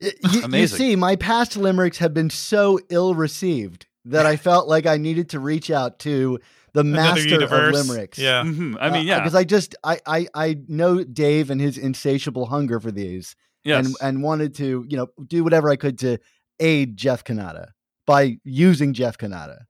Y- 0.00 0.12
y- 0.22 0.58
you 0.60 0.66
see, 0.68 0.94
my 0.94 1.16
past 1.16 1.56
limericks 1.56 1.98
have 1.98 2.14
been 2.14 2.30
so 2.30 2.78
ill 2.88 3.14
received 3.14 3.86
that 4.08 4.26
I 4.26 4.36
felt 4.36 4.68
like 4.68 4.86
I 4.86 4.96
needed 4.96 5.30
to 5.30 5.40
reach 5.40 5.70
out 5.70 5.98
to 6.00 6.38
the 6.72 6.84
master 6.84 7.42
of 7.42 7.50
limericks. 7.50 8.18
Yeah. 8.18 8.42
Mhm. 8.42 8.76
I 8.80 8.90
mean, 8.90 9.06
yeah, 9.06 9.18
because 9.20 9.34
I 9.34 9.44
just 9.44 9.74
I, 9.84 10.00
I 10.06 10.28
I 10.34 10.58
know 10.68 11.02
Dave 11.04 11.50
and 11.50 11.60
his 11.60 11.78
insatiable 11.78 12.46
hunger 12.46 12.80
for 12.80 12.90
these, 12.90 13.36
yes. 13.64 13.86
and 13.86 13.96
and 14.00 14.22
wanted 14.22 14.54
to 14.56 14.84
you 14.88 14.96
know 14.96 15.08
do 15.26 15.44
whatever 15.44 15.70
I 15.70 15.76
could 15.76 15.98
to 16.00 16.18
aid 16.60 16.96
Jeff 16.96 17.24
Cannata 17.24 17.68
by 18.06 18.38
using 18.44 18.92
Jeff 18.92 19.18
Cannata. 19.18 19.60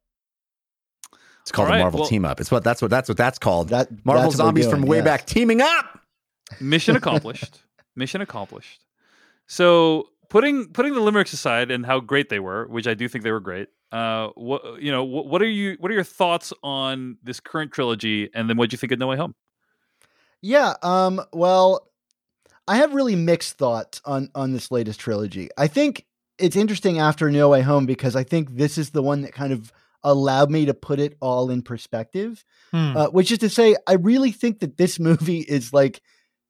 It's 1.43 1.53
called 1.53 1.69
All 1.69 1.73
right, 1.73 1.81
a 1.81 1.85
Marvel 1.85 2.01
well- 2.01 2.09
team 2.09 2.25
up. 2.25 2.41
It's 2.41 2.51
what 2.51 2.65
that's 2.65 2.83
what 2.83 2.91
that's 2.91 3.09
what 3.09 3.17
that's 3.17 3.39
called. 3.39 3.71
That 3.71 3.89
Marvel 4.05 4.25
that's 4.25 4.37
what 4.37 4.45
we're 4.45 4.47
zombies 4.63 4.69
from 4.69 4.83
way 4.83 4.99
yes. 4.99 5.05
back 5.05 5.27
teaming 5.27 5.61
up. 5.61 6.01
Mission 6.61 6.97
accomplished. 6.97 7.63
Mission 7.97 8.21
accomplished. 8.21 8.85
So 9.47 10.09
putting 10.29 10.69
putting 10.69 10.95
the 10.95 11.01
limericks 11.01 11.33
aside 11.33 11.71
and 11.71 11.85
how 11.85 12.01
great 12.01 12.29
they 12.29 12.39
were, 12.39 12.67
which 12.69 12.87
I 12.87 12.95
do 12.95 13.09
think 13.09 13.25
they 13.25 13.33
were 13.33 13.41
great. 13.41 13.69
Uh, 13.91 14.29
what 14.35 14.83
you 14.83 14.93
know, 14.93 15.05
what, 15.05 15.27
what 15.27 15.43
are 15.43 15.49
you? 15.49 15.77
What 15.81 15.91
are 15.91 15.95
your 15.95 16.05
thoughts 16.05 16.53
on 16.63 17.17
this 17.23 17.41
current 17.41 17.73
trilogy? 17.73 18.31
And 18.35 18.49
then 18.49 18.57
what 18.57 18.71
do 18.71 18.75
you 18.75 18.79
think 18.79 18.93
of 18.93 18.99
No 18.99 19.07
Way 19.07 19.17
Home? 19.17 19.35
Yeah. 20.43 20.75
Um. 20.83 21.21
Well, 21.33 21.89
I 22.67 22.77
have 22.77 22.95
really 22.95 23.17
mixed 23.17 23.59
thoughts 23.59 24.01
on 24.05 24.31
on 24.35 24.53
this 24.53 24.71
latest 24.71 25.01
trilogy. 25.01 25.49
I 25.57 25.67
think 25.67 26.07
it's 26.39 26.57
interesting 26.57 26.99
after 26.99 27.31
No 27.31 27.49
Way 27.49 27.63
Home 27.63 27.87
because 27.87 28.15
I 28.15 28.25
think 28.25 28.57
this 28.57 28.79
is 28.79 28.91
the 28.91 29.03
one 29.03 29.23
that 29.23 29.33
kind 29.33 29.53
of 29.53 29.73
allowed 30.05 30.51
me 30.51 30.65
to 30.65 30.75
put 30.75 31.01
it 31.01 31.17
all 31.21 31.51
in 31.51 31.63
perspective. 31.63 32.45
Hmm. 32.71 32.97
Uh, 32.97 33.07
which 33.07 33.33
is 33.33 33.39
to 33.39 33.49
say, 33.49 33.77
I 33.87 33.95
really 33.95 34.31
think 34.31 34.61
that 34.61 34.77
this 34.77 35.01
movie 35.01 35.41
is 35.41 35.73
like 35.73 36.03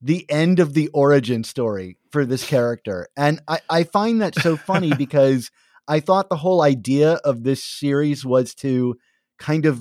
the 0.03 0.27
end 0.29 0.59
of 0.59 0.75
the 0.75 0.89
origin 0.89 1.45
story 1.45 1.98
for 2.11 2.25
this 2.25 2.47
character. 2.47 3.09
And 3.17 3.41
I, 3.49 3.61
I 3.69 3.85
find 3.85 4.23
that 4.23 4.35
so 4.37 4.57
funny 4.57 4.95
because 4.99 5.51
I 5.87 6.01
thought 6.01 6.29
the 6.29 6.37
whole 6.37 6.63
idea 6.63 7.15
of 7.25 7.43
this 7.43 7.65
series 7.65 8.25
was 8.25 8.55
to 8.57 8.97
kind 9.39 9.67
of 9.67 9.81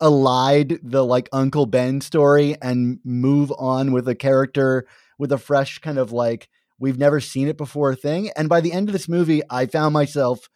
elide 0.00 0.78
the 0.82 1.04
like 1.04 1.28
Uncle 1.32 1.66
Ben 1.66 2.00
story 2.00 2.56
and 2.60 2.98
move 3.04 3.52
on 3.58 3.92
with 3.92 4.06
a 4.08 4.14
character 4.14 4.86
with 5.18 5.32
a 5.32 5.38
fresh 5.38 5.78
kind 5.78 5.98
of 5.98 6.12
like 6.12 6.48
we've 6.78 6.98
never 6.98 7.20
seen 7.20 7.48
it 7.48 7.56
before 7.56 7.94
thing. 7.94 8.30
And 8.36 8.48
by 8.48 8.60
the 8.60 8.72
end 8.72 8.88
of 8.88 8.92
this 8.92 9.08
movie, 9.08 9.42
I 9.48 9.66
found 9.66 9.94
myself 9.94 10.48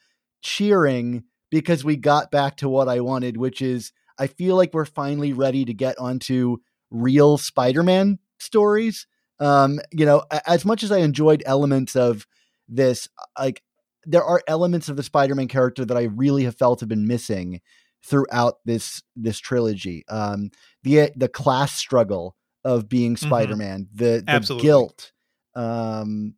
cheering 0.42 1.24
because 1.50 1.84
we 1.84 1.96
got 1.96 2.30
back 2.30 2.56
to 2.58 2.68
what 2.68 2.88
I 2.88 3.00
wanted, 3.00 3.36
which 3.36 3.62
is 3.62 3.92
I 4.18 4.26
feel 4.26 4.56
like 4.56 4.74
we're 4.74 4.84
finally 4.84 5.32
ready 5.32 5.64
to 5.64 5.72
get 5.72 5.98
onto 5.98 6.58
real 6.90 7.38
Spider-Man 7.38 8.18
stories. 8.38 9.06
Um, 9.40 9.80
you 9.90 10.06
know, 10.06 10.22
as 10.46 10.64
much 10.64 10.82
as 10.82 10.92
I 10.92 10.98
enjoyed 10.98 11.42
elements 11.46 11.96
of 11.96 12.26
this, 12.68 13.08
like 13.38 13.62
there 14.04 14.24
are 14.24 14.42
elements 14.46 14.88
of 14.88 14.96
the 14.96 15.02
Spider-Man 15.02 15.48
character 15.48 15.84
that 15.84 15.96
I 15.96 16.04
really 16.04 16.44
have 16.44 16.56
felt 16.56 16.80
have 16.80 16.88
been 16.88 17.06
missing 17.06 17.60
throughout 18.04 18.54
this 18.64 19.02
this 19.16 19.38
trilogy. 19.38 20.04
Um, 20.08 20.50
the 20.82 21.10
the 21.16 21.28
class 21.28 21.72
struggle 21.72 22.36
of 22.64 22.88
being 22.88 23.14
Mm-hmm. 23.14 23.26
Spider-Man, 23.26 23.88
the 23.94 24.22
the 24.24 24.30
Absolutely. 24.30 24.66
guilt, 24.66 25.12
um, 25.54 26.34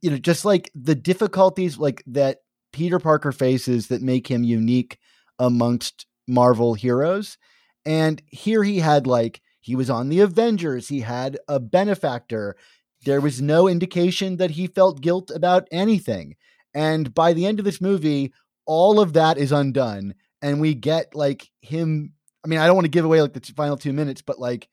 you 0.00 0.10
know, 0.10 0.18
just 0.18 0.44
like 0.44 0.70
the 0.74 0.94
difficulties 0.94 1.78
like 1.78 2.02
that 2.06 2.38
Peter 2.72 2.98
Parker 2.98 3.32
faces 3.32 3.88
that 3.88 4.02
make 4.02 4.26
him 4.26 4.44
unique 4.44 4.98
amongst 5.38 6.06
Marvel 6.26 6.74
heroes. 6.74 7.38
And 7.84 8.22
here 8.28 8.62
he 8.62 8.78
had 8.78 9.06
like 9.06 9.40
he 9.70 9.76
was 9.76 9.88
on 9.88 10.08
the 10.08 10.20
Avengers, 10.20 10.88
he 10.88 11.00
had 11.00 11.38
a 11.46 11.60
benefactor. 11.60 12.56
There 13.04 13.20
was 13.20 13.40
no 13.40 13.68
indication 13.68 14.36
that 14.38 14.50
he 14.52 14.66
felt 14.66 15.00
guilt 15.00 15.30
about 15.32 15.68
anything. 15.70 16.34
And 16.74 17.14
by 17.14 17.32
the 17.32 17.46
end 17.46 17.58
of 17.60 17.64
this 17.64 17.80
movie, 17.80 18.32
all 18.66 18.98
of 19.00 19.12
that 19.14 19.38
is 19.38 19.52
undone 19.52 20.14
and 20.42 20.60
we 20.60 20.74
get 20.74 21.14
like 21.14 21.50
him 21.60 22.12
I 22.44 22.48
mean, 22.48 22.58
I 22.58 22.66
don't 22.66 22.74
want 22.74 22.86
to 22.86 22.90
give 22.90 23.04
away 23.04 23.20
like 23.22 23.34
the 23.34 23.40
t- 23.40 23.52
final 23.52 23.76
2 23.76 23.92
minutes, 23.92 24.22
but 24.22 24.38
like 24.38 24.68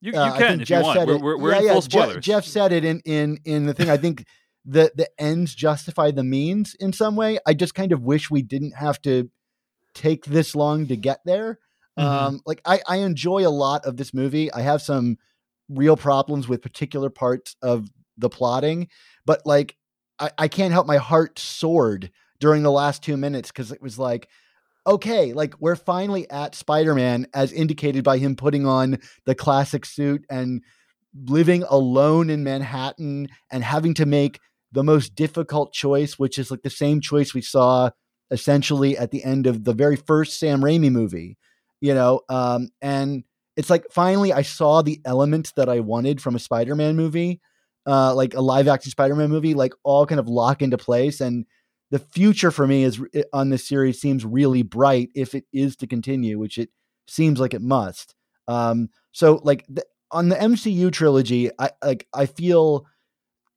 You, 0.00 0.12
you 0.12 0.18
uh, 0.18 0.24
I 0.24 0.38
can 0.38 0.46
think 0.48 0.62
if 0.62 0.68
Jeff 0.68 0.80
you 0.80 0.84
want. 0.86 0.98
said 0.98 1.08
We're, 1.08 1.14
it. 1.16 1.22
we're, 1.22 1.38
we're 1.38 1.50
Yeah, 1.52 1.58
in 1.58 1.64
yeah, 1.64 1.72
full 1.72 1.82
spoilers. 1.82 2.24
Jeff 2.24 2.44
said 2.44 2.72
it 2.72 2.84
in 2.84 3.00
in 3.04 3.38
in 3.44 3.66
the 3.66 3.74
thing. 3.74 3.88
I 3.90 3.96
think 3.96 4.24
the 4.64 4.92
the 4.94 5.08
ends 5.18 5.54
justify 5.54 6.10
the 6.10 6.24
means 6.24 6.74
in 6.74 6.92
some 6.92 7.16
way. 7.16 7.38
I 7.46 7.54
just 7.54 7.74
kind 7.74 7.92
of 7.92 8.02
wish 8.02 8.30
we 8.30 8.42
didn't 8.42 8.74
have 8.76 9.00
to 9.02 9.30
take 9.94 10.26
this 10.26 10.54
long 10.54 10.86
to 10.88 10.96
get 10.96 11.20
there. 11.24 11.58
Mhm. 11.98 12.04
Um, 12.04 12.40
like 12.46 12.60
I 12.64 12.80
I 12.86 12.96
enjoy 12.98 13.46
a 13.46 13.50
lot 13.50 13.84
of 13.86 13.96
this 13.96 14.12
movie. 14.12 14.52
I 14.52 14.60
have 14.60 14.82
some 14.82 15.16
real 15.68 15.96
problems 15.96 16.48
with 16.48 16.62
particular 16.62 17.10
parts 17.10 17.56
of 17.62 17.88
the 18.18 18.28
plotting, 18.28 18.88
but 19.24 19.42
like 19.46 19.76
I, 20.18 20.30
I 20.38 20.48
can't 20.48 20.72
help 20.72 20.86
my 20.86 20.98
heart 20.98 21.38
soared 21.38 22.10
during 22.40 22.62
the 22.62 22.70
last 22.70 23.02
two 23.02 23.16
minutes 23.16 23.50
because 23.50 23.72
it 23.72 23.82
was 23.82 23.98
like 23.98 24.28
okay, 24.86 25.32
like 25.34 25.54
we're 25.60 25.76
finally 25.76 26.30
at 26.30 26.54
Spider 26.54 26.94
Man 26.94 27.26
as 27.34 27.52
indicated 27.52 28.04
by 28.04 28.18
him 28.18 28.36
putting 28.36 28.66
on 28.66 28.98
the 29.26 29.34
classic 29.34 29.84
suit 29.86 30.24
and 30.30 30.62
living 31.26 31.62
alone 31.64 32.30
in 32.30 32.44
Manhattan 32.44 33.28
and 33.50 33.64
having 33.64 33.94
to 33.94 34.06
make 34.06 34.40
the 34.72 34.84
most 34.84 35.14
difficult 35.14 35.72
choice, 35.72 36.18
which 36.18 36.38
is 36.38 36.50
like 36.50 36.62
the 36.62 36.70
same 36.70 37.00
choice 37.00 37.34
we 37.34 37.42
saw 37.42 37.90
essentially 38.30 38.98
at 38.98 39.10
the 39.10 39.24
end 39.24 39.46
of 39.46 39.64
the 39.64 39.72
very 39.72 39.96
first 39.96 40.38
Sam 40.38 40.60
Raimi 40.60 40.90
movie, 40.90 41.38
you 41.80 41.94
know? 41.94 42.20
Um, 42.28 42.70
and 42.80 43.24
it's 43.56 43.70
like 43.70 43.86
finally 43.90 44.32
I 44.32 44.42
saw 44.42 44.82
the 44.82 45.00
element 45.04 45.52
that 45.56 45.68
I 45.68 45.80
wanted 45.80 46.20
from 46.20 46.34
a 46.36 46.40
Spider 46.40 46.74
Man 46.74 46.96
movie, 46.96 47.40
uh, 47.86 48.14
like 48.14 48.34
a 48.34 48.40
live 48.40 48.68
action 48.68 48.90
Spider 48.90 49.16
Man 49.16 49.30
movie, 49.30 49.54
like 49.54 49.72
all 49.82 50.06
kind 50.06 50.20
of 50.20 50.28
lock 50.28 50.62
into 50.62 50.78
place. 50.78 51.20
And 51.20 51.46
the 51.90 51.98
future 51.98 52.50
for 52.50 52.66
me 52.66 52.84
is 52.84 53.00
on 53.32 53.50
this 53.50 53.66
series 53.66 54.00
seems 54.00 54.24
really 54.24 54.62
bright 54.62 55.10
if 55.14 55.34
it 55.34 55.44
is 55.52 55.76
to 55.76 55.86
continue, 55.86 56.38
which 56.38 56.58
it 56.58 56.70
seems 57.06 57.40
like 57.40 57.54
it 57.54 57.62
must. 57.62 58.14
Um, 58.48 58.90
so 59.12 59.40
like 59.44 59.64
the, 59.68 59.84
on 60.10 60.28
the 60.28 60.36
MCU 60.36 60.92
trilogy, 60.92 61.50
I 61.58 61.70
like 61.82 62.06
I 62.12 62.26
feel, 62.26 62.86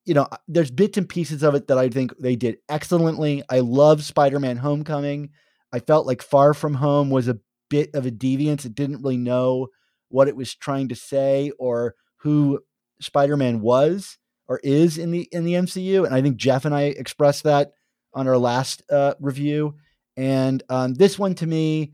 you 0.06 0.14
know, 0.14 0.28
there's 0.48 0.72
bits 0.72 0.98
and 0.98 1.08
pieces 1.08 1.44
of 1.44 1.56
it 1.56 1.68
that 1.68 1.78
I 1.78 1.90
think 1.90 2.18
they 2.18 2.36
did 2.36 2.58
excellently. 2.70 3.44
I 3.50 3.60
love 3.60 4.04
Spider-Man: 4.04 4.58
Homecoming. 4.58 5.32
I 5.72 5.80
felt 5.80 6.08
like 6.08 6.22
Far 6.22 6.54
From 6.54 6.74
Home 6.76 7.10
was 7.10 7.28
a 7.28 7.38
bit 7.70 7.90
of 7.94 8.06
a 8.06 8.12
deviance. 8.12 8.66
It 8.66 8.76
didn't 8.76 9.02
really 9.02 9.18
know 9.18 9.68
what 10.10 10.28
it 10.28 10.36
was 10.36 10.56
trying 10.56 10.90
to 10.90 10.96
say 10.96 11.52
or 11.60 11.96
who 12.18 12.60
Spider-Man 13.02 13.62
was 13.62 14.18
or 14.48 14.60
is 14.64 14.98
in 14.98 15.12
the 15.12 15.30
in 15.32 15.46
the 15.46 15.54
MCU, 15.54 16.06
and 16.06 16.14
I 16.14 16.22
think 16.22 16.38
Jeff 16.38 16.66
and 16.66 16.74
I 16.74 16.84
expressed 16.84 17.44
that 17.44 17.72
on 18.14 18.28
our 18.28 18.38
last 18.38 18.82
uh, 18.92 19.14
review. 19.20 19.76
And 20.18 20.62
um, 20.70 20.96
this 20.96 21.18
one 21.18 21.36
to 21.36 21.48
me, 21.48 21.94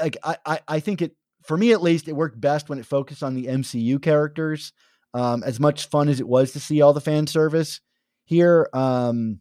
like 0.00 0.16
I, 0.22 0.36
I, 0.44 0.60
I 0.68 0.80
think 0.80 1.00
it 1.00 1.16
for 1.44 1.56
me 1.56 1.72
at 1.72 1.82
least, 1.82 2.08
it 2.08 2.16
worked 2.16 2.40
best 2.40 2.68
when 2.68 2.78
it 2.78 2.86
focused 2.86 3.22
on 3.22 3.34
the 3.34 3.46
MCU 3.46 4.00
characters. 4.02 4.72
Um, 5.14 5.42
as 5.42 5.60
much 5.60 5.88
fun 5.88 6.08
as 6.08 6.20
it 6.20 6.28
was 6.28 6.52
to 6.52 6.60
see 6.60 6.80
all 6.80 6.94
the 6.94 7.00
fan 7.00 7.26
service 7.26 7.80
here, 8.24 8.70
um, 8.72 9.40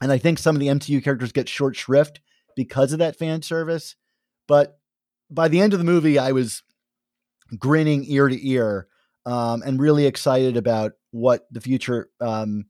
and 0.00 0.12
I 0.12 0.18
think 0.18 0.38
some 0.38 0.54
of 0.54 0.60
the 0.60 0.68
MCU 0.68 1.02
characters 1.02 1.32
get 1.32 1.48
short 1.48 1.74
shrift 1.74 2.20
because 2.54 2.92
of 2.92 3.00
that 3.00 3.16
fan 3.16 3.42
service. 3.42 3.96
But 4.48 4.78
by 5.30 5.48
the 5.48 5.60
end 5.60 5.72
of 5.72 5.78
the 5.78 5.84
movie, 5.84 6.18
I 6.18 6.32
was 6.32 6.62
grinning 7.58 8.04
ear 8.06 8.28
to 8.28 8.48
ear 8.48 8.88
um, 9.26 9.62
and 9.64 9.80
really 9.80 10.06
excited 10.06 10.56
about 10.56 10.92
what 11.10 11.46
the 11.50 11.60
future, 11.60 12.10
um, 12.20 12.66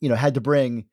you 0.00 0.08
know, 0.08 0.14
had 0.14 0.34
to 0.34 0.40
bring. 0.40 0.86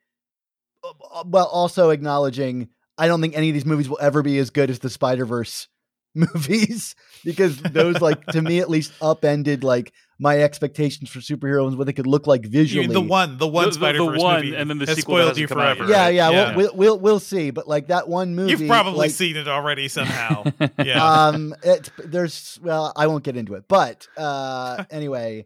uh, 0.83 1.23
While 1.23 1.45
also 1.45 1.89
acknowledging, 1.89 2.69
I 2.97 3.07
don't 3.07 3.21
think 3.21 3.35
any 3.35 3.49
of 3.49 3.53
these 3.53 3.65
movies 3.65 3.89
will 3.89 3.99
ever 4.01 4.21
be 4.21 4.37
as 4.39 4.49
good 4.49 4.69
as 4.69 4.79
the 4.79 4.89
Spider 4.89 5.25
Verse 5.25 5.67
movies 6.15 6.95
because 7.23 7.61
those, 7.61 8.01
like, 8.01 8.25
to 8.27 8.41
me 8.41 8.59
at 8.59 8.69
least, 8.75 8.91
upended 9.01 9.63
like 9.63 9.93
my 10.21 10.39
expectations 10.41 11.09
for 11.09 11.19
superheroes 11.19 11.77
what 11.77 11.87
they 11.87 11.93
could 11.93 12.07
look 12.07 12.27
like 12.27 12.43
You- 12.43 12.49
visually. 12.49 12.87
the 12.87 12.99
one, 12.99 13.37
the 13.37 13.47
one 13.47 13.69
The- 13.69 13.79
the- 13.79 13.93
the 13.93 14.05
one, 14.05 14.35
movie, 14.45 14.55
and 14.55 14.69
then 14.69 14.77
the 14.79 14.85
has 14.85 14.97
sequel 14.97 15.15
that 15.17 15.21
spoiled 15.35 15.37
you 15.37 15.47
come 15.47 15.59
out 15.59 15.77
forever. 15.77 15.89
yet. 15.91 16.13
yeah, 16.13 16.29
yeah, 16.29 16.29
Yeah. 16.31 16.55
We'll, 16.55 16.65
we'll 16.67 16.75
we'll 16.75 16.99
we'll 16.99 17.19
see. 17.19 17.51
But 17.51 17.67
like 17.67 17.87
that 17.87 18.07
one 18.09 18.35
movie, 18.35 18.51
You've 18.51 18.67
probably 18.67 18.97
like, 18.97 19.11
seen 19.11 19.37
it 19.37 19.47
already 19.47 19.87
somehow. 19.87 20.43
yeah. 20.83 21.03
um 21.27 21.55
it's 21.63 21.89
there's 22.03 22.59
well 22.61 22.91
i 22.97 23.07
won't 23.07 23.23
get 23.23 23.37
into 23.37 23.53
it 23.55 23.63
but 23.69 24.07
uh 24.17 24.83
anyway 24.91 25.43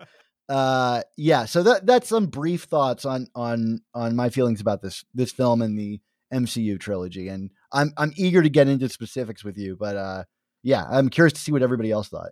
uh 0.49 1.01
yeah 1.17 1.45
so 1.45 1.63
that 1.63 1.85
that's 1.85 2.09
some 2.09 2.25
brief 2.27 2.63
thoughts 2.63 3.05
on 3.05 3.27
on 3.35 3.79
on 3.93 4.15
my 4.15 4.29
feelings 4.29 4.59
about 4.59 4.81
this 4.81 5.05
this 5.13 5.31
film 5.31 5.61
and 5.61 5.77
the 5.77 5.99
mcu 6.33 6.79
trilogy 6.79 7.27
and 7.29 7.49
i'm 7.71 7.93
i'm 7.97 8.11
eager 8.17 8.41
to 8.41 8.49
get 8.49 8.67
into 8.67 8.89
specifics 8.89 9.43
with 9.43 9.57
you 9.57 9.77
but 9.79 9.95
uh 9.95 10.23
yeah 10.63 10.85
i'm 10.89 11.09
curious 11.09 11.33
to 11.33 11.39
see 11.39 11.51
what 11.51 11.61
everybody 11.61 11.91
else 11.91 12.07
thought 12.07 12.31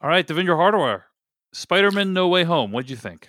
All 0.00 0.10
right, 0.10 0.26
Devindra 0.26 0.56
Hardawar, 0.56 1.02
Spider-Man: 1.52 2.12
No 2.12 2.28
Way 2.28 2.44
Home. 2.44 2.70
What'd 2.70 2.90
you 2.90 2.96
think? 2.96 3.28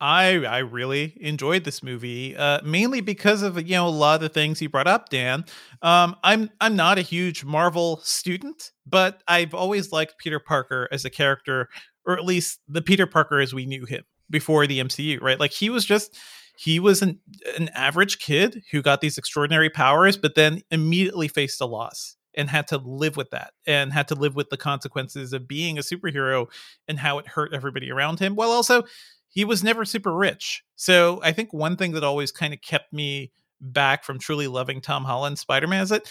I 0.00 0.44
I 0.44 0.58
really 0.58 1.16
enjoyed 1.20 1.64
this 1.64 1.82
movie, 1.82 2.36
uh, 2.36 2.60
mainly 2.64 3.00
because 3.00 3.42
of 3.42 3.56
you 3.56 3.76
know 3.76 3.86
a 3.86 3.90
lot 3.90 4.16
of 4.16 4.20
the 4.22 4.28
things 4.28 4.60
you 4.60 4.68
brought 4.68 4.86
up, 4.86 5.08
Dan. 5.08 5.44
Um, 5.82 6.16
I'm 6.24 6.50
I'm 6.60 6.74
not 6.74 6.98
a 6.98 7.02
huge 7.02 7.44
Marvel 7.44 8.00
student, 8.02 8.72
but 8.86 9.22
I've 9.28 9.54
always 9.54 9.92
liked 9.92 10.18
Peter 10.18 10.40
Parker 10.40 10.88
as 10.90 11.04
a 11.04 11.10
character, 11.10 11.68
or 12.06 12.16
at 12.18 12.24
least 12.24 12.60
the 12.66 12.82
Peter 12.82 13.06
Parker 13.06 13.40
as 13.40 13.52
we 13.54 13.66
knew 13.66 13.84
him 13.84 14.04
before 14.30 14.66
the 14.66 14.80
MCU, 14.80 15.20
right? 15.20 15.38
Like 15.38 15.52
he 15.52 15.70
was 15.70 15.84
just 15.84 16.16
he 16.56 16.80
was 16.80 17.02
an 17.02 17.20
an 17.58 17.68
average 17.70 18.18
kid 18.18 18.62
who 18.72 18.82
got 18.82 19.00
these 19.00 19.18
extraordinary 19.18 19.70
powers, 19.70 20.16
but 20.16 20.34
then 20.34 20.62
immediately 20.70 21.28
faced 21.28 21.60
a 21.60 21.66
loss 21.66 22.16
and 22.34 22.48
had 22.48 22.68
to 22.68 22.78
live 22.78 23.16
with 23.16 23.30
that 23.30 23.52
and 23.66 23.92
had 23.92 24.08
to 24.08 24.14
live 24.14 24.34
with 24.36 24.50
the 24.50 24.56
consequences 24.56 25.32
of 25.32 25.48
being 25.48 25.78
a 25.78 25.82
superhero 25.82 26.46
and 26.88 26.98
how 26.98 27.18
it 27.18 27.26
hurt 27.26 27.52
everybody 27.52 27.90
around 27.90 28.18
him 28.20 28.36
while 28.36 28.50
also 28.50 28.84
he 29.28 29.44
was 29.44 29.62
never 29.62 29.84
super 29.84 30.12
rich. 30.12 30.64
So 30.76 31.20
I 31.22 31.32
think 31.32 31.52
one 31.52 31.76
thing 31.76 31.92
that 31.92 32.04
always 32.04 32.32
kind 32.32 32.52
of 32.52 32.60
kept 32.62 32.92
me 32.92 33.32
back 33.60 34.04
from 34.04 34.18
truly 34.18 34.48
loving 34.48 34.80
Tom 34.80 35.04
Holland 35.04 35.38
Spider-Man 35.38 35.82
is 35.82 35.88
that 35.90 36.10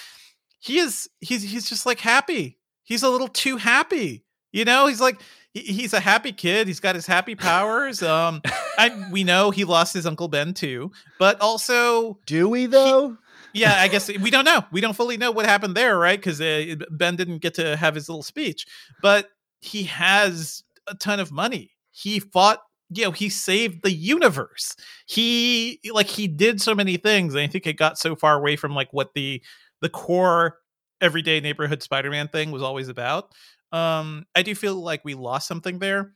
he 0.59 0.78
is 0.78 1.09
he's 1.20 1.43
he's 1.43 1.67
just 1.70 1.86
like 1.86 1.99
happy. 1.99 2.57
He's 2.84 3.03
a 3.03 3.09
little 3.09 3.28
too 3.28 3.57
happy. 3.57 4.24
You 4.51 4.65
know, 4.65 4.88
he's 4.88 5.01
like 5.01 5.22
he- 5.53 5.61
he's 5.61 5.93
a 5.93 5.99
happy 5.99 6.32
kid. 6.32 6.67
He's 6.67 6.80
got 6.80 6.95
his 6.95 7.07
happy 7.07 7.36
powers. 7.36 8.01
Um 8.03 8.41
I 8.78 9.07
we 9.11 9.24
know 9.24 9.51
he 9.51 9.63
lost 9.65 9.93
his 9.93 10.05
uncle 10.05 10.28
Ben 10.28 10.53
too, 10.53 10.91
but 11.17 11.39
also 11.41 12.20
do 12.26 12.47
we 12.49 12.65
though 12.65 13.17
yeah, 13.53 13.75
I 13.81 13.87
guess 13.87 14.07
we 14.07 14.29
don't 14.31 14.45
know. 14.45 14.63
We 14.71 14.81
don't 14.81 14.95
fully 14.95 15.17
know 15.17 15.31
what 15.31 15.45
happened 15.45 15.75
there, 15.75 15.97
right? 15.97 16.19
Because 16.19 16.39
uh, 16.41 16.75
Ben 16.91 17.15
didn't 17.15 17.39
get 17.39 17.55
to 17.55 17.75
have 17.75 17.95
his 17.95 18.09
little 18.09 18.23
speech, 18.23 18.65
but 19.01 19.29
he 19.61 19.83
has 19.83 20.63
a 20.87 20.95
ton 20.95 21.19
of 21.19 21.31
money. 21.31 21.71
He 21.91 22.19
fought, 22.19 22.59
you 22.89 23.03
know, 23.03 23.11
he 23.11 23.29
saved 23.29 23.83
the 23.83 23.91
universe. 23.91 24.75
He 25.05 25.79
like 25.91 26.07
he 26.07 26.27
did 26.27 26.61
so 26.61 26.73
many 26.75 26.97
things, 26.97 27.33
and 27.33 27.43
I 27.43 27.47
think 27.47 27.67
it 27.67 27.73
got 27.77 27.97
so 27.97 28.15
far 28.15 28.35
away 28.37 28.55
from 28.55 28.73
like 28.73 28.91
what 28.93 29.13
the 29.13 29.41
the 29.81 29.89
core 29.89 30.57
everyday 31.01 31.39
neighborhood 31.39 31.81
Spider-Man 31.83 32.27
thing 32.29 32.51
was 32.51 32.61
always 32.61 32.89
about. 32.89 33.31
Um, 33.71 34.25
I 34.35 34.41
do 34.43 34.55
feel 34.55 34.75
like 34.75 35.05
we 35.05 35.13
lost 35.13 35.47
something 35.47 35.79
there. 35.79 36.13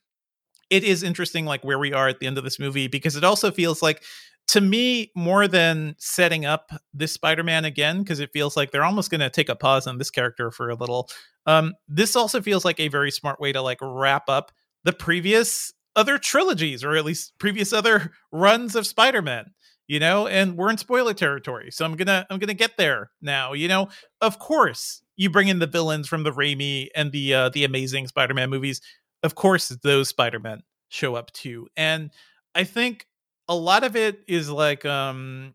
it 0.70 0.84
is 0.84 1.04
interesting 1.04 1.46
like 1.46 1.64
where 1.64 1.78
we 1.80 1.94
are 1.94 2.08
at 2.08 2.20
the 2.20 2.28
end 2.28 2.38
of 2.38 2.44
this 2.44 2.60
movie 2.60 2.88
because 2.88 3.16
it 3.16 3.24
also 3.24 3.52
feels 3.52 3.82
like 3.82 4.04
to 4.48 4.62
me 4.62 5.12
more 5.16 5.48
than 5.48 5.96
setting 5.98 6.46
up 6.46 6.72
this 6.94 7.12
spider-man 7.12 7.66
again 7.66 8.00
because 8.00 8.20
it 8.20 8.32
feels 8.34 8.58
like 8.58 8.72
they're 8.72 8.84
almost 8.84 9.10
going 9.10 9.22
to 9.22 9.30
take 9.30 9.50
a 9.50 9.56
pause 9.56 9.88
on 9.88 9.98
this 9.98 10.12
character 10.12 10.52
for 10.52 10.70
a 10.70 10.76
little 10.76 11.10
um 11.46 11.74
this 11.88 12.16
also 12.16 12.42
feels 12.42 12.66
like 12.66 12.80
a 12.80 12.88
very 12.88 13.12
smart 13.12 13.40
way 13.40 13.52
to 13.52 13.62
like 13.62 13.80
wrap 13.82 14.30
up 14.30 14.52
the 14.84 14.94
previous 14.94 15.74
other 15.96 16.18
trilogies 16.18 16.84
or 16.84 16.96
at 16.96 17.06
least 17.06 17.34
previous 17.40 17.74
other 17.74 18.12
runs 18.32 18.76
of 18.76 18.86
spider-man 18.86 19.46
you 19.88 20.00
know 20.00 20.28
and 20.28 20.58
we're 20.58 20.70
in 20.70 20.78
spoiler 20.78 21.14
territory 21.14 21.72
so 21.72 21.86
i'm 21.86 21.96
gonna 21.96 22.26
i'm 22.30 22.40
gonna 22.40 22.54
get 22.54 22.78
there 22.78 23.12
now 23.22 23.54
you 23.54 23.68
know 23.68 23.88
of 24.22 24.40
course 24.40 25.04
you 25.16 25.30
bring 25.30 25.48
in 25.48 25.60
the 25.60 25.68
villains 25.68 26.08
from 26.08 26.24
the 26.24 26.32
Raimi 26.32 26.88
and 26.96 27.12
the 27.12 27.34
uh, 27.34 27.50
the 27.50 27.64
amazing 27.64 28.08
Spider-Man 28.08 28.50
movies. 28.50 28.82
Of 29.22 29.36
course, 29.36 29.70
those 29.70 30.10
Spider-Men 30.10 30.64
show 30.90 31.16
up 31.16 31.32
too, 31.32 31.68
and 31.78 32.12
I 32.56 32.64
think 32.64 33.08
a 33.48 33.56
lot 33.56 33.84
of 33.84 33.96
it 33.96 34.22
is 34.28 34.50
like, 34.50 34.86
um, 34.86 35.54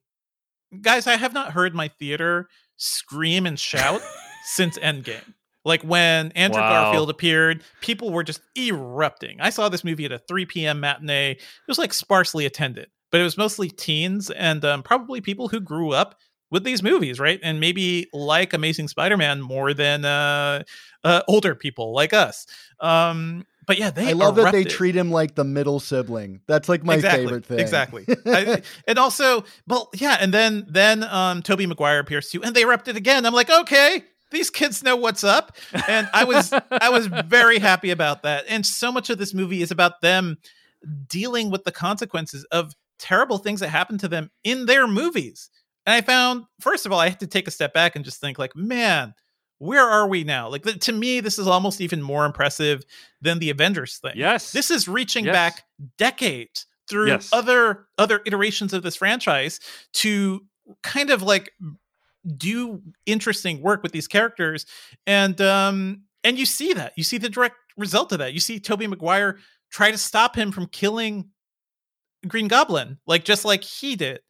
guys, 0.81 1.07
I 1.07 1.17
have 1.17 1.33
not 1.33 1.53
heard 1.53 1.75
my 1.75 1.89
theater 1.89 2.49
scream 2.77 3.47
and 3.47 3.59
shout 3.59 4.03
since 4.45 4.79
Endgame. 4.79 5.35
Like 5.65 5.83
when 5.83 6.33
Andrew 6.33 6.63
Wow. 6.63 6.85
Garfield 6.85 7.11
appeared, 7.11 7.63
people 7.83 8.11
were 8.11 8.23
just 8.23 8.41
erupting. 8.57 9.41
I 9.41 9.51
saw 9.51 9.69
this 9.69 9.85
movie 9.85 10.05
at 10.05 10.13
a 10.13 10.19
3 10.19 10.47
p.m. 10.47 10.81
matinee. 10.81 11.33
It 11.33 11.41
was 11.67 11.79
like 11.79 11.93
sparsely 11.93 12.47
attended, 12.47 12.89
but 13.11 13.21
it 13.21 13.25
was 13.25 13.37
mostly 13.37 13.69
teens 13.69 14.31
and 14.31 14.65
um, 14.65 14.83
probably 14.83 15.21
people 15.21 15.49
who 15.49 15.61
grew 15.61 15.93
up 15.93 16.17
with 16.51 16.65
these 16.65 16.83
movies, 16.83 17.21
right? 17.21 17.39
And 17.43 17.61
maybe 17.61 18.09
like 18.15 18.55
Amazing 18.55 18.89
Spider-Man 18.89 19.43
more 19.43 19.75
than 19.75 20.07
uh, 20.07 20.63
uh, 21.05 21.21
older 21.29 21.55
people 21.55 21.93
like 21.93 22.15
us. 22.15 22.47
Um, 22.81 23.45
but 23.69 23.79
yeah, 23.79 23.91
they 23.91 24.09
I 24.09 24.13
love 24.13 24.37
that 24.37 24.51
they 24.51 24.65
treat 24.65 24.97
him 24.97 25.13
like 25.13 25.35
the 25.35 25.45
middle 25.45 25.79
sibling. 25.79 26.41
That's 26.49 26.69
like 26.69 26.83
my 26.83 26.95
exactly, 26.95 27.27
favorite 27.27 27.45
thing. 27.45 27.61
Exactly. 27.61 28.07
I, 28.27 28.63
and 28.89 28.99
also, 28.99 29.45
well, 29.67 29.91
yeah, 29.95 30.17
and 30.19 30.35
then 30.35 30.67
then 30.69 31.05
um 31.05 31.43
Tobey 31.43 31.67
Maguire 31.67 32.01
appears 32.01 32.31
too, 32.31 32.43
and 32.43 32.57
they 32.57 32.63
erupted 32.63 32.97
again. 32.97 33.27
I'm 33.27 33.35
like, 33.35 33.51
okay, 33.51 34.03
these 34.31 34.49
kids 34.49 34.83
know 34.83 34.97
what's 34.97 35.23
up. 35.23 35.57
And 35.87 36.09
I 36.15 36.25
was 36.25 36.53
I 36.71 36.89
was 36.89 37.07
very 37.07 37.59
happy 37.59 37.91
about 37.91 38.23
that. 38.23 38.47
And 38.49 38.65
so 38.65 38.91
much 38.91 39.11
of 39.11 39.19
this 39.19 39.35
movie 39.35 39.61
is 39.61 39.71
about 39.71 40.01
them 40.01 40.39
dealing 41.07 41.51
with 41.51 41.65
the 41.65 41.73
consequences 41.73 42.45
of 42.45 42.73
terrible 42.99 43.39
things 43.39 43.61
that 43.61 43.69
happen 43.69 43.99
to 43.99 44.09
them 44.09 44.31
in 44.45 44.65
their 44.65 44.87
movies. 44.87 45.51
And 45.87 45.95
I 45.95 46.01
found, 46.01 46.45
first 46.61 46.87
of 46.87 46.93
all, 46.93 47.01
I 47.01 47.11
had 47.11 47.21
to 47.21 47.27
take 47.27 47.49
a 47.49 47.51
step 47.51 47.73
back 47.73 47.97
and 47.97 48.05
just 48.05 48.21
think, 48.21 48.39
like, 48.39 48.55
man, 48.55 49.15
where 49.59 49.87
are 49.87 50.09
we 50.09 50.25
now? 50.25 50.49
Like, 50.49 50.63
to 50.63 50.93
me, 50.93 51.21
this 51.21 51.39
is 51.39 51.47
almost 51.47 51.81
even 51.81 52.01
more 52.03 52.25
impressive 52.25 52.85
than 53.21 53.39
the 53.39 53.51
Avengers 53.51 53.99
thing. 53.99 54.13
Yes. 54.15 54.53
This 54.53 54.71
is 54.71 54.89
reaching 54.89 55.25
Yes. 55.27 55.35
back 55.35 55.65
decades 55.99 56.67
through 56.89 57.09
Yes. 57.09 57.29
other 57.33 57.87
other 57.99 58.21
iterations 58.25 58.73
of 58.73 58.83
this 58.83 58.97
franchise 58.97 59.61
to 59.95 60.41
kind 60.83 61.11
of 61.11 61.23
like 61.23 61.53
do 62.37 62.83
interesting 63.07 63.63
work 63.63 63.83
with 63.83 63.93
these 63.93 64.07
characters 64.09 64.67
and 65.07 65.41
um 65.41 66.03
and 66.25 66.39
you 66.39 66.45
see 66.45 66.73
that 66.75 66.93
you 66.97 67.03
see 67.05 67.17
the 67.17 67.29
direct 67.29 67.57
result 67.77 68.13
of 68.13 68.19
that 68.19 68.35
you 68.35 68.41
see 68.41 68.59
tobey 68.61 68.87
maguire 68.87 69.39
try 69.71 69.91
to 69.91 69.97
stop 69.97 70.37
him 70.37 70.51
from 70.53 70.67
killing 70.67 71.31
green 72.27 72.49
goblin 72.49 72.99
like 73.07 73.25
just 73.25 73.45
like 73.45 73.63
he 73.63 73.97
did 73.97 74.21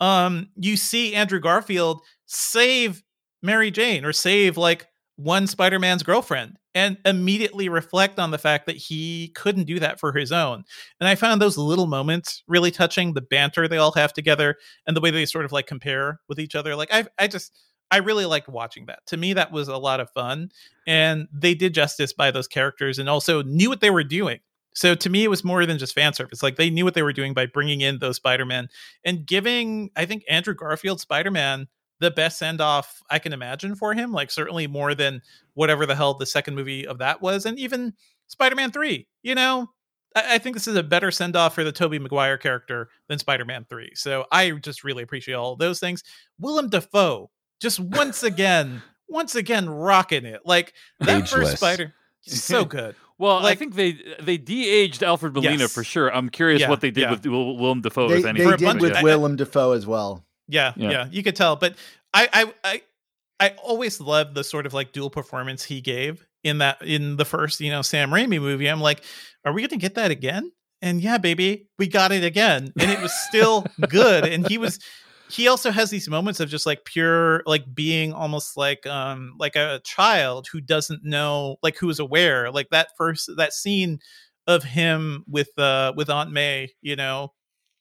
um 0.00 0.48
you 0.56 0.76
see 0.76 1.14
andrew 1.14 1.40
garfield 1.40 2.02
save 2.26 3.02
mary 3.42 3.70
jane 3.70 4.04
or 4.04 4.12
save 4.12 4.56
like 4.56 4.88
one 5.18 5.48
spider-man's 5.48 6.04
girlfriend 6.04 6.58
and 6.76 6.96
immediately 7.04 7.68
reflect 7.68 8.20
on 8.20 8.30
the 8.30 8.38
fact 8.38 8.66
that 8.66 8.76
he 8.76 9.32
couldn't 9.34 9.64
do 9.64 9.80
that 9.80 9.98
for 9.98 10.12
his 10.12 10.30
own. 10.30 10.62
And 11.00 11.08
i 11.08 11.16
found 11.16 11.42
those 11.42 11.58
little 11.58 11.88
moments 11.88 12.44
really 12.46 12.70
touching 12.70 13.12
the 13.14 13.20
banter 13.20 13.66
they 13.66 13.78
all 13.78 13.90
have 13.92 14.12
together 14.12 14.56
and 14.86 14.96
the 14.96 15.00
way 15.00 15.10
they 15.10 15.26
sort 15.26 15.44
of 15.44 15.50
like 15.50 15.66
compare 15.66 16.20
with 16.28 16.38
each 16.38 16.54
other. 16.54 16.76
Like 16.76 16.94
i 16.94 17.04
i 17.18 17.26
just 17.26 17.52
i 17.90 17.96
really 17.96 18.26
liked 18.26 18.48
watching 18.48 18.86
that. 18.86 19.00
To 19.08 19.16
me 19.16 19.32
that 19.32 19.50
was 19.50 19.66
a 19.66 19.76
lot 19.76 19.98
of 19.98 20.08
fun. 20.10 20.50
And 20.86 21.26
they 21.32 21.54
did 21.54 21.74
justice 21.74 22.12
by 22.12 22.30
those 22.30 22.46
characters 22.46 23.00
and 23.00 23.08
also 23.08 23.42
knew 23.42 23.68
what 23.68 23.80
they 23.80 23.90
were 23.90 24.04
doing. 24.04 24.38
So 24.72 24.94
to 24.94 25.10
me 25.10 25.24
it 25.24 25.30
was 25.30 25.42
more 25.42 25.66
than 25.66 25.78
just 25.78 25.96
fan 25.96 26.14
service. 26.14 26.44
Like 26.44 26.54
they 26.54 26.70
knew 26.70 26.84
what 26.84 26.94
they 26.94 27.02
were 27.02 27.12
doing 27.12 27.34
by 27.34 27.46
bringing 27.46 27.80
in 27.80 27.98
those 27.98 28.16
spider-man 28.16 28.68
and 29.04 29.26
giving 29.26 29.90
i 29.96 30.06
think 30.06 30.22
andrew 30.28 30.54
garfield 30.54 31.00
spider-man 31.00 31.66
the 32.00 32.10
best 32.10 32.38
send 32.38 32.60
off 32.60 33.02
i 33.10 33.18
can 33.18 33.32
imagine 33.32 33.74
for 33.74 33.94
him 33.94 34.12
like 34.12 34.30
certainly 34.30 34.66
more 34.66 34.94
than 34.94 35.20
whatever 35.54 35.84
the 35.86 35.94
hell 35.94 36.14
the 36.14 36.26
second 36.26 36.54
movie 36.54 36.86
of 36.86 36.98
that 36.98 37.20
was 37.22 37.44
and 37.46 37.58
even 37.58 37.92
spider-man 38.28 38.70
3 38.70 39.06
you 39.22 39.34
know 39.34 39.68
I, 40.16 40.34
I 40.36 40.38
think 40.38 40.54
this 40.56 40.66
is 40.66 40.76
a 40.76 40.82
better 40.82 41.10
send 41.10 41.36
off 41.36 41.54
for 41.54 41.64
the 41.64 41.70
Tobey 41.72 41.98
Maguire 41.98 42.38
character 42.38 42.88
than 43.08 43.18
Spider 43.18 43.44
Man 43.44 43.66
3. 43.68 43.90
So 43.94 44.24
I 44.32 44.50
just 44.52 44.82
really 44.82 45.02
appreciate 45.02 45.34
all 45.34 45.54
those 45.54 45.80
things. 45.80 46.02
Willem 46.40 46.70
Dafoe, 46.70 47.30
just 47.60 47.78
once 47.78 48.22
again, 48.22 48.80
once 49.08 49.34
again, 49.34 49.68
rocking 49.68 50.24
it. 50.24 50.40
Like 50.46 50.72
that 51.00 51.28
first 51.28 51.58
Spider, 51.58 51.92
so 52.22 52.64
good. 52.64 52.94
Well, 53.18 53.44
I 53.44 53.54
think 53.54 53.74
they 53.74 53.98
they 54.22 54.38
de-aged 54.38 55.02
Alfred 55.02 55.34
Molina 55.34 55.58
Yes. 55.64 55.74
for 55.74 55.84
sure. 55.84 56.08
I'm 56.12 56.30
curious 56.30 56.62
Yeah, 56.62 56.70
what 56.70 56.80
they 56.80 56.90
did 56.90 57.02
yeah. 57.02 57.10
with 57.10 57.26
Will, 57.26 57.58
Willem 57.58 57.82
Dafoe, 57.82 58.08
They, 58.08 58.16
if 58.16 58.22
they 58.22 58.28
anything. 58.30 58.50
For 58.50 58.56
did 58.56 58.80
with 58.80 58.94
I- 58.96 59.00
I- 59.00 59.02
Willem 59.02 59.36
Dafoe 59.36 59.72
as 59.72 59.86
well. 59.86 60.24
Yeah, 60.48 60.72
Yeah. 60.76 60.90
yeah, 60.90 61.08
you 61.10 61.22
could 61.22 61.36
tell. 61.36 61.56
But 61.56 61.76
I, 62.12 62.28
I, 62.32 62.52
I, 62.64 62.82
I 63.40 63.54
always 63.62 64.00
loved 64.00 64.34
the 64.34 64.42
sort 64.42 64.66
of 64.66 64.74
like 64.74 64.92
dual 64.92 65.10
performance 65.10 65.62
he 65.62 65.80
gave 65.80 66.26
in 66.42 66.58
that 66.58 66.82
in 66.82 67.16
the 67.16 67.24
first, 67.24 67.60
you 67.60 67.70
know, 67.70 67.82
Sam 67.82 68.10
Raimi 68.10 68.40
movie. 68.40 68.66
I'm 68.66 68.80
like, 68.80 69.04
are 69.44 69.52
we 69.52 69.62
going 69.62 69.70
to 69.70 69.76
get 69.76 69.94
that 69.94 70.10
again? 70.10 70.50
And 70.80 71.00
yeah, 71.00 71.18
baby, 71.18 71.68
we 71.78 71.88
got 71.88 72.12
it 72.12 72.22
again, 72.22 72.72
and 72.78 72.90
it 72.90 73.00
was 73.00 73.12
still 73.28 73.66
good. 73.88 74.24
And 74.24 74.46
he 74.48 74.58
was, 74.58 74.78
he 75.28 75.48
also 75.48 75.72
has 75.72 75.90
these 75.90 76.08
moments 76.08 76.38
of 76.38 76.48
just 76.48 76.66
like 76.66 76.84
pure, 76.84 77.42
like 77.46 77.64
being 77.74 78.12
almost 78.12 78.56
like, 78.56 78.86
um, 78.86 79.34
like 79.38 79.56
a 79.56 79.80
child 79.84 80.46
who 80.52 80.60
doesn't 80.60 81.04
know, 81.04 81.56
like 81.64 81.76
who 81.76 81.90
is 81.90 81.98
aware, 81.98 82.50
like 82.52 82.68
that 82.70 82.90
first 82.96 83.28
that 83.36 83.52
scene 83.52 83.98
of 84.46 84.62
him 84.62 85.24
with 85.28 85.50
uh 85.58 85.92
with 85.96 86.08
Aunt 86.08 86.30
May, 86.32 86.70
you 86.80 86.96
know, 86.96 87.32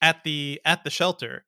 at 0.02 0.24
the 0.24 0.60
at 0.66 0.84
the 0.84 0.90
shelter 0.90 1.46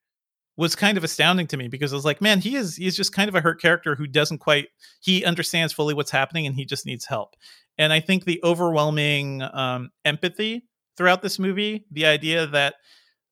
was 0.60 0.76
kind 0.76 0.98
of 0.98 1.06
astounding 1.06 1.48
to 1.48 1.56
me 1.56 1.70
because 1.70 1.94
I 1.94 1.96
was 1.96 2.04
like, 2.04 2.20
man, 2.20 2.42
he 2.42 2.58
is 2.58 2.76
he's 2.76 2.98
just 2.98 3.14
kind 3.14 3.30
of 3.30 3.36
a 3.36 3.40
hurt 3.40 3.62
character 3.62 3.96
who 3.96 4.06
doesn't 4.06 4.40
quite 4.40 4.68
he 5.00 5.24
understands 5.24 5.72
fully 5.72 5.94
what's 5.94 6.12
happening 6.12 6.46
and 6.46 6.54
he 6.54 6.66
just 6.66 6.86
needs 6.86 7.06
help. 7.06 7.38
And 7.78 7.94
I 7.94 8.02
think 8.02 8.26
the 8.26 8.42
overwhelming 8.44 9.42
um, 9.42 9.90
empathy 10.04 10.66
throughout 10.98 11.22
this 11.22 11.40
movie, 11.40 11.86
the 11.90 12.06
idea 12.06 12.46
that 12.48 12.76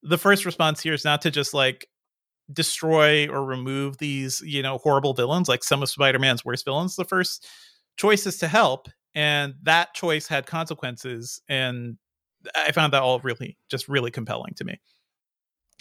the 0.01 0.17
first 0.17 0.45
response 0.45 0.81
here 0.81 0.93
is 0.93 1.03
not 1.03 1.21
to 1.23 1.29
just 1.29 1.53
like 1.53 1.89
destroy 2.53 3.27
or 3.27 3.43
remove 3.43 3.97
these, 3.97 4.39
you 4.45 4.63
know, 4.63 4.77
horrible 4.77 5.13
villains 5.13 5.49
like 5.49 5.65
some 5.65 5.83
of 5.83 5.89
Spider-Man's 5.89 6.45
worst 6.45 6.63
villains. 6.63 6.95
The 6.95 7.03
first 7.03 7.45
choice 7.97 8.25
is 8.25 8.37
to 8.37 8.47
help, 8.47 8.87
and 9.13 9.55
that 9.63 9.93
choice 9.93 10.27
had 10.27 10.45
consequences. 10.45 11.41
And 11.49 11.97
I 12.55 12.71
found 12.71 12.93
that 12.93 13.01
all 13.01 13.19
really 13.19 13.57
just 13.69 13.89
really 13.89 14.11
compelling 14.11 14.53
to 14.53 14.63
me. 14.63 14.79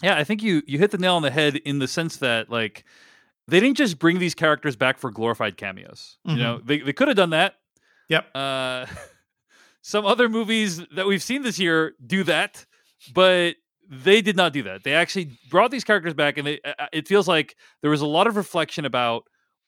Yeah, 0.03 0.15
I 0.17 0.23
think 0.23 0.43
you 0.43 0.61
you 0.67 0.77
hit 0.79 0.91
the 0.91 0.97
nail 0.97 1.15
on 1.15 1.21
the 1.23 1.31
head 1.31 1.55
in 1.55 1.79
the 1.79 1.87
sense 1.87 2.17
that 2.17 2.49
like 2.49 2.83
they 3.47 3.59
didn't 3.59 3.77
just 3.77 3.97
bring 3.97 4.19
these 4.19 4.35
characters 4.35 4.75
back 4.75 4.97
for 4.99 5.09
glorified 5.11 5.57
cameos. 5.57 6.17
You 6.25 6.35
know, 6.35 6.59
they 6.63 6.79
they 6.79 6.93
could 6.93 7.07
have 7.07 7.17
done 7.17 7.31
that. 7.31 7.55
Yep. 8.09 8.27
Uh, 8.35 8.85
some 9.81 10.05
other 10.05 10.29
movies 10.29 10.81
that 10.95 11.07
we've 11.07 11.23
seen 11.23 11.41
this 11.43 11.57
year 11.59 11.93
do 12.05 12.23
that, 12.25 12.65
but 13.13 13.55
they 13.89 14.21
did 14.21 14.35
not 14.35 14.53
do 14.53 14.63
that. 14.63 14.83
They 14.83 14.93
actually 14.93 15.31
brought 15.49 15.71
these 15.71 15.83
characters 15.85 16.13
back, 16.13 16.37
and 16.37 16.45
they, 16.45 16.59
uh, 16.63 16.87
it 16.91 17.07
feels 17.07 17.27
like 17.27 17.55
there 17.81 17.89
was 17.91 18.01
a 18.01 18.05
lot 18.07 18.27
of 18.27 18.35
reflection 18.35 18.83
about 18.85 19.23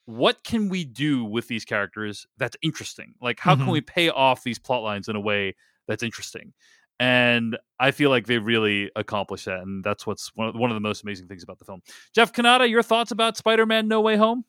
what 0.05 0.43
can 0.43 0.67
we 0.69 0.84
do 0.84 1.23
with 1.23 1.47
these 1.47 1.63
characters 1.63 2.25
that's 2.38 2.57
interesting. 2.61 3.13
Like, 3.21 3.39
how 3.39 3.55
can 3.55 3.65
Mhm. 3.67 3.71
we 3.71 3.82
pay 3.82 4.09
off 4.09 4.43
these 4.43 4.59
plot 4.59 4.84
lines 4.84 5.07
in 5.07 5.15
a 5.15 5.19
way 5.21 5.55
that's 5.88 6.03
interesting? 6.03 6.53
And 6.99 7.57
I 7.79 7.91
feel 7.91 8.09
like 8.09 8.27
they 8.27 8.39
really 8.39 8.91
accomplished 8.95 9.45
that, 9.45 9.61
and 9.61 9.83
that's 9.83 10.05
what's 10.05 10.35
one 10.35 10.49
of, 10.49 10.55
one 10.55 10.69
of 10.69 10.75
the 10.75 10.81
most 10.81 11.03
amazing 11.03 11.27
things 11.27 11.43
about 11.43 11.57
the 11.57 11.65
film. 11.65 11.81
Jeff 12.13 12.33
Cannata, 12.33 12.69
your 12.69 12.83
thoughts 12.83 13.11
about 13.11 13.37
Spider-Man: 13.37 13.87
No 13.87 14.01
Way 14.01 14.17
Home? 14.17 14.43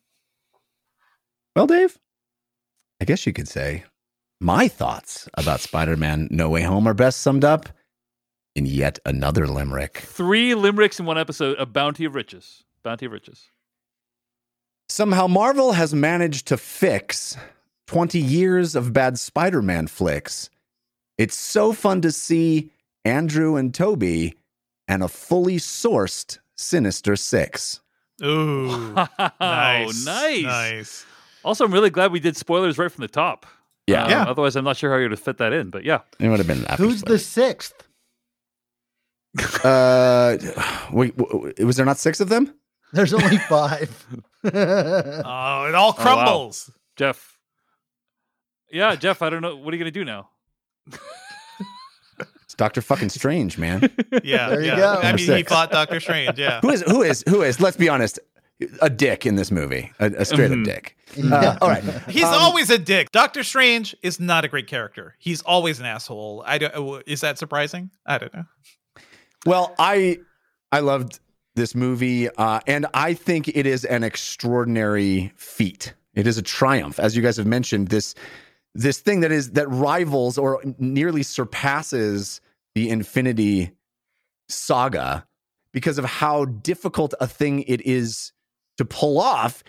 Well, 1.55 1.67
Dave, 1.67 1.97
I 3.01 3.05
guess 3.05 3.25
you 3.25 3.33
could 3.33 3.47
say 3.47 3.85
my 4.41 4.67
thoughts 4.67 5.29
about 5.35 5.59
Spider 5.59 5.95
Man 5.95 6.27
No 6.31 6.49
Way 6.49 6.63
Home 6.63 6.87
are 6.87 6.93
best 6.93 7.21
summed 7.21 7.45
up 7.45 7.69
in 8.55 8.65
yet 8.65 8.99
another 9.05 9.47
limerick. 9.47 9.97
Three 9.97 10.53
limericks 10.53 10.99
in 10.99 11.05
one 11.05 11.17
episode: 11.17 11.57
A 11.57 11.65
Bounty 11.65 12.05
of 12.05 12.15
Riches. 12.15 12.63
Bounty 12.83 13.05
of 13.05 13.11
Riches. 13.11 13.49
Somehow, 14.89 15.27
Marvel 15.27 15.71
has 15.71 15.93
managed 15.93 16.47
to 16.47 16.57
fix 16.57 17.37
20 17.87 18.19
years 18.19 18.75
of 18.75 18.91
bad 18.91 19.17
Spider 19.17 19.61
Man 19.61 19.87
flicks. 19.87 20.49
It's 21.21 21.35
so 21.37 21.71
fun 21.71 22.01
to 22.01 22.11
see 22.11 22.71
Andrew 23.05 23.55
and 23.55 23.71
Tobey 23.73 24.33
and 24.87 25.03
a 25.03 25.07
fully 25.07 25.57
sourced 25.57 26.39
Sinister 26.55 27.15
Six. 27.15 27.79
Ooh, 28.23 28.93
Wow, 28.95 29.07
nice, 29.39 30.03
nice. 30.05 30.43
nice. 30.43 31.05
Also, 31.43 31.63
I'm 31.63 31.71
really 31.71 31.91
glad 31.91 32.11
we 32.11 32.19
did 32.19 32.35
spoilers 32.35 32.79
right 32.79 32.91
from 32.91 33.03
the 33.03 33.07
top. 33.07 33.45
Yeah. 33.85 34.05
Um, 34.05 34.09
Yeah. 34.09 34.23
Otherwise, 34.23 34.55
I'm 34.55 34.63
not 34.65 34.77
sure 34.77 34.91
how 34.91 34.97
you 34.97 35.09
would 35.09 35.19
fit 35.19 35.37
that 35.37 35.53
in. 35.53 35.69
But 35.69 35.83
yeah, 35.83 35.99
It 36.19 36.27
would 36.29 36.39
have 36.39 36.47
been 36.47 36.65
after 36.65 36.83
Who's 36.83 37.03
the 37.03 37.19
sixth? 37.19 37.87
Uh, 39.63 40.37
wait, 40.91 41.15
w- 41.17 41.53
was 41.65 41.77
there 41.77 41.85
not 41.85 41.97
six 41.99 42.19
of 42.19 42.29
them? 42.29 42.51
There's 42.93 43.13
only 43.13 43.37
five. 43.49 44.05
Oh, 44.43 45.65
it 45.69 45.75
all 45.75 45.93
crumbles. 45.93 46.69
Jeff. 46.97 47.37
Yeah, 48.71 48.95
Jeff. 48.95 49.21
I 49.21 49.29
don't 49.29 49.41
know. 49.43 49.55
What 49.55 49.71
are 49.73 49.77
you 49.77 49.83
gonna 49.83 49.91
do 49.91 50.03
now? 50.03 50.29
It's 52.43 52.55
Doctor 52.55 52.81
fucking 52.81 53.09
Strange, 53.09 53.57
man. 53.57 53.89
Yeah, 54.23 54.49
There 54.49 54.61
you 54.61 54.67
yeah. 54.67 54.75
go. 54.75 54.89
I 54.99 55.03
Number 55.11 55.21
mean, 55.23 55.37
he 55.37 55.43
fought 55.43 55.71
Doctor 55.71 55.99
Strange. 55.99 56.37
Yeah. 56.37 56.59
who 56.61 56.69
is 56.69 56.81
who 56.85 57.01
is 57.01 57.23
who 57.29 57.41
is? 57.43 57.61
Let's 57.61 57.77
be 57.77 57.87
honest, 57.87 58.19
a 58.81 58.89
dick 58.89 59.25
in 59.25 59.35
this 59.35 59.51
movie, 59.51 59.91
a, 59.99 60.07
a 60.17 60.25
straight 60.25 60.51
up 60.51 60.57
Mhm. 60.57 60.65
dick. 60.65 60.97
Uh, 61.31 61.57
all 61.61 61.69
right, 61.69 61.83
He's 62.09 62.23
Um, 62.25 62.33
always 62.33 62.69
a 62.69 62.77
dick. 62.77 63.11
Doctor 63.11 63.43
Strange 63.43 63.95
is 64.03 64.19
not 64.19 64.43
a 64.45 64.47
great 64.49 64.67
character. 64.67 65.15
He's 65.17 65.41
always 65.43 65.79
an 65.79 65.85
asshole. 65.85 66.43
I 66.45 66.57
don't. 66.57 66.75
uh, 66.75 67.01
Is 67.07 67.21
that 67.21 67.37
surprising? 67.37 67.89
I 68.05 68.17
don't 68.17 68.33
know. 68.33 68.45
Well, 69.45 69.73
I 69.79 70.19
I 70.73 70.79
loved 70.81 71.19
this 71.55 71.73
movie, 71.73 72.29
uh, 72.29 72.59
and 72.67 72.85
I 72.93 73.13
think 73.13 73.47
it 73.47 73.65
is 73.65 73.85
an 73.85 74.03
extraordinary 74.03 75.31
feat. 75.37 75.93
It 76.15 76.27
is 76.27 76.37
a 76.37 76.41
triumph, 76.41 76.99
as 76.99 77.15
you 77.15 77.21
guys 77.21 77.37
have 77.37 77.47
mentioned. 77.47 77.87
This 77.87 78.13
this 78.73 78.99
thing 78.99 79.21
that 79.21 79.31
is 79.31 79.51
that 79.51 79.69
rivals 79.69 80.37
or 80.37 80.61
nearly 80.77 81.23
surpasses 81.23 82.41
the 82.75 82.89
Infinity 82.89 83.71
Saga 84.49 85.25
because 85.73 85.97
of 85.97 86.05
how 86.05 86.45
difficult 86.45 87.13
a 87.19 87.27
thing 87.27 87.63
it 87.63 87.85
is 87.85 88.31
to 88.77 88.85
pull 88.85 89.19
off. 89.19 89.63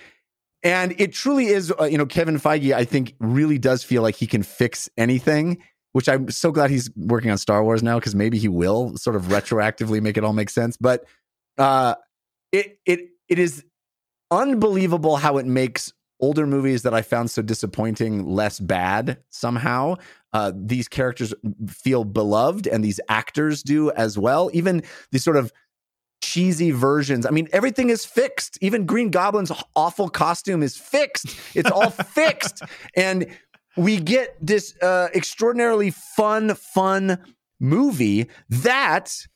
And 0.64 0.94
it 1.00 1.12
truly 1.12 1.46
is, 1.46 1.72
uh, 1.80 1.84
you 1.84 1.98
know, 1.98 2.06
Kevin 2.06 2.38
Feige, 2.38 2.72
I 2.72 2.84
think, 2.84 3.14
really 3.18 3.58
does 3.58 3.82
feel 3.82 4.02
like 4.02 4.14
he 4.14 4.28
can 4.28 4.44
fix 4.44 4.88
anything 4.96 5.58
which 5.92 6.08
I'm 6.08 6.30
so 6.30 6.50
glad 6.50 6.70
he's 6.70 6.90
working 6.96 7.30
on 7.30 7.38
Star 7.38 7.62
Wars 7.62 7.82
now 7.82 7.98
because 7.98 8.14
maybe 8.14 8.38
he 8.38 8.48
will 8.48 8.96
sort 8.96 9.16
of 9.16 9.24
retroactively 9.24 10.00
make 10.00 10.16
it 10.16 10.24
all 10.24 10.32
make 10.32 10.50
sense. 10.50 10.76
But 10.76 11.04
uh, 11.58 11.94
it 12.50 12.78
it 12.84 13.10
it 13.28 13.38
is 13.38 13.64
unbelievable 14.30 15.16
how 15.16 15.38
it 15.38 15.46
makes 15.46 15.92
older 16.22 16.46
movies 16.46 16.82
that 16.82 16.94
I 16.94 17.02
found 17.02 17.30
so 17.30 17.42
disappointing 17.42 18.24
less 18.24 18.58
bad 18.58 19.18
somehow. 19.28 19.96
Uh, 20.32 20.52
these 20.54 20.88
characters 20.88 21.34
feel 21.68 22.04
beloved, 22.04 22.66
and 22.66 22.82
these 22.82 23.00
actors 23.08 23.62
do 23.62 23.90
as 23.90 24.16
well. 24.16 24.48
Even 24.54 24.82
these 25.10 25.24
sort 25.24 25.36
of 25.36 25.52
cheesy 26.22 26.70
versions. 26.70 27.26
I 27.26 27.30
mean, 27.30 27.48
everything 27.52 27.90
is 27.90 28.06
fixed. 28.06 28.56
Even 28.62 28.86
Green 28.86 29.10
Goblin's 29.10 29.52
awful 29.76 30.08
costume 30.08 30.62
is 30.62 30.76
fixed. 30.76 31.36
It's 31.54 31.70
all 31.70 31.90
fixed, 32.14 32.62
and 32.96 33.26
we 33.76 33.98
get 33.98 34.36
this 34.40 34.74
uh, 34.80 35.08
extraordinarily 35.14 35.90
fun, 35.90 36.54
fun 36.54 37.18
movie 37.60 38.28
that 38.48 39.26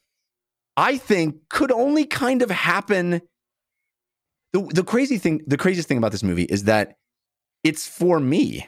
I 0.76 0.98
think 0.98 1.48
could 1.48 1.72
only 1.72 2.04
kind 2.04 2.42
of 2.42 2.50
happen. 2.50 3.22
The, 4.52 4.62
the 4.72 4.84
crazy 4.84 5.18
thing, 5.18 5.42
the 5.46 5.56
craziest 5.56 5.88
thing 5.88 5.98
about 5.98 6.12
this 6.12 6.22
movie 6.22 6.44
is 6.44 6.64
that 6.64 6.96
it's 7.64 7.86
for 7.86 8.20
me, 8.20 8.66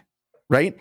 right? 0.50 0.76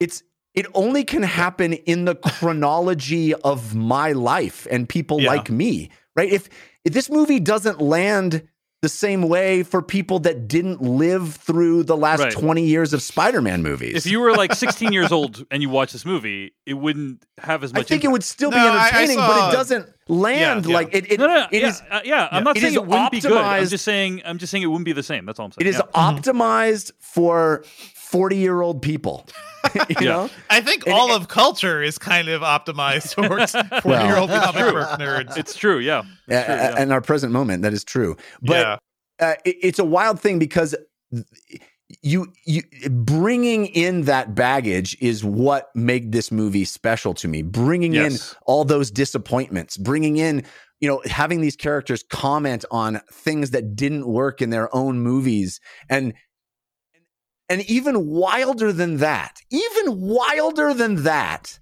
It's 0.00 0.22
it 0.54 0.66
only 0.74 1.04
can 1.04 1.22
happen 1.22 1.74
in 1.74 2.06
the 2.06 2.14
chronology 2.14 3.34
of 3.34 3.74
my 3.74 4.12
life 4.12 4.66
and 4.70 4.88
people 4.88 5.20
Yeah. 5.20 5.28
like 5.28 5.50
me, 5.50 5.90
right? 6.16 6.32
If 6.32 6.48
if 6.84 6.92
this 6.92 7.10
movie 7.10 7.40
doesn't 7.40 7.80
land 7.80 8.48
the 8.82 8.88
same 8.90 9.22
way 9.22 9.62
for 9.62 9.80
people 9.80 10.18
that 10.20 10.46
didn't 10.48 10.82
live 10.82 11.34
through 11.34 11.82
the 11.82 11.96
last 11.96 12.20
Right. 12.20 12.30
20 12.32 12.62
years 12.64 12.92
of 12.92 13.02
Spider-Man 13.02 13.62
movies. 13.62 13.96
If 13.96 14.06
you 14.12 14.20
were 14.20 14.32
like 14.36 14.54
16 14.54 14.92
years 14.92 15.10
old 15.10 15.44
and 15.50 15.62
you 15.62 15.70
watch 15.70 15.92
this 15.92 16.04
movie, 16.04 16.52
it 16.66 16.74
wouldn't 16.74 17.24
have 17.38 17.64
as 17.64 17.72
much 17.72 17.78
I 17.78 17.80
much. 17.80 17.88
think 17.88 18.04
it 18.04 18.08
would 18.08 18.22
still 18.22 18.50
be 18.50 18.56
No, 18.56 18.68
I- 18.68 18.76
I 18.76 18.88
entertaining, 18.88 19.16
but 19.16 19.48
it 19.48 19.56
doesn't 19.56 19.88
land 20.08 20.66
Yeah, 20.66 20.70
yeah. 20.70 20.76
like 20.76 20.94
it. 20.94 21.10
It, 21.12 21.18
no, 21.18 21.26
no, 21.26 21.34
no. 21.40 21.46
it 21.50 21.62
yeah, 21.62 21.68
is- 21.68 21.82
uh, 21.90 22.00
yeah, 22.04 22.28
I'm 22.30 22.44
not 22.44 22.56
It 22.58 22.60
saying 22.60 22.72
is 22.74 22.76
it 22.76 22.86
wouldn't 22.86 23.10
be 23.10 23.20
good. 23.20 23.32
I'm 23.32 23.66
just 23.66 23.84
saying. 23.84 24.22
I'm 24.26 24.36
just 24.38 24.50
saying 24.50 24.62
it 24.62 24.66
wouldn't 24.66 24.84
be 24.84 24.92
the 24.92 25.02
same. 25.02 25.24
That's 25.26 25.40
all 25.40 25.46
I'm 25.46 25.52
saying. 25.52 25.66
It 25.66 25.70
is 25.70 25.76
yeah. 25.76 26.00
optimized 26.12 26.92
for 27.00 27.64
40-year-old 28.10 28.82
people. 28.82 29.26
you 29.88 29.96
Yeah. 30.00 30.08
know? 30.10 30.30
I 30.50 30.60
think 30.60 30.86
And 30.86 30.94
all 30.94 31.12
it- 31.12 31.16
of 31.22 31.28
culture 31.28 31.82
is 31.82 31.98
kind 31.98 32.28
of 32.28 32.42
optimized 32.42 33.14
towards 33.14 33.52
forty-year-old 33.82 34.30
It's 34.30 34.44
comic 34.44 34.62
true. 34.62 34.72
book 34.72 34.88
nerds. 35.00 35.36
It's 35.36 35.54
true. 35.56 35.78
Yeah. 35.78 35.98
Uh, 36.00 36.04
yeah. 36.28 36.82
in 36.82 36.92
our 36.92 37.00
present 37.00 37.32
moment, 37.32 37.62
that 37.62 37.72
is 37.72 37.84
true. 37.84 38.16
But 38.42 38.56
yeah. 39.20 39.26
uh, 39.26 39.34
it- 39.44 39.56
it's 39.62 39.78
a 39.78 39.84
wild 39.84 40.20
thing 40.20 40.38
because 40.38 40.74
you 42.02 42.32
you 42.44 42.62
bringing 42.90 43.66
in 43.66 44.02
that 44.02 44.34
baggage 44.34 44.96
is 45.00 45.24
what 45.24 45.68
made 45.74 46.10
this 46.12 46.32
movie 46.32 46.64
special 46.64 47.14
to 47.14 47.28
me. 47.28 47.42
Bringing 47.42 47.94
in 47.94 48.16
all 48.44 48.64
those 48.64 48.90
disappointments, 48.90 49.76
bringing 49.76 50.16
in 50.16 50.44
you 50.80 50.88
know 50.88 51.00
having 51.06 51.40
these 51.40 51.54
characters 51.56 52.02
comment 52.10 52.64
on 52.72 53.00
things 53.12 53.52
that 53.52 53.76
didn't 53.76 54.06
work 54.08 54.42
in 54.42 54.50
their 54.50 54.74
own 54.74 54.98
movies 55.00 55.60
and 55.88 56.12
and 57.48 57.62
even 57.70 58.06
wilder 58.06 58.72
than 58.72 58.98
that, 58.98 59.40
even 59.50 60.00
wilder 60.00 60.74
than 60.74 61.04
that, 61.04 61.58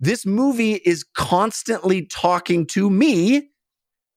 this 0.00 0.26
movie 0.26 0.74
is 0.74 1.04
constantly 1.14 2.06
talking 2.06 2.66
to 2.66 2.90
me 2.90 3.50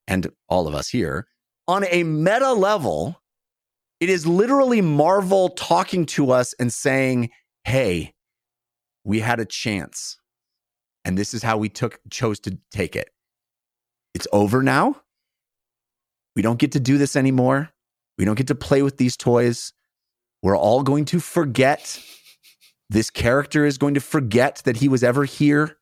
and 0.07 0.31
all 0.49 0.67
of 0.67 0.73
us 0.73 0.89
here 0.89 1.27
on 1.67 1.85
a 1.89 2.03
meta 2.03 2.53
level. 2.53 3.21
It 3.99 4.09
is 4.09 4.25
literally 4.25 4.81
Marvel 4.81 5.49
talking 5.49 6.05
to 6.07 6.31
us 6.31 6.53
and 6.59 6.73
saying, 6.73 7.29
"Hey, 7.63 8.13
we 9.03 9.19
had 9.19 9.39
a 9.39 9.45
chance, 9.45 10.17
and 11.05 11.17
this 11.17 11.33
is 11.33 11.43
how 11.43 11.57
we 11.57 11.69
took 11.69 11.99
chose 12.09 12.39
to 12.41 12.57
take 12.71 12.95
it. 12.95 13.09
It's 14.13 14.27
over 14.31 14.63
now. 14.63 15.01
We 16.35 16.41
don't 16.41 16.59
get 16.59 16.71
to 16.73 16.79
do 16.79 16.97
this 16.97 17.15
anymore. 17.15 17.69
We 18.17 18.25
don't 18.25 18.35
get 18.37 18.47
to 18.47 18.55
play 18.55 18.81
with 18.81 18.97
these 18.97 19.17
toys. 19.17 19.73
We're 20.43 20.57
all 20.57 20.83
going 20.83 21.05
to 21.05 21.19
forget. 21.19 21.99
This 22.89 23.09
character 23.09 23.65
is 23.65 23.79
going 23.79 23.95
to 23.95 24.01
forget 24.01 24.61
that 24.65 24.77
he 24.77 24.87
was 24.87 25.03
ever 25.03 25.23
here. 25.23 25.77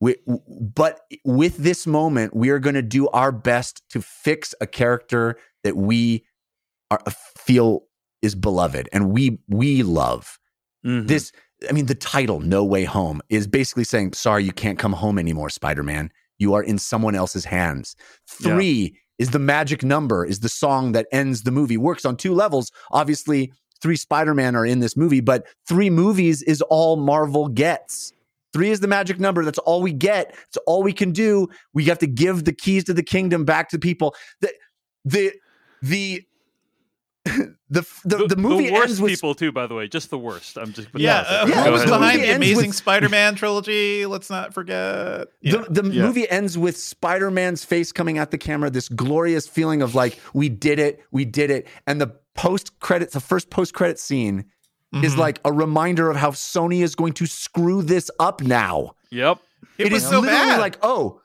We, 0.00 0.14
but 0.26 1.00
with 1.24 1.56
this 1.56 1.86
moment, 1.86 2.36
we 2.36 2.50
are 2.50 2.60
going 2.60 2.76
to 2.76 2.82
do 2.82 3.08
our 3.08 3.32
best 3.32 3.82
to 3.90 4.00
fix 4.00 4.54
a 4.60 4.66
character 4.66 5.36
that 5.64 5.76
we 5.76 6.24
are, 6.90 7.00
feel 7.36 7.82
is 8.22 8.34
beloved 8.34 8.88
and 8.92 9.10
we 9.10 9.38
we 9.48 9.82
love. 9.82 10.38
Mhm. 10.86 11.08
This, 11.08 11.32
I 11.68 11.72
mean, 11.72 11.86
the 11.86 11.94
title 11.94 12.40
"No 12.40 12.64
Way 12.64 12.84
Home" 12.84 13.20
is 13.28 13.46
basically 13.48 13.84
saying, 13.84 14.12
"Sorry, 14.12 14.44
you 14.44 14.52
can't 14.52 14.78
come 14.78 14.92
home 14.92 15.18
anymore, 15.18 15.50
Spider-Man. 15.50 16.10
You 16.38 16.54
are 16.54 16.62
in 16.62 16.78
someone 16.78 17.16
else's 17.16 17.46
hands." 17.46 17.96
Three 18.28 18.96
is 19.18 19.30
the 19.30 19.38
magic 19.38 19.82
number, 19.82 20.24
is 20.24 20.40
the 20.40 20.48
song 20.48 20.92
that 20.92 21.06
ends 21.12 21.42
the 21.42 21.50
movie. 21.50 21.76
Works 21.76 22.04
on 22.04 22.16
two 22.16 22.34
levels. 22.34 22.70
Obviously, 22.90 23.52
three 23.80 23.96
Spider-Man 23.96 24.56
are 24.56 24.66
in 24.66 24.80
this 24.80 24.96
movie, 24.96 25.20
but 25.20 25.46
three 25.66 25.90
movies 25.90 26.42
is 26.42 26.62
all 26.62 26.96
Marvel 26.96 27.48
gets. 27.48 28.12
Three 28.52 28.70
is 28.70 28.80
the 28.80 28.88
magic 28.88 29.20
number. 29.20 29.44
That's 29.44 29.58
all 29.58 29.82
we 29.82 29.92
get. 29.92 30.34
It's 30.48 30.56
all 30.66 30.82
we 30.82 30.92
can 30.92 31.12
do. 31.12 31.48
We 31.74 31.84
have 31.84 31.98
to 31.98 32.06
give 32.06 32.44
the 32.44 32.52
keys 32.52 32.84
to 32.84 32.94
the 32.94 33.02
kingdom 33.02 33.44
back 33.44 33.68
to 33.70 33.78
people. 33.78 34.14
The 34.40 34.52
the 35.04 35.32
the 35.82 36.24
the 37.70 37.86
the, 38.04 38.26
the 38.28 38.36
movie 38.36 38.70
worst 38.70 38.88
ends 38.88 39.00
with 39.00 39.10
people 39.12 39.34
too. 39.34 39.52
By 39.52 39.66
the 39.66 39.74
way, 39.74 39.88
just 39.88 40.08
the 40.10 40.18
worst. 40.18 40.56
I'm 40.56 40.72
just 40.72 40.88
Yeah, 40.94 41.18
uh, 41.28 41.46
Yeah, 41.48 41.64
who 41.64 41.70
was 41.72 41.80
was- 41.82 41.90
the 41.90 41.98
behind 41.98 42.22
the 42.22 42.34
Amazing 42.34 42.68
with- 42.68 42.76
Spider-Man 42.76 43.34
trilogy? 43.34 44.06
Let's 44.06 44.30
not 44.30 44.54
forget. 44.54 45.28
Yeah. 45.42 45.64
The, 45.68 45.82
the 45.82 45.90
Yeah. 45.90 46.02
movie 46.06 46.28
ends 46.30 46.56
with 46.56 46.76
Spider 46.78 47.30
Man's 47.30 47.64
face 47.64 47.92
coming 47.92 48.16
at 48.18 48.30
the 48.30 48.38
camera, 48.38 48.70
this 48.70 48.88
glorious 48.88 49.46
feeling 49.46 49.82
of 49.82 49.94
like, 49.94 50.18
we 50.32 50.48
did 50.48 50.78
it, 50.78 51.00
we 51.10 51.24
did 51.24 51.50
it. 51.50 51.66
And 51.86 52.00
the 52.00 52.14
post 52.34 52.78
credits, 52.80 53.12
the 53.12 53.20
first 53.20 53.50
post 53.50 53.74
credit 53.74 53.98
scene 53.98 54.46
is 55.02 55.14
Mhm. 55.14 55.18
like 55.18 55.40
a 55.44 55.52
reminder 55.52 56.08
of 56.10 56.16
how 56.16 56.30
Sony 56.30 56.82
is 56.82 56.94
going 56.94 57.12
to 57.14 57.26
screw 57.26 57.82
this 57.82 58.10
up 58.18 58.40
now. 58.42 58.92
Yep. 59.10 59.38
it, 59.76 59.86
It 59.88 59.92
was 59.92 60.04
is 60.04 60.08
so 60.08 60.20
literally 60.20 60.46
bad. 60.52 60.60
like, 60.60 60.78
oh, 60.82 61.20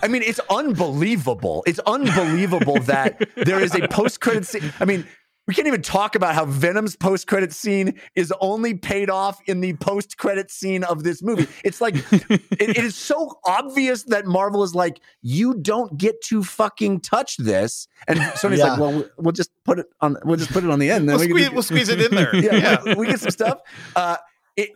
I 0.00 0.06
mean, 0.08 0.22
it's 0.22 0.38
unbelievable. 0.48 1.64
It's 1.66 1.80
unbelievable 1.80 2.78
that 2.82 3.28
there 3.36 3.60
is 3.60 3.74
a 3.74 3.88
post 3.88 4.20
credit 4.20 4.46
scene. 4.46 4.72
I 4.80 4.84
mean, 4.84 5.06
we 5.46 5.54
can't 5.54 5.68
even 5.68 5.82
talk 5.82 6.14
about 6.16 6.34
how 6.34 6.44
Venom's 6.44 6.96
post 6.96 7.26
credit 7.26 7.52
scene 7.52 8.00
is 8.14 8.32
only 8.40 8.74
paid 8.74 9.08
off 9.10 9.40
in 9.46 9.60
the 9.60 9.74
post 9.74 10.18
credit 10.18 10.50
scene 10.50 10.82
of 10.84 11.04
this 11.04 11.22
movie. 11.22 11.46
It's 11.64 11.80
like, 11.80 11.94
it, 12.12 12.42
it 12.50 12.78
is 12.78 12.96
so 12.96 13.38
obvious 13.46 14.02
that 14.04 14.26
Marvel 14.26 14.62
is 14.64 14.74
like, 14.74 15.00
you 15.22 15.54
don't 15.54 15.96
get 15.96 16.20
to 16.24 16.42
fucking 16.42 17.00
touch 17.00 17.36
this. 17.36 17.86
And 18.08 18.18
Sony's 18.18 18.58
Yeah. 18.58 18.72
like, 18.72 18.80
well, 18.80 19.04
we'll 19.18 19.32
just 19.32 19.50
put 19.64 19.78
it 19.78 19.86
on, 20.00 20.16
we'll 20.24 20.36
just 20.36 20.50
put 20.52 20.64
it 20.64 20.70
on 20.70 20.78
the 20.80 20.90
end. 20.90 21.08
then 21.08 21.16
we'll, 21.18 21.26
we 21.26 21.30
squeeze, 21.30 21.48
do- 21.48 21.54
we'll 21.54 21.62
squeeze 21.62 21.88
it 21.90 22.00
in 22.00 22.10
there. 22.14 22.34
yeah, 22.34 22.54
yeah. 22.56 22.82
We, 22.84 22.94
we 22.94 23.06
get 23.06 23.20
some 23.20 23.30
stuff. 23.30 23.58
Uh, 23.94 24.16
it, 24.56 24.70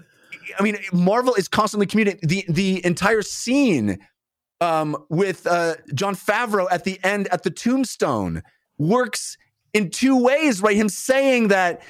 I 0.59 0.63
mean, 0.63 0.79
Marvel 0.93 1.35
is 1.35 1.49
constantly 1.49 1.87
communicating 1.87 2.29
the 2.29 2.45
the 2.49 2.85
entire 2.85 3.23
scene 3.23 3.99
um, 4.61 4.97
with 5.09 5.47
uh, 5.47 5.77
Jon 5.95 6.15
Favreau 6.17 6.67
at 6.71 6.85
the 6.85 6.99
end 7.05 7.29
at 7.29 7.45
the 7.45 7.51
tombstone 7.51 8.43
works 8.79 9.37
in 9.73 9.91
two 9.91 10.17
ways, 10.23 10.63
right? 10.63 10.77
Him 10.77 10.89
saying 10.89 11.49
that 11.49 11.83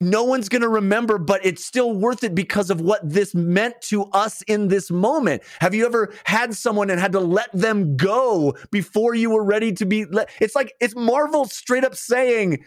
no 0.00 0.22
one's 0.22 0.48
going 0.48 0.62
to 0.62 0.68
remember, 0.68 1.18
but 1.18 1.44
it's 1.44 1.64
still 1.64 1.92
worth 1.92 2.22
it 2.22 2.34
because 2.34 2.70
of 2.70 2.80
what 2.80 3.00
this 3.02 3.34
meant 3.34 3.80
to 3.82 4.04
us 4.06 4.42
in 4.42 4.68
this 4.68 4.90
moment. 4.90 5.42
Have 5.60 5.74
you 5.74 5.86
ever 5.86 6.14
had 6.24 6.54
someone 6.54 6.88
and 6.90 7.00
had 7.00 7.12
to 7.12 7.20
let 7.20 7.50
them 7.52 7.96
go 7.96 8.56
before 8.70 9.14
you 9.14 9.30
were 9.30 9.42
ready 9.42 9.72
to 9.72 9.86
be 9.86 10.04
let? 10.04 10.30
It's 10.40 10.54
like 10.54 10.72
it's 10.80 10.94
Marvel 10.94 11.46
straight 11.46 11.84
up 11.84 11.96
saying 11.96 12.64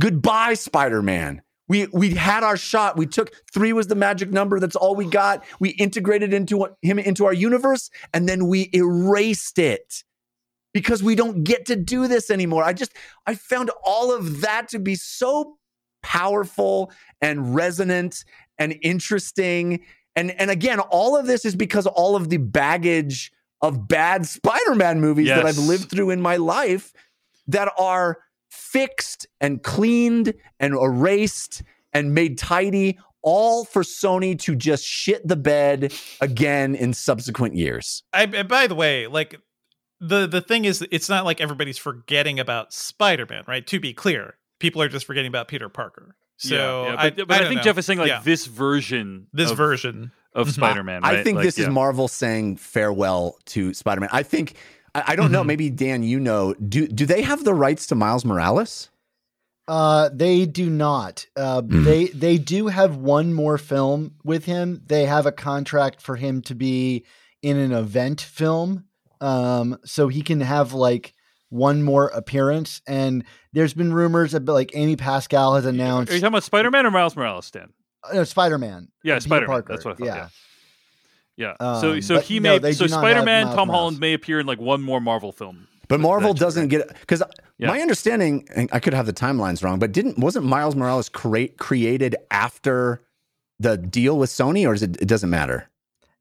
goodbye, 0.00 0.54
Spider 0.54 1.02
Man. 1.02 1.42
We 1.68 1.86
we 1.92 2.14
had 2.14 2.42
our 2.42 2.56
shot. 2.56 2.96
We 2.96 3.06
took 3.06 3.32
three 3.52 3.72
was 3.72 3.86
the 3.86 3.94
magic 3.94 4.30
number. 4.30 4.60
That's 4.60 4.76
all 4.76 4.94
we 4.94 5.06
got. 5.06 5.44
We 5.60 5.70
integrated 5.70 6.34
into 6.34 6.68
him 6.82 6.98
into 6.98 7.24
our 7.24 7.32
universe, 7.32 7.90
and 8.12 8.28
then 8.28 8.46
we 8.46 8.70
erased 8.72 9.58
it 9.58 10.02
because 10.72 11.02
we 11.02 11.14
don't 11.14 11.44
get 11.44 11.66
to 11.66 11.76
do 11.76 12.08
this 12.08 12.30
anymore. 12.30 12.64
I 12.64 12.72
just 12.72 12.92
I 13.26 13.34
found 13.34 13.70
all 13.84 14.14
of 14.14 14.42
that 14.42 14.68
to 14.68 14.78
be 14.78 14.94
so 14.94 15.58
powerful 16.02 16.92
and 17.20 17.54
resonant 17.54 18.24
and 18.58 18.76
interesting. 18.82 19.84
And 20.16 20.30
and 20.40 20.50
again, 20.50 20.80
all 20.80 21.16
of 21.16 21.26
this 21.26 21.44
is 21.44 21.56
because 21.56 21.86
all 21.86 22.16
of 22.16 22.28
the 22.28 22.38
baggage 22.38 23.32
of 23.60 23.88
bad 23.88 24.26
Spider-Man 24.26 25.00
movies 25.00 25.28
that 25.28 25.44
I've 25.44 25.58
lived 25.58 25.90
through 25.90 26.10
in 26.10 26.20
my 26.20 26.36
life 26.36 26.92
that 27.48 27.72
are 27.76 28.18
fixed 28.50 29.26
and 29.40 29.62
cleaned 29.62 30.34
and 30.60 30.74
erased 30.74 31.62
and 31.92 32.14
made 32.14 32.38
tidy 32.38 32.98
all 33.22 33.64
for 33.64 33.82
Sony 33.82 34.38
to 34.40 34.54
just 34.54 34.84
shit 34.84 35.26
the 35.26 35.36
bed 35.36 35.92
again 36.20 36.74
in 36.74 36.94
subsequent 36.94 37.56
years. 37.56 38.04
I, 38.12 38.24
and 38.24 38.48
by 38.48 38.68
the 38.68 38.74
way, 38.74 39.06
like 39.06 39.40
the 40.00 40.26
the 40.26 40.40
thing 40.40 40.64
is, 40.64 40.86
it's 40.90 41.08
not 41.08 41.24
like 41.24 41.40
everybody's 41.40 41.78
forgetting 41.78 42.38
about 42.40 42.72
Spider 42.72 43.26
Man, 43.28 43.44
right? 43.46 43.66
To 43.66 43.80
be 43.80 43.92
clear, 43.92 44.34
people 44.60 44.80
are 44.82 44.88
just 44.88 45.06
forgetting 45.06 45.28
about 45.28 45.48
Peter 45.48 45.68
Parker. 45.68 46.14
So 46.36 46.54
yeah, 46.54 46.92
yeah. 46.92 46.96
I, 47.00 47.10
but, 47.10 47.28
but 47.28 47.42
I, 47.42 47.48
think 47.48 47.56
know. 47.56 47.62
Jeff 47.62 47.78
is 47.78 47.86
saying 47.86 47.98
like 47.98 48.08
Yeah. 48.08 48.20
this 48.24 48.46
version, 48.46 49.26
this 49.32 49.50
of, 49.50 49.56
version. 49.56 50.12
of 50.34 50.46
Mhm. 50.48 50.52
Spider-Man. 50.52 51.02
I 51.04 51.14
right? 51.16 51.24
think 51.24 51.36
Like, 51.36 51.44
this 51.46 51.58
is. 51.58 51.68
Marvel 51.68 52.06
saying 52.06 52.58
farewell 52.58 53.36
to 53.46 53.74
Spider-Man. 53.74 54.10
I 54.12 54.22
think 54.22 54.54
I, 54.94 55.02
I 55.08 55.16
don't 55.16 55.32
know. 55.32 55.42
Mhm. 55.42 55.46
Maybe 55.46 55.70
Dan, 55.70 56.02
you 56.04 56.20
know. 56.20 56.54
Do 56.54 56.86
do 56.86 57.06
they 57.06 57.22
have 57.22 57.42
the 57.44 57.54
rights 57.54 57.88
to 57.88 57.94
Miles 57.96 58.24
Morales? 58.24 58.88
Uh, 59.66 60.08
they 60.14 60.46
do 60.46 60.70
not. 60.70 61.26
Uh, 61.36 61.60
Mhm. 61.62 61.84
They 61.84 62.06
they 62.06 62.38
do 62.38 62.68
have 62.68 62.96
one 62.96 63.34
more 63.34 63.58
film 63.58 64.12
with 64.24 64.44
him. 64.44 64.80
They 64.86 65.06
have 65.06 65.26
a 65.26 65.32
contract 65.32 66.00
for 66.00 66.16
him 66.16 66.40
to 66.42 66.54
be 66.54 67.04
in 67.42 67.56
an 67.58 67.72
event 67.72 68.20
film, 68.20 68.84
um, 69.20 69.78
so 69.84 70.08
he 70.08 70.22
can 70.22 70.40
have 70.40 70.72
like 70.72 71.14
one 71.50 71.82
more 71.82 72.08
appearance. 72.08 72.82
And 72.86 73.24
there's 73.52 73.74
been 73.74 73.92
rumors 73.92 74.34
about 74.34 74.52
like 74.52 74.70
Amy 74.74 74.96
Pascal 74.96 75.54
has 75.54 75.64
announced 75.64 76.10
Are 76.12 76.14
you 76.14 76.20
talking 76.20 76.34
about 76.34 76.44
Spider-Man 76.44 76.86
or 76.86 76.90
Miles 76.90 77.16
Morales, 77.16 77.46
Stan? 77.46 77.72
uh, 78.12 78.24
Spider 78.24 78.58
Man. 78.58 78.88
Yeah, 79.02 79.18
Spider-Man. 79.18 79.64
That's 79.66 79.84
what 79.84 79.94
I 79.94 79.96
thought. 79.96 80.06
Yeah. 80.06 80.28
Yeah. 81.36 81.54
so 81.80 81.92
Um, 81.92 82.02
so 82.02 82.14
but 82.16 82.24
he 82.24 82.40
may 82.40 82.58
they 82.58 82.72
so 82.72 82.86
do 82.86 82.90
not 82.90 83.02
have 83.04 83.10
Spider-Man, 83.12 83.46
Tom 83.46 83.68
Morales. 83.68 83.70
Holland 83.70 84.00
may 84.00 84.12
appear 84.14 84.40
in 84.40 84.46
like 84.46 84.60
one 84.60 84.82
more 84.82 85.00
Marvel 85.00 85.32
film. 85.32 85.68
But 85.88 86.00
Marvel 86.00 86.34
doesn't 86.34 86.68
get 86.68 86.86
because 87.00 87.22
Yeah. 87.56 87.68
my 87.68 87.80
understanding, 87.80 88.46
and 88.54 88.68
I 88.72 88.78
could 88.80 88.92
have 88.92 89.06
the 89.06 89.12
timelines 89.12 89.62
wrong, 89.64 89.78
but 89.78 89.90
didn't 89.92 90.18
wasn't 90.18 90.44
Miles 90.44 90.76
Morales 90.76 91.08
create 91.08 91.56
created 91.58 92.14
after 92.30 93.00
the 93.58 93.76
deal 93.78 94.18
with 94.18 94.30
Sony, 94.30 94.68
or 94.68 94.74
is 94.74 94.82
it? 94.82 95.00
It 95.00 95.08
doesn't 95.08 95.30
matter. 95.30 95.70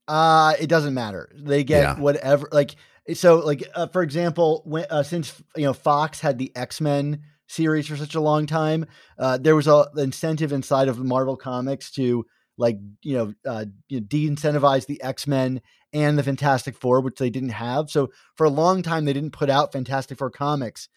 Uh, 0.08 0.54
it 0.60 0.68
doesn't 0.68 0.94
matter. 0.94 1.30
They 1.36 1.64
get 1.64 1.82
Yeah. 1.82 2.00
whatever. 2.00 2.48
Like 2.52 2.76
so, 3.14 3.38
like 3.40 3.64
uh, 3.76 3.88
for 3.88 4.02
example, 4.04 4.62
when 4.66 4.86
uh, 4.90 5.04
since 5.04 5.42
you 5.56 5.64
know 5.64 5.74
Fox 5.74 6.20
had 6.20 6.38
the 6.38 6.52
X 6.56 6.82
Men 6.82 7.22
series 7.48 7.88
for 7.88 7.96
such 7.96 8.16
a 8.16 8.22
long 8.22 8.46
time, 8.46 8.86
uh, 9.18 9.38
there 9.38 9.56
was 9.56 9.68
a 9.68 9.86
incentive 9.98 10.52
inside 10.52 10.88
of 10.88 11.00
Marvel 11.00 11.38
Comics 11.38 11.92
to 11.92 12.26
like 12.58 12.78
you 13.04 13.18
know, 13.18 13.34
uh, 13.46 13.66
you 13.88 14.00
know 14.00 14.06
de-incentivize 14.06 14.86
the 14.88 15.02
X 15.02 15.28
Men 15.28 15.62
and 15.94 16.18
the 16.18 16.24
Fantastic 16.24 16.76
Four, 16.76 17.02
which 17.02 17.18
they 17.18 17.30
didn't 17.30 17.50
have. 17.50 17.90
So 17.90 18.12
for 18.36 18.46
a 18.46 18.50
long 18.50 18.82
time, 18.82 19.06
they 19.06 19.14
didn't 19.14 19.32
put 19.32 19.50
out 19.50 19.72
Fantastic 19.72 20.18
Four 20.18 20.32
comics 20.32 20.90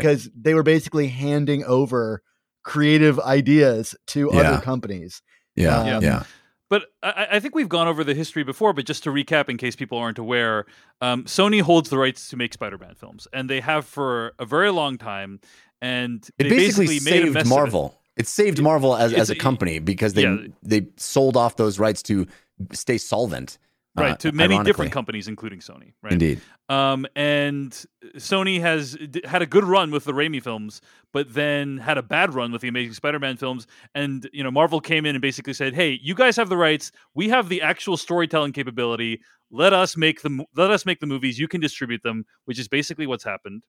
because 0.00 0.30
they 0.40 0.54
were 0.54 0.62
basically 0.62 1.08
handing 1.08 1.64
over 1.64 2.22
creative 2.62 3.18
ideas 3.20 3.94
to 4.08 4.30
Yeah. 4.32 4.40
other 4.40 4.62
companies. 4.62 5.22
yeah. 5.56 5.96
Um, 5.96 6.02
yeah. 6.02 6.22
But 6.68 6.86
I, 7.02 7.28
I 7.32 7.40
think 7.40 7.54
we've 7.54 7.68
gone 7.68 7.88
over 7.88 8.02
the 8.04 8.14
history 8.14 8.42
before. 8.42 8.72
But 8.72 8.86
just 8.86 9.04
to 9.04 9.10
recap, 9.10 9.48
in 9.48 9.56
case 9.56 9.76
people 9.76 9.98
aren't 9.98 10.18
aware, 10.18 10.66
um, 11.00 11.24
Sony 11.24 11.60
holds 11.60 11.90
the 11.90 11.98
rights 11.98 12.28
to 12.30 12.36
make 12.36 12.52
Spider-Man 12.52 12.94
films, 12.94 13.28
and 13.32 13.48
they 13.48 13.60
have 13.60 13.86
for 13.86 14.32
a 14.38 14.44
very 14.44 14.70
long 14.70 14.98
time. 14.98 15.40
And 15.80 16.28
It 16.38 16.44
they 16.44 16.48
basically, 16.48 16.96
a 16.96 17.00
saved 17.00 17.28
of 17.28 17.36
it. 17.36 17.46
Marvel. 17.46 18.00
It. 18.16 18.26
saved 18.26 18.62
Marvel 18.62 18.96
as, 18.96 19.12
as 19.12 19.28
a 19.30 19.36
company 19.36 19.78
because 19.78 20.14
they 20.14 20.22
yeah. 20.22 20.46
they 20.62 20.86
sold 20.96 21.36
off 21.36 21.56
those 21.56 21.78
rights 21.78 22.02
to 22.04 22.26
stay 22.72 22.98
solvent. 22.98 23.58
Right? 24.02 24.12
uh, 24.12 24.16
to 24.16 24.32
many 24.32 24.54
ironically. 24.54 24.70
different 24.70 24.92
companies, 24.92 25.28
including 25.28 25.60
Sony. 25.60 25.92
Right. 26.02 26.12
Indeed. 26.12 26.40
Um, 26.68 27.06
and 27.14 27.72
Sony 28.16 28.60
has 28.60 28.94
d- 28.94 29.22
had 29.24 29.42
a 29.42 29.46
good 29.46 29.64
run 29.64 29.90
with 29.90 30.04
the 30.04 30.12
Raimi 30.12 30.42
films, 30.42 30.80
but 31.12 31.32
then 31.32 31.78
had 31.78 31.98
a 31.98 32.02
bad 32.02 32.34
run 32.34 32.52
with 32.52 32.62
the 32.62 32.68
Amazing 32.68 32.94
Spider-Man 32.94 33.36
films. 33.36 33.66
And 33.94 34.28
you 34.32 34.42
know, 34.42 34.50
Marvel 34.50 34.80
came 34.80 35.06
in 35.06 35.14
and 35.14 35.22
basically 35.22 35.54
said, 35.54 35.74
"Hey, 35.74 35.98
you 36.02 36.14
guys 36.14 36.36
have 36.36 36.48
the 36.48 36.56
rights. 36.56 36.92
We 37.14 37.28
have 37.28 37.48
the 37.48 37.62
actual 37.62 37.96
storytelling 37.96 38.52
capability. 38.52 39.20
Let 39.50 39.72
us 39.72 39.96
make 39.96 40.22
the 40.22 40.44
let 40.56 40.70
us 40.70 40.84
make 40.84 41.00
the 41.00 41.06
movies. 41.06 41.38
You 41.38 41.48
can 41.48 41.60
distribute 41.60 42.02
them." 42.02 42.24
Which 42.44 42.58
is 42.58 42.68
basically 42.68 43.06
what's 43.06 43.24
happened. 43.24 43.64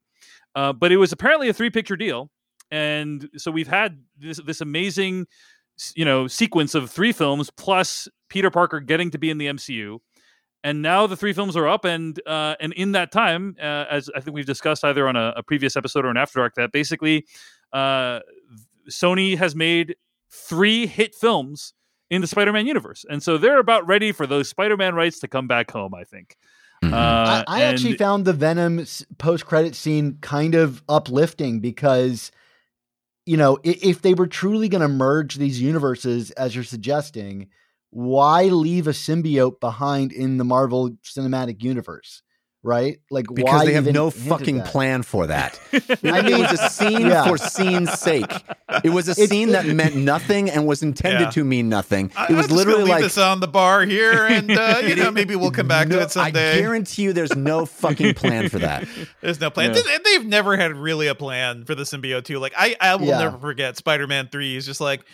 Uh, 0.56 0.74
but 0.74 0.92
it 0.92 0.98
was 0.98 1.12
apparently 1.12 1.50
a 1.50 1.54
three-picture 1.54 1.96
deal, 1.96 2.32
and 2.72 3.30
so 3.38 3.52
we've 3.52 3.68
had 3.68 4.02
this 4.18 4.40
this 4.46 4.62
amazing, 4.62 5.28
you 5.96 6.06
know, 6.06 6.28
sequence 6.28 6.74
of 6.74 6.90
three 6.90 7.12
films 7.12 7.52
plus 7.52 8.08
Peter 8.30 8.50
Parker 8.50 8.80
getting 8.80 9.12
to 9.12 9.18
be 9.18 9.30
in 9.30 9.38
the 9.38 9.48
MCU 9.48 10.00
and 10.64 10.82
now 10.82 11.08
the 11.08 11.16
three 11.16 11.34
films 11.34 11.56
are 11.56 11.68
up 11.68 11.86
and 11.86 12.20
uh, 12.28 12.56
and 12.60 12.74
in 12.74 12.92
that 12.94 13.12
time 13.12 13.56
uh, 13.60 13.86
as 13.90 14.10
i 14.16 14.20
think 14.20 14.36
we've 14.36 14.46
discussed 14.46 14.84
either 14.84 15.08
on 15.08 15.16
a, 15.16 15.34
a 15.38 15.44
previous 15.44 15.76
episode 15.76 16.06
or 16.06 16.10
an 16.10 16.18
after 16.18 16.40
dark 16.40 16.56
that 16.56 16.72
basically 16.72 17.26
uh, 17.74 18.20
sony 18.90 19.38
has 19.38 19.56
made 19.56 19.96
three 20.30 20.88
hit 20.88 21.14
films 21.16 21.74
in 22.10 22.22
the 22.22 22.28
spider-man 22.28 22.66
universe 22.66 23.06
and 23.10 23.22
so 23.22 23.38
they're 23.38 23.60
about 23.60 23.86
ready 23.88 24.12
for 24.12 24.26
those 24.26 24.48
spider-man 24.50 24.96
rights 24.96 25.20
to 25.20 25.28
come 25.28 25.48
back 25.48 25.72
home 25.72 25.94
i 25.94 26.04
think 26.04 26.36
Mhm. 26.84 26.94
uh, 26.94 26.96
I, 26.96 27.44
I 27.48 27.64
actually 27.64 27.98
found 27.98 28.26
the 28.26 28.34
Venom 28.34 28.86
post 29.18 29.48
credit 29.48 29.74
scene 29.74 30.20
kind 30.22 30.54
of 30.54 30.84
uplifting 30.88 31.60
because, 31.60 32.32
you 33.26 33.36
know, 33.36 33.58
if, 33.64 33.84
if 33.84 34.02
they 34.04 34.14
were 34.14 34.28
truly 34.28 34.70
going 34.70 34.84
to 34.84 34.88
merge 34.88 35.38
these 35.38 35.60
universes, 35.60 36.30
as 36.32 36.54
you're 36.54 36.64
suggesting, 36.64 37.50
why 37.90 38.44
leave 38.46 38.88
a 38.88 38.92
symbiote 38.92 39.60
behind 39.60 40.12
in 40.12 40.38
the 40.38 40.44
Marvel 40.44 40.92
Cinematic 41.04 41.62
Universe? 41.64 42.22
Right? 42.64 42.98
Like, 43.10 43.30
why? 43.30 43.36
because 43.36 43.54
why 43.60 43.66
they 43.66 43.74
have 43.74 43.86
no 43.86 44.10
fucking 44.10 44.58
that? 44.58 44.66
plan 44.68 45.02
for 45.04 45.28
that. 45.28 45.58
I 45.74 45.78
it 45.80 46.26
mean- 46.26 46.40
was 46.42 46.52
a 46.60 46.70
scene 46.70 47.02
Yeah. 47.02 47.26
for 47.26 47.38
scene's 47.38 47.94
sake. 47.94 48.30
It 48.84 48.90
was 48.90 49.08
a 49.08 49.12
It's- 49.12 49.30
scene 49.30 49.52
that 49.52 49.68
meant 49.68 49.96
nothing 49.96 50.50
and 50.50 50.68
was 50.68 50.84
intended 50.84 51.22
Yeah. 51.22 51.30
to 51.30 51.44
mean 51.46 51.70
nothing. 51.70 52.12
I, 52.18 52.26
It 52.26 52.32
was 52.32 52.32
I'm 52.32 52.36
just 52.36 52.50
gonna 52.50 52.58
literally 52.58 52.80
leave 52.84 52.90
like 52.90 53.04
this 53.04 53.18
on 53.18 53.40
the 53.40 53.48
bar 53.48 53.86
here, 53.86 54.26
and 54.30 54.52
uh, 54.52 54.82
you 54.86 54.96
know 54.96 55.12
maybe 55.12 55.38
we'll 55.38 55.52
come 55.52 55.68
back 55.70 55.88
no, 55.88 55.98
to 55.98 56.02
it 56.02 56.12
someday. 56.12 56.58
I 56.58 56.60
guarantee 56.60 57.04
you, 57.04 57.14
there's 57.14 57.36
no 57.38 57.66
fucking 57.66 58.16
plan 58.16 58.50
for 58.50 58.60
that. 58.60 58.86
There's 59.22 59.40
no 59.40 59.50
plan. 59.50 59.74
Yeah. 59.74 59.82
They- 59.84 60.00
They've 60.18 60.26
never 60.26 60.58
had 60.58 60.76
really 60.76 61.08
a 61.08 61.16
plan 61.16 61.64
for 61.64 61.76
the 61.76 61.84
symbiote 61.84 62.26
too. 62.26 62.40
Like 62.40 62.54
I, 62.58 62.76
I 62.82 62.96
will 62.96 63.06
Yeah. 63.08 63.20
never 63.20 63.38
forget 63.38 63.78
Spider-Man 63.78 64.28
Three. 64.30 64.58
Is 64.58 64.66
just 64.66 64.82
like, 64.82 65.06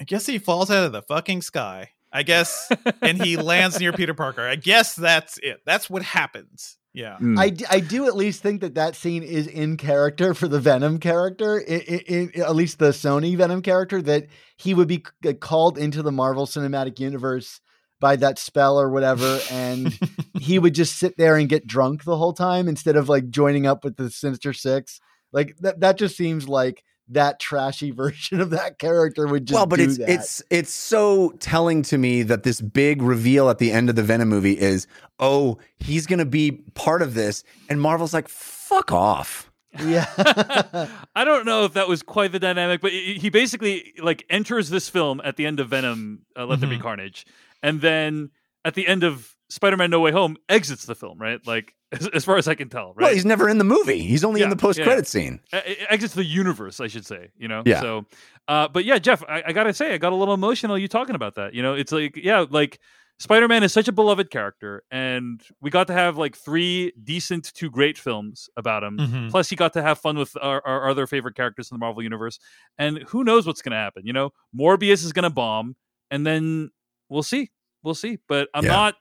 I 0.00 0.04
guess 0.04 0.26
he 0.26 0.38
falls 0.38 0.70
out 0.70 0.84
of 0.84 0.92
the 0.92 1.02
fucking 1.02 1.42
sky. 1.42 1.90
I 2.14 2.22
guess, 2.22 2.70
and 3.02 3.20
he 3.20 3.36
lands 3.52 3.80
near 3.80 3.92
Peter 3.92 4.14
Parker. 4.14 4.42
I 4.42 4.54
guess 4.54 4.94
that's 4.94 5.36
it. 5.38 5.60
That's 5.66 5.90
what 5.90 6.02
happens. 6.02 6.78
Yeah. 6.94 7.16
Mm. 7.20 7.36
I, 7.36 7.50
d- 7.50 7.66
I 7.68 7.80
do 7.80 8.06
at 8.06 8.14
least 8.14 8.40
think 8.40 8.60
that 8.60 8.76
that 8.76 8.94
scene 8.94 9.24
is 9.24 9.48
in 9.48 9.76
character 9.76 10.32
for 10.32 10.46
the 10.46 10.60
Venom 10.60 11.00
character, 11.00 11.60
i 11.68 12.02
i 12.08 12.28
i 12.36 12.40
at 12.40 12.54
least 12.54 12.78
the 12.78 12.90
Sony 12.90 13.36
Venom 13.36 13.62
character, 13.62 14.00
that 14.02 14.28
he 14.56 14.74
would 14.74 14.86
be 14.86 15.02
c- 15.24 15.30
uh, 15.30 15.32
called 15.32 15.76
into 15.76 16.04
the 16.04 16.12
Marvel 16.12 16.46
Cinematic 16.46 17.00
Universe 17.00 17.60
by 17.98 18.14
that 18.16 18.38
spell 18.38 18.78
or 18.78 18.90
whatever, 18.90 19.40
and 19.50 19.98
he 20.38 20.60
would 20.60 20.74
just 20.74 20.96
sit 20.96 21.16
there 21.16 21.36
and 21.36 21.48
get 21.48 21.66
drunk 21.66 22.04
the 22.04 22.16
whole 22.16 22.32
time 22.32 22.68
instead 22.68 22.94
of 22.94 23.08
like 23.08 23.28
joining 23.28 23.66
up 23.66 23.82
with 23.82 23.96
the 23.96 24.08
Sinister 24.08 24.52
Six. 24.52 25.00
Like 25.32 25.56
that, 25.62 25.80
that 25.80 25.98
just 25.98 26.16
seems 26.16 26.48
like 26.48 26.84
that 27.08 27.38
trashy 27.40 27.90
version 28.02 28.40
of 28.40 28.50
that 28.50 28.78
character 28.78 29.26
would 29.26 29.46
just 29.46 29.54
well, 29.54 29.66
but 29.66 29.76
do 29.76 29.84
it's 29.84 29.98
that. 29.98 30.08
it's 30.10 30.42
it's 30.50 30.72
so 30.72 31.30
telling 31.40 31.82
to 31.82 31.98
me 31.98 32.22
that 32.22 32.42
this 32.42 32.60
big 32.60 33.02
reveal 33.02 33.50
at 33.50 33.58
the 33.58 33.70
end 33.72 33.90
of 33.90 33.96
the 33.96 34.02
Venom 34.02 34.28
movie 34.28 34.58
is, 34.58 34.86
oh, 35.18 35.58
he's 35.78 36.06
gonna 36.06 36.24
be 36.24 36.52
part 36.74 37.02
of 37.02 37.14
this, 37.14 37.44
and 37.68 37.80
Marvel's 37.80 38.14
like, 38.14 38.28
fuck 38.28 38.90
off. 38.92 39.50
yeah. 39.84 40.06
I 41.16 41.24
don't 41.24 41.44
know 41.44 41.64
if 41.64 41.72
that 41.74 41.88
was 41.88 42.02
quite 42.02 42.30
the 42.32 42.38
dynamic, 42.38 42.80
but 42.80 42.92
he 42.92 43.14
he 43.14 43.28
basically 43.28 43.92
like 44.02 44.24
enters 44.30 44.70
this 44.70 44.88
film 44.88 45.20
at 45.24 45.36
the 45.36 45.46
end 45.46 45.58
of 45.60 45.68
Venom, 45.68 46.20
uh, 46.38 46.46
Let 46.46 46.60
There 46.60 46.68
Be 46.70 46.76
Mhm. 46.78 46.82
Carnage, 46.82 47.26
and 47.62 47.80
then 47.80 48.30
at 48.64 48.74
the 48.74 48.86
end 48.86 49.02
of 49.04 49.34
Spider-Man: 49.50 49.90
No 49.90 50.00
Way 50.00 50.12
Home, 50.12 50.36
exits 50.48 50.86
the 50.86 50.94
film. 50.94 51.18
Right, 51.18 51.44
like 51.46 51.74
as, 52.00 52.08
as 52.08 52.24
far 52.24 52.36
as 52.36 52.48
I 52.48 52.54
can 52.54 52.68
tell. 52.68 52.94
Right? 52.94 53.04
Well, 53.06 53.14
he's 53.14 53.24
never 53.24 53.48
in 53.48 53.58
the 53.58 53.64
movie. 53.64 54.00
He's 54.00 54.24
only 54.24 54.42
in 54.42 54.50
the 54.50 54.56
post 54.56 54.78
yeah, 54.78 54.84
credit 54.84 55.06
scene. 55.06 55.40
E- 55.54 55.58
e- 55.66 55.76
exits 55.88 56.14
the 56.14 56.24
universe, 56.24 56.80
I 56.80 56.86
should 56.88 57.06
say. 57.06 57.30
You 57.36 57.48
know. 57.48 57.62
Yeah. 57.64 57.80
So, 57.80 58.04
uh, 58.48 58.68
but 58.68 58.84
yeah, 58.84 58.98
Jeff, 58.98 59.22
I, 59.28 59.42
I 59.46 59.52
gotta 59.52 59.72
say, 59.72 59.94
I 59.94 59.98
got 59.98 60.12
a 60.12 60.16
little 60.16 60.34
emotional. 60.34 60.76
You 60.78 60.88
talking 60.88 61.14
about 61.14 61.34
that? 61.36 61.54
You 61.54 61.62
know, 61.62 61.74
it's 61.74 61.92
like, 61.92 62.16
yeah, 62.16 62.44
like 62.50 62.78
Spider 63.20 63.46
Man 63.46 63.62
is 63.62 63.72
such 63.72 63.86
a 63.86 63.92
beloved 63.92 64.30
character, 64.30 64.82
and 64.90 65.40
we 65.60 65.70
got 65.70 65.86
to 65.86 65.92
have 65.92 66.16
like 66.18 66.36
three 66.36 66.92
decent 67.02 67.44
to 67.54 67.70
great 67.70 67.96
films 67.96 68.50
about 68.56 68.82
him. 68.82 68.98
Mhm. 68.98 69.30
Plus, 69.30 69.48
he 69.48 69.54
got 69.56 69.72
to 69.74 69.82
have 69.82 69.98
fun 69.98 70.18
with 70.18 70.36
our, 70.42 70.60
our 70.66 70.88
other 70.90 71.06
favorite 71.06 71.36
characters 71.36 71.70
in 71.70 71.76
the 71.76 71.78
Marvel 71.78 72.02
universe. 72.02 72.38
And 72.76 72.98
who 73.08 73.22
knows 73.22 73.46
what's 73.46 73.62
gonna 73.62 73.76
happen? 73.76 74.02
You 74.04 74.12
know, 74.12 74.30
Morbius 74.56 75.04
is 75.04 75.12
gonna 75.12 75.30
bomb, 75.30 75.76
and 76.10 76.26
then 76.26 76.70
we'll 77.08 77.22
see, 77.22 77.50
we'll 77.84 77.94
see. 77.94 78.18
But 78.28 78.48
I'm 78.52 78.64
Yeah. 78.64 78.72
not 78.72 78.94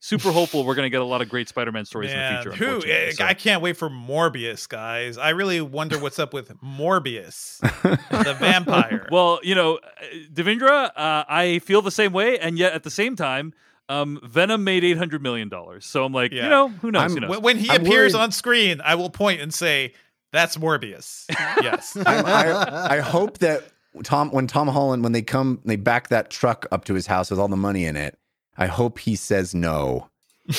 super 0.00 0.32
hopeful 0.32 0.64
we're 0.64 0.74
gonna 0.74 0.90
get 0.90 1.00
a 1.00 1.04
lot 1.04 1.22
of 1.22 1.28
great 1.28 1.48
Spider 1.48 1.70
Man 1.72 1.84
stories 1.84 2.10
in 2.10 2.18
the 2.18 2.40
future. 2.42 2.56
who? 2.56 2.82
eh, 2.84 3.12
So- 3.12 3.24
I 3.24 3.34
can't 3.34 3.62
wait 3.62 3.76
for 3.76 3.88
Morbius, 3.88 4.68
guys. 4.68 5.16
I 5.18 5.30
really 5.30 5.60
wonder 5.60 5.98
what's 5.98 6.18
up 6.18 6.32
with 6.34 6.50
Morbius, 6.60 7.58
the 8.24 8.34
vampire. 8.34 9.06
Well, 9.10 9.40
you 9.42 9.54
know, 9.54 9.76
uh, 9.76 9.80
Devindra, 10.32 10.86
uh, 10.96 11.24
I 11.28 11.60
feel 11.60 11.82
the 11.82 11.90
same 11.90 12.12
way, 12.12 12.38
and 12.38 12.58
yet 12.58 12.72
at 12.72 12.82
the 12.82 12.90
same 12.90 13.14
time, 13.16 13.52
um, 13.88 14.20
Venom 14.24 14.62
made 14.64 14.84
eight 14.84 14.96
hundred 14.98 15.22
million 15.22 15.48
dollars. 15.48 15.84
So 15.86 16.04
I'm 16.04 16.12
like, 16.12 16.32
Yeah. 16.32 16.44
you 16.44 16.48
know, 16.50 16.68
who 16.68 16.90
knows? 16.90 17.12
Who 17.12 17.20
knows? 17.20 17.30
when, 17.30 17.42
when 17.42 17.58
he 17.58 17.70
I'm 17.70 17.82
appears 17.82 18.12
worried- 18.14 18.22
on 18.22 18.32
screen, 18.32 18.80
I 18.82 18.94
will 18.94 19.10
point 19.10 19.40
and 19.40 19.52
say, 19.52 19.94
"That's 20.32 20.56
Morbius." 20.56 21.24
yes. 21.62 21.96
I, 21.96 22.20
I, 22.22 22.96
I 22.96 23.00
hope 23.00 23.38
that 23.38 23.64
Tom, 24.04 24.30
when 24.30 24.46
Tom 24.46 24.68
Holland, 24.68 25.02
when 25.02 25.10
they 25.10 25.22
come, 25.22 25.60
they 25.64 25.74
back 25.74 26.06
that 26.08 26.30
truck 26.30 26.66
up 26.70 26.84
to 26.84 26.94
his 26.94 27.08
house 27.08 27.30
with 27.30 27.40
all 27.40 27.48
the 27.48 27.56
money 27.56 27.84
in 27.84 27.96
it. 27.96 28.16
I 28.60 28.66
hope 28.66 28.98
he 29.00 29.16
says 29.16 29.54
no. 29.54 30.08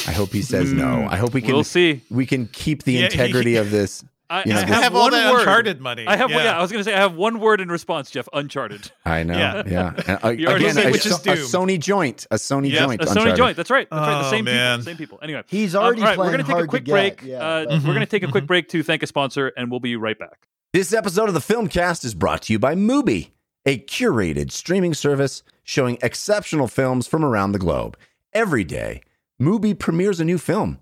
I 0.08 0.12
hope 0.12 0.32
he 0.32 0.42
says 0.42 0.74
no. 0.74 1.08
I 1.10 1.16
hope 1.18 1.34
we 1.34 1.42
can. 1.42 1.54
we'll 1.54 1.64
see. 1.64 2.02
We 2.10 2.26
can 2.26 2.48
keep 2.48 2.84
the 2.84 2.94
Yeah, 2.94 3.00
he- 3.00 3.06
integrity 3.06 3.56
of 3.58 3.72
this. 3.72 4.04
I, 4.32 4.44
You 4.46 4.54
know, 4.54 4.60
I 4.60 4.62
this- 4.64 4.70
have, 4.74 4.84
have 4.84 4.96
all 4.96 5.02
one 5.04 5.12
that 5.12 5.32
word. 5.34 5.40
Uncharted 5.40 5.82
money. 5.82 6.08
I 6.08 6.16
have, 6.16 6.30
yeah. 6.32 6.44
yeah. 6.46 6.58
I 6.58 6.62
was 6.62 6.72
going 6.72 6.82
to 6.82 6.90
say 6.90 6.96
I 6.96 7.00
have 7.00 7.16
one 7.16 7.42
word 7.42 7.60
in 7.60 7.68
response, 7.68 8.10
Jeff. 8.10 8.30
Uncharted. 8.32 8.90
I 9.06 9.24
know. 9.24 9.38
Yeah. 9.38 9.64
Yeah. 9.68 9.94
And, 10.08 10.20
uh, 10.24 10.30
You 10.30 10.48
already 10.48 10.64
again, 10.66 10.76
said 10.76 10.86
a, 10.88 10.92
which 10.92 11.06
is 11.06 11.18
So- 11.22 11.32
a 11.32 11.36
Doom. 11.36 11.46
Sony 11.46 11.78
joint. 11.80 12.28
A 12.32 12.36
Sony 12.36 12.72
Yes, 12.72 12.80
joint. 12.80 13.02
A 13.02 13.06
Sony 13.06 13.10
Uncharted. 13.10 13.36
joint. 13.36 13.58
That's 13.58 13.70
right. 13.70 13.88
That's 13.90 14.08
right. 14.08 14.22
The 14.22 14.28
Oh, 14.28 14.32
same 14.32 14.46
man. 14.46 14.80
people. 14.80 14.86
Same 14.92 14.98
people. 14.98 15.20
Anyway, 15.22 15.44
He's 15.48 15.76
um, 15.76 15.84
already 15.84 16.02
all 16.02 16.08
right. 16.08 16.18
We're 16.18 16.32
gonna 16.32 16.44
take 16.46 16.56
a 16.64 16.68
quick 16.68 16.86
break. 16.86 17.22
Yeah, 17.24 17.44
uh, 17.44 17.66
but- 17.66 17.74
We're 17.84 17.94
going 17.94 18.00
to 18.00 18.06
take 18.06 18.24
a 18.24 18.28
quick 18.32 18.48
break 18.48 18.70
to 18.70 18.82
thank 18.84 19.04
a 19.04 19.08
sponsor, 19.08 19.52
and 19.58 19.70
we'll 19.70 19.82
be 19.82 19.98
right 19.98 20.18
back. 20.18 20.48
This 20.72 20.94
episode 20.94 21.28
of 21.28 21.34
the 21.34 21.42
Filmcast 21.42 22.06
is 22.06 22.14
brought 22.14 22.44
to 22.44 22.54
you 22.54 22.60
by 22.60 22.76
Mubi, 22.76 23.32
a 23.66 23.80
curated 23.80 24.52
streaming 24.52 24.94
service 24.94 25.44
showing 25.64 25.98
exceptional 26.02 26.68
films 26.68 27.08
from 27.08 27.24
around 27.24 27.52
the 27.52 27.60
globe. 27.60 27.98
Every 28.34 28.64
day, 28.64 29.02
Mubi 29.42 29.78
premieres 29.78 30.20
a 30.20 30.26
new 30.26 30.38
film. 30.38 30.80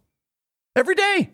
Every 0.76 0.96
day. 0.96 1.32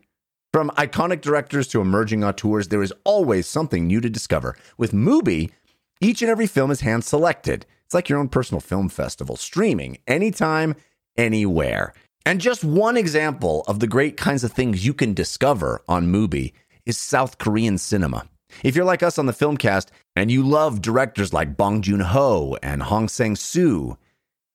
From 0.51 0.69
iconic 0.71 1.21
directors 1.21 1.67
to 1.67 1.81
emerging 1.81 2.23
auteurs, 2.23 2.69
there 2.69 2.81
is 2.81 2.93
always 3.03 3.45
something 3.45 3.87
new 3.87 3.99
to 3.99 4.09
discover. 4.09 4.55
With 4.77 4.93
Mubi, 4.93 5.51
each 5.99 6.21
and 6.21 6.31
every 6.31 6.47
film 6.47 6.71
is 6.71 6.81
hand 6.81 7.03
selected. 7.03 7.65
It's 7.83 7.93
like 7.93 8.09
your 8.09 8.19
own 8.19 8.29
personal 8.29 8.61
film 8.61 8.89
festival, 8.89 9.35
streaming 9.35 9.97
anytime, 10.07 10.75
anywhere. 11.17 11.93
And 12.25 12.41
just 12.41 12.63
one 12.63 12.97
example 12.97 13.63
of 13.67 13.79
the 13.79 13.87
great 13.87 14.17
kinds 14.17 14.43
of 14.43 14.51
things 14.51 14.85
you 14.85 14.93
can 14.93 15.13
discover 15.13 15.81
on 15.87 16.07
Mubi 16.07 16.53
is 16.85 16.97
South 16.97 17.37
Korean 17.37 17.77
cinema. 17.77 18.27
If 18.63 18.75
you're 18.75 18.85
like 18.85 19.03
us 19.03 19.17
on 19.17 19.25
the 19.25 19.33
Filmcast 19.33 19.87
and 20.15 20.31
you 20.31 20.43
love 20.43 20.81
directors 20.81 21.33
like 21.33 21.57
Bong 21.57 21.81
Joon 21.81 21.99
Ho 21.99 22.57
and 22.63 22.83
Hong 22.83 23.07
Sang 23.07 23.35
Soo, 23.35 23.97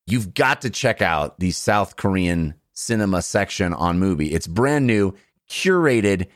you've 0.07 0.35
got 0.35 0.61
to 0.63 0.71
check 0.71 1.03
out 1.03 1.39
the 1.39 1.51
South 1.51 1.97
Korean 1.97 2.55
cinema 2.73 3.23
section 3.23 3.73
on 3.73 4.01
Mubi. 4.01 4.33
It's 4.33 4.47
brand 4.47 4.87
new, 4.87 5.15
curated, 5.49 6.27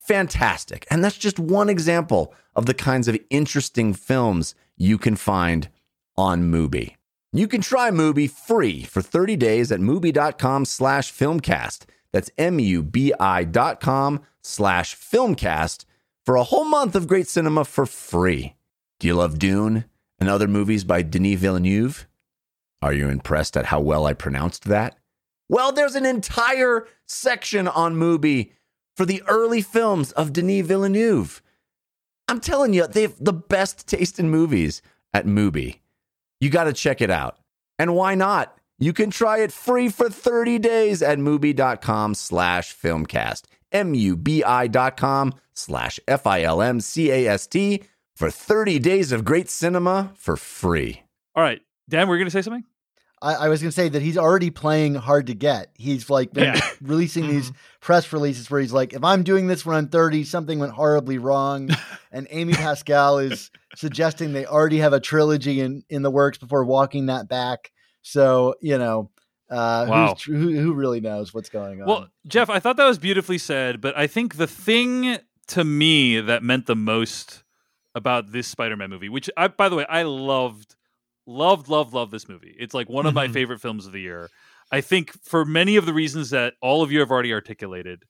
fantastic. 0.00 0.86
And 0.90 1.04
that's 1.04 1.18
just 1.18 1.38
one 1.38 1.68
example 1.68 2.34
of 2.54 2.66
the 2.66 2.74
kinds 2.74 3.08
of 3.08 3.18
interesting 3.30 3.92
films 3.94 4.54
you 4.76 4.98
can 4.98 5.16
find 5.16 5.68
on 6.16 6.50
Mubi. 6.50 6.96
You 7.32 7.46
can 7.46 7.60
try 7.60 7.90
Mubi 7.90 8.28
free 8.28 8.82
for 8.82 9.02
30 9.02 9.36
days 9.36 9.70
at 9.70 9.80
Mubi.com 9.80 10.64
slash 10.64 11.12
filmcast. 11.12 11.84
That's 12.12 12.30
M-U-B-I 12.36 13.44
dot 13.44 13.80
com 13.80 14.20
slash 14.42 14.96
filmcast 14.96 15.84
for 16.24 16.36
a 16.36 16.44
whole 16.44 16.64
month 16.64 16.94
of 16.94 17.06
great 17.08 17.28
cinema 17.28 17.64
for 17.64 17.86
free. 17.86 18.54
Do 18.98 19.06
you 19.06 19.14
love 19.14 19.38
Dune 19.38 19.84
and 20.18 20.28
other 20.28 20.48
movies 20.48 20.84
by 20.84 21.02
Denis 21.02 21.40
Villeneuve? 21.40 22.06
Are 22.82 22.92
you 22.92 23.08
impressed 23.08 23.56
at 23.56 23.66
how 23.66 23.80
well 23.80 24.06
I 24.06 24.14
pronounced 24.14 24.64
that? 24.64 24.96
Well, 25.48 25.72
there's 25.72 25.94
an 25.94 26.06
entire 26.06 26.86
section 27.06 27.66
on 27.66 27.96
Mubi 27.96 28.52
for 28.96 29.04
the 29.04 29.22
early 29.26 29.62
films 29.62 30.12
of 30.12 30.32
Denis 30.32 30.66
Villeneuve. 30.66 31.42
I'm 32.28 32.40
telling 32.40 32.72
you, 32.72 32.86
they 32.86 33.02
have 33.02 33.16
the 33.18 33.32
best 33.32 33.88
taste 33.88 34.20
in 34.20 34.30
movies 34.30 34.82
at 35.12 35.26
Mubi. 35.26 35.80
You 36.40 36.48
got 36.50 36.64
to 36.64 36.72
check 36.72 37.00
it 37.00 37.10
out. 37.10 37.38
And 37.78 37.94
why 37.94 38.14
not? 38.14 38.56
You 38.78 38.92
can 38.92 39.10
try 39.10 39.38
it 39.40 39.52
free 39.52 39.88
for 39.88 40.08
30 40.08 40.58
days 40.58 41.02
at 41.02 41.18
Mubi.com 41.18 42.14
slash 42.14 42.74
filmcast. 42.74 43.42
M-U-B-I 43.72 44.66
dot 44.68 44.96
com 44.96 45.34
slash 45.52 46.00
F-I-L-M-C-A-S-T 46.08 47.82
for 48.14 48.30
30 48.30 48.78
days 48.78 49.12
of 49.12 49.24
great 49.24 49.48
cinema 49.48 50.12
for 50.16 50.36
free. 50.36 51.02
All 51.34 51.42
right, 51.42 51.60
Dan, 51.88 52.08
we're 52.08 52.18
going 52.18 52.26
to 52.26 52.30
say 52.30 52.42
something. 52.42 52.64
I, 53.22 53.34
I 53.34 53.48
was 53.48 53.60
going 53.60 53.70
to 53.70 53.74
say 53.74 53.88
that 53.88 54.02
he's 54.02 54.16
already 54.16 54.50
playing 54.50 54.94
hard 54.94 55.26
to 55.26 55.34
get. 55.34 55.70
He's 55.74 56.08
like 56.08 56.32
been 56.32 56.54
Yeah. 56.54 56.60
releasing 56.80 57.28
these 57.28 57.46
mm-hmm. 57.50 57.58
press 57.80 58.12
releases 58.12 58.50
where 58.50 58.60
he's 58.60 58.72
like, 58.72 58.92
if 58.94 59.04
I'm 59.04 59.22
doing 59.22 59.46
this 59.46 59.66
when 59.66 59.76
I'm 59.76 59.88
30, 59.88 60.24
something 60.24 60.58
went 60.58 60.72
horribly 60.72 61.18
wrong. 61.18 61.70
and 62.12 62.26
Amy 62.30 62.54
Pascal 62.54 63.18
is 63.18 63.50
suggesting 63.76 64.32
they 64.32 64.46
already 64.46 64.78
have 64.78 64.92
a 64.92 65.00
trilogy 65.00 65.60
in, 65.60 65.84
in 65.90 66.02
the 66.02 66.10
works 66.10 66.38
before 66.38 66.64
walking 66.64 67.06
that 67.06 67.28
back. 67.28 67.72
So, 68.02 68.54
you 68.62 68.78
know, 68.78 69.10
uh, 69.50 69.86
Wow. 69.88 70.16
who, 70.24 70.52
who 70.56 70.72
really 70.74 71.00
knows 71.00 71.34
what's 71.34 71.48
going 71.48 71.80
on? 71.82 71.88
Well, 71.88 72.08
Jeff, 72.26 72.48
I 72.48 72.60
thought 72.60 72.76
that 72.76 72.86
was 72.86 72.98
beautifully 72.98 73.38
said, 73.38 73.80
but 73.80 73.96
I 73.98 74.06
think 74.06 74.36
the 74.36 74.46
thing 74.46 75.18
to 75.48 75.64
me 75.64 76.20
that 76.20 76.42
meant 76.42 76.66
the 76.66 76.76
most 76.76 77.42
about 77.94 78.30
this 78.32 78.46
Spider-Man 78.46 78.88
movie, 78.90 79.08
which 79.08 79.28
I 79.36 79.48
by 79.48 79.68
the 79.68 79.76
way, 79.76 79.86
I 79.88 80.02
loved 80.02 80.76
loved 81.26 81.68
loved 81.68 81.92
loved 81.92 82.12
this 82.12 82.28
movie. 82.28 82.54
It's 82.58 82.74
like 82.74 82.88
one 82.88 83.06
of 83.06 83.14
my 83.14 83.26
Mhm. 83.26 83.32
favorite 83.32 83.60
films 83.60 83.86
of 83.86 83.92
the 83.92 84.00
year. 84.00 84.30
I 84.70 84.80
think 84.80 85.12
for 85.24 85.44
many 85.44 85.74
of 85.76 85.86
the 85.86 85.92
reasons 85.92 86.30
that 86.30 86.54
all 86.62 86.82
of 86.82 86.92
you 86.92 87.00
have 87.00 87.10
already 87.10 87.32
articulated. 87.32 88.04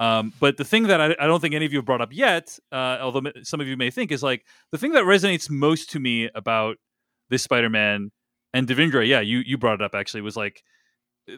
Um, 0.00 0.32
but 0.40 0.56
the 0.58 0.64
thing 0.64 0.84
that 0.88 1.00
I, 1.00 1.16
I 1.18 1.26
don't 1.26 1.40
think 1.40 1.54
any 1.54 1.64
of 1.64 1.72
you 1.72 1.78
have 1.78 1.86
brought 1.86 2.00
up 2.02 2.12
yet, 2.12 2.58
uh, 2.72 2.98
although 3.00 3.30
some 3.42 3.60
of 3.60 3.68
you 3.68 3.76
may 3.76 3.90
think, 3.90 4.12
is 4.12 4.22
like 4.22 4.44
the 4.72 4.76
thing 4.78 4.92
that 4.92 5.04
resonates 5.04 5.48
most 5.48 5.88
to 5.90 6.00
me 6.00 6.28
about 6.34 6.76
this 7.30 7.42
Spider-Man 7.42 8.10
and 8.52 8.68
Devindra. 8.68 9.06
Yeah, 9.06 9.20
you 9.20 9.38
you 9.38 9.56
brought 9.56 9.80
it 9.80 9.82
up 9.82 9.94
actually 9.94 10.20
was 10.20 10.36
like 10.36 10.62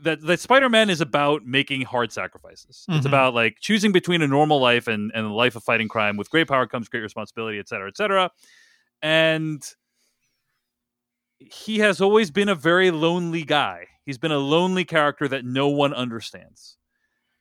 that 0.02 0.20
that 0.22 0.40
Spider-Man 0.40 0.90
is 0.90 1.00
about 1.00 1.46
making 1.46 1.82
hard 1.82 2.12
sacrifices. 2.12 2.84
It's 2.88 3.04
Mhm. 3.04 3.06
about 3.06 3.34
like 3.34 3.58
choosing 3.60 3.92
between 3.92 4.22
a 4.22 4.26
normal 4.26 4.60
life 4.60 4.88
and 4.88 5.12
and 5.14 5.26
a 5.26 5.32
life 5.32 5.54
of 5.56 5.62
fighting 5.64 5.88
crime. 5.88 6.16
With 6.16 6.30
great 6.30 6.48
power 6.48 6.66
comes 6.66 6.88
great 6.88 7.02
responsibility, 7.02 7.58
et 7.58 7.68
cetera, 7.68 7.88
et 7.88 7.96
cetera. 7.96 8.30
And 9.02 9.62
he 11.38 11.78
has 11.78 12.00
always 12.00 12.30
been 12.30 12.48
a 12.48 12.54
very 12.54 12.90
lonely 12.90 13.44
guy. 13.44 13.86
He's 14.04 14.18
been 14.18 14.32
a 14.32 14.38
lonely 14.38 14.84
character 14.84 15.28
that 15.28 15.44
no 15.44 15.68
one 15.68 15.92
understands. 15.92 16.78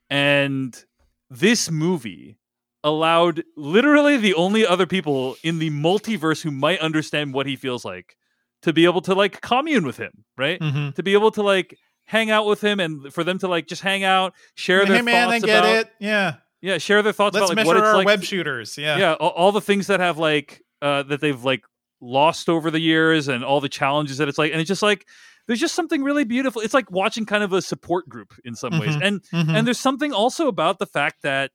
And 0.09 0.83
this 1.29 1.71
movie 1.71 2.37
allowed 2.83 3.43
literally 3.55 4.17
the 4.17 4.33
only 4.35 4.65
other 4.67 4.85
people 4.85 5.37
in 5.43 5.59
the 5.59 5.69
multiverse 5.71 6.41
who 6.41 6.51
might 6.51 6.79
understand 6.79 7.33
what 7.33 7.47
he 7.47 7.55
feels 7.55 7.83
like 7.85 8.15
to 8.61 8.73
be 8.73 8.85
able 8.85 9.01
to 9.01 9.15
like 9.15 9.41
commune 9.41 9.85
with 9.85 9.97
him, 9.97 10.25
right? 10.37 10.59
Mhm. 10.59 10.93
To 10.95 11.03
be 11.03 11.13
able 11.13 11.31
to 11.31 11.41
like 11.41 11.77
hang 12.05 12.29
out 12.31 12.45
with 12.45 12.61
him 12.63 12.79
and 12.79 13.13
for 13.13 13.23
them 13.23 13.37
to 13.39 13.47
like 13.47 13.67
just 13.67 13.81
hang 13.81 14.03
out, 14.03 14.33
share 14.55 14.85
their 14.85 14.97
Hey 14.97 15.01
man, 15.01 15.29
thoughts 15.29 15.43
I 15.43 15.47
get 15.47 15.59
about 15.59 15.75
it. 15.75 15.89
Yeah. 15.99 16.35
yeah, 16.61 16.77
share 16.77 17.01
their 17.01 17.13
thoughts 17.13 17.33
Let's 17.35 17.51
about 17.51 17.57
like 17.57 17.67
what 17.67 17.77
it's 17.77 17.85
our 17.85 17.95
like 17.95 18.05
web 18.05 18.23
shooters. 18.23 18.77
Yeah. 18.77 18.97
yeah 18.97 19.13
all, 19.13 19.29
all 19.29 19.51
the 19.51 19.61
things 19.61 19.87
that 19.87 19.99
have 19.99 20.17
like 20.17 20.61
uh 20.81 21.03
that 21.03 21.21
they've 21.21 21.43
like 21.43 21.63
lost 22.01 22.49
over 22.49 22.69
the 22.69 22.79
years 22.79 23.27
and 23.27 23.43
all 23.43 23.59
the 23.61 23.69
challenges 23.69 24.17
that 24.17 24.27
it's 24.27 24.37
like 24.37 24.51
and 24.51 24.61
it's 24.61 24.67
just 24.67 24.81
like 24.83 25.07
there's 25.47 25.59
just 25.59 25.73
something 25.73 26.03
really 26.03 26.23
beautiful 26.25 26.61
it's 26.61 26.73
like 26.73 26.91
watching 26.91 27.25
kind 27.25 27.43
of 27.43 27.53
a 27.53 27.61
support 27.61 28.07
group 28.09 28.33
in 28.43 28.53
some 28.55 28.77
ways 28.79 28.95
Mhm. 28.95 29.01
and 29.03 29.21
Mhm. 29.33 29.57
and 29.57 29.65
there's 29.67 29.79
something 29.79 30.11
also 30.11 30.47
about 30.47 30.77
the 30.77 30.85
fact 30.85 31.21
that 31.23 31.51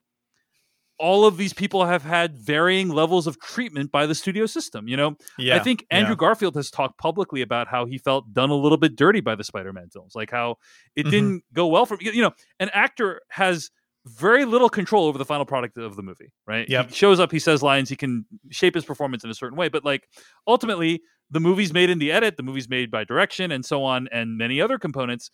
all 1.01 1.24
of 1.24 1.36
these 1.39 1.52
people 1.55 1.85
have 1.86 2.02
had 2.02 2.36
varying 2.39 2.89
levels 2.90 3.27
of 3.27 3.39
treatment 3.40 3.90
by 3.90 4.05
the 4.06 4.14
studio 4.14 4.44
system 4.47 4.86
you 4.86 4.97
know 4.97 5.16
yeah. 5.39 5.56
I 5.56 5.59
think 5.60 5.86
Andrew 5.90 6.12
yeah. 6.12 6.16
Garfield 6.18 6.55
has 6.56 6.70
talked 6.70 6.98
publicly 6.98 7.40
about 7.43 7.66
how 7.68 7.86
he 7.86 7.97
felt 7.98 8.32
done 8.32 8.51
a 8.51 8.55
little 8.55 8.78
bit 8.78 8.94
dirty 8.97 9.20
by 9.20 9.35
the 9.35 9.44
Spider-Man 9.44 9.89
films, 9.90 10.12
like 10.14 10.31
how 10.31 10.56
it 10.97 11.06
Mhm. 11.06 11.10
didn't 11.10 11.44
go 11.52 11.66
well 11.66 11.86
for 11.86 11.97
you 12.01 12.22
know. 12.22 12.32
An 12.59 12.68
actor 12.72 13.22
has 13.31 13.70
very 14.06 14.44
little 14.44 14.68
control 14.68 15.06
over 15.06 15.18
the 15.18 15.24
final 15.24 15.44
product 15.44 15.77
of 15.77 15.94
the 15.97 16.02
movie, 16.02 16.32
right? 16.47 16.66
Yep. 16.68 16.89
He 16.89 16.94
shows 16.94 17.20
up, 17.20 17.31
he 17.32 17.39
says 17.39 17.62
lines, 17.62 17.89
he 17.90 17.97
can 17.97 18.24
shape 18.51 18.74
his 18.74 18.85
performance 18.85 19.24
in 19.24 19.31
a 19.31 19.35
certain 19.35 19.56
way, 19.59 19.68
but 19.68 19.85
like 19.85 20.09
ultimately, 20.47 21.02
the 21.31 21.40
movie's 21.40 21.72
made 21.72 21.90
in 21.90 21.98
the 21.98 22.10
edit, 22.10 22.36
the 22.36 22.43
movie's 22.43 22.68
made 22.68 22.90
by 22.90 23.05
direction, 23.05 23.52
and 23.52 23.64
so 23.64 23.82
on, 23.85 24.09
and 24.10 24.36
many 24.39 24.60
other 24.60 24.78
components. 24.78 25.31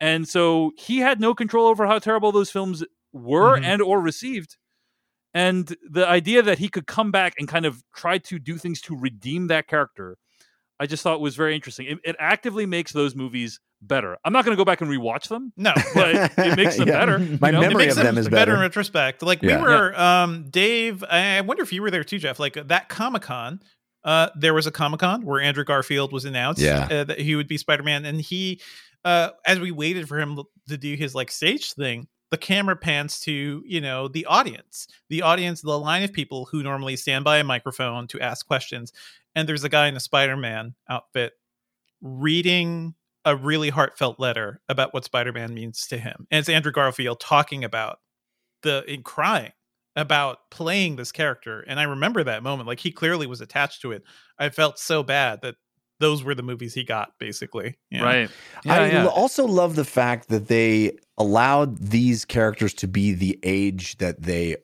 And 0.00 0.28
so 0.28 0.72
he 0.78 0.98
had 0.98 1.20
no 1.20 1.34
control 1.34 1.66
over 1.66 1.86
how 1.86 1.98
terrible 1.98 2.30
those 2.32 2.50
films 2.50 2.84
were 3.12 3.58
Mhm. 3.58 3.64
and 3.64 3.82
or 3.82 4.00
received. 4.00 4.56
And 5.34 5.74
the 5.88 6.06
idea 6.08 6.42
that 6.42 6.58
he 6.58 6.68
could 6.68 6.86
come 6.86 7.10
back 7.12 7.34
and 7.38 7.46
kind 7.46 7.64
of 7.66 7.82
try 7.94 8.18
to 8.18 8.38
do 8.38 8.56
things 8.58 8.80
to 8.82 8.96
redeem 8.96 9.46
that 9.46 9.68
character, 9.68 10.16
I 10.80 10.86
just 10.86 11.02
thought 11.02 11.20
was 11.20 11.36
very 11.36 11.54
interesting. 11.54 11.86
It, 11.86 11.98
it 12.04 12.16
actively 12.18 12.66
makes 12.66 12.92
those 12.92 13.14
movies 13.14 13.60
better. 13.82 14.16
I'm 14.24 14.32
not 14.32 14.44
going 14.44 14.56
to 14.56 14.60
go 14.60 14.64
back 14.64 14.80
and 14.80 14.90
rewatch 14.90 15.28
them, 15.28 15.52
No, 15.56 15.72
but 15.94 16.14
it 16.38 16.56
makes 16.56 16.76
them 16.76 16.88
Yeah. 16.88 16.98
better. 16.98 17.18
My 17.40 17.48
you 17.48 17.52
know? 17.52 17.58
it 17.60 17.68
memory 17.68 17.84
makes 17.86 17.96
of 17.96 18.02
them 18.02 18.18
is 18.18 18.26
better 18.26 18.36
better. 18.52 18.54
in 18.54 18.60
retrospect. 18.60 19.22
Like 19.22 19.40
Yeah. 19.42 19.58
we 19.58 19.62
were, 19.62 19.98
um, 20.00 20.46
Dave. 20.50 21.04
I 21.04 21.36
I 21.38 21.40
wonder 21.42 21.62
if 21.62 21.72
you 21.72 21.80
were 21.82 21.90
there 21.90 22.04
too, 22.04 22.18
Jeff. 22.18 22.38
Like 22.40 22.54
that 22.68 22.88
Comic 22.88 23.22
Con. 23.22 23.60
Uh, 24.02 24.30
there 24.34 24.54
was 24.54 24.66
a 24.66 24.70
Comic 24.70 25.00
Con 25.00 25.24
where 25.26 25.40
Andrew 25.40 25.62
Garfield 25.64 26.10
was 26.12 26.24
announced. 26.24 26.60
Yeah. 26.62 26.88
uh, 26.90 27.04
that 27.04 27.20
he 27.20 27.36
would 27.36 27.46
be 27.48 27.58
Spider 27.58 27.82
Man, 27.82 28.04
and 28.06 28.18
he, 28.20 28.60
uh, 29.04 29.28
as 29.46 29.60
we 29.60 29.70
waited 29.70 30.08
for 30.08 30.18
him 30.18 30.40
to 30.68 30.76
do 30.78 30.94
his 30.94 31.14
like 31.14 31.30
stage 31.30 31.74
thing, 31.74 32.08
the 32.30 32.38
camera 32.38 32.76
pans 32.76 33.20
to 33.20 33.62
you 33.66 33.80
know 33.80 34.08
the 34.08 34.26
audience, 34.26 34.86
the 35.08 35.22
audience, 35.22 35.60
the 35.62 35.78
line 35.78 36.02
of 36.02 36.12
people 36.12 36.46
who 36.46 36.62
normally 36.62 36.96
stand 36.96 37.24
by 37.24 37.38
a 37.38 37.44
microphone 37.44 38.06
to 38.08 38.20
ask 38.20 38.46
questions, 38.46 38.92
and 39.34 39.48
there's 39.48 39.64
a 39.64 39.68
guy 39.68 39.88
in 39.88 39.96
a 39.96 40.00
Spider 40.00 40.36
Man 40.36 40.74
outfit 40.88 41.34
reading 42.00 42.94
a 43.24 43.36
really 43.36 43.68
heartfelt 43.68 44.18
letter 44.18 44.60
about 44.68 44.94
what 44.94 45.04
Spider-Man 45.04 45.52
means 45.52 45.86
to 45.88 45.98
him. 45.98 46.26
And 46.30 46.40
it's 46.40 46.48
Andrew 46.48 46.72
Garfield 46.72 47.20
talking 47.20 47.64
about 47.64 47.98
the 48.62 48.84
in 48.90 49.02
crying 49.02 49.52
about 49.96 50.50
playing 50.50 50.96
this 50.96 51.12
character. 51.12 51.60
And 51.66 51.78
I 51.78 51.84
remember 51.84 52.24
that 52.24 52.42
moment. 52.42 52.68
Like 52.68 52.80
he 52.80 52.92
clearly 52.92 53.26
was 53.26 53.40
attached 53.40 53.82
to 53.82 53.92
it. 53.92 54.04
I 54.38 54.48
felt 54.48 54.78
so 54.78 55.02
bad 55.02 55.42
that 55.42 55.56
those 56.00 56.24
were 56.24 56.34
the 56.34 56.42
movies 56.42 56.74
he 56.74 56.82
got, 56.82 57.12
basically. 57.18 57.76
Yeah. 57.90 58.02
Right. 58.02 58.30
Yeah, 58.64 58.74
I 58.74 58.86
yeah. 58.88 59.06
also 59.06 59.46
love 59.46 59.76
the 59.76 59.84
fact 59.84 60.28
that 60.28 60.48
they 60.48 60.98
allowed 61.16 61.78
these 61.78 62.24
characters 62.24 62.74
to 62.74 62.88
be 62.88 63.12
the 63.12 63.38
age 63.42 63.98
that 63.98 64.22
they 64.22 64.56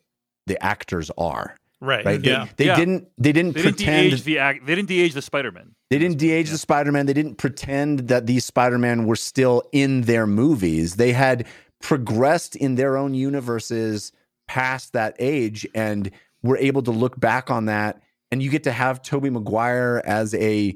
the 0.46 0.62
actors 0.64 1.10
are. 1.16 1.56
Right. 1.80 2.04
Right? 2.04 2.24
Yeah. 2.24 2.46
They, 2.56 2.64
they 2.64 2.66
Yeah. 2.66 2.76
didn't 2.76 3.08
they 3.18 3.32
didn't 3.32 3.52
They 3.54 3.62
didn't 3.62 3.76
pretend 3.76 4.10
de-age 4.10 4.22
the 4.24 4.38
act. 4.38 4.66
They 4.66 4.74
didn't 4.74 4.88
de-age 4.88 5.12
the 5.12 5.22
Spider-Man. 5.22 5.74
they 5.90 5.98
didn't 5.98 6.18
de-age 6.18 6.46
Yeah. 6.46 6.52
the 6.52 6.58
Spider-Man. 6.58 7.06
They 7.06 7.12
didn't 7.12 7.36
pretend 7.36 8.08
that 8.08 8.26
these 8.26 8.44
Spider-Man 8.44 9.06
were 9.06 9.16
still 9.16 9.62
in 9.72 10.02
their 10.02 10.26
movies. 10.26 10.96
They 10.96 11.12
had 11.12 11.46
progressed 11.82 12.56
in 12.56 12.76
their 12.76 12.96
own 12.96 13.12
universes 13.14 14.10
past 14.48 14.94
that 14.94 15.14
age 15.18 15.66
and 15.74 16.10
were 16.42 16.56
able 16.56 16.82
to 16.82 16.90
look 16.90 17.20
back 17.20 17.50
on 17.50 17.66
that. 17.66 18.00
And 18.32 18.42
you 18.42 18.50
get 18.50 18.64
to 18.64 18.72
have 18.72 19.02
Tobey 19.02 19.30
Maguire 19.30 20.02
as 20.04 20.34
a 20.34 20.74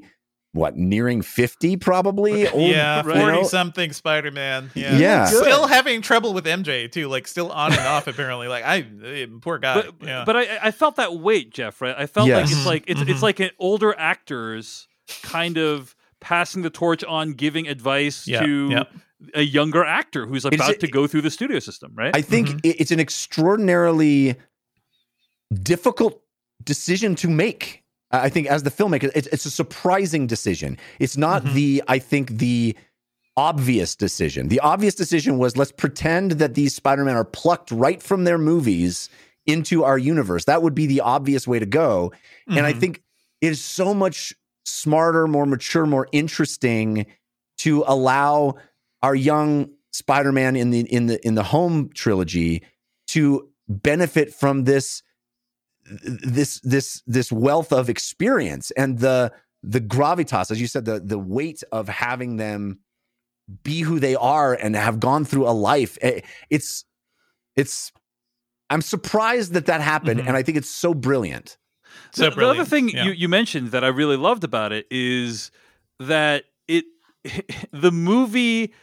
what 0.53 0.75
nearing 0.75 1.21
50 1.21 1.77
probably 1.77 2.47
old, 2.49 2.69
yeah, 2.71 2.97
you 2.97 3.03
forty 3.03 3.19
know? 3.25 3.43
something 3.43 3.93
Spider 3.93 4.31
Man. 4.31 4.69
Yeah, 4.73 4.97
Yeah. 4.97 5.25
still 5.25 5.67
having 5.67 6.01
trouble 6.01 6.33
with 6.33 6.45
MJ 6.45 6.91
too. 6.91 7.07
Like 7.07 7.27
still 7.27 7.51
on 7.51 7.71
and 7.71 7.79
off. 7.81 8.07
Apparently, 8.07 8.47
like 8.49 8.63
I 8.65 8.85
eh, 9.05 9.25
poor 9.41 9.59
guy. 9.59 9.81
but 9.81 9.95
yeah. 10.01 10.23
but 10.25 10.35
I, 10.35 10.59
I 10.63 10.71
felt 10.71 10.97
that 10.97 11.15
weight, 11.15 11.51
Jeff. 11.53 11.81
Right? 11.81 11.95
I 11.97 12.05
felt 12.05 12.29
like 12.29 12.45
it's 12.51 12.65
like 12.65 12.83
it's 12.87 13.01
it's 13.01 13.21
like 13.23 13.39
an 13.39 13.51
older 13.59 13.95
actors 13.97 14.87
kind 15.23 15.57
of 15.57 15.95
passing 16.19 16.61
the 16.61 16.69
torch 16.69 17.03
on, 17.05 17.33
giving 17.33 17.67
advice 17.67 18.27
Yeah, 18.27 18.41
to 18.45 18.67
yeah. 18.69 18.83
a 19.33 19.41
younger 19.41 19.83
actor 19.85 20.25
who's 20.27 20.43
It's- 20.45 20.59
about 20.59 20.79
to 20.81 20.87
go 20.87 21.07
through 21.07 21.21
the 21.21 21.31
studio 21.31 21.59
system. 21.59 21.93
Right? 21.95 22.15
I 22.15 22.21
think 22.21 22.49
it- 22.65 22.75
it's 22.81 22.91
an 22.91 22.99
extraordinarily 22.99 24.35
difficult 25.53 26.21
decision 26.63 27.15
to 27.15 27.27
make. 27.27 27.80
I 28.11 28.29
think 28.29 28.47
as 28.47 28.63
the 28.63 28.71
filmmaker, 28.71 29.11
it's, 29.15 29.27
it's 29.27 29.45
a 29.45 29.51
surprising 29.51 30.27
decision. 30.27 30.77
It's 30.99 31.17
not 31.17 31.43
Mhm. 31.43 31.53
the, 31.53 31.83
I 31.87 31.99
think, 31.99 32.31
the 32.37 32.75
obvious 33.37 33.95
decision. 33.95 34.49
The 34.49 34.59
obvious 34.59 34.95
decision 34.95 35.37
was 35.37 35.55
let's 35.55 35.71
pretend 35.71 36.31
that 36.33 36.53
these 36.53 36.75
Spider-Man 36.75 37.15
are 37.15 37.23
plucked 37.23 37.71
right 37.71 38.01
from 38.03 38.25
their 38.25 38.37
movies 38.37 39.09
into 39.45 39.83
our 39.83 39.97
universe. 39.97 40.45
That 40.45 40.61
would 40.61 40.75
be 40.75 40.85
the 40.85 41.01
obvious 41.01 41.47
way 41.47 41.57
to 41.59 41.65
go. 41.65 42.11
And 42.47 42.65
I 42.65 42.73
Mhm. 42.73 42.79
think 42.79 43.01
it 43.39 43.51
is 43.51 43.61
so 43.61 43.93
much 43.93 44.33
smarter, 44.65 45.27
more 45.27 45.45
mature, 45.45 45.85
more 45.85 46.07
interesting 46.11 47.05
to 47.59 47.83
allow 47.87 48.55
our 49.01 49.15
young 49.15 49.69
Spider-Man 49.93 50.55
in 50.55 50.69
the 50.69 50.81
in 50.81 51.07
the 51.07 51.25
in 51.25 51.35
the 51.35 51.43
home 51.43 51.89
trilogy 51.93 52.61
to 53.07 53.49
benefit 53.67 54.33
from 54.33 54.65
this 54.65 55.01
this 56.03 56.59
this 56.61 57.03
this 57.05 57.31
wealth 57.31 57.71
of 57.73 57.89
experience 57.89 58.71
and 58.71 58.99
the 58.99 59.31
the 59.63 59.81
gravitas, 59.81 60.49
as 60.51 60.59
you 60.61 60.67
said, 60.67 60.85
the 60.85 60.99
the 60.99 61.19
weight 61.19 61.63
of 61.71 61.87
having 61.89 62.37
them 62.37 62.79
be 63.63 63.81
who 63.81 63.99
they 63.99 64.15
are 64.15 64.53
and 64.53 64.75
have 64.75 64.99
gone 64.99 65.25
through 65.25 65.47
a 65.47 65.51
life. 65.51 65.97
Eh, 66.01 66.21
It's 66.49 66.85
it's 67.55 67.91
I'm 68.69 68.81
surprised 68.81 69.53
that 69.53 69.65
that 69.65 69.81
happened, 69.81 70.21
Mhm. 70.21 70.27
and 70.27 70.37
I 70.37 70.43
think 70.43 70.57
it's 70.57 70.69
so 70.69 70.93
brilliant. 70.93 71.57
So 72.11 72.29
the, 72.29 72.35
the 72.37 72.47
other 72.47 72.63
thing 72.65 72.89
Yeah. 72.89 73.03
you, 73.03 73.11
you 73.11 73.27
mentioned 73.29 73.71
that 73.71 73.83
I 73.83 73.87
really 73.89 74.15
loved 74.15 74.45
about 74.45 74.71
it 74.71 74.87
is 74.89 75.51
that 75.99 76.45
it 76.69 76.85
the 77.73 77.91
movie 77.91 78.73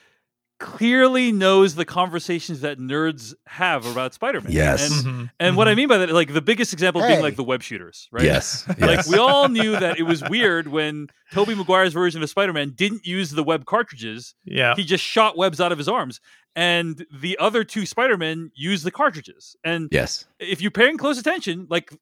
clearly 0.58 1.30
knows 1.30 1.74
the 1.76 1.84
conversations 1.84 2.60
that 2.62 2.78
nerds 2.78 3.34
have 3.46 3.86
about 3.86 4.12
Spider-Man. 4.14 4.50
Yes. 4.52 4.90
And, 5.04 5.06
Mhm. 5.06 5.30
and 5.38 5.56
what 5.56 5.68
I 5.68 5.72
Mhm. 5.72 5.76
mean 5.76 5.88
by 5.88 5.98
that, 5.98 6.10
like 6.10 6.32
the 6.34 6.40
biggest 6.42 6.72
example 6.72 7.00
being 7.02 7.20
like 7.22 7.36
the 7.36 7.44
web 7.44 7.62
shooters, 7.62 8.08
right? 8.10 8.24
Yes, 8.24 8.64
Like 8.78 9.06
we 9.06 9.18
all 9.18 9.48
knew 9.48 9.72
that 9.72 9.98
it 9.98 10.02
was 10.02 10.22
weird 10.28 10.66
when 10.68 11.08
Tobey 11.32 11.54
Maguire's 11.54 11.92
version 11.92 12.22
of 12.22 12.28
Spider-Man 12.30 12.72
didn't 12.74 13.06
use 13.06 13.30
the 13.30 13.44
web 13.44 13.66
cartridges. 13.66 14.34
yeah, 14.44 14.74
He 14.74 14.82
just 14.84 15.04
shot 15.04 15.36
webs 15.36 15.60
out 15.60 15.70
of 15.72 15.78
his 15.78 15.88
arms. 15.88 16.20
And 16.56 17.06
the 17.12 17.38
other 17.38 17.62
two 17.62 17.86
Spider-Men 17.86 18.50
use 18.56 18.82
the 18.82 18.90
cartridges. 18.90 19.54
And 19.62 19.88
yes. 19.92 20.24
if 20.40 20.60
you're 20.60 20.72
paying 20.72 20.98
close 20.98 21.16
attention, 21.18 21.68
like 21.70 21.92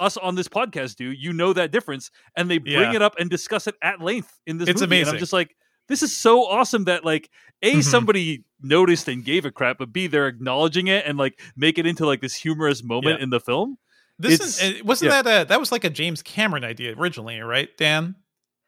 us 0.00 0.16
on 0.16 0.34
this 0.34 0.48
podcast 0.48 0.96
do, 0.96 1.12
you 1.12 1.32
know 1.32 1.52
that 1.52 1.70
difference, 1.70 2.10
and 2.36 2.50
they 2.50 2.58
bring 2.58 2.74
Yeah. 2.74 2.94
it 2.96 3.02
up 3.02 3.14
and 3.20 3.30
discuss 3.30 3.68
it 3.68 3.76
at 3.82 4.00
length 4.00 4.40
in 4.46 4.58
this 4.58 4.68
It's 4.68 4.80
movie. 4.80 4.96
And 4.96 5.02
amazing. 5.02 5.14
I'm 5.14 5.20
just 5.20 5.32
like, 5.32 5.54
this 5.90 6.02
is 6.02 6.16
so 6.16 6.44
awesome 6.46 6.84
that 6.84 7.04
like 7.04 7.28
a 7.62 7.74
Mhm. 7.74 7.82
somebody 7.84 8.44
noticed 8.62 9.06
and 9.08 9.22
gave 9.24 9.44
a 9.44 9.50
crap, 9.50 9.76
but 9.78 9.92
b 9.92 10.06
they're 10.06 10.26
acknowledging 10.28 10.86
it 10.86 11.04
and 11.06 11.18
like 11.18 11.38
make 11.56 11.76
it 11.78 11.84
into 11.86 12.06
like 12.06 12.22
this 12.22 12.34
humorous 12.34 12.82
moment 12.82 13.18
Yeah. 13.18 13.24
in 13.24 13.30
the 13.30 13.40
film. 13.40 13.76
This 14.18 14.34
It's- 14.34 14.62
is, 14.62 14.84
wasn't 14.84 15.10
yeah. 15.12 15.22
that 15.22 15.42
a, 15.42 15.48
that 15.48 15.60
was 15.60 15.70
like 15.72 15.84
a 15.84 15.90
James 15.90 16.22
Cameron 16.22 16.64
idea 16.64 16.94
originally, 16.96 17.38
right, 17.40 17.68
Dan? 17.76 18.14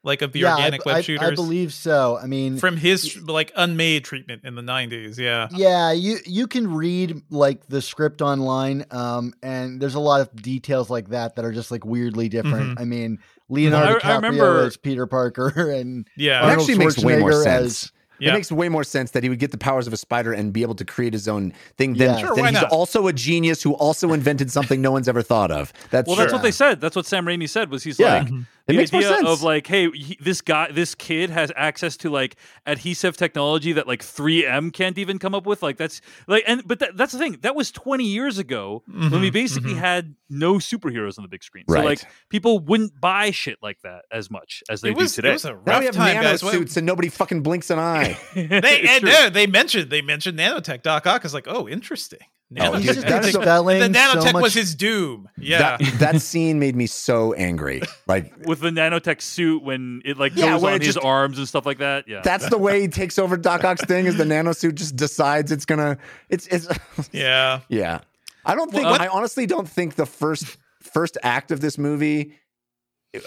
Like 0.05 0.21
of 0.21 0.33
the 0.33 0.39
yeah, 0.41 0.55
organic 0.55 0.81
I, 0.85 0.89
web 0.89 0.95
I- 0.97 1.01
shooters 1.01 1.31
I 1.31 1.35
believe 1.35 1.71
so. 1.73 2.19
I 2.21 2.25
mean, 2.25 2.57
from 2.57 2.75
his 2.75 3.17
like 3.23 3.53
unmade 3.55 4.03
treatment 4.03 4.41
in 4.43 4.55
the 4.55 4.61
'90s. 4.61 5.17
Yeah, 5.17 5.47
yeah, 5.53 5.93
you 5.93 6.17
you 6.25 6.45
can 6.47 6.73
read 6.73 7.21
like 7.29 7.65
the 7.67 7.81
script 7.81 8.21
online, 8.21 8.83
um, 8.91 9.33
and 9.41 9.79
there's 9.81 9.95
a 9.95 10.01
lot 10.01 10.19
of 10.19 10.35
details 10.35 10.89
like 10.89 11.07
that 11.09 11.35
that 11.37 11.45
are 11.45 11.53
just 11.53 11.71
like 11.71 11.85
weirdly 11.85 12.27
different. 12.27 12.81
I 12.81 12.83
mean, 12.83 13.19
Leonardo 13.49 13.93
I- 13.93 13.95
I 13.95 13.99
DiCaprio 13.99 14.15
remember- 14.15 14.65
as 14.65 14.77
Peter 14.77 15.05
Parker, 15.05 15.47
and 15.71 16.07
yeah, 16.17 16.47
It 16.47 16.51
actually 16.53 16.77
makes 16.77 16.97
way 17.03 17.17
more 17.19 17.33
sense. 17.43 17.83
as- 17.85 17.91
It 18.19 18.31
makes 18.31 18.49
way 18.53 18.69
more 18.69 18.85
sense 18.85 19.11
that 19.11 19.23
he 19.23 19.27
would 19.27 19.39
get 19.39 19.51
the 19.51 19.57
powers 19.57 19.85
of 19.85 19.91
a 19.91 19.97
spider 19.97 20.31
and 20.31 20.53
be 20.53 20.61
able 20.61 20.75
to 20.75 20.85
create 20.85 21.11
his 21.11 21.27
own 21.27 21.51
thing. 21.77 21.95
Then, 21.95 22.11
Yeah. 22.11 22.17
Sure, 22.19 22.35
then 22.35 22.43
why 22.45 22.51
he's 22.51 22.61
not? 22.61 22.71
also 22.71 23.07
a 23.07 23.11
genius 23.13 23.61
who 23.61 23.73
also 23.73 24.13
invented 24.13 24.49
something 24.49 24.81
no 24.81 24.91
one's 24.91 25.09
ever 25.09 25.21
thought 25.21 25.51
of. 25.51 25.73
That's 25.89 26.07
Well, 26.07 26.15
that's 26.15 26.31
what 26.31 26.41
they 26.41 26.51
said. 26.51 26.79
That's 26.79 26.95
what 26.95 27.05
Sam 27.05 27.25
Raimi 27.25 27.49
said. 27.49 27.69
Was 27.69 27.83
he's 27.83 27.99
Yeah. 27.99 28.19
like 28.19 28.27
Mhm. 28.29 28.45
It 28.65 28.71
the 28.73 28.77
makes 28.77 28.93
more 28.93 29.01
idea 29.01 29.15
sense. 29.17 29.27
of 29.27 29.43
like, 29.43 29.67
hey, 29.67 29.89
he, 29.91 30.17
this 30.21 30.39
guy, 30.39 30.71
this 30.71 30.95
kid 30.95 31.29
has 31.29 31.51
access 31.55 31.97
to 31.97 32.09
like 32.09 32.37
adhesive 32.65 33.17
technology 33.17 33.73
that 33.73 33.87
like 33.87 34.01
3M 34.01 34.71
can't 34.71 34.97
even 34.97 35.19
come 35.19 35.35
up 35.35 35.45
with. 35.45 35.61
Like 35.61 35.75
that's 35.75 35.99
like, 36.27 36.43
and 36.47 36.65
but 36.65 36.79
that, 36.79 36.95
that's 36.95 37.11
the 37.11 37.19
thing. 37.19 37.39
That 37.41 37.55
was 37.55 37.71
20 37.71 38.05
years 38.05 38.37
ago 38.37 38.81
when 38.87 39.19
we 39.19 39.29
Mhm, 39.29 39.33
basically 39.33 39.73
mhm. 39.73 39.79
had 39.79 40.15
no 40.29 40.55
superheroes 40.55 41.17
on 41.17 41.23
the 41.23 41.27
big 41.27 41.43
screen. 41.43 41.65
So 41.67 41.73
Right. 41.75 41.83
like 41.85 42.01
people 42.29 42.59
wouldn't 42.59 42.99
buy 43.01 43.31
shit 43.31 43.57
like 43.61 43.81
that 43.81 44.05
as 44.11 44.31
much 44.31 44.63
as 44.69 44.79
they 44.79 44.91
it 44.91 44.95
was 44.95 45.11
do 45.11 45.15
today. 45.23 45.29
it 45.31 45.33
was 45.33 45.45
a 45.45 45.49
now 45.49 45.55
we 45.55 45.71
rough 45.71 45.83
have 45.83 45.95
time, 45.95 46.15
nano 46.15 46.29
guys. 46.29 46.39
Suits 46.39 46.77
and 46.77 46.85
nobody 46.85 47.09
fucking 47.09 47.43
blinks 47.43 47.69
an 47.69 47.79
eye. 47.79 48.17
They 48.33 48.85
and 48.87 49.01
true. 49.01 49.09
no, 49.11 49.29
they 49.29 49.45
mentioned 49.45 49.89
they 49.89 50.01
mentioned 50.01 50.39
nanotech. 50.39 50.83
Doc 50.83 51.05
Ock 51.05 51.25
is 51.25 51.33
like, 51.33 51.47
oh, 51.49 51.67
interesting. 51.67 52.19
Nanotech. 52.53 52.71
dude, 52.73 52.81
he's 52.83 52.95
just 52.95 53.07
that 53.07 53.25
is 53.25 53.31
so- 53.33 53.39
dispelling 53.39 53.79
the 53.79 53.87
nanotech 53.99 54.21
so 54.23 54.31
much. 54.33 54.41
was 54.43 54.53
his 54.63 54.75
doom. 54.75 55.27
Yeah, 55.37 55.77
That, 55.77 55.99
that 55.99 56.21
scene 56.21 56.59
made 56.59 56.75
me 56.75 56.87
so 56.87 57.33
angry. 57.33 57.81
Like 58.07 58.33
with 58.45 58.59
the 58.61 58.69
nanotech 58.69 59.21
suit 59.21 59.63
when 59.63 60.01
it 60.05 60.17
like 60.17 60.33
Yeah, 60.35 60.51
goes 60.51 60.61
when 60.61 60.73
on 60.73 60.81
it 60.81 60.85
his 60.85 60.95
just- 60.95 61.05
arms 61.05 61.37
and 61.37 61.47
stuff 61.47 61.65
like 61.65 61.79
that. 61.79 62.07
Yeah. 62.07 62.21
that's 62.23 62.49
the 62.49 62.57
way 62.57 62.81
he 62.81 62.87
takes 62.87 63.17
over 63.19 63.37
Doc 63.37 63.63
Ock's 63.63 63.83
thing. 63.85 64.05
Is 64.05 64.17
the 64.17 64.25
nano 64.25 64.51
suit 64.53 64.75
just 64.75 64.95
decides 64.95 65.51
it's 65.51 65.65
gonna? 65.65 65.97
It's 66.29 66.47
it's 66.47 66.67
yeah. 67.11 67.61
yeah. 67.69 67.99
I 68.45 68.55
don't 68.55 68.71
think. 68.71 68.83
Well, 68.85 69.01
I 69.01 69.07
honestly 69.07 69.45
don't 69.45 69.67
think 69.69 69.95
the 69.95 70.05
first 70.05 70.57
first 70.81 71.17
act 71.23 71.51
of 71.51 71.61
this 71.61 71.77
movie. 71.77 72.33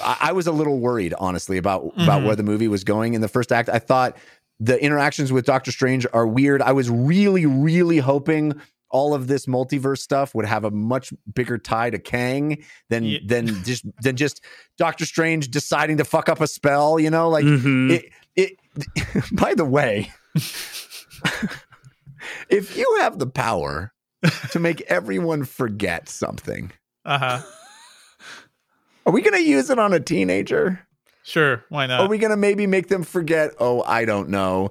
I, 0.03 0.17
I 0.21 0.33
was 0.33 0.47
a 0.47 0.53
little 0.53 0.79
worried, 0.79 1.15
honestly, 1.19 1.57
about 1.59 1.93
about 1.97 2.23
Mhm. 2.23 2.27
where 2.27 2.37
the 2.37 2.43
movie 2.43 2.69
was 2.69 2.85
going. 2.85 3.15
In 3.15 3.21
the 3.21 3.29
first 3.29 3.51
act, 3.53 3.69
I 3.69 3.79
thought 3.79 4.17
the 4.61 4.83
interactions 4.83 5.33
with 5.33 5.45
Doctor 5.47 5.71
Strange 5.71 6.07
are 6.13 6.27
weird. 6.27 6.61
I 6.63 6.73
was 6.73 6.91
really, 6.91 7.47
really 7.47 7.99
hoping 7.99 8.61
all 8.97 9.13
of 9.15 9.27
this 9.27 9.45
multiverse 9.47 9.99
stuff 9.99 10.35
would 10.35 10.47
have 10.47 10.65
a 10.65 10.71
much 10.71 11.13
bigger 11.35 11.59
tie 11.59 11.91
to 11.91 11.99
Kang 11.99 12.65
than 12.89 13.05
Yeah. 13.05 13.19
than 13.27 13.47
just 13.65 13.85
than 14.03 14.17
just 14.17 14.41
Doctor 14.79 15.05
Strange 15.05 15.51
deciding 15.51 15.99
to 15.99 16.05
fuck 16.05 16.29
up 16.31 16.41
a 16.41 16.47
spell. 16.47 16.99
You 16.99 17.11
know, 17.11 17.29
like 17.29 17.45
Mhm. 17.45 17.91
it. 17.93 18.05
It. 18.37 18.53
By 19.33 19.55
the 19.55 19.65
way, 19.65 20.11
if 22.49 22.77
you 22.77 22.97
have 23.01 23.19
the 23.19 23.27
power 23.27 23.93
to 24.51 24.59
make 24.59 24.81
everyone 24.83 25.45
forget 25.45 26.09
something. 26.09 26.73
Uh 27.05 27.19
huh. 27.19 27.43
Are 29.05 29.13
we 29.13 29.21
going 29.23 29.35
to 29.37 29.43
use 29.49 29.71
it 29.71 29.79
on 29.79 29.93
a 29.93 30.01
teenager? 30.01 30.81
Sure. 31.23 31.65
Why 31.69 31.87
not? 31.87 32.01
Are 32.01 32.09
we 32.09 32.19
going 32.19 32.31
to 32.31 32.37
maybe 32.37 32.67
make 32.67 32.89
them 32.89 33.05
forget, 33.05 33.53
oh, 33.61 33.83
I 33.83 34.05
don't 34.05 34.29
know, 34.31 34.71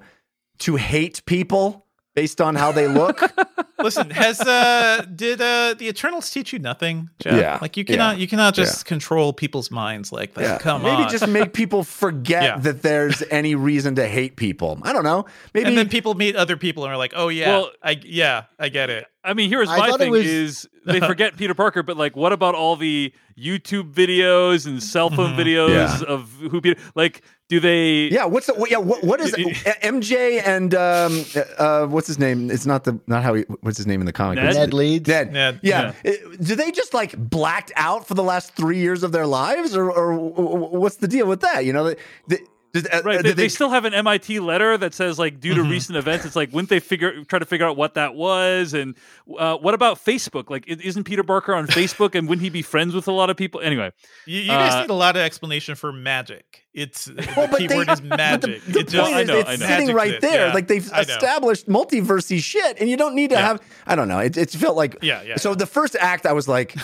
to 0.60 0.76
hate 0.76 1.26
people 1.26 1.85
based 2.16 2.42
on 2.42 2.56
how 2.56 2.72
they 2.72 2.88
look? 2.88 3.22
Listen, 3.80 4.10
has 4.10 4.40
uh 4.42 5.06
did 5.14 5.42
uh 5.42 5.76
the 5.78 5.88
Eternals 5.90 6.32
teach 6.32 6.54
you 6.54 6.60
nothing, 6.60 7.10
Jeff? 7.20 7.38
Yeah, 7.40 7.60
Like 7.62 7.78
you 7.78 7.86
cannot 7.86 8.16
yeah, 8.16 8.22
you 8.22 8.28
cannot 8.28 8.56
just 8.56 8.86
control 8.86 9.34
people's 9.34 9.70
minds 9.70 10.12
like 10.12 10.34
that. 10.36 10.62
Come 10.62 10.82
maybe 10.84 11.04
on. 11.04 11.10
just 11.10 11.28
make 11.28 11.54
people 11.62 11.84
forget 11.84 12.44
Yeah. 12.44 12.58
that 12.60 12.82
there's 12.82 13.22
any 13.30 13.54
reason 13.54 13.96
to 13.96 14.08
hate 14.08 14.38
people. 14.38 14.80
I 14.84 14.94
don't 14.94 15.04
know. 15.04 15.26
Maybe 15.54 15.68
and 15.70 15.78
then 15.78 15.90
people 15.90 16.16
meet 16.16 16.36
other 16.36 16.58
people 16.58 16.84
and 16.86 16.94
are 16.94 16.98
like, 16.98 17.14
"Oh 17.16 17.28
yeah, 17.28 17.50
Well- 17.50 17.72
I 17.84 18.00
yeah, 18.04 18.46
I 18.58 18.70
get 18.70 18.90
it." 18.90 19.06
I 19.24 19.34
mean, 19.34 19.50
here's 19.50 19.68
my 19.68 19.92
thing: 19.98 20.12
was- 20.12 20.26
is 20.26 20.70
they 20.86 21.00
forget 21.02 21.36
Peter 21.38 21.54
Parker, 21.54 21.84
but 21.84 21.98
like, 21.98 22.16
what 22.16 22.32
about 22.32 22.56
all 22.56 22.76
the 22.78 23.14
YouTube 23.38 23.92
videos 23.94 24.66
and 24.66 24.82
cell 24.82 25.10
phone 25.10 25.34
Mhm. 25.36 25.38
videos 25.46 26.02
Yeah. 26.02 26.08
of 26.08 26.30
who 26.40 26.62
Peter? 26.62 26.80
Like, 26.96 27.24
do 27.48 27.60
they? 27.60 28.08
Yeah, 28.10 28.26
what's 28.26 28.48
the 28.48 28.54
what, 28.56 28.72
yeah? 28.72 28.78
What, 28.78 29.04
what 29.04 29.20
is 29.22 29.36
Y- 29.38 29.44
y- 29.66 29.76
MJ 29.84 30.42
and 30.46 30.74
um 30.74 31.24
uh 31.58 31.86
what's 31.88 32.08
his 32.08 32.18
name? 32.18 32.50
It's 32.50 32.66
not 32.66 32.84
the 32.86 33.00
not 33.08 33.22
how 33.24 33.34
he 33.36 33.44
what's 33.62 33.78
his 33.78 33.86
name 33.88 34.00
in 34.02 34.06
the 34.06 34.14
comic. 34.14 34.38
Ned? 34.38 34.46
What's 34.46 34.58
Ned 34.58 34.74
Leeds. 34.74 35.08
Ned. 35.08 35.32
Ned, 35.34 35.60
Yeah. 35.62 35.94
It- 36.04 36.42
Do 36.42 36.56
they 36.56 36.72
just 36.72 36.94
like 36.94 37.16
blacked 37.18 37.72
out 37.76 38.08
for 38.08 38.14
the 38.16 38.24
last 38.24 38.54
three 38.56 38.80
years 38.80 39.04
of 39.04 39.12
their 39.12 39.28
lives, 39.28 39.76
or 39.76 39.92
or 39.92 40.14
w- 40.14 40.34
w- 40.36 40.80
what's 40.80 40.96
the 40.98 41.08
deal 41.08 41.28
with 41.28 41.42
that? 41.42 41.66
You 41.66 41.74
know, 41.74 41.84
they, 41.90 41.96
they, 42.28 42.40
did- 42.84 42.94
uh, 42.94 43.02
Right, 43.04 43.18
uh, 43.20 43.22
they, 43.22 43.30
did 43.30 43.38
they 43.38 43.50
still 43.50 43.70
have 43.70 43.86
an 43.86 43.94
MIT 43.94 44.40
letter 44.40 44.78
that 44.78 44.94
says 44.94 45.18
like 45.18 45.40
due 45.40 45.54
to 45.56 45.62
Mhm. 45.62 45.70
recent 45.72 45.98
events. 45.98 46.26
It's 46.26 46.36
like 46.36 46.52
wouldn't 46.54 46.70
they 46.70 46.80
figure 46.80 47.24
try 47.26 47.40
to 47.40 47.46
figure 47.46 47.66
out 47.66 47.76
what 47.78 47.96
that 47.96 48.14
was? 48.16 48.74
And 48.74 48.96
uh, 49.38 49.58
what 49.58 49.74
about 49.74 50.04
Facebook? 50.04 50.50
Like, 50.50 50.66
isn't 50.68 51.04
Peter 51.06 51.24
Parker 51.24 51.54
on 51.56 51.68
Facebook? 51.68 52.16
And 52.16 52.28
wouldn't 52.30 52.44
he 52.44 52.50
be 52.50 52.62
friends 52.62 52.94
with 52.94 53.08
a 53.08 53.12
lot 53.12 53.30
of 53.30 53.38
people? 53.38 53.62
Anyway, 53.62 53.92
You, 54.26 54.42
you 54.42 54.48
guys 54.48 54.74
Uh, 54.74 54.82
need 54.82 54.90
a 54.90 54.94
lot 54.94 55.16
of 55.16 55.22
explanation 55.24 55.76
for 55.76 55.92
magic. 55.92 56.64
It's 56.74 57.08
Well, 57.08 57.48
the 57.48 57.48
but 57.52 57.58
key 57.60 57.68
they- 57.68 57.78
is 57.80 58.02
magic. 58.04 58.64
The, 58.66 58.72
the 58.72 58.80
It 58.80 58.84
point 58.84 58.90
just- 58.92 59.14
I 59.14 59.22
is, 59.22 59.28
know, 59.28 59.38
it's 59.40 59.50
I 59.50 59.56
know. 59.56 59.66
sitting 59.66 59.88
Magic's 59.88 59.94
right 59.96 60.22
there. 60.22 60.48
yeah. 60.48 60.54
Like 60.54 60.68
they've 60.68 60.90
I 60.94 60.96
know. 60.98 61.02
established 61.02 61.68
multiversey 61.70 62.42
shit, 62.44 62.78
and 62.80 62.90
you 62.90 62.98
don't 62.98 63.16
need 63.16 63.30
to 63.30 63.36
Yeah. 63.36 63.48
have. 63.48 63.62
I 63.88 63.96
don't 63.96 64.08
know. 64.08 64.20
It, 64.20 64.36
it 64.38 64.50
felt 64.52 64.76
like 64.76 64.98
Yeah, 65.02 65.22
yeah, 65.24 65.38
So 65.38 65.52
yeah. 65.52 65.56
the 65.56 65.66
first 65.68 65.96
act, 66.00 66.26
I 66.26 66.34
was 66.34 66.48
like. 66.48 66.76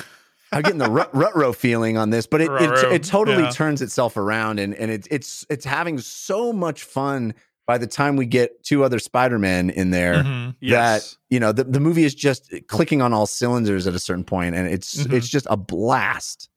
I'm 0.51 0.61
getting 0.63 0.79
the 0.79 0.89
rut, 0.89 1.09
rut 1.15 1.35
row 1.35 1.53
feeling 1.53 1.97
on 1.97 2.09
this, 2.09 2.27
but 2.27 2.41
it, 2.41 2.51
it, 2.51 2.93
it 2.93 3.03
totally 3.03 3.43
yeah. 3.43 3.49
turns 3.51 3.81
itself 3.81 4.17
around, 4.17 4.59
and 4.59 4.73
and 4.75 4.91
it, 4.91 5.07
it's 5.09 5.45
it's 5.49 5.65
having 5.65 5.97
so 5.99 6.51
much 6.51 6.83
fun 6.83 7.33
by 7.67 7.77
the 7.77 7.87
time 7.87 8.17
we 8.17 8.25
get 8.25 8.61
two 8.63 8.83
other 8.83 8.99
Spider-Men 8.99 9.69
in 9.69 9.91
there 9.91 10.15
Mhm. 10.23 10.55
yes. 10.59 11.11
that 11.11 11.17
you 11.29 11.39
know 11.39 11.51
the, 11.53 11.63
the 11.63 11.79
movie 11.79 12.03
is 12.03 12.13
just 12.13 12.53
clicking 12.67 13.01
on 13.01 13.13
all 13.13 13.25
cylinders 13.25 13.87
at 13.87 13.93
a 13.93 13.99
certain 13.99 14.25
point 14.25 14.55
and 14.55 14.67
it's 14.67 15.03
Mhm. 15.05 15.13
it's 15.13 15.29
just 15.29 15.47
a 15.49 15.55
blast 15.55 16.49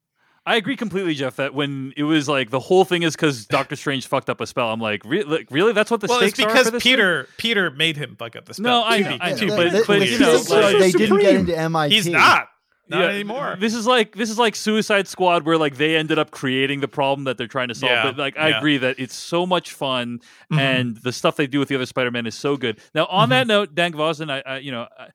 I 0.47 0.57
agree 0.57 0.77
completely, 0.77 1.15
Jeff. 1.15 1.37
That 1.37 1.55
when 1.55 1.95
it 1.97 2.03
was 2.03 2.29
like 2.29 2.51
the 2.51 2.61
whole 2.61 2.85
thing 2.85 3.03
is 3.03 3.17
because 3.17 3.47
Doctor 3.47 3.77
Strange 3.77 4.07
fucked 4.07 4.29
up 4.29 4.43
a 4.43 4.47
spell. 4.47 4.71
I'm 4.71 4.79
like, 4.81 5.03
re- 5.07 5.23
like, 5.23 5.47
really? 5.51 5.73
That's 5.73 5.91
what 5.91 6.03
the 6.03 6.07
Well, 6.07 6.21
it's 6.21 6.35
stakes 6.35 6.41
are 6.47 6.53
because 6.53 6.67
for 6.67 6.73
this 6.73 6.83
thing? 6.83 6.93
Peter 6.93 7.29
Peter 7.39 7.71
made 7.71 7.97
him 7.97 8.15
fuck 8.19 8.37
up 8.37 8.45
the 8.45 8.53
spell. 8.53 8.83
No, 8.83 8.87
I 8.87 8.99
to 8.99 9.05
know, 9.05 9.11
be- 9.17 9.23
I 9.23 9.31
know, 9.31 9.37
to 9.39 9.47
but- 9.47 9.73
be 9.73 9.79
but, 9.87 9.99
the 10.01 10.07
you 10.07 10.19
know, 10.19 10.37
stakes 10.37 10.51
like- 10.51 10.79
they 10.79 10.93
didn't 10.93 11.21
get 11.21 11.35
into 11.37 11.57
MIT. 11.59 11.95
he's 11.95 12.07
not 12.09 12.49
not 12.89 13.01
Yeah, 13.01 13.07
anymore. 13.09 13.57
This 13.59 13.75
is 13.75 13.87
like 13.87 14.15
this 14.15 14.31
is 14.31 14.39
like 14.39 14.55
Suicide 14.55 15.09
Squad, 15.09 15.45
where 15.45 15.57
like 15.59 15.77
they 15.77 15.97
ended 15.97 16.19
up 16.19 16.31
creating 16.31 16.81
the 16.81 16.89
problem 16.89 17.25
that 17.25 17.39
they're 17.39 17.47
trying 17.47 17.69
to 17.69 17.75
solve. 17.75 17.93
Yeah, 17.93 18.03
but 18.05 18.19
like 18.19 18.39
I 18.39 18.51
yeah. 18.51 18.59
agree 18.59 18.79
that 18.79 18.99
it's 18.99 19.15
so 19.15 19.47
much 19.47 19.73
fun, 19.73 20.21
Mhm. 20.53 20.59
and 20.61 20.97
the 20.99 21.13
stuff 21.13 21.37
they 21.37 21.47
do 21.47 21.59
with 21.59 21.69
the 21.69 21.75
other 21.77 21.87
Spider-Man 21.87 22.27
is 22.27 22.35
so 22.35 22.57
good. 22.57 22.79
Now, 22.95 23.07
on 23.07 23.29
that 23.31 23.47
note, 23.47 23.75
Dan 23.75 23.93
Gvozden, 23.93 24.31
I, 24.31 24.43
I 24.47 24.59
you 24.59 24.71
know. 24.73 24.87
I, 24.99 25.09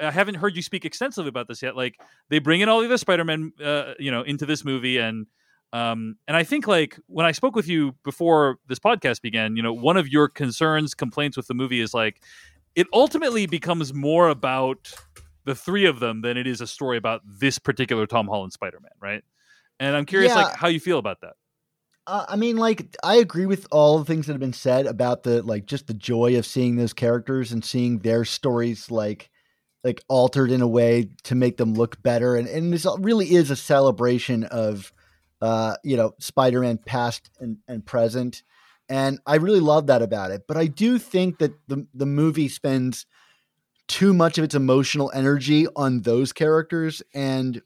I 0.00 0.10
haven't 0.10 0.36
heard 0.36 0.56
you 0.56 0.62
speak 0.62 0.86
extensively 0.86 1.28
about 1.28 1.46
this 1.46 1.60
yet. 1.60 1.76
Like 1.76 2.00
they 2.30 2.38
bring 2.38 2.62
in 2.62 2.70
all 2.70 2.80
the 2.80 2.86
other 2.86 2.96
Spider-Man, 2.96 3.52
uh, 3.62 3.92
you 3.98 4.10
know, 4.10 4.22
into 4.22 4.46
this 4.46 4.64
movie, 4.64 4.96
and 4.96 5.26
um, 5.74 6.16
and 6.26 6.36
I 6.36 6.42
think 6.44 6.66
like 6.66 6.98
when 7.06 7.26
I 7.26 7.32
spoke 7.32 7.54
with 7.54 7.68
you 7.68 7.94
before 8.02 8.56
this 8.66 8.78
podcast 8.78 9.20
began, 9.20 9.56
you 9.56 9.62
know, 9.62 9.74
one 9.74 9.96
of 9.98 10.08
your 10.08 10.28
concerns, 10.28 10.94
complaints 10.94 11.36
with 11.36 11.48
the 11.48 11.54
movie 11.54 11.80
is 11.80 11.92
like 11.92 12.22
it 12.74 12.86
ultimately 12.94 13.46
becomes 13.46 13.92
more 13.92 14.28
about 14.28 14.92
the 15.44 15.54
three 15.54 15.84
of 15.86 16.00
them 16.00 16.22
than 16.22 16.36
it 16.36 16.46
is 16.46 16.60
a 16.60 16.66
story 16.66 16.96
about 16.96 17.22
this 17.26 17.58
particular 17.58 18.06
Tom 18.06 18.26
Holland 18.26 18.52
Spider-Man, 18.52 18.90
right? 19.00 19.22
And 19.80 19.96
I'm 19.96 20.06
curious, 20.06 20.32
Yeah. 20.32 20.44
like, 20.44 20.56
how 20.56 20.68
you 20.68 20.80
feel 20.80 20.98
about 20.98 21.20
that. 21.22 21.34
Uh, 22.06 22.24
I 22.28 22.36
mean, 22.36 22.56
like, 22.58 22.94
I 23.02 23.16
agree 23.16 23.46
with 23.46 23.66
all 23.70 23.98
the 23.98 24.04
things 24.04 24.26
that 24.26 24.34
have 24.34 24.40
been 24.40 24.52
said 24.52 24.86
about 24.86 25.22
the 25.22 25.42
like 25.42 25.64
just 25.66 25.86
the 25.86 25.94
joy 25.94 26.36
of 26.36 26.44
seeing 26.44 26.76
those 26.76 26.92
characters 26.92 27.50
and 27.50 27.64
seeing 27.64 28.00
their 28.00 28.24
stories 28.24 28.90
like 28.90 29.30
like 29.82 30.02
altered 30.08 30.50
in 30.50 30.60
a 30.62 30.66
way 30.68 31.10
to 31.24 31.34
make 31.34 31.56
them 31.56 31.74
look 31.74 32.02
better, 32.02 32.36
and 32.36 32.46
and 32.46 32.72
this 32.72 32.86
really 32.98 33.32
is 33.34 33.50
a 33.50 33.56
celebration 33.56 34.44
of 34.44 34.92
uh 35.40 35.76
you 35.82 35.96
know 35.96 36.12
Spider-Man 36.18 36.78
past 36.78 37.30
and 37.40 37.56
and 37.68 37.86
present, 37.86 38.42
and 38.88 39.18
I 39.26 39.36
really 39.36 39.60
love 39.60 39.86
that 39.86 40.02
about 40.02 40.30
it. 40.30 40.42
But 40.46 40.58
I 40.58 40.66
do 40.66 40.98
think 40.98 41.38
that 41.38 41.52
the 41.68 41.86
the 41.94 42.06
movie 42.06 42.48
spends 42.48 43.06
too 43.86 44.14
much 44.14 44.38
of 44.38 44.44
its 44.44 44.54
emotional 44.54 45.10
energy 45.14 45.66
on 45.76 46.02
those 46.02 46.32
characters 46.32 47.02
and 47.14 47.60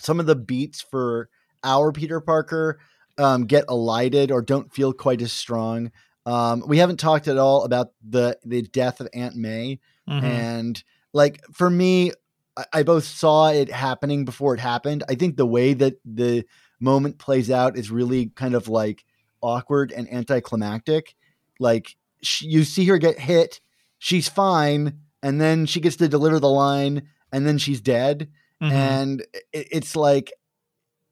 some 0.00 0.20
of 0.20 0.26
the 0.26 0.34
beats 0.36 0.80
for 0.80 1.28
our 1.64 1.92
Peter 1.92 2.20
Parker 2.20 2.78
um, 3.18 3.46
get 3.46 3.64
elided 3.68 4.30
or 4.30 4.42
don't 4.42 4.72
feel 4.72 4.92
quite 4.92 5.22
as 5.22 5.32
strong. 5.32 5.90
Um, 6.26 6.62
we 6.66 6.78
haven't 6.78 6.98
talked 7.00 7.26
at 7.28 7.38
all 7.38 7.64
about 7.64 7.92
the 8.06 8.38
the 8.44 8.62
death 8.62 9.00
of 9.00 9.08
Aunt 9.14 9.34
May, 9.34 9.80
Mhm. 10.08 10.22
and 10.22 10.84
like 11.12 11.40
for 11.52 11.70
me, 11.70 12.12
I, 12.56 12.64
I 12.74 12.82
both 12.82 13.04
saw 13.04 13.48
it 13.50 13.70
happening 13.70 14.24
before 14.24 14.54
it 14.54 14.60
happened. 14.60 15.02
I 15.08 15.14
think 15.14 15.36
the 15.36 15.46
way 15.46 15.74
that 15.74 15.94
the 16.04 16.44
moment 16.80 17.18
plays 17.18 17.50
out 17.50 17.76
is 17.76 17.90
really 17.90 18.26
kind 18.34 18.54
of 18.54 18.68
like 18.68 19.04
awkward 19.40 19.90
and 19.90 20.12
anticlimactic. 20.12 21.14
Like 21.58 21.96
sh 22.22 22.42
you 22.42 22.62
see 22.64 22.84
her 22.86 22.98
get 22.98 23.18
hit, 23.18 23.60
she's 23.98 24.28
fine, 24.28 25.00
and 25.22 25.40
then 25.40 25.66
she 25.66 25.80
gets 25.80 25.96
to 25.96 26.08
deliver 26.08 26.38
the 26.40 26.48
line, 26.50 27.08
and 27.32 27.46
then 27.46 27.58
she's 27.58 27.80
dead 27.80 28.28
Mhm. 28.62 28.70
and 28.72 29.20
it, 29.52 29.68
it's 29.70 29.94
like 29.94 30.32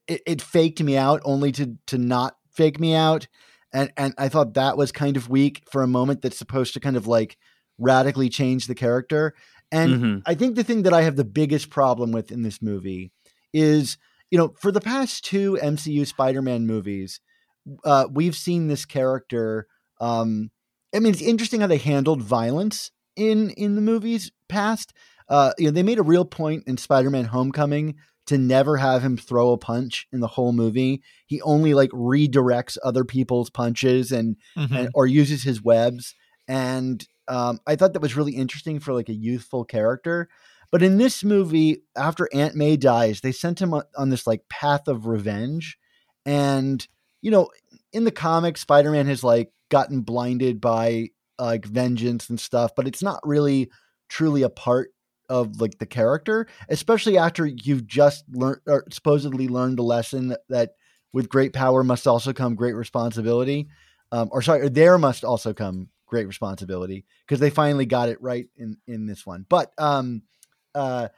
it, 0.08 0.20
it 0.26 0.42
faked 0.42 0.82
me 0.82 0.96
out 0.96 1.20
only 1.24 1.52
to 1.52 1.76
to 1.86 1.98
not 1.98 2.36
fake 2.50 2.80
me 2.80 2.94
out 2.94 3.28
and 3.72 3.92
and 3.96 4.14
i 4.18 4.28
thought 4.28 4.54
that 4.54 4.76
was 4.76 4.90
kind 4.92 5.16
of 5.16 5.28
weak 5.28 5.62
for 5.70 5.82
a 5.82 5.86
moment 5.86 6.22
that's 6.22 6.38
supposed 6.38 6.74
to 6.74 6.80
kind 6.80 6.96
of 6.96 7.06
like 7.06 7.36
radically 7.78 8.28
change 8.28 8.66
the 8.66 8.74
character 8.74 9.34
and 9.70 9.94
Mhm. 9.94 10.22
i 10.26 10.34
think 10.34 10.56
the 10.56 10.64
thing 10.64 10.82
that 10.82 10.92
i 10.92 11.02
have 11.02 11.16
the 11.16 11.24
biggest 11.24 11.70
problem 11.70 12.10
with 12.12 12.32
in 12.32 12.42
this 12.42 12.60
movie 12.62 13.12
is 13.52 13.96
you 14.30 14.38
know 14.38 14.54
for 14.58 14.72
the 14.72 14.80
past 14.80 15.24
two 15.24 15.58
mcu 15.62 16.06
spider-man 16.06 16.66
movies 16.66 17.20
uh, 17.84 18.06
we've 18.10 18.36
seen 18.36 18.66
this 18.68 18.84
character 18.84 19.66
um 20.00 20.50
i 20.94 20.98
mean 20.98 21.12
it's 21.12 21.22
interesting 21.22 21.60
how 21.60 21.66
they 21.66 21.78
handled 21.78 22.22
violence 22.22 22.90
in 23.16 23.50
in 23.50 23.74
the 23.74 23.80
movies 23.80 24.30
past 24.48 24.92
uh, 25.28 25.52
you 25.58 25.66
know, 25.66 25.70
they 25.72 25.82
made 25.82 25.98
a 25.98 26.04
real 26.04 26.24
point 26.24 26.64
in 26.66 26.76
Spider-Man: 26.76 27.24
Homecoming 27.24 27.96
to 28.26 28.38
never 28.38 28.76
have 28.76 29.02
him 29.02 29.16
throw 29.16 29.50
a 29.52 29.58
punch 29.58 30.06
in 30.12 30.20
the 30.20 30.26
whole 30.26 30.52
movie. 30.52 31.02
He 31.26 31.40
only 31.42 31.74
like 31.74 31.90
redirects 31.90 32.76
other 32.82 33.04
people's 33.04 33.50
punches 33.50 34.10
and, 34.10 34.36
Mhm. 34.56 34.76
and 34.76 34.90
or 34.94 35.06
uses 35.06 35.44
his 35.44 35.62
webs. 35.62 36.14
And 36.48 37.06
um, 37.28 37.60
I 37.66 37.76
thought 37.76 37.92
that 37.92 38.02
was 38.02 38.16
really 38.16 38.34
interesting 38.34 38.80
for 38.80 38.92
like 38.92 39.08
a 39.08 39.14
youthful 39.14 39.64
character. 39.64 40.28
But 40.72 40.82
in 40.82 40.98
this 40.98 41.22
movie, 41.22 41.82
after 41.96 42.28
Aunt 42.32 42.56
May 42.56 42.76
dies, 42.76 43.20
they 43.20 43.30
sent 43.32 43.62
him 43.62 43.72
on, 43.72 43.82
on 43.96 44.10
this 44.10 44.26
like 44.26 44.48
path 44.48 44.88
of 44.88 45.06
revenge. 45.06 45.78
And 46.24 46.86
you 47.22 47.30
know, 47.30 47.48
in 47.92 48.04
the 48.04 48.10
comics, 48.10 48.60
Spider-Man 48.60 49.06
has 49.06 49.24
like 49.24 49.52
gotten 49.70 50.02
blinded 50.02 50.60
by 50.60 51.10
like 51.38 51.64
vengeance 51.64 52.28
and 52.30 52.40
stuff, 52.40 52.72
but 52.74 52.86
it's 52.86 53.02
not 53.02 53.20
really 53.24 53.70
truly 54.08 54.42
a 54.42 54.48
part 54.48 54.90
of 55.28 55.60
like 55.60 55.78
the 55.78 55.86
character, 55.86 56.46
especially 56.68 57.18
after 57.18 57.46
you've 57.46 57.86
just 57.86 58.24
learned 58.32 58.60
or 58.66 58.84
supposedly 58.90 59.48
learned 59.48 59.78
a 59.78 59.82
lesson 59.82 60.36
that, 60.48 60.70
with 61.12 61.30
great 61.30 61.54
power 61.54 61.82
must 61.82 62.06
also 62.06 62.34
come 62.34 62.54
great 62.54 62.74
responsibility. 62.74 63.68
Um, 64.12 64.28
or 64.32 64.42
sorry, 64.42 64.68
there 64.68 64.98
must 64.98 65.24
also 65.24 65.54
come 65.54 65.88
great 66.04 66.26
responsibility 66.26 67.06
because 67.24 67.40
they 67.40 67.48
finally 67.48 67.86
got 67.86 68.10
it 68.10 68.20
right 68.20 68.46
in 68.56 68.76
in 68.86 69.06
this 69.06 69.24
one. 69.24 69.46
But 69.48 69.72
um, 69.78 70.22
uh, 70.74 71.08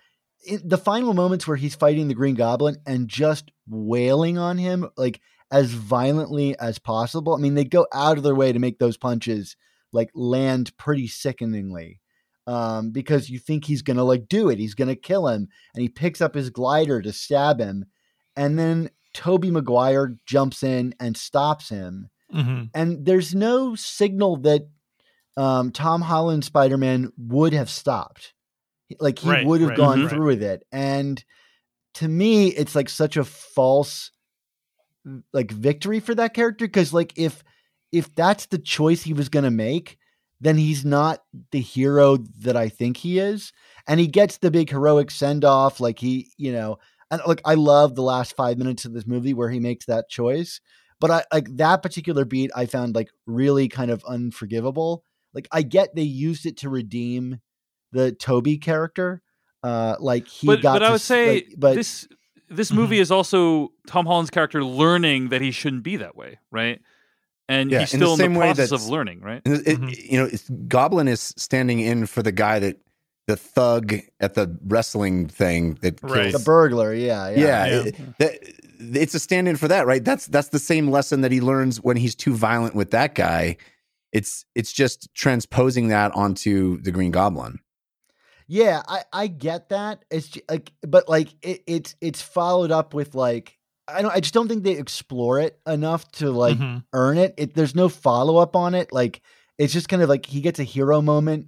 the 0.63 0.79
final 0.79 1.15
moments 1.15 1.49
where 1.49 1.57
he's 1.57 1.75
fighting 1.75 2.07
the 2.07 2.15
Green 2.15 2.37
Goblin 2.37 2.77
and 2.87 3.09
just 3.09 3.51
wailing 3.69 4.39
on 4.39 4.57
him 4.57 4.89
like 4.97 5.21
as 5.51 5.73
violently 5.73 6.57
as 6.59 6.79
possible. 6.79 7.35
I 7.35 7.39
mean, 7.39 7.55
they 7.55 7.65
go 7.65 7.87
out 7.93 8.19
of 8.19 8.23
their 8.23 8.35
way 8.35 8.53
to 8.53 8.59
make 8.59 8.79
those 8.79 8.97
punches 8.97 9.57
like 9.93 10.11
land 10.15 10.77
pretty 10.77 11.07
sickeningly 11.09 12.01
um, 12.47 12.91
because 12.91 13.29
you 13.31 13.39
think 13.39 13.65
he's 13.65 13.83
gonna 13.83 14.05
like 14.05 14.29
do 14.29 14.49
it. 14.49 14.59
He's 14.59 14.75
gonna 14.75 14.97
kill 14.97 15.29
him, 15.29 15.49
and 15.75 15.83
he 15.83 15.89
picks 15.89 16.21
up 16.21 16.35
his 16.35 16.51
glider 16.51 17.03
to 17.03 17.13
stab 17.13 17.61
him, 17.61 17.85
and 18.37 18.59
then 18.59 18.91
Tobey 19.15 19.51
Maguire 19.51 20.17
jumps 20.27 20.63
in 20.63 20.95
and 21.01 21.17
stops 21.17 21.69
him. 21.69 22.09
Mhm. 22.33 22.71
And 22.75 23.05
there's 23.05 23.35
no 23.35 23.75
signal 23.75 24.37
that 24.39 24.63
um, 25.37 25.71
Tom 25.73 26.03
Holland 26.03 26.45
Spider 26.45 26.77
Man 26.77 27.11
would 27.17 27.53
have 27.53 27.71
stopped. 27.71 28.35
Like 29.01 29.19
he 29.19 29.29
Right, 29.31 29.47
would 29.47 29.61
have 29.61 29.71
right, 29.71 29.77
gone 29.79 30.01
right. 30.03 30.11
through 30.11 30.27
with 30.27 30.43
it. 30.43 30.65
And 30.73 31.23
to 31.95 32.09
me, 32.09 32.49
it's 32.49 32.75
like 32.75 32.89
such 32.89 33.17
a 33.17 33.25
false 33.25 34.11
like 35.33 35.51
victory 35.51 36.01
for 36.01 36.15
that 36.15 36.35
character 36.35 36.67
because 36.67 36.93
like 36.93 37.13
if 37.17 37.43
if 37.93 38.15
that's 38.15 38.47
the 38.47 38.59
choice 38.59 39.03
he 39.03 39.13
was 39.13 39.29
going 39.29 39.45
to 39.45 39.51
make 39.51 39.99
then 40.41 40.57
he's 40.57 40.85
not 40.85 41.21
the 41.53 41.61
hero 41.61 42.17
that 42.39 42.57
i 42.57 42.69
think 42.69 42.97
he 42.97 43.19
is 43.19 43.53
and 43.87 43.99
he 44.01 44.07
gets 44.07 44.39
the 44.39 44.51
big 44.51 44.71
heroic 44.71 45.11
send 45.11 45.45
off 45.45 45.81
like 45.81 45.99
he 45.99 46.31
you 46.37 46.53
know 46.53 46.77
and 47.11 47.21
like 47.27 47.41
i 47.45 47.55
love 47.55 47.95
the 47.95 48.03
last 48.03 48.37
5 48.37 48.59
minutes 48.59 48.85
of 48.85 48.93
this 48.93 49.07
movie 49.07 49.35
where 49.35 49.51
he 49.51 49.61
makes 49.61 49.87
that 49.87 50.09
choice 50.09 50.61
but 51.01 51.11
i 51.11 51.25
like 51.33 51.49
that 51.57 51.83
particular 51.83 52.25
beat 52.25 52.51
i 52.55 52.67
found 52.67 52.95
like 52.95 53.09
really 53.27 53.69
kind 53.69 53.91
of 53.91 54.05
unforgivable 54.07 55.03
like 55.35 55.49
i 55.53 55.63
get 55.63 55.95
they 55.95 56.03
used 56.03 56.47
it 56.47 56.57
to 56.59 56.69
redeem 56.69 57.41
the 57.93 58.13
tobey 58.13 58.59
character 58.59 59.23
uh 59.63 59.97
like 59.99 60.29
he 60.29 60.47
but 60.47 60.63
got 60.63 60.75
but 60.75 60.83
I 60.83 60.87
to 60.87 60.93
would 60.93 61.01
say 61.01 61.27
like, 61.35 61.55
but 61.57 61.75
this 61.75 62.07
this 62.51 62.71
Mhm. 62.71 62.75
movie 62.77 62.99
is 62.99 63.11
also 63.11 63.73
Tom 63.87 64.07
Holland's 64.07 64.31
character 64.31 64.63
learning 64.65 65.29
that 65.31 65.41
he 65.41 65.51
shouldn't 65.51 65.83
be 65.83 65.97
that 65.97 66.17
way, 66.17 66.39
right? 66.51 66.81
And 67.49 67.71
Yeah, 67.71 67.81
he's 67.81 67.95
in 67.95 68.01
the 68.01 68.07
still 68.07 68.13
in 68.15 68.19
the, 68.19 68.25
same 68.25 68.35
way 68.35 68.47
process 68.49 68.73
of 68.73 68.87
learning, 68.89 69.21
right? 69.21 69.41
And 69.47 69.67
it, 69.67 69.81
Mhm. 69.81 70.11
you 70.11 70.19
know, 70.19 70.27
it's, 70.27 70.49
Goblin 70.69 71.09
is 71.09 71.33
standing 71.37 71.81
in 71.81 72.07
for 72.07 72.23
the 72.23 72.33
guy 72.33 72.59
that 72.59 72.77
the 73.27 73.37
thug 73.37 73.95
at 74.21 74.35
the 74.35 74.59
wrestling 74.67 75.29
thing 75.29 75.75
that 75.83 76.01
kills. 76.01 76.13
Right. 76.13 76.33
the 76.33 76.39
burglar 76.39 76.95
yeah 76.95 77.29
yeah, 77.29 77.37
Yeah, 77.39 77.67
Yeah. 77.67 77.83
it- 77.87 78.19
that, 78.19 78.39
it's 79.03 79.15
a 79.15 79.19
stand-in 79.19 79.57
for 79.57 79.69
that, 79.69 79.87
right? 79.87 80.03
That's 80.05 80.27
that's 80.27 80.49
the 80.49 80.59
same 80.59 80.89
lesson 80.91 81.21
that 81.23 81.33
he 81.33 81.41
learns 81.41 81.79
when 81.83 81.97
he's 81.99 82.15
too 82.15 82.35
violent 82.35 82.75
with 82.75 82.91
that 82.93 83.15
guy. 83.15 83.57
It's 84.13 84.47
it's 84.55 84.73
just 84.73 85.13
transposing 85.15 85.89
that 85.89 86.13
onto 86.15 86.81
the 86.81 86.91
Green 86.91 87.11
Goblin. 87.11 87.59
Yeah, 88.47 88.81
I 88.89 89.03
I 89.13 89.27
get 89.27 89.69
that. 89.71 90.05
It's 90.11 90.29
ju- 90.29 90.41
like, 90.49 90.73
but 90.87 91.07
like 91.09 91.29
it, 91.43 91.63
it's 91.67 91.97
it's 92.01 92.23
followed 92.23 92.71
up 92.71 92.95
with 92.95 93.15
like 93.15 93.58
I 93.89 94.03
don't. 94.03 94.11
I 94.15 94.21
just 94.21 94.35
don't 94.35 94.49
think 94.49 94.65
they 94.65 94.73
explore 94.77 95.41
it 95.41 95.59
enough 95.67 96.11
to 96.13 96.31
like 96.31 96.59
Mhm. 96.59 96.85
earn 96.93 97.19
it. 97.19 97.35
It 97.39 97.55
there's 97.55 97.75
no 97.75 97.89
follow 97.89 98.37
up 98.37 98.55
on 98.55 98.75
it. 98.75 98.93
Like 98.93 99.23
it's 99.57 99.73
just 99.73 99.89
kind 99.89 100.03
of 100.03 100.09
like 100.09 100.27
he 100.27 100.41
gets 100.41 100.59
a 100.59 100.65
hero 100.65 101.01
moment 101.03 101.47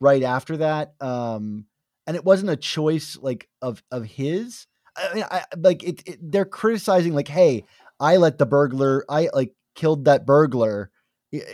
right 0.00 0.22
after 0.22 0.56
that. 0.58 0.94
Um, 1.00 1.66
and 2.06 2.16
it 2.16 2.24
wasn't 2.24 2.50
a 2.50 2.56
choice 2.56 3.18
like 3.20 3.48
of 3.60 3.82
of 3.90 4.04
his. 4.04 4.66
I 4.96 5.14
mean, 5.14 5.24
I 5.30 5.44
like 5.56 5.82
it, 5.82 6.02
it. 6.06 6.18
They're 6.22 6.44
criticizing 6.44 7.14
like, 7.14 7.28
hey, 7.28 7.64
I 7.98 8.16
let 8.18 8.38
the 8.38 8.46
burglar. 8.46 9.04
I 9.08 9.28
like 9.34 9.54
killed 9.74 10.04
that 10.06 10.26
burglar. 10.26 10.90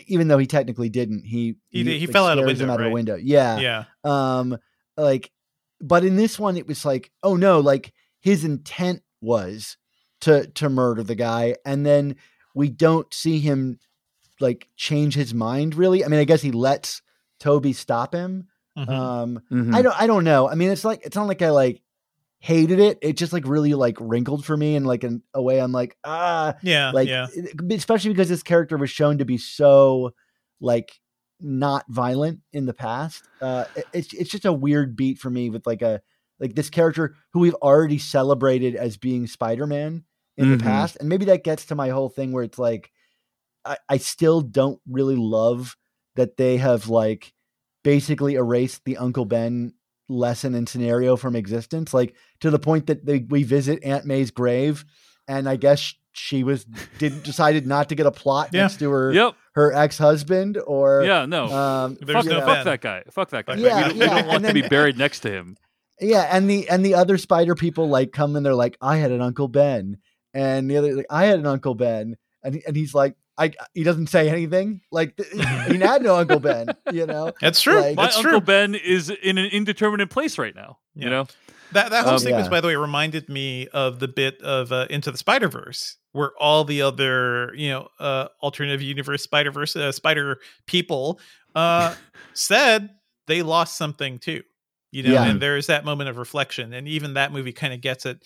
Even 0.06 0.28
though 0.28 0.38
he 0.38 0.46
technically 0.46 0.88
didn't, 0.88 1.24
he 1.26 1.56
He 1.68 1.82
did- 1.82 2.00
he 2.00 2.06
like, 2.06 2.12
fell 2.14 2.26
out 2.26 2.38
a 2.38 2.42
window, 2.42 2.70
out 2.70 2.80
of 2.80 2.86
a 2.86 2.90
window. 2.90 3.16
Yeah, 3.16 3.58
yeah 3.58 3.84
um 4.04 4.56
like 4.96 5.30
but 5.82 6.02
in 6.04 6.16
this 6.16 6.38
one 6.38 6.56
it 6.56 6.66
was 6.66 6.84
like 6.86 7.10
oh 7.22 7.36
no 7.36 7.60
like 7.60 7.92
his 8.20 8.42
intent 8.44 9.02
was 9.20 9.76
to 10.22 10.46
to 10.48 10.68
murder 10.68 11.02
the 11.02 11.14
guy 11.14 11.54
and 11.64 11.84
then 11.84 12.16
we 12.54 12.68
don't 12.70 13.12
see 13.12 13.38
him 13.38 13.78
like 14.40 14.68
change 14.76 15.14
his 15.14 15.32
mind 15.34 15.74
really. 15.74 16.04
I 16.04 16.08
mean 16.08 16.20
i 16.20 16.24
guess 16.24 16.42
he 16.42 16.52
lets 16.52 17.02
tobey 17.40 17.72
stop 17.72 18.14
him. 18.14 18.48
Mhm. 18.78 18.88
um 18.88 19.40
Mhm. 19.50 19.74
i 19.74 19.82
don't 19.82 20.00
i 20.00 20.06
don't 20.06 20.24
know. 20.24 20.48
I 20.48 20.54
mean 20.54 20.70
it's 20.70 20.84
like 20.84 21.00
it's 21.04 21.16
not 21.16 21.26
like 21.28 21.42
i 21.42 21.50
like 21.50 21.82
hated 22.38 22.78
it. 22.78 22.98
It 23.02 23.16
just 23.16 23.32
like 23.32 23.46
really 23.46 23.74
like 23.74 23.96
wrinkled 24.00 24.44
for 24.44 24.56
me 24.56 24.76
in 24.76 24.84
like 24.84 25.04
an, 25.04 25.22
a 25.34 25.42
way 25.42 25.58
i'm 25.58 25.72
like 25.72 25.96
ah. 26.04 26.54
Yeah 26.62 26.90
like 26.92 27.08
yeah. 27.08 27.26
especially 27.70 28.10
because 28.12 28.28
this 28.28 28.42
character 28.42 28.76
was 28.76 28.90
shown 28.90 29.18
to 29.18 29.24
be 29.24 29.38
so 29.38 30.12
like 30.60 30.92
not 31.40 31.84
violent 31.88 32.40
in 32.52 32.64
the 32.66 32.74
past. 32.74 33.22
Uh 33.40 33.64
it- 33.74 33.86
it's 33.92 34.12
it's 34.14 34.30
just 34.30 34.44
a 34.46 34.52
weird 34.52 34.96
beat 34.96 35.18
for 35.18 35.28
me 35.30 35.50
with 35.50 35.66
like 35.66 35.82
a 35.82 36.00
like 36.40 36.54
this 36.54 36.70
character 36.70 37.14
who 37.32 37.40
we've 37.40 37.54
already 37.56 37.98
celebrated 37.98 38.74
as 38.76 38.96
being 38.96 39.26
spider-man 39.26 40.04
in 40.36 40.46
Mhm. 40.46 40.58
the 40.58 40.64
past 40.64 40.96
and 41.00 41.08
maybe 41.08 41.24
that 41.26 41.44
gets 41.44 41.66
to 41.66 41.74
my 41.74 41.88
whole 41.88 42.08
thing 42.10 42.32
where 42.32 42.44
it's 42.44 42.58
like 42.58 42.90
I, 43.64 43.76
I 43.88 43.96
still 43.96 44.40
don't 44.42 44.80
really 44.88 45.16
love 45.16 45.76
that 46.16 46.36
they 46.36 46.58
have 46.58 46.88
like 46.88 47.32
basically 47.84 48.34
erased 48.34 48.84
the 48.84 48.96
uncle 48.98 49.24
ben 49.24 49.72
lesson 50.08 50.54
and 50.54 50.68
scenario 50.68 51.16
from 51.16 51.34
existence 51.34 51.92
like 51.94 52.14
to 52.40 52.50
the 52.50 52.58
point 52.58 52.86
that 52.88 53.04
they 53.06 53.18
we 53.28 53.42
visit 53.42 53.82
aunt 53.82 54.04
may's 54.04 54.30
grave 54.30 54.84
and 55.26 55.48
i 55.48 55.56
guess 55.56 55.94
she 56.12 56.44
was 56.44 56.64
didn't 56.98 57.24
decided 57.24 57.66
not 57.66 57.88
to 57.88 57.94
get 57.94 58.06
a 58.06 58.10
plot 58.12 58.50
Yeah. 58.52 58.62
next 58.62 58.78
to 58.78 58.90
her 58.90 59.12
Yep. 59.12 59.34
her 59.54 59.72
ex-husband 59.72 60.58
or 60.66 61.02
Yeah. 61.04 61.26
No. 61.26 61.44
um 61.46 61.96
There's 62.00 62.24
fuck, 62.24 62.32
no 62.32 62.40
fuck 62.40 62.64
that 62.64 62.80
guy. 62.80 63.02
Fuck 63.10 63.30
that 63.30 63.44
guy. 63.46 63.52
Fuck 63.56 63.62
We 63.62 63.68
don't- 63.68 63.80
guy. 63.80 63.92
we, 63.92 63.98
don't 63.98 64.26
want 64.28 64.44
and 64.46 64.46
to 64.46 64.62
be 64.62 64.68
buried 64.68 64.96
next 64.96 65.20
to 65.20 65.30
him. 65.30 65.56
Yeah 66.00 66.28
and 66.30 66.48
the 66.50 66.68
and 66.68 66.84
the 66.84 66.94
other 66.94 67.18
spider 67.18 67.54
people 67.54 67.88
like 67.88 68.12
come 68.12 68.36
and 68.36 68.44
they're 68.44 68.54
like 68.54 68.76
i 68.80 68.96
had 68.96 69.10
an 69.10 69.20
uncle 69.22 69.48
ben 69.48 69.98
and 70.34 70.70
the 70.70 70.76
other 70.76 70.94
like 70.94 71.06
i 71.10 71.24
had 71.26 71.38
an 71.38 71.46
uncle 71.46 71.74
ben 71.74 72.16
and, 72.42 72.54
he- 72.54 72.62
and 72.66 72.76
he's 72.76 72.94
like 72.94 73.14
I, 73.38 73.52
he 73.74 73.82
doesn't 73.82 74.06
say 74.06 74.30
anything 74.30 74.80
like 74.90 75.14
th- 75.16 75.28
he 75.30 75.38
had 75.78 76.02
no 76.02 76.16
uncle 76.16 76.40
ben 76.40 76.68
you 76.90 77.04
know 77.06 77.32
that's 77.40 77.60
true 77.60 77.80
like- 77.80 77.96
My 77.96 78.04
that's 78.04 78.16
uncle 78.16 78.30
true 78.32 78.40
Ben 78.40 78.74
is 78.74 79.10
in 79.10 79.36
an 79.36 79.44
indeterminate 79.46 80.08
place 80.08 80.38
right 80.38 80.54
now. 80.54 80.78
Yeah. 80.94 81.04
You 81.04 81.10
know. 81.10 81.26
That 81.72 81.90
that 81.90 82.04
whole 82.04 82.14
Um, 82.14 82.18
sequence, 82.18 82.46
Yeah. 82.46 82.50
by 82.50 82.60
the 82.62 82.68
way, 82.68 82.76
reminded 82.76 83.28
me 83.28 83.66
of 83.74 83.98
the 83.98 84.08
bit 84.08 84.40
of 84.40 84.72
uh, 84.72 84.86
Into 84.88 85.10
the 85.10 85.18
Spider 85.18 85.48
Verse, 85.48 85.96
where 86.12 86.30
all 86.40 86.64
the 86.64 86.80
other, 86.80 87.52
you 87.56 87.68
know, 87.68 87.88
uh, 88.00 88.28
alternative 88.40 88.80
universe 88.80 89.22
Spider 89.24 89.50
Verse 89.50 89.76
uh, 89.76 89.92
Spider 89.92 90.38
people 90.66 91.20
uh, 91.54 91.94
said 92.32 92.88
they 93.26 93.42
lost 93.42 93.76
something 93.76 94.18
too. 94.18 94.42
You 94.92 95.02
know, 95.02 95.12
Yeah. 95.12 95.24
and 95.26 95.40
there's 95.40 95.66
that 95.66 95.84
moment 95.84 96.08
of 96.08 96.16
reflection, 96.16 96.72
and 96.72 96.86
even 96.88 97.14
that 97.14 97.32
movie 97.32 97.52
kind 97.52 97.72
of 97.74 97.80
gets 97.80 98.06
at 98.06 98.18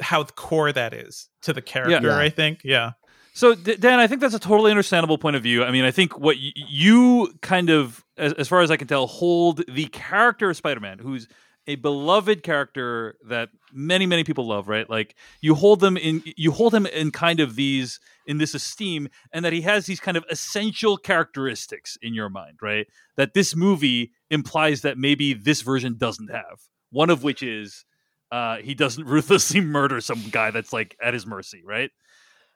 how 0.00 0.24
core 0.24 0.72
that 0.72 0.92
is 0.92 1.28
to 1.42 1.52
the 1.52 1.62
character. 1.62 2.08
Yeah. 2.08 2.18
I 2.18 2.28
think, 2.30 2.60
yeah, 2.64 2.92
So, 3.32 3.54
Dan, 3.54 3.98
I 4.00 4.06
think 4.06 4.20
that's 4.20 4.34
a 4.34 4.38
totally 4.38 4.70
understandable 4.70 5.18
point 5.18 5.34
of 5.36 5.42
view. 5.42 5.64
I 5.64 5.70
mean, 5.72 5.84
I 5.84 5.90
think 5.90 6.18
what 6.18 6.36
y- 6.36 6.52
you 6.54 7.32
kind 7.42 7.68
of, 7.70 8.04
as, 8.16 8.32
as 8.34 8.48
far 8.48 8.60
as 8.60 8.70
I 8.70 8.76
can 8.76 8.86
tell, 8.88 9.06
hold 9.06 9.62
the 9.68 9.86
character 9.86 10.50
of 10.50 10.56
Spider 10.56 10.78
Man, 10.80 10.98
who's 11.00 11.26
a 11.66 11.76
beloved 11.76 12.42
character 12.42 13.16
that 13.28 13.48
many, 13.72 14.04
many 14.06 14.22
people 14.22 14.46
love, 14.46 14.68
right? 14.68 14.88
Like 14.90 15.14
you 15.40 15.54
hold 15.54 15.80
them 15.80 15.96
in, 15.96 16.22
you 16.36 16.50
hold 16.52 16.74
him 16.74 16.86
in 16.86 17.10
kind 17.10 17.40
of 17.40 17.56
these, 17.56 17.98
in 18.26 18.38
this 18.38 18.54
esteem, 18.54 19.08
and 19.32 19.44
that 19.44 19.52
he 19.52 19.62
has 19.62 19.86
these 19.86 19.98
kind 20.00 20.16
of 20.16 20.24
essential 20.30 20.96
characteristics 20.96 21.96
in 22.02 22.14
your 22.14 22.28
mind, 22.28 22.58
right? 22.62 22.86
That 23.16 23.34
this 23.34 23.56
movie 23.56 24.12
implies 24.34 24.82
that 24.82 24.98
maybe 24.98 25.32
this 25.32 25.62
version 25.62 25.96
doesn't 25.96 26.30
have. 26.30 26.60
One 26.90 27.08
of 27.08 27.22
which 27.22 27.42
is 27.42 27.84
uh, 28.30 28.56
he 28.56 28.74
doesn't 28.74 29.04
ruthlessly 29.06 29.60
murder 29.60 30.00
some 30.00 30.22
guy 30.30 30.50
that's 30.50 30.72
like 30.72 30.96
at 31.02 31.14
his 31.14 31.26
mercy, 31.26 31.62
right? 31.64 31.90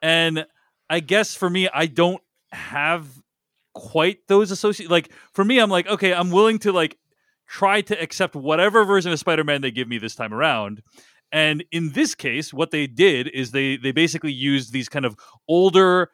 And 0.01 0.45
I 0.89 0.99
guess 0.99 1.35
for 1.35 1.49
me, 1.49 1.69
I 1.73 1.87
don't 1.87 2.21
have 2.51 3.07
quite 3.73 4.19
those 4.27 4.51
associate. 4.51 4.89
Like 4.89 5.11
for 5.33 5.43
me, 5.43 5.59
I'm 5.59 5.69
like, 5.69 5.87
okay, 5.87 6.13
I'm 6.13 6.31
willing 6.31 6.59
to 6.59 6.71
like 6.71 6.97
try 7.47 7.81
to 7.81 7.99
accept 8.01 8.35
whatever 8.35 8.83
version 8.85 9.11
of 9.11 9.19
Spider-Man 9.19 9.61
they 9.61 9.71
give 9.71 9.87
me 9.87 9.97
this 9.97 10.15
time 10.15 10.33
around. 10.33 10.81
And 11.31 11.63
in 11.71 11.91
this 11.91 12.15
case, 12.15 12.53
what 12.53 12.71
they 12.71 12.87
did 12.87 13.27
is 13.27 13.51
they 13.51 13.77
they 13.77 13.91
basically 13.91 14.31
used 14.31 14.73
these 14.73 14.89
kind 14.89 15.05
of 15.05 15.15
older, 15.47 16.09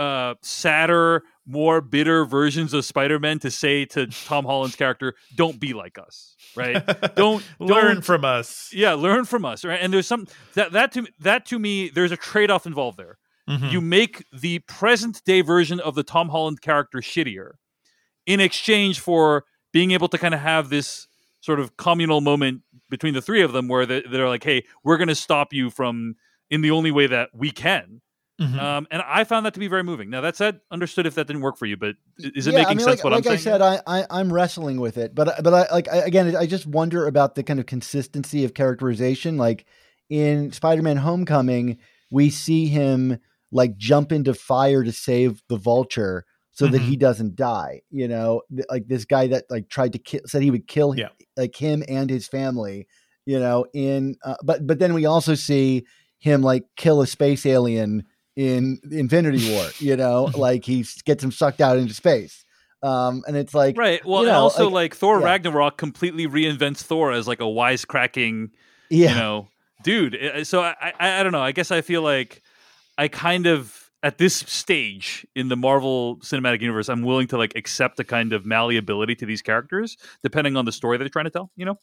uh, 0.00 0.34
sadder, 0.42 1.22
more 1.46 1.80
bitter 1.80 2.24
versions 2.24 2.72
of 2.72 2.84
Spider-Man 2.84 3.38
to 3.40 3.50
say 3.50 3.84
to 3.86 4.06
Tom 4.06 4.44
Holland's 4.44 4.76
character, 4.76 5.14
"Don't 5.36 5.60
be 5.60 5.72
like 5.74 5.98
us." 5.98 6.34
Right? 6.56 6.82
Don't 7.14 7.44
learn 7.60 7.96
don't- 7.96 8.04
from 8.04 8.24
us. 8.24 8.70
Yeah, 8.72 8.94
learn 8.94 9.24
from 9.24 9.44
us, 9.44 9.64
right? 9.64 9.78
And 9.80 9.92
there's 9.92 10.06
some 10.06 10.26
that 10.54 10.72
that 10.72 10.92
to 10.92 11.06
that 11.20 11.46
to 11.46 11.58
me, 11.58 11.90
there's 11.90 12.12
a 12.12 12.16
trade 12.16 12.50
off 12.50 12.66
involved 12.66 12.98
there. 12.98 13.18
Mhm. 13.48 13.70
You 13.72 13.80
make 13.80 14.24
the 14.32 14.60
present 14.60 15.22
day 15.24 15.42
version 15.42 15.78
of 15.80 15.94
the 15.94 16.02
Tom 16.02 16.28
Holland 16.30 16.60
character 16.60 16.98
shittier 16.98 17.52
in 18.26 18.40
exchange 18.40 19.00
for 19.00 19.44
being 19.72 19.90
able 19.92 20.08
to 20.08 20.18
kind 20.18 20.34
of 20.34 20.40
have 20.40 20.68
this 20.70 21.06
sort 21.40 21.60
of 21.60 21.76
communal 21.76 22.20
moment 22.20 22.62
between 22.88 23.14
the 23.14 23.22
three 23.22 23.42
of 23.42 23.52
them 23.52 23.68
where 23.68 23.86
they, 23.86 24.02
they're 24.10 24.28
like, 24.28 24.44
"Hey, 24.44 24.64
we're 24.84 24.96
going 24.98 25.08
to 25.08 25.14
stop 25.14 25.52
you 25.52 25.70
from 25.70 26.14
in 26.50 26.60
the 26.62 26.70
only 26.70 26.90
way 26.90 27.06
that 27.06 27.30
we 27.34 27.50
can." 27.50 28.00
Mhm. 28.40 28.58
Um, 28.58 28.86
and 28.90 29.02
I 29.06 29.24
found 29.24 29.44
that 29.46 29.54
to 29.54 29.60
be 29.60 29.68
very 29.68 29.82
moving. 29.84 30.08
Now 30.08 30.22
that 30.22 30.34
said, 30.34 30.60
understood 30.70 31.06
if 31.06 31.14
that 31.16 31.26
didn't 31.26 31.42
work 31.42 31.56
for 31.58 31.66
you, 31.66 31.76
but 31.76 31.96
is 32.18 32.46
it 32.46 32.52
Yeah, 32.52 32.58
making 32.60 32.66
I 32.70 32.74
mean, 32.74 32.86
sense? 32.86 32.98
like, 32.98 33.04
what 33.04 33.12
like 33.12 33.26
I'm 33.26 33.32
I 33.32 33.36
saying? 33.36 33.60
said, 33.60 33.60
I, 33.60 33.80
I 33.86 34.06
I'm 34.10 34.32
wrestling 34.32 34.80
with 34.80 34.96
it, 34.96 35.14
but 35.14 35.42
but 35.42 35.52
I 35.52 35.72
like 35.72 35.88
I, 35.88 35.96
again, 35.98 36.34
I 36.34 36.46
just 36.46 36.66
wonder 36.66 37.06
about 37.06 37.34
the 37.34 37.42
kind 37.42 37.60
of 37.60 37.66
consistency 37.66 38.44
of 38.44 38.54
characterization. 38.54 39.36
Like 39.36 39.66
in 40.08 40.52
Spider-Man: 40.52 40.96
Homecoming, 40.96 41.78
we 42.10 42.30
see 42.30 42.66
him 42.66 43.18
like 43.52 43.76
jump 43.76 44.10
into 44.12 44.32
fire 44.32 44.82
to 44.84 44.92
save 44.92 45.42
the 45.48 45.56
Vulture 45.56 46.24
so 46.52 46.66
that 46.68 46.80
Mhm. 46.80 46.84
he 46.84 46.96
doesn't 46.96 47.36
die. 47.36 47.82
You 47.90 48.08
know, 48.08 48.42
like 48.70 48.88
this 48.88 49.04
guy 49.04 49.26
that 49.28 49.44
like 49.50 49.68
tried 49.68 49.92
to 49.92 49.98
kill, 49.98 50.20
said 50.26 50.42
he 50.42 50.50
would 50.50 50.66
kill 50.66 50.96
Yeah. 50.96 51.08
like 51.36 51.54
him 51.56 51.82
and 51.88 52.08
his 52.08 52.26
family. 52.26 52.86
You 53.26 53.38
know, 53.38 53.66
in 53.74 54.16
uh, 54.24 54.36
but 54.42 54.66
but 54.66 54.78
then 54.78 54.94
we 54.94 55.04
also 55.04 55.34
see 55.34 55.84
him 56.18 56.42
like 56.42 56.64
kill 56.76 57.00
a 57.02 57.06
space 57.06 57.44
alien 57.46 58.04
in 58.36 58.78
Infinity 58.90 59.52
War. 59.52 59.66
You 59.78 59.96
know, 59.96 60.24
like 60.34 60.64
he 60.64 60.84
gets 61.04 61.22
him 61.22 61.32
sucked 61.32 61.60
out 61.60 61.78
into 61.78 61.94
space. 61.94 62.44
Um, 62.82 63.22
and 63.26 63.36
it's 63.36 63.54
like 63.54 63.76
right. 63.76 64.04
Well, 64.04 64.22
you 64.22 64.28
and 64.28 64.36
also 64.36 64.64
like, 64.64 64.72
like, 64.72 64.94
Thor 64.94 65.18
yeah. 65.18 65.26
Ragnarok 65.26 65.76
completely 65.76 66.26
reinvents 66.26 66.78
Thor 66.78 67.12
as 67.12 67.28
like 67.28 67.40
a 67.40 67.44
wisecracking, 67.44 68.50
yeah, 68.88 69.10
you 69.10 69.14
know, 69.16 69.48
dude. 69.82 70.46
So 70.46 70.62
I, 70.62 70.74
I 70.80 71.20
I 71.20 71.22
don't 71.22 71.32
know. 71.32 71.42
I 71.42 71.52
guess 71.52 71.70
I 71.70 71.82
feel 71.82 72.02
like 72.02 72.42
I 72.96 73.08
kind 73.08 73.46
of 73.46 73.90
at 74.02 74.16
this 74.16 74.34
stage 74.34 75.26
in 75.34 75.48
the 75.48 75.56
Marvel 75.56 76.16
Cinematic 76.20 76.62
Universe, 76.62 76.88
I'm 76.88 77.02
willing 77.02 77.26
to 77.28 77.36
like 77.36 77.52
accept 77.54 78.00
a 78.00 78.04
kind 78.04 78.32
of 78.32 78.46
malleability 78.46 79.14
to 79.16 79.26
these 79.26 79.42
characters 79.42 79.98
depending 80.22 80.56
on 80.56 80.64
the 80.64 80.72
story 80.72 80.96
that 80.96 81.04
they're 81.04 81.10
trying 81.10 81.26
to 81.26 81.30
tell. 81.30 81.50
You 81.56 81.66
know. 81.66 81.78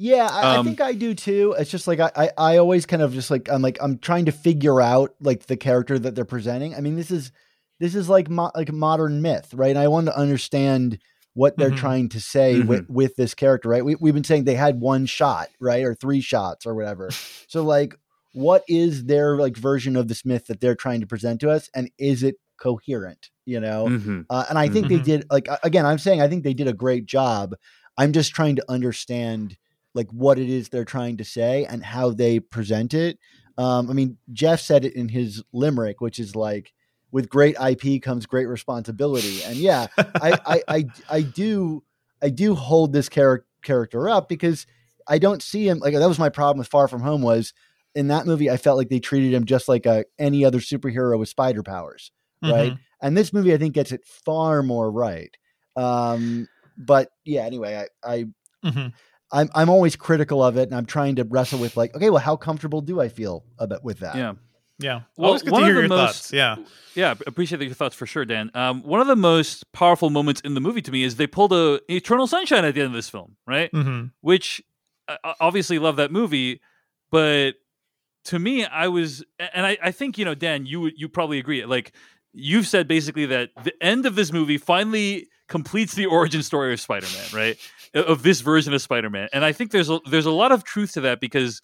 Yeah, 0.00 0.28
I, 0.30 0.54
I 0.54 0.58
Um, 0.58 0.64
think 0.64 0.80
I 0.80 0.94
do 0.94 1.12
too. 1.14 1.56
It's 1.58 1.70
just 1.70 1.88
like 1.88 1.98
I, 1.98 2.10
I, 2.14 2.30
I 2.38 2.56
always 2.58 2.86
kind 2.86 3.02
of 3.02 3.12
just 3.12 3.30
like 3.30 3.48
I'm 3.50 3.62
like 3.62 3.78
I'm 3.80 3.98
trying 3.98 4.26
to 4.26 4.32
figure 4.32 4.80
out 4.80 5.14
like 5.20 5.46
the 5.46 5.56
character 5.56 5.98
that 5.98 6.14
they're 6.14 6.24
presenting. 6.24 6.74
I 6.74 6.80
mean, 6.80 6.94
this 6.96 7.10
is 7.10 7.32
this 7.80 7.94
is 7.96 8.08
like 8.08 8.30
mo- 8.30 8.52
like 8.54 8.72
modern 8.72 9.22
myth, 9.22 9.52
right? 9.54 9.70
And 9.70 9.78
I 9.78 9.88
want 9.88 10.06
to 10.06 10.16
understand 10.16 11.00
what 11.34 11.58
they're 11.58 11.70
Mhm. 11.70 11.72
trying 11.72 12.08
to 12.10 12.20
say 12.20 12.60
with 12.60 12.84
with 12.88 13.16
this 13.16 13.34
character, 13.34 13.68
right? 13.70 13.84
We, 13.84 13.96
we've 13.96 14.14
been 14.14 14.24
saying 14.24 14.44
they 14.44 14.54
had 14.54 14.80
one 14.80 15.04
shot, 15.06 15.48
right, 15.60 15.82
or 15.84 15.94
three 15.96 16.20
shots 16.20 16.64
or 16.64 16.74
whatever. 16.76 17.16
so 17.48 17.64
like, 17.64 17.96
what 18.32 18.62
is 18.68 19.06
their 19.06 19.36
like 19.36 19.56
version 19.56 19.96
of 19.96 20.06
this 20.06 20.24
myth 20.24 20.46
that 20.46 20.60
they're 20.60 20.76
trying 20.76 21.00
to 21.00 21.06
present 21.08 21.40
to 21.40 21.50
us, 21.50 21.68
and 21.74 21.90
is 21.98 22.22
it 22.22 22.36
coherent? 22.60 23.30
You 23.46 23.58
know, 23.60 23.90
Mhm. 23.90 24.26
uh, 24.30 24.44
and 24.48 24.58
I 24.58 24.68
think 24.68 24.88
they 24.88 24.98
Mhm. 24.98 25.00
did 25.00 25.24
like 25.28 25.48
again, 25.64 25.86
I'm 25.86 25.98
saying 25.98 26.20
I 26.20 26.28
think 26.28 26.44
they 26.44 26.54
did 26.54 26.68
a 26.68 26.72
great 26.72 27.06
job. 27.06 27.54
I'm 27.96 28.12
just 28.12 28.32
trying 28.34 28.56
to 28.56 28.64
understand 28.70 29.56
like 29.94 30.08
what 30.10 30.38
it 30.38 30.48
is 30.48 30.68
they're 30.68 30.84
trying 30.84 31.16
to 31.16 31.24
say 31.24 31.64
and 31.64 31.84
how 31.84 32.10
they 32.10 32.40
present 32.40 32.94
it. 32.94 33.18
Um, 33.56 33.90
I 33.90 33.92
mean, 33.92 34.18
Jeff 34.32 34.60
said 34.60 34.84
it 34.84 34.94
in 34.94 35.08
his 35.08 35.42
limerick, 35.52 36.00
which 36.00 36.18
is 36.18 36.36
like, 36.36 36.72
with 37.10 37.28
great 37.28 37.56
IP 37.58 38.02
comes 38.02 38.26
great 38.26 38.46
responsibility. 38.46 39.42
And 39.42 39.56
yeah, 39.56 39.86
I, 39.96 40.38
I, 40.46 40.62
I, 40.68 40.84
I 41.08 41.22
do, 41.22 41.82
I 42.22 42.28
do 42.28 42.54
hold 42.54 42.92
this 42.92 43.08
character 43.08 43.46
character 43.60 44.08
up 44.08 44.28
because 44.28 44.66
I 45.08 45.18
don't 45.18 45.42
see 45.42 45.68
him 45.68 45.80
like 45.80 45.92
that 45.92 46.06
was 46.08 46.18
my 46.18 46.28
problem 46.28 46.58
with 46.58 46.68
Far 46.68 46.86
From 46.86 47.00
Home 47.00 47.22
was 47.22 47.52
in 47.96 48.06
that 48.06 48.24
movie 48.24 48.48
I 48.48 48.56
felt 48.56 48.78
like 48.78 48.88
they 48.88 49.00
treated 49.00 49.34
him 49.34 49.46
just 49.46 49.68
like 49.68 49.84
a 49.84 50.04
any 50.16 50.44
other 50.44 50.60
superhero 50.60 51.18
with 51.18 51.28
spider 51.28 51.64
powers, 51.64 52.12
right? 52.40 52.72
Mhm. 52.72 52.78
And 53.02 53.16
this 53.16 53.32
movie 53.32 53.52
I 53.52 53.56
think 53.58 53.74
gets 53.74 53.90
it 53.90 54.04
far 54.04 54.62
more 54.62 54.92
right. 54.92 55.36
Um, 55.76 56.46
but 56.76 57.10
yeah, 57.24 57.42
anyway, 57.46 57.84
I, 58.04 58.14
I 58.14 58.24
Mhm. 58.64 58.92
I'm 59.32 59.48
I'm 59.54 59.68
always 59.68 59.96
critical 59.96 60.42
of 60.42 60.56
it, 60.56 60.68
and 60.68 60.74
I'm 60.74 60.86
trying 60.86 61.16
to 61.16 61.24
wrestle 61.24 61.58
with 61.58 61.76
like, 61.76 61.94
okay, 61.94 62.10
well, 62.10 62.22
how 62.22 62.36
comfortable 62.36 62.80
do 62.80 63.00
I 63.00 63.08
feel 63.08 63.44
about 63.58 63.84
with 63.84 64.00
that? 64.00 64.14
Yeah. 64.16 64.34
Yeah. 64.80 65.00
Well, 65.16 65.28
Always 65.30 65.42
good 65.42 65.52
one 65.52 65.62
to 65.62 65.66
of 65.66 65.68
hear 65.68 65.74
the 65.74 65.80
your 65.82 65.88
most- 65.88 66.14
thoughts. 66.16 66.32
Yeah. 66.32 66.56
Yeah, 66.94 67.14
appreciate 67.26 67.60
your 67.60 67.74
thoughts 67.74 67.94
for 67.96 68.06
sure, 68.06 68.24
Dan. 68.24 68.50
Um, 68.54 68.82
one 68.84 69.00
of 69.00 69.06
the 69.08 69.16
most 69.16 69.70
powerful 69.72 70.08
moments 70.10 70.40
in 70.42 70.54
the 70.54 70.60
movie 70.60 70.82
to 70.82 70.92
me 70.92 71.02
is 71.02 71.16
they 71.16 71.26
pulled 71.26 71.52
a 71.52 71.80
Eternal 71.92 72.26
Sunshine 72.28 72.64
at 72.64 72.74
the 72.74 72.80
end 72.80 72.86
of 72.88 72.92
this 72.92 73.08
film, 73.10 73.36
right? 73.46 73.70
hmm 73.72 74.06
Which 74.20 74.62
I 75.08 75.16
I 75.24 75.34
obviously 75.40 75.78
love 75.78 75.96
that 75.96 76.12
movie, 76.12 76.60
but 77.10 77.52
to 78.26 78.38
me, 78.38 78.64
I 78.66 78.88
was, 78.88 79.24
and 79.54 79.64
I, 79.66 79.78
I 79.82 79.90
think 79.90 80.18
you 80.18 80.24
know, 80.24 80.34
Dan, 80.34 80.66
you 80.66 80.90
you 80.96 81.08
probably 81.08 81.38
agree. 81.38 81.64
Like 81.64 81.92
you've 82.32 82.66
said, 82.66 82.86
basically 82.86 83.26
that 83.26 83.50
the 83.64 83.72
end 83.82 84.06
of 84.06 84.14
this 84.16 84.32
movie 84.32 84.58
finally 84.58 85.28
completes 85.48 85.94
the 85.94 86.06
origin 86.06 86.42
story 86.42 86.72
of 86.74 86.80
Spider-Man, 86.80 87.24
right? 87.32 87.56
Of 87.94 88.22
this 88.22 88.40
version 88.42 88.74
of 88.74 88.82
Spider-Man, 88.82 89.28
and 89.32 89.44
I 89.44 89.52
think 89.52 89.70
there's 89.70 89.88
a, 89.90 89.98
there's 90.10 90.26
a 90.26 90.30
lot 90.30 90.52
of 90.52 90.64
truth 90.64 90.92
to 90.92 91.00
that 91.02 91.20
because 91.20 91.62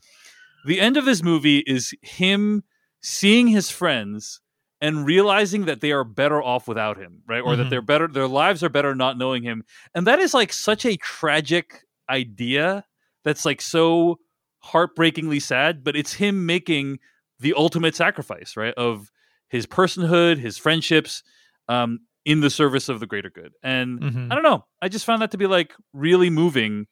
the 0.64 0.80
end 0.80 0.96
of 0.96 1.04
this 1.04 1.22
movie 1.22 1.58
is 1.66 1.92
him 2.00 2.64
seeing 3.02 3.48
his 3.48 3.70
friends 3.70 4.40
and 4.80 5.06
realizing 5.06 5.66
that 5.66 5.80
they 5.80 5.92
are 5.92 6.04
better 6.04 6.42
off 6.42 6.66
without 6.66 6.96
him, 6.96 7.22
right? 7.26 7.42
Or 7.42 7.56
that 7.56 7.66
Mhm. 7.66 7.70
they're 7.70 7.82
better, 7.82 8.08
their 8.08 8.26
lives 8.28 8.62
are 8.64 8.68
better 8.70 8.94
not 8.94 9.18
knowing 9.18 9.42
him. 9.42 9.64
And 9.94 10.06
that 10.06 10.18
is 10.18 10.32
like 10.34 10.52
such 10.52 10.84
a 10.86 10.96
tragic 10.96 11.84
idea 12.08 12.84
that's 13.24 13.44
like 13.44 13.60
so 13.60 14.18
heartbreakingly 14.60 15.40
sad, 15.40 15.84
but 15.84 15.96
it's 15.96 16.14
him 16.14 16.46
making 16.46 16.98
the 17.38 17.54
ultimate 17.54 17.94
sacrifice, 17.94 18.56
right? 18.56 18.74
Of 18.74 19.10
his 19.48 19.66
personhood, 19.66 20.38
his 20.38 20.56
friendships, 20.56 21.22
um, 21.68 22.00
in 22.24 22.40
the 22.40 22.50
service 22.50 22.88
of 22.88 23.00
the 23.00 23.06
greater 23.06 23.30
good. 23.30 23.52
And 23.62 24.00
Mhm. 24.00 24.32
I 24.32 24.34
don't 24.34 24.44
know. 24.44 24.64
I 24.80 24.88
just 24.88 25.04
found 25.04 25.22
that 25.22 25.30
to 25.32 25.38
be 25.38 25.46
like 25.46 25.74
really 25.92 26.30
moving, 26.30 26.86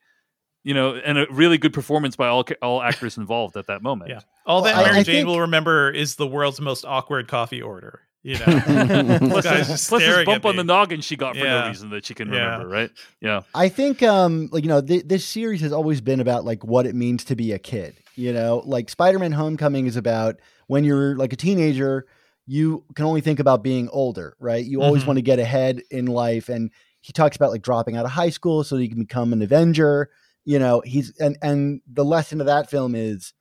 you 0.64 0.74
know, 0.74 0.94
and 0.94 1.18
a 1.18 1.26
really 1.30 1.59
good 1.59 1.72
performance 1.72 2.16
by 2.16 2.28
all 2.28 2.44
all 2.60 2.82
actors 2.82 3.16
involved 3.16 3.56
at 3.56 3.66
that 3.68 3.82
moment. 3.82 4.10
Yeah. 4.10 4.20
All 4.46 4.62
that 4.62 4.74
Well, 4.76 4.84
I- 4.84 4.88
Mary 4.88 5.00
I 5.00 5.02
Jane 5.02 5.14
think- 5.16 5.26
will 5.28 5.40
remember 5.40 5.90
is 5.90 6.16
the 6.16 6.26
world's 6.26 6.60
most 6.60 6.84
awkward 6.84 7.28
coffee 7.28 7.62
order. 7.62 8.00
You 8.24 8.38
know, 8.38 8.44
plus, 9.18 9.44
guy's 9.44 9.66
this, 9.66 9.68
just 9.68 9.88
plus 9.88 10.00
this 10.02 10.24
bump 10.24 10.44
on 10.46 10.54
the 10.54 10.62
noggin 10.62 11.00
she 11.00 11.16
got 11.16 11.34
for 11.36 11.42
Yeah. 11.44 11.62
no 11.62 11.68
reason 11.68 11.90
that 11.90 12.04
she 12.06 12.14
can 12.14 12.32
Yeah. 12.32 12.44
remember, 12.52 12.68
right? 12.68 12.90
Yeah. 13.20 13.40
I 13.52 13.68
think 13.68 14.00
um 14.04 14.48
like 14.52 14.62
you 14.62 14.68
know 14.68 14.80
th- 14.80 15.04
this 15.06 15.24
series 15.26 15.60
has 15.62 15.72
always 15.72 16.00
been 16.00 16.20
about 16.20 16.44
like 16.44 16.62
what 16.64 16.86
it 16.86 16.94
means 16.94 17.24
to 17.24 17.34
be 17.34 17.50
a 17.52 17.59
kid. 17.59 17.96
You 18.14 18.32
know, 18.32 18.62
like 18.64 18.90
Spider-Man 18.90 19.32
Homecoming 19.32 19.86
is 19.86 19.96
about 19.96 20.36
when 20.68 20.84
you're 20.84 21.16
like 21.16 21.32
a 21.32 21.36
teenager, 21.36 22.06
you 22.53 22.85
can 22.95 23.07
only 23.07 23.23
think 23.23 23.41
about 23.41 23.62
being 23.62 23.89
older, 23.89 24.37
right? 24.39 24.62
You 24.62 24.83
always 24.83 25.05
Mhm. 25.05 25.07
want 25.07 25.16
to 25.16 25.23
get 25.23 25.39
ahead 25.39 25.83
in 25.91 26.05
life 26.05 26.51
and 26.51 26.70
he 27.01 27.11
talks 27.11 27.35
about 27.35 27.51
like 27.51 27.62
dropping 27.62 27.97
out 27.97 28.05
of 28.05 28.11
high 28.11 28.29
school 28.29 28.62
so 28.62 28.77
he 28.77 28.89
can 28.89 28.99
become 28.99 29.33
an 29.33 29.41
Avenger. 29.41 30.11
You 30.45 30.59
know, 30.59 30.83
he's 30.85 31.16
and 31.19 31.39
and 31.41 31.81
the 31.91 32.05
lesson 32.05 32.41
of 32.41 32.47
that 32.47 32.69
film 32.69 32.95
is 32.95 33.33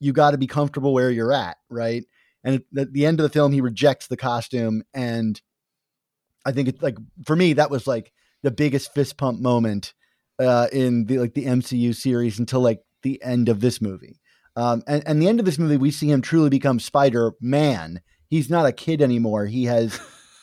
you 0.00 0.12
got 0.12 0.32
to 0.32 0.38
be 0.38 0.46
comfortable 0.46 0.92
where 0.92 1.10
you're 1.10 1.32
at, 1.32 1.56
right? 1.70 2.04
And 2.44 2.62
at 2.76 2.92
the 2.92 3.06
end 3.06 3.20
of 3.20 3.22
the 3.22 3.30
film 3.30 3.52
he 3.52 3.62
rejects 3.62 4.06
the 4.06 4.18
costume 4.18 4.82
and 4.92 5.40
I 6.44 6.52
think 6.52 6.68
it's 6.68 6.82
like 6.82 6.98
for 7.24 7.36
me 7.36 7.54
that 7.54 7.70
was 7.70 7.86
like 7.86 8.12
the 8.42 8.50
biggest 8.50 8.92
fist 8.92 9.16
pump 9.16 9.40
moment 9.40 9.94
uh, 10.38 10.68
in 10.72 11.06
the 11.06 11.18
like 11.18 11.32
the 11.32 11.46
MCU 11.46 11.94
series 11.94 12.38
until 12.38 12.60
like 12.60 12.80
the 13.02 13.22
end 13.22 13.48
of 13.48 13.60
this 13.60 13.80
movie. 13.80 14.20
Um, 14.56 14.82
and 14.86 15.02
and 15.06 15.22
the 15.22 15.28
end 15.28 15.40
of 15.40 15.46
this 15.46 15.58
movie, 15.58 15.78
we 15.78 15.90
see 15.90 16.10
him 16.10 16.20
truly 16.20 16.50
become 16.50 16.80
Spider 16.80 17.32
Man. 17.40 18.02
He's 18.28 18.50
not 18.50 18.66
a 18.66 18.72
kid 18.72 19.02
anymore. 19.02 19.46
He 19.46 19.64
has 19.64 19.98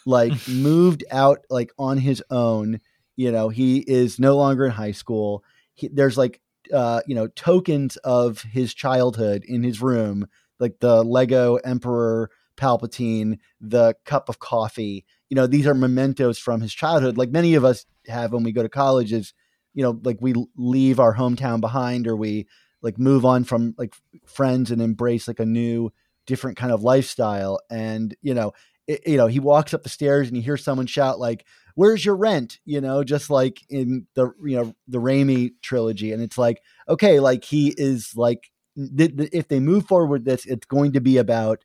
like 0.06 0.34
moved 0.48 1.03
out 1.12 1.45
like 1.49 1.72
on 1.78 1.98
his 1.98 2.24
own. 2.30 2.82
You 3.16 3.32
know, 3.32 3.49
he 3.49 3.80
is 3.80 4.20
no 4.20 4.36
longer 4.36 4.66
in 4.66 4.72
high 4.72 4.91
school. 4.91 5.44
He, 5.74 5.88
there's 5.88 6.18
like 6.18 6.41
uh, 6.74 7.02
you 7.07 7.16
know 7.16 7.28
tokens 7.28 7.98
of 7.98 8.41
his 8.41 8.74
childhood 8.74 9.44
in 9.48 9.64
his 9.64 9.82
room, 9.82 10.28
like 10.60 10.80
the 10.80 11.03
Lego 11.03 11.56
Emperor 11.56 12.30
Palpatine, 12.57 13.40
the 13.62 13.95
cup 14.06 14.30
of 14.30 14.40
coffee. 14.40 15.06
You 15.30 15.36
know, 15.36 15.48
these 15.48 15.68
are 15.68 15.74
mementos 15.74 16.38
from 16.38 16.62
his 16.62 16.74
childhood, 16.74 17.18
like 17.18 17.30
many 17.30 17.56
of 17.56 17.66
us 17.66 17.86
have 18.07 18.32
when 18.32 18.44
we 18.44 18.52
go 18.52 18.64
to 18.64 18.70
college. 18.70 19.14
Is 19.14 19.34
you 19.74 19.84
know, 19.84 19.99
like 20.03 20.18
we 20.22 20.34
leave 20.56 20.99
our 20.99 21.16
hometown 21.16 21.62
behind, 21.62 22.07
or 22.07 22.16
we 22.16 22.48
like 22.82 22.98
move 22.98 23.26
on 23.26 23.44
from 23.44 23.74
like 23.78 23.95
friends 24.26 24.72
and 24.72 24.82
embrace 24.82 25.28
like 25.28 25.40
a 25.40 25.45
new, 25.45 25.91
different 26.26 26.58
kind 26.58 26.72
of 26.72 26.84
lifestyle. 26.84 27.60
And 27.70 28.16
you 28.22 28.34
know, 28.34 28.54
it, 28.88 29.02
you 29.08 29.18
know, 29.18 29.28
he 29.28 29.40
walks 29.40 29.74
up 29.74 29.84
the 29.84 29.90
stairs 29.90 30.28
and 30.28 30.36
you 30.38 30.44
hear 30.44 30.58
someone 30.58 30.88
shout 30.88 31.20
like, 31.20 31.46
"Where's 31.76 32.06
your 32.06 32.16
rent?" 32.16 32.60
You 32.66 32.82
know, 32.82 33.04
just 33.04 33.30
like 33.30 33.62
in 33.70 34.08
the 34.16 34.32
you 34.44 34.58
know 34.58 34.76
the 34.88 35.00
Raimi 35.00 35.54
trilogy, 35.62 36.12
and 36.12 36.22
it's 36.22 36.38
like, 36.38 36.62
okay, 36.90 37.20
like 37.20 37.44
he 37.44 37.74
is 37.78 38.14
like, 38.16 38.52
th- 38.98 39.16
th- 39.18 39.30
if 39.34 39.48
they 39.48 39.60
move 39.60 39.86
forward 39.88 40.10
with 40.12 40.26
this, 40.26 40.46
it's 40.46 40.66
going 40.66 40.94
to 40.94 41.02
be 41.02 41.18
about 41.18 41.64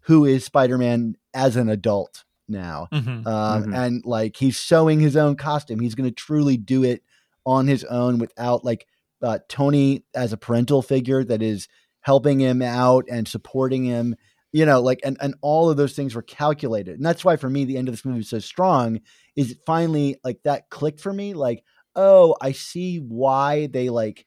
who 0.00 0.24
is 0.24 0.44
Spider-Man 0.44 1.16
as 1.34 1.56
an 1.56 1.68
adult 1.68 2.24
now. 2.48 2.88
Mhm. 2.92 3.26
Um, 3.26 3.64
Mhm. 3.64 3.74
and 3.76 4.02
like 4.06 4.36
he's 4.36 4.58
sewing 4.58 5.00
his 5.00 5.16
own 5.16 5.36
costume. 5.36 5.80
He's 5.80 5.94
going 5.94 6.08
to 6.08 6.14
truly 6.14 6.56
do 6.56 6.82
it 6.82 7.02
on 7.44 7.66
his 7.66 7.84
own 7.84 8.18
without 8.18 8.64
like 8.64 8.86
uh, 9.20 9.38
Tony 9.48 10.04
as 10.14 10.32
a 10.32 10.36
parental 10.36 10.80
figure 10.80 11.24
that 11.24 11.42
is 11.42 11.66
helping 12.08 12.40
him 12.40 12.62
out 12.62 13.04
and 13.10 13.28
supporting 13.28 13.84
him. 13.84 14.16
You 14.50 14.64
know, 14.64 14.80
like 14.80 15.00
and 15.04 15.18
and 15.20 15.34
all 15.42 15.68
of 15.68 15.76
those 15.76 15.94
things 15.94 16.14
were 16.14 16.22
calculated, 16.22 16.96
and 16.96 17.04
that's 17.04 17.22
why 17.22 17.36
for 17.36 17.50
me 17.50 17.66
the 17.66 17.76
end 17.76 17.86
of 17.88 17.92
this 17.92 18.04
movie 18.06 18.20
is 18.20 18.30
so 18.30 18.38
strong. 18.38 19.00
Is 19.36 19.50
it 19.52 19.58
finally 19.66 20.16
like 20.24 20.40
that 20.44 20.70
clicked 20.70 21.00
for 21.00 21.12
me? 21.12 21.34
Like, 21.34 21.62
oh, 21.94 22.34
I 22.40 22.52
see 22.52 22.96
why 22.96 23.66
they 23.66 23.90
like 23.90 24.26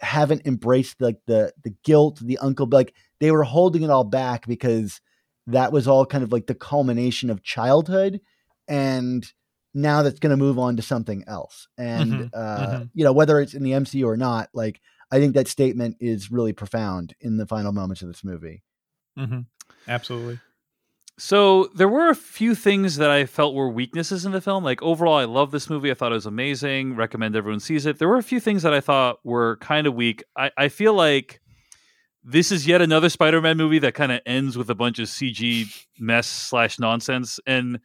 haven't 0.00 0.46
embraced 0.46 1.00
like 1.02 1.18
the 1.26 1.52
the 1.64 1.74
guilt, 1.84 2.20
the 2.22 2.38
uncle. 2.38 2.66
Like 2.70 2.94
they 3.20 3.30
were 3.30 3.44
holding 3.44 3.82
it 3.82 3.90
all 3.90 4.04
back 4.04 4.46
because 4.46 5.00
that 5.48 5.72
was 5.72 5.88
all 5.88 6.06
kind 6.06 6.24
of 6.24 6.32
like 6.32 6.46
the 6.46 6.54
culmination 6.54 7.30
of 7.30 7.42
childhood 7.42 8.20
and 8.68 9.30
now 9.74 10.02
that's 10.02 10.18
going 10.18 10.30
to 10.30 10.36
move 10.36 10.58
on 10.58 10.76
to 10.76 10.82
something 10.82 11.24
else 11.26 11.68
and 11.78 12.10
Mhm, 12.10 12.30
uh 12.34 12.78
mhm. 12.78 12.90
you 12.94 13.04
know 13.04 13.12
whether 13.12 13.40
it's 13.40 13.54
in 13.54 13.62
the 13.62 13.72
mcu 13.72 14.04
or 14.06 14.16
not 14.16 14.48
like 14.52 14.80
i 15.10 15.18
think 15.18 15.34
that 15.34 15.48
statement 15.48 15.96
is 16.00 16.30
really 16.30 16.52
profound 16.52 17.14
in 17.20 17.36
the 17.36 17.46
final 17.46 17.72
moments 17.72 18.02
of 18.02 18.08
this 18.08 18.24
movie 18.24 18.62
Mhm. 19.18 19.46
Absolutely. 19.88 20.38
So 21.18 21.64
there 21.74 21.88
were 21.88 22.08
a 22.08 22.14
few 22.14 22.54
things 22.54 22.96
that 22.98 23.10
I 23.10 23.26
felt 23.26 23.52
were 23.56 23.68
weaknesses 23.68 24.24
in 24.24 24.30
the 24.30 24.40
film. 24.40 24.62
Like 24.62 24.80
overall, 24.80 25.16
I 25.16 25.24
love 25.24 25.50
this 25.50 25.68
movie. 25.68 25.90
I 25.90 25.94
thought 25.94 26.12
it 26.12 26.14
was 26.14 26.26
amazing. 26.26 26.94
Recommend 26.94 27.34
everyone 27.34 27.58
sees 27.58 27.84
it. 27.86 27.98
There 27.98 28.06
were 28.06 28.18
a 28.18 28.22
few 28.22 28.38
things 28.38 28.62
that 28.62 28.72
I 28.72 28.80
thought 28.80 29.18
were 29.24 29.56
kind 29.56 29.88
of 29.88 29.94
weak. 29.94 30.22
I, 30.36 30.52
I 30.56 30.68
feel 30.68 30.94
like 30.94 31.40
this 32.22 32.52
is 32.52 32.68
yet 32.68 32.80
another 32.80 33.08
Spider-Man 33.08 33.56
movie 33.56 33.80
that 33.80 33.94
kind 33.94 34.12
of 34.12 34.20
ends 34.26 34.56
with 34.56 34.70
a 34.70 34.76
bunch 34.76 35.00
of 35.00 35.08
CG 35.08 35.66
mess 35.98 36.28
slash 36.28 36.78
nonsense. 36.78 37.40
And 37.44 37.80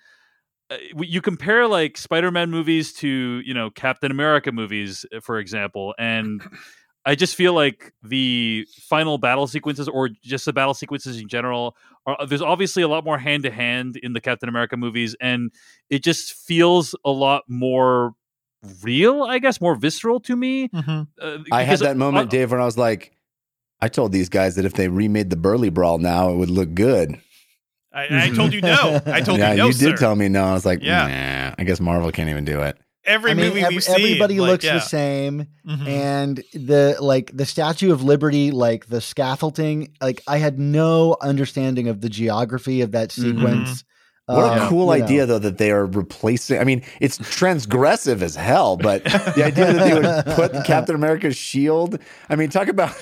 uh, 0.69 0.77
you 0.99 1.19
compare 1.21 1.67
like 1.67 1.97
Spider-Man 1.97 2.51
movies 2.51 2.93
to 2.95 3.41
you 3.43 3.55
know 3.55 3.71
Captain 3.71 4.11
America 4.11 4.51
movies, 4.51 5.03
uh, 5.15 5.21
for 5.21 5.39
example, 5.39 5.95
and 5.97 6.39
I 7.05 7.15
just 7.15 7.35
feel 7.35 7.53
like 7.53 7.93
the 8.01 8.65
final 8.81 9.17
battle 9.17 9.45
sequences, 9.47 9.87
or 9.89 10.09
just 10.23 10.45
the 10.45 10.53
battle 10.53 10.73
sequences 10.73 11.19
in 11.19 11.27
general, 11.27 11.75
are 12.05 12.25
there's 12.25 12.41
obviously 12.41 12.81
a 12.83 12.87
lot 12.87 13.03
more 13.03 13.17
hand 13.17 13.43
to 13.43 13.51
hand 13.51 13.97
in 13.97 14.13
the 14.13 14.21
Captain 14.21 14.47
America 14.49 14.77
movies, 14.77 15.15
and 15.19 15.51
it 15.89 16.03
just 16.03 16.33
feels 16.33 16.95
a 17.03 17.11
lot 17.11 17.43
more 17.47 18.13
real, 18.81 19.23
I 19.23 19.39
guess, 19.39 19.59
more 19.59 19.75
visceral 19.75 20.21
to 20.21 20.35
me. 20.37 20.69
Mhm. 20.69 21.07
Uh, 21.21 21.37
I 21.51 21.63
had 21.63 21.79
that 21.79 21.97
moment, 21.97 22.27
uh, 22.27 22.31
Dave, 22.31 22.51
when 22.51 22.61
I 22.61 22.65
was 22.65 22.77
like, 22.77 23.11
I 23.81 23.89
told 23.89 24.13
these 24.13 24.29
guys 24.29 24.55
that 24.55 24.63
if 24.63 24.73
they 24.73 24.87
remade 24.87 25.29
the 25.29 25.35
Burly 25.35 25.69
Brawl 25.69 25.97
now, 25.97 26.29
it 26.31 26.35
would 26.37 26.49
look 26.49 26.73
good. 26.73 27.19
I, 27.93 28.27
I 28.27 28.29
told 28.29 28.53
you 28.53 28.61
no. 28.61 29.01
I 29.05 29.19
told 29.21 29.39
yeah, 29.39 29.51
you 29.51 29.57
no, 29.57 29.65
you 29.67 29.73
sir. 29.73 29.89
did 29.89 29.97
tell 29.97 30.15
me 30.15 30.29
no. 30.29 30.45
I 30.45 30.53
was 30.53 30.65
like, 30.65 30.81
Yeah. 30.81 31.49
nah, 31.49 31.55
I 31.61 31.65
guess 31.65 31.79
Marvel 31.81 32.11
can't 32.11 32.29
even 32.29 32.45
do 32.45 32.61
it. 32.61 32.77
Every 33.05 33.31
I 33.31 33.33
mean, 33.33 33.47
movie 33.47 33.61
ev- 33.61 33.69
we've 33.69 33.83
seen, 33.83 33.95
everybody 33.95 34.39
like, 34.39 34.49
looks 34.51 34.63
yeah. 34.65 34.75
the 34.75 34.79
same, 34.79 35.47
Mhm. 35.67 35.87
and 35.87 36.43
the 36.53 36.95
like 37.01 37.35
the 37.35 37.45
Statue 37.45 37.91
of 37.91 38.01
Liberty, 38.03 38.51
like 38.51 38.87
the 38.87 39.01
scaffolding. 39.01 39.89
Like 40.01 40.21
I 40.27 40.37
had 40.37 40.57
no 40.59 41.17
understanding 41.21 41.87
of 41.89 41.99
the 42.01 42.09
geography 42.09 42.81
of 42.81 42.91
that 42.93 43.09
Mhm. 43.09 43.13
sequence. 43.35 43.83
What 44.25 44.57
Um, 44.57 44.61
a 44.61 44.69
cool 44.69 44.93
you 44.95 44.99
know. 44.99 45.05
idea, 45.05 45.25
though, 45.25 45.39
that 45.39 45.57
they 45.57 45.69
are 45.71 45.85
replacing. 45.85 46.57
I 46.57 46.63
mean, 46.63 46.81
it's 47.01 47.17
transgressive 47.17 48.21
as 48.21 48.37
hell, 48.37 48.77
but 48.77 49.03
the 49.03 49.43
idea 49.45 49.73
that 49.73 49.83
they 49.83 49.93
would 49.93 50.25
put 50.53 50.63
Captain 50.65 50.95
America's 50.95 51.35
shield. 51.35 51.99
I 52.29 52.37
mean, 52.37 52.49
talk 52.49 52.69
about 52.69 52.95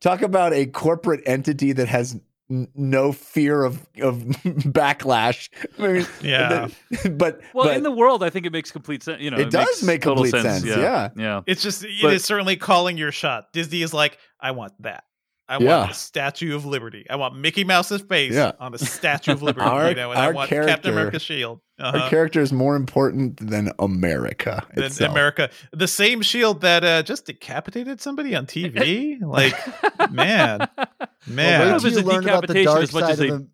talk 0.00 0.22
about 0.22 0.54
a 0.54 0.64
corporate 0.64 1.20
entity 1.26 1.72
that 1.72 1.88
has 1.88 2.14
n- 2.14 2.20
no 2.48 3.12
fear 3.12 3.64
of 3.64 3.86
of 4.00 4.16
backlash. 4.44 5.48
I 5.78 5.88
mean, 5.88 6.06
Yeah. 6.22 6.68
but 7.10 7.40
Well, 7.54 7.66
but 7.66 7.76
in 7.76 7.82
the 7.82 7.90
world, 7.90 8.22
I 8.22 8.30
think 8.30 8.46
it 8.46 8.52
makes 8.52 8.70
complete 8.70 9.02
sense. 9.02 9.20
You 9.20 9.30
know, 9.30 9.38
It 9.38 9.50
does 9.50 9.82
make 9.82 10.02
total 10.02 10.24
complete 10.24 10.42
sense, 10.42 10.64
yeah. 10.64 11.10
yeah. 11.16 11.40
It's 11.46 11.62
just 11.62 11.84
it 11.84 11.90
is 11.90 12.02
But- 12.02 12.20
certainly 12.22 12.56
calling 12.56 12.96
your 12.98 13.12
shot. 13.12 13.52
Disney 13.52 13.82
is 13.82 13.92
like, 13.92 14.18
I 14.40 14.52
want 14.52 14.72
that. 14.82 15.04
I 15.48 15.58
Yeah. 15.58 15.78
want 15.78 15.90
a 15.92 15.94
Statue 15.94 16.56
of 16.56 16.64
Liberty. 16.66 17.06
I 17.08 17.16
want 17.16 17.36
Mickey 17.36 17.62
Mouse's 17.64 18.00
face 18.02 18.32
Yeah. 18.34 18.52
on 18.58 18.74
a 18.74 18.78
Statue 18.78 19.32
of 19.32 19.42
Liberty. 19.44 19.66
Our- 19.66 19.88
you 19.90 19.94
know, 19.94 20.10
and 20.10 20.18
I 20.20 20.30
want 20.30 20.48
character- 20.48 20.72
Captain 20.72 20.92
America's 20.92 21.22
shield. 21.22 21.60
our 21.78 21.94
Uh-huh. 21.94 22.08
character 22.08 22.40
is 22.40 22.52
more 22.52 22.74
important 22.74 23.38
than 23.50 23.70
America. 23.78 24.66
Than 24.74 24.84
itself. 24.84 25.10
America, 25.12 25.50
the 25.72 25.86
same 25.86 26.22
shield 26.22 26.62
that 26.62 26.82
uh, 26.84 27.02
just 27.02 27.26
decapitated 27.26 28.00
somebody 28.00 28.34
on 28.34 28.46
TV. 28.46 29.20
like, 29.20 29.54
man, 30.10 30.68
man. 31.26 31.60
wait 31.60 31.66
Well, 31.66 31.80
till 31.80 31.90
there's 31.90 31.94
you 31.96 32.00
a 32.00 32.12
learn 32.12 32.24
about 32.28 32.46
the 32.46 32.54
decapitation 32.54 32.64
dark 32.64 32.82
as 32.82 32.92
much 32.92 33.02
side 33.04 33.10
as 33.12 33.20
of 33.20 33.26
they- 33.28 33.30
the. 33.36 33.46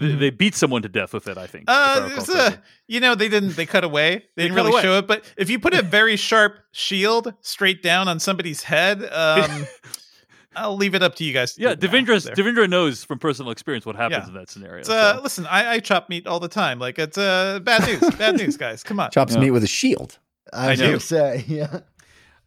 They, 0.00 0.14
they 0.14 0.30
beat 0.30 0.54
someone 0.54 0.82
to 0.82 0.88
death 0.88 1.12
with 1.12 1.26
it. 1.26 1.36
I 1.38 1.48
think. 1.48 1.64
Uh, 1.66 1.94
recall 2.04 2.08
there's 2.08 2.28
a, 2.28 2.32
correctly. 2.32 2.58
you 2.86 3.00
know, 3.00 3.16
they 3.16 3.28
didn't. 3.28 3.56
They 3.56 3.66
cut 3.66 3.82
away. 3.82 4.10
They, 4.36 4.42
They 4.42 4.42
didn't 4.44 4.54
really 4.54 4.70
away. 4.70 4.82
show 4.82 4.98
it. 4.98 5.08
But 5.08 5.24
if 5.36 5.50
you 5.50 5.58
put 5.58 5.74
a 5.74 5.82
very 5.82 6.14
sharp 6.16 6.54
shield 6.70 7.34
straight 7.40 7.82
down 7.82 8.06
on 8.06 8.20
somebody's 8.20 8.62
head, 8.62 9.02
um, 9.10 9.66
I'll 10.58 10.76
leave 10.76 10.94
it 10.94 11.02
up 11.02 11.14
to 11.16 11.24
you 11.24 11.32
guys. 11.32 11.54
To 11.54 11.60
yeah, 11.62 11.74
do 11.74 11.86
the 11.86 11.88
Devindra. 11.88 12.34
Devindra 12.34 12.68
knows 12.68 13.04
from 13.04 13.18
personal 13.18 13.50
experience 13.52 13.86
what 13.86 13.96
happens 13.96 14.24
Yeah. 14.24 14.28
in 14.28 14.34
that 14.34 14.50
scenario. 14.50 14.80
It's, 14.80 14.88
uh, 14.88 15.16
so. 15.16 15.22
listen, 15.22 15.46
I, 15.46 15.72
I 15.74 15.78
chop 15.80 16.08
meat 16.08 16.26
all 16.26 16.40
the 16.40 16.48
time. 16.48 16.78
Like 16.78 16.98
it's 16.98 17.18
uh, 17.18 17.60
bad 17.60 17.86
news. 17.86 18.00
bad 18.18 18.36
news, 18.36 18.56
guys. 18.56 18.82
Come 18.82 19.00
on. 19.00 19.10
chops 19.10 19.34
Yeah. 19.34 19.40
meat 19.40 19.50
with 19.52 19.64
a 19.64 19.68
shield. 19.68 20.18
I 20.52 20.70
I 20.70 20.74
do. 20.76 20.92
to 20.92 21.00
say, 21.00 21.44
yeah. 21.48 21.80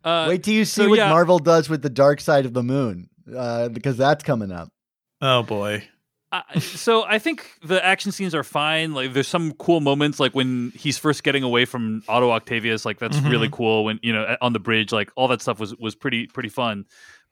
Uh, 0.03 0.25
Wait 0.29 0.43
till 0.43 0.53
you 0.55 0.65
see 0.65 0.83
so, 0.83 0.89
what 0.89 0.97
yeah. 0.97 1.09
Marvel 1.09 1.39
does 1.39 1.69
with 1.69 1.81
the 1.83 1.89
dark 1.89 2.19
side 2.21 2.45
of 2.45 2.53
the 2.53 2.63
moon, 2.63 3.09
uh, 3.35 3.69
because 3.69 3.97
that's 3.97 4.23
coming 4.23 4.51
up. 4.51 4.71
Oh 5.21 5.43
boy. 5.43 5.83
I- 6.33 6.59
so 6.59 7.03
I 7.03 7.19
think 7.19 7.45
the 7.61 7.83
action 7.85 8.11
scenes 8.13 8.33
are 8.33 8.43
fine. 8.43 8.93
Like 8.93 9.11
there's 9.13 9.27
some 9.27 9.51
cool 9.55 9.81
moments, 9.81 10.17
like 10.19 10.33
when 10.33 10.71
he's 10.75 10.97
first 10.97 11.23
getting 11.23 11.43
away 11.43 11.65
from 11.65 12.03
Otto 12.07 12.31
Octavius. 12.31 12.85
Like 12.85 12.99
that's 12.99 13.19
really 13.19 13.49
cool. 13.51 13.83
When 13.83 13.99
you 14.01 14.13
know 14.13 14.37
on 14.41 14.53
the 14.53 14.59
bridge, 14.59 14.91
like 14.93 15.11
all 15.17 15.27
that 15.27 15.41
stuff 15.41 15.59
was 15.59 15.75
was 15.75 15.93
pretty 15.93 16.27
pretty 16.27 16.47
fun. 16.49 16.85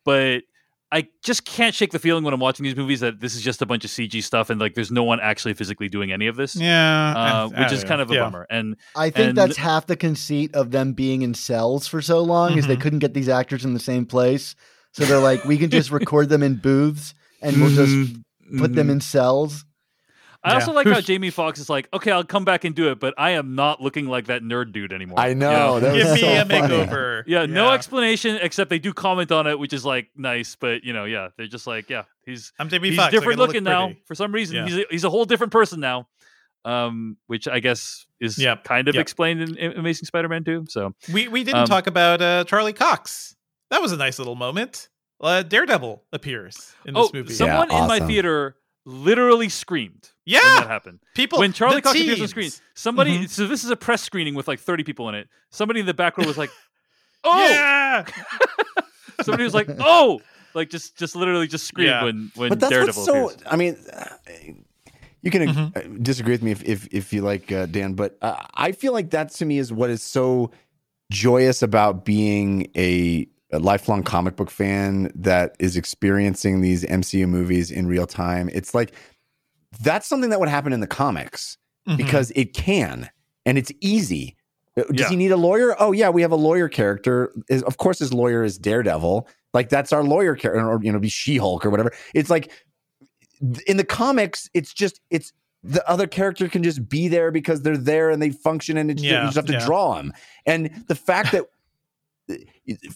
But 0.03 0.43
I 0.91 1.07
just 1.23 1.45
can't 1.45 1.75
shake 1.75 1.91
the 1.91 1.99
feeling 1.99 2.23
when 2.23 2.33
I'm 2.33 2.39
watching 2.39 2.63
these 2.63 2.75
movies 2.75 3.01
that 3.01 3.19
this 3.19 3.35
is 3.35 3.41
just 3.43 3.61
a 3.61 3.65
bunch 3.67 3.85
of 3.85 3.91
CG 3.91 4.23
stuff 4.23 4.49
and 4.49 4.59
like 4.59 4.73
there's 4.73 4.89
no 4.91 5.03
one 5.03 5.19
actually 5.19 5.53
physically 5.53 5.87
doing 5.87 6.11
any 6.11 6.25
of 6.25 6.35
this. 6.35 6.55
Yeah. 6.55 7.13
Uh, 7.15 7.47
which 7.49 7.71
is 7.71 7.83
kind 7.83 8.01
of 8.01 8.09
a 8.09 8.15
yeah. 8.15 8.21
bummer. 8.21 8.47
And 8.49 8.75
I 8.95 9.11
think 9.11 9.29
And- 9.29 9.37
that's 9.37 9.55
half 9.57 9.85
the 9.85 9.95
conceit 9.95 10.55
of 10.55 10.71
them 10.71 10.93
being 10.93 11.21
in 11.21 11.35
cells 11.35 11.85
for 11.85 12.01
so 12.01 12.21
long 12.23 12.57
is 12.57 12.65
they 12.65 12.75
Mhm. 12.75 12.81
couldn't 12.81 12.99
get 12.99 13.13
these 13.13 13.29
actors 13.29 13.65
in 13.65 13.75
the 13.75 13.79
same 13.79 14.05
place. 14.07 14.55
So 14.93 15.05
they're 15.05 15.19
like, 15.19 15.45
we 15.45 15.57
can 15.59 15.69
just 15.69 15.91
record 15.91 16.29
them 16.29 16.41
in 16.41 16.55
booths 16.55 17.13
and 17.43 17.61
we'll 17.61 17.69
just 17.75 18.15
put 18.57 18.73
them 18.73 18.87
Mhm. 18.87 18.93
in 18.93 19.01
cells. 19.01 19.65
I 20.43 20.53
also 20.53 20.71
like 20.71 20.87
how 20.87 21.01
Jamie 21.09 21.29
Foxx 21.31 21.59
is 21.59 21.69
like, 21.69 21.89
okay, 21.93 22.11
I'll 22.11 22.23
come 22.23 22.45
back 22.45 22.63
and 22.63 22.73
do 22.73 22.91
it, 22.91 22.99
but 22.99 23.13
I 23.17 23.31
am 23.31 23.55
not 23.55 23.81
looking 23.81 24.07
like 24.07 24.27
that 24.27 24.41
nerd 24.41 24.71
dude 24.71 24.93
anymore. 24.93 25.19
I 25.19 25.29
You 25.29 25.35
know. 25.35 25.79
That 25.79 25.93
was 25.93 26.03
Give 26.03 26.13
me 26.13 26.19
so 26.21 26.27
a 26.31 26.45
funny. 26.45 26.73
makeover. 26.73 27.23
Yeah, 27.27 27.45
no 27.45 27.71
explanation 27.71 28.37
except 28.41 28.69
they 28.69 28.79
do 28.79 28.93
comment 28.93 29.31
on 29.31 29.47
it, 29.47 29.59
which 29.59 29.73
is 29.73 29.83
like 29.85 30.09
nice, 30.15 30.55
but 30.55 30.83
you 30.83 30.93
know, 30.93 31.05
yeah, 31.05 31.29
they're 31.37 31.47
just 31.47 31.67
like, 31.67 31.89
yeah, 31.89 32.03
he's 32.25 32.53
I'm 32.57 32.69
Jamie 32.69 32.89
he's 32.89 32.97
Foxx. 32.97 33.07
I 33.07 33.11
different 33.11 33.37
gotta 33.37 33.47
look 33.47 33.55
looking 33.55 33.63
now 33.65 33.91
for 34.05 34.15
some 34.15 34.31
reason. 34.31 34.55
Yeah. 34.57 34.65
He's 34.65 34.77
a, 34.77 34.83
he's 34.89 35.03
a 35.03 35.09
whole 35.09 35.25
different 35.25 35.51
person 35.51 35.79
now, 35.81 36.07
um, 36.65 37.17
which 37.27 37.47
I 37.47 37.59
guess 37.59 38.05
is 38.21 38.37
Yep, 38.37 38.63
kind 38.63 38.87
of 38.87 38.95
yep. 38.95 39.01
explained 39.01 39.41
in, 39.41 39.57
in 39.57 39.71
Amazing 39.73 40.05
Spider-Man 40.05 40.43
2. 40.45 40.65
So 40.69 40.93
We 41.11 41.27
we 41.27 41.43
didn't 41.43 41.61
Um, 41.61 41.67
talk 41.67 41.87
about 41.87 42.21
uh, 42.21 42.43
Charlie 42.45 42.73
Cox. 42.73 43.35
That 43.71 43.81
was 43.81 43.91
a 43.91 43.97
nice 43.97 44.19
little 44.19 44.35
moment. 44.35 44.89
Uh, 45.21 45.43
Daredevil 45.43 46.01
appears 46.13 46.73
in 46.85 46.93
this 46.93 47.07
oh, 47.07 47.11
movie. 47.13 47.33
someone 47.33 47.69
in 47.71 47.87
my 47.87 47.99
theater 47.99 48.55
literally 48.89 49.49
screamed 49.49 50.09
Yeah, 50.25 50.39
when 50.43 50.55
that 50.63 50.67
happened. 50.67 50.99
people. 51.15 51.39
when 51.39 51.53
Charlie 51.53 51.81
Cox 51.81 51.99
appears 51.99 52.21
on 52.21 52.27
screen, 52.27 52.51
somebody. 52.73 53.19
Mhm. 53.19 53.29
So 53.29 53.47
this 53.47 53.63
is 53.63 53.69
a 53.69 53.75
press 53.75 54.01
screening 54.01 54.35
with 54.35 54.47
like 54.47 54.59
30 54.59 54.83
people 54.83 55.07
in 55.09 55.15
it. 55.15 55.27
Somebody 55.51 55.79
in 55.79 55.85
the 55.85 55.93
back 55.93 56.17
row 56.17 56.25
was 56.25 56.37
like, 56.37 56.49
"Oh!" 57.23 57.49
Yeah. 57.49 58.05
Somebody 59.23 59.43
was 59.43 59.53
like, 59.53 59.69
"Oh!" 59.79 60.21
Like 60.53 60.69
just 60.69 60.97
just 60.97 61.15
literally 61.15 61.47
just 61.47 61.67
screamed 61.67 61.89
Yeah. 61.89 62.03
when 62.03 62.31
when 62.35 62.49
But 62.49 62.59
that's 62.59 62.71
Daredevil 62.71 63.01
what's 63.03 63.05
so. 63.05 63.29
appears. 63.29 63.43
I 63.51 63.55
mean, 63.55 63.77
uh, 63.93 64.05
you 65.21 65.31
can 65.31 65.41
Mhm. 65.47 65.77
uh, 65.77 65.99
disagree 66.01 66.33
with 66.33 66.41
me 66.43 66.51
if 66.51 66.63
if, 66.63 66.87
if 66.91 67.13
you 67.13 67.21
like, 67.21 67.51
uh, 67.51 67.65
Dan. 67.67 67.93
But 67.93 68.17
uh, 68.21 68.35
I 68.55 68.71
feel 68.71 68.93
like 68.93 69.11
that 69.11 69.31
to 69.35 69.45
me 69.45 69.57
is 69.59 69.71
what 69.71 69.89
is 69.89 70.01
so 70.01 70.51
joyous 71.11 71.61
about 71.61 72.05
being 72.05 72.69
a, 72.75 73.27
a 73.51 73.59
lifelong 73.59 74.03
comic 74.03 74.35
book 74.35 74.49
fan 74.51 75.11
that 75.15 75.55
is 75.59 75.76
experiencing 75.76 76.61
these 76.61 76.84
MCU 76.85 77.27
movies 77.27 77.71
in 77.71 77.88
real 77.88 78.05
time. 78.05 78.49
It's 78.53 78.73
like 78.73 78.93
that's 79.81 80.07
something 80.07 80.30
that 80.30 80.39
would 80.39 80.49
happen 80.49 80.73
in 80.73 80.80
the 80.80 80.88
comics 80.88 81.57
Mhm. 81.88 81.97
because 81.97 82.31
it 82.35 82.53
can 82.53 83.09
and 83.45 83.57
it's 83.57 83.71
easy. 83.81 84.35
Uh, 84.77 84.84
Does 84.84 85.01
Yeah. 85.01 85.09
he 85.09 85.15
need 85.15 85.31
a 85.31 85.38
lawyer? 85.38 85.76
Oh 85.80 85.91
yeah, 85.91 86.09
we 86.09 86.21
have 86.21 86.31
a 86.31 86.35
lawyer 86.35 86.69
character. 86.69 87.31
Is 87.49 87.63
of 87.63 87.77
course 87.77 87.99
his 87.99 88.13
lawyer 88.13 88.43
is 88.43 88.57
Daredevil. 88.57 89.27
Like 89.53 89.69
that's 89.69 89.91
our 89.91 90.03
lawyer 90.03 90.35
character, 90.35 90.67
or 90.69 90.80
you 90.84 90.91
know, 90.91 90.99
be 90.99 91.09
She 91.09 91.38
Hulk 91.38 91.65
or 91.65 91.69
whatever. 91.71 91.91
It's 92.13 92.30
like 92.30 92.51
in 93.67 93.77
the 93.77 93.84
comics, 93.85 94.49
it's 94.53 94.73
just 94.73 94.99
it's 95.09 95.34
the 95.63 95.88
other 95.89 96.07
character 96.07 96.47
can 96.47 96.63
just 96.63 96.88
be 96.88 97.07
there 97.07 97.31
because 97.31 97.61
they're 97.63 97.77
there 97.77 98.09
and 98.09 98.21
they 98.21 98.30
function, 98.30 98.77
and 98.77 98.89
it's 98.91 99.01
Yeah, 99.03 99.21
you 99.21 99.27
just 99.27 99.35
have 99.35 99.45
to 99.47 99.53
yeah. 99.53 99.65
draw 99.65 99.95
them. 99.95 100.13
And 100.45 100.69
the 100.88 100.95
fact 100.95 101.31
that 101.34 101.45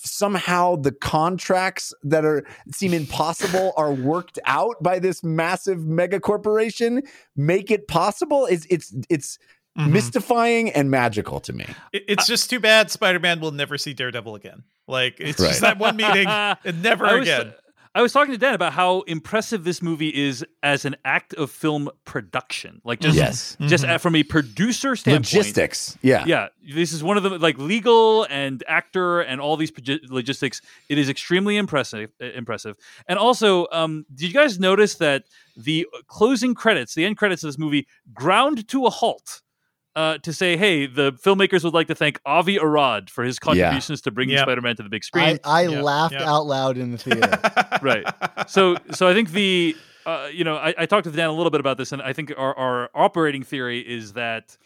somehow 0.04 0.76
the 0.76 0.92
contracts 0.92 1.94
that 2.04 2.26
are 2.26 2.46
seem 2.74 2.94
impossible 2.94 3.74
are 3.78 3.92
worked 3.94 4.40
out 4.46 4.76
by 4.82 5.00
this 5.00 5.24
massive 5.24 5.86
mega 5.86 6.20
corporation 6.20 7.02
make 7.36 7.72
it 7.72 7.88
possible 7.88 8.46
is 8.46 8.66
it's 8.70 8.94
it's 9.10 9.38
Mhm. 9.78 9.90
mystifying 9.92 10.70
and 10.72 10.92
magical 10.92 11.40
to 11.40 11.52
me 11.52 11.66
It- 11.92 12.04
It's 12.08 12.28
just 12.28 12.48
too 12.50 12.60
bad 12.60 12.92
Spider-Man 12.92 13.40
will 13.40 13.50
never 13.52 13.76
see 13.80 13.94
Daredevil 13.96 14.36
again. 14.36 14.64
Like 14.88 15.16
it's 15.20 15.40
Right. 15.40 15.48
just 15.50 15.62
that 15.62 15.80
one 15.80 15.96
meeting 15.96 16.28
and 16.28 16.84
never 16.84 17.06
I 17.08 17.14
was, 17.16 17.22
again. 17.28 17.54
I 17.96 18.02
was 18.02 18.12
talking 18.12 18.32
to 18.34 18.40
Dan 18.40 18.56
about 18.56 18.74
how 18.74 19.02
impressive 19.02 19.64
this 19.66 19.80
movie 19.82 20.10
is 20.10 20.44
as 20.64 20.84
an 20.84 20.96
act 21.06 21.36
of 21.36 21.52
film 21.52 21.90
production. 22.06 22.82
Like 22.84 23.00
just 23.00 23.16
Yes. 23.16 23.56
just 23.68 23.84
Mhm. 23.84 23.90
uh, 23.90 23.98
from 24.00 24.16
a 24.16 24.24
producer 24.24 24.96
standpoint. 24.96 25.32
logistics 25.32 25.96
yeah 26.02 26.26
Yeah, 26.26 26.48
this 26.74 26.92
is 26.92 27.04
one 27.04 27.18
of 27.18 27.24
the 27.24 27.38
like 27.38 27.56
legal 27.60 28.26
and 28.32 28.64
actor 28.68 29.22
and 29.22 29.40
all 29.40 29.58
these 29.58 29.72
logistics. 30.10 30.60
It 30.90 30.98
is 30.98 31.08
extremely 31.08 31.56
impressive. 31.56 32.10
Impressive, 32.20 32.78
and 33.08 33.20
also, 33.20 33.68
um, 33.72 34.08
did 34.16 34.28
you 34.30 34.34
guys 34.34 34.60
notice 34.60 34.96
that 34.96 35.26
the 35.56 35.86
closing 36.08 36.56
credits, 36.56 36.96
the 36.96 37.06
end 37.06 37.18
credits 37.18 37.44
of 37.44 37.48
this 37.50 37.60
movie, 37.60 37.86
ground 38.12 38.68
to 38.70 38.88
a 38.88 38.90
halt 38.90 39.43
uh, 39.96 40.18
to 40.20 40.34
say, 40.34 40.58
"Hey, 40.58 40.86
the 40.88 41.14
filmmakers 41.14 41.64
would 41.64 41.74
like 41.74 41.88
to 41.88 41.96
thank 41.96 42.20
Avi 42.26 42.58
Arad 42.60 43.10
for 43.10 43.24
his 43.24 43.38
contributions 43.40 44.02
to 44.02 44.12
bringing 44.12 44.36
Yep. 44.36 44.46
Spider-Man 44.46 44.76
to 44.78 44.84
the 44.84 44.90
big 44.90 45.04
screen." 45.04 45.40
I 45.44 45.64
Yeah, 45.68 45.82
laughed 45.82 46.14
yeah. 46.16 46.30
out 46.32 46.46
loud 46.46 46.78
in 46.78 46.92
the 46.92 46.98
theater. 46.98 47.40
right. 47.82 48.06
So, 48.50 48.76
so 48.92 49.08
I 49.08 49.14
think 49.14 49.32
the, 49.32 49.76
uh, 50.06 50.30
you 50.34 50.44
know, 50.44 50.56
I, 50.56 50.74
I 50.78 50.86
talked 50.86 51.06
with 51.06 51.16
Dan 51.16 51.30
a 51.30 51.34
little 51.34 51.52
bit 51.52 51.60
about 51.60 51.78
this, 51.78 51.92
and 51.92 52.02
I 52.02 52.14
think 52.14 52.34
our, 52.36 52.56
our 52.58 52.90
operating 52.96 53.44
theory 53.44 53.80
is 53.80 54.14
that 54.14 54.58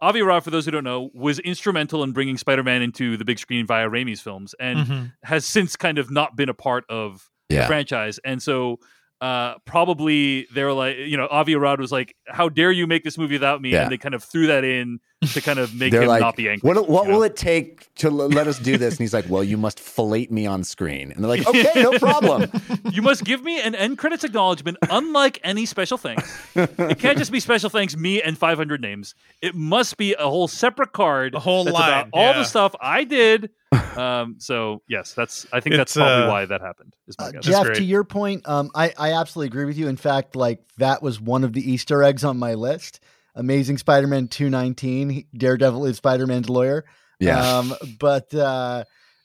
Avi 0.00 0.20
Arad, 0.20 0.42
for 0.42 0.50
those 0.50 0.64
who 0.64 0.72
don't 0.72 0.82
know, 0.82 1.10
was 1.14 1.38
instrumental 1.38 2.02
in 2.02 2.10
bringing 2.10 2.36
Spider-Man 2.36 2.82
into 2.82 3.16
the 3.16 3.24
big 3.24 3.38
screen 3.38 3.66
via 3.66 3.88
Raimi's 3.88 4.20
films, 4.20 4.52
and 4.58 4.78
Mhm. 4.80 5.12
has 5.22 5.46
since 5.46 5.76
kind 5.76 5.98
of 5.98 6.10
not 6.10 6.34
been 6.34 6.48
a 6.48 6.54
part 6.54 6.84
of 6.88 7.30
the 7.48 7.64
franchise. 7.66 8.18
And 8.24 8.42
so, 8.42 8.80
uh, 9.22 9.54
probably 9.64 10.48
they're 10.52 10.72
like, 10.72 10.96
you 10.96 11.16
know, 11.16 11.28
Avi 11.30 11.54
Arad 11.54 11.78
was 11.78 11.92
like, 11.92 12.16
"How 12.26 12.48
dare 12.48 12.72
you 12.72 12.88
make 12.88 13.04
this 13.04 13.16
movie 13.16 13.36
without 13.36 13.62
me?" 13.62 13.70
Yeah. 13.70 13.84
And 13.84 13.92
they 13.92 13.96
kind 13.96 14.16
of 14.16 14.24
threw 14.24 14.48
that 14.48 14.64
in 14.64 14.98
to 15.32 15.40
kind 15.40 15.58
of 15.58 15.74
make 15.74 15.92
They're 15.92 16.02
him 16.02 16.08
like, 16.08 16.20
not 16.20 16.36
be 16.36 16.48
angry. 16.48 16.66
what, 16.68 16.88
what 16.88 17.04
you 17.04 17.10
know? 17.12 17.16
will 17.18 17.22
it 17.24 17.36
take 17.36 17.92
to 17.96 18.08
l- 18.08 18.28
let 18.28 18.46
us 18.46 18.58
do 18.58 18.76
this? 18.76 18.94
And 18.94 19.00
he's 19.00 19.14
like, 19.14 19.26
well, 19.28 19.44
you 19.44 19.56
must 19.56 19.78
fillet 19.80 20.28
me 20.30 20.46
on 20.46 20.64
screen. 20.64 21.12
And 21.12 21.22
they're 21.22 21.28
like, 21.28 21.46
okay, 21.48 21.82
no 21.82 21.98
problem. 21.98 22.50
you 22.90 23.02
must 23.02 23.24
give 23.24 23.42
me 23.42 23.60
an 23.60 23.74
end 23.74 23.98
credits 23.98 24.24
acknowledgement, 24.24 24.78
unlike 24.90 25.40
any 25.44 25.64
special 25.66 25.98
thanks. 25.98 26.30
It 26.54 26.98
can't 26.98 27.18
just 27.18 27.32
be 27.32 27.40
special 27.40 27.70
thanks, 27.70 27.96
me 27.96 28.20
and 28.22 28.36
500 28.36 28.80
names. 28.80 29.14
It 29.40 29.54
must 29.54 29.96
be 29.96 30.14
a 30.14 30.28
whole 30.28 30.48
separate 30.48 30.92
card, 30.92 31.34
A 31.34 31.40
whole 31.40 31.64
that's 31.64 31.74
line, 31.74 31.88
about 31.88 32.08
all 32.12 32.34
the 32.34 32.44
stuff 32.44 32.74
I 32.80 33.04
did. 33.04 33.50
Um, 33.96 34.36
so 34.38 34.82
yes, 34.86 35.14
that's 35.14 35.46
I 35.52 35.60
think 35.60 35.76
that's 35.76 35.94
probably 35.96 36.24
uh, 36.24 36.28
why 36.28 36.44
that 36.44 36.60
happened. 36.60 36.94
Is 37.08 37.16
my 37.18 37.26
Uh, 37.26 37.30
guess. 37.32 37.44
Jeff, 37.46 37.72
to 37.74 37.82
your 37.84 38.04
point, 38.04 38.46
um, 38.46 38.70
I, 38.74 38.92
I 38.98 39.12
absolutely 39.12 39.46
agree 39.48 39.64
with 39.64 39.78
you. 39.78 39.88
In 39.88 39.96
fact, 39.96 40.36
like 40.36 40.60
that 40.78 41.02
was 41.02 41.20
one 41.20 41.42
of 41.42 41.52
the 41.54 41.70
Easter 41.72 42.02
eggs 42.02 42.22
on 42.24 42.38
my 42.38 42.52
list. 42.54 43.00
Amazing 43.34 43.78
Spider-Man 43.78 44.28
219. 44.28 45.26
Daredevil 45.36 45.86
is 45.86 45.96
Spider-Man's 45.96 46.48
lawyer. 46.48 46.84
Yeah. 47.18 47.58
Um, 47.58 47.74
but 47.98 48.32
uh, 48.34 48.84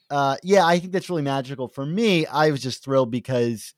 uh, 0.10 0.38
yeah, 0.44 0.66
I 0.66 0.80
think 0.80 0.94
that's 0.94 1.10
really 1.10 1.24
magical. 1.24 1.68
For 1.68 1.86
me, 1.86 2.26
I 2.26 2.52
was 2.52 2.62
just 2.62 2.84
thrilled 2.84 3.12
because 3.12 3.74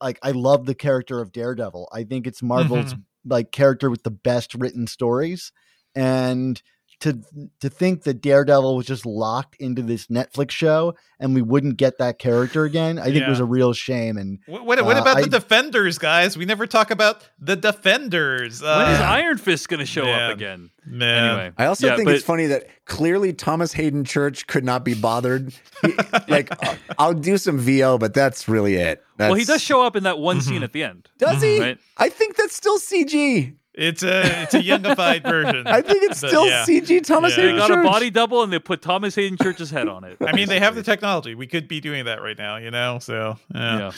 like 0.00 0.18
I 0.22 0.32
love 0.32 0.66
the 0.66 0.74
character 0.74 1.20
of 1.20 1.32
Daredevil. 1.32 1.88
I 1.92 2.04
think 2.04 2.26
it's 2.26 2.42
Marvel's 2.42 2.94
like 3.24 3.52
character 3.52 3.90
with 3.90 4.02
the 4.02 4.10
best 4.10 4.54
written 4.54 4.86
stories. 4.86 5.52
And 5.94 6.60
to 7.00 7.20
to 7.60 7.68
think 7.68 8.04
that 8.04 8.22
Daredevil 8.22 8.74
was 8.76 8.86
just 8.86 9.04
locked 9.04 9.56
into 9.56 9.82
this 9.82 10.06
Netflix 10.06 10.50
show 10.52 10.94
and 11.20 11.34
we 11.34 11.42
wouldn't 11.42 11.76
get 11.76 11.98
that 11.98 12.18
character 12.18 12.64
again, 12.64 12.98
I 12.98 13.04
think 13.04 13.16
Yeah. 13.16 13.28
was 13.30 13.40
a 13.40 13.44
real 13.44 13.72
shame. 13.72 14.16
And 14.16 14.38
What, 14.46 14.64
what, 14.66 14.84
what 14.84 14.96
Uh, 14.96 15.00
about 15.02 15.16
I- 15.18 15.22
the 15.22 15.28
Defenders, 15.28 15.98
guys? 15.98 16.36
We 16.38 16.44
never 16.46 16.66
talk 16.66 16.90
about 16.90 17.22
the 17.38 17.56
Defenders. 17.56 18.62
Uh, 18.62 18.82
when 18.84 18.94
is 18.94 19.00
Iron 19.00 19.38
Fist 19.38 19.68
going 19.68 19.80
to 19.80 19.86
show 19.86 20.04
man. 20.04 20.30
up 20.30 20.36
again? 20.36 20.70
man. 20.86 21.24
Anyway, 21.24 21.52
I 21.58 21.66
also 21.66 21.86
yeah, 21.86 21.96
think 21.96 22.06
but- 22.06 22.14
it's 22.14 22.24
funny 22.24 22.46
that 22.46 22.66
clearly 22.86 23.32
Thomas 23.32 23.72
Haden 23.72 24.04
Church 24.04 24.46
could 24.46 24.64
not 24.64 24.84
be 24.84 24.94
bothered. 24.94 25.52
He- 25.82 25.94
like, 26.28 26.50
uh, 26.66 26.74
I'll 26.98 27.14
do 27.14 27.36
some 27.38 27.58
VO, 27.58 27.98
but 27.98 28.14
that's 28.14 28.48
really 28.48 28.76
it. 28.76 29.02
Well, 29.18 29.34
he 29.34 29.44
does 29.44 29.62
show 29.62 29.82
up 29.82 29.96
in 29.96 30.04
that 30.04 30.18
one 30.18 30.38
Mm-hmm. 30.38 30.48
scene 30.50 30.62
at 30.62 30.72
the 30.72 30.82
end. 30.84 31.08
Does 31.18 31.40
he? 31.42 31.60
Right. 31.60 31.78
I 31.96 32.08
think 32.10 32.36
that's 32.36 32.54
still 32.54 32.78
CG. 32.78 33.54
It's 33.76 34.02
a 34.02 34.42
it's 34.42 34.54
a 34.54 34.62
youngified 34.62 35.22
version. 35.22 35.66
I 35.66 35.82
think 35.82 36.04
it's 36.04 36.20
But 36.20 36.28
still 36.28 36.46
yeah. 36.46 36.64
CG 36.64 37.04
Thomas 37.04 37.36
Yeah. 37.36 37.44
They 37.46 37.56
got 37.58 37.68
Church. 37.68 37.84
a 37.84 37.88
body 37.88 38.10
double 38.10 38.42
and 38.42 38.50
they 38.52 38.58
put 38.58 38.80
Thomas 38.80 39.14
Haden 39.14 39.36
Church's 39.36 39.70
head 39.70 39.86
on 39.86 40.04
it. 40.04 40.16
I 40.20 40.32
mean, 40.32 40.48
they 40.48 40.58
have 40.60 40.74
the 40.74 40.82
technology. 40.82 41.34
We 41.34 41.46
could 41.46 41.68
be 41.68 41.80
doing 41.80 42.06
that 42.06 42.22
right 42.22 42.38
now, 42.38 42.56
you 42.56 42.70
know. 42.70 42.98
So 42.98 43.38
yeah. 43.54 43.92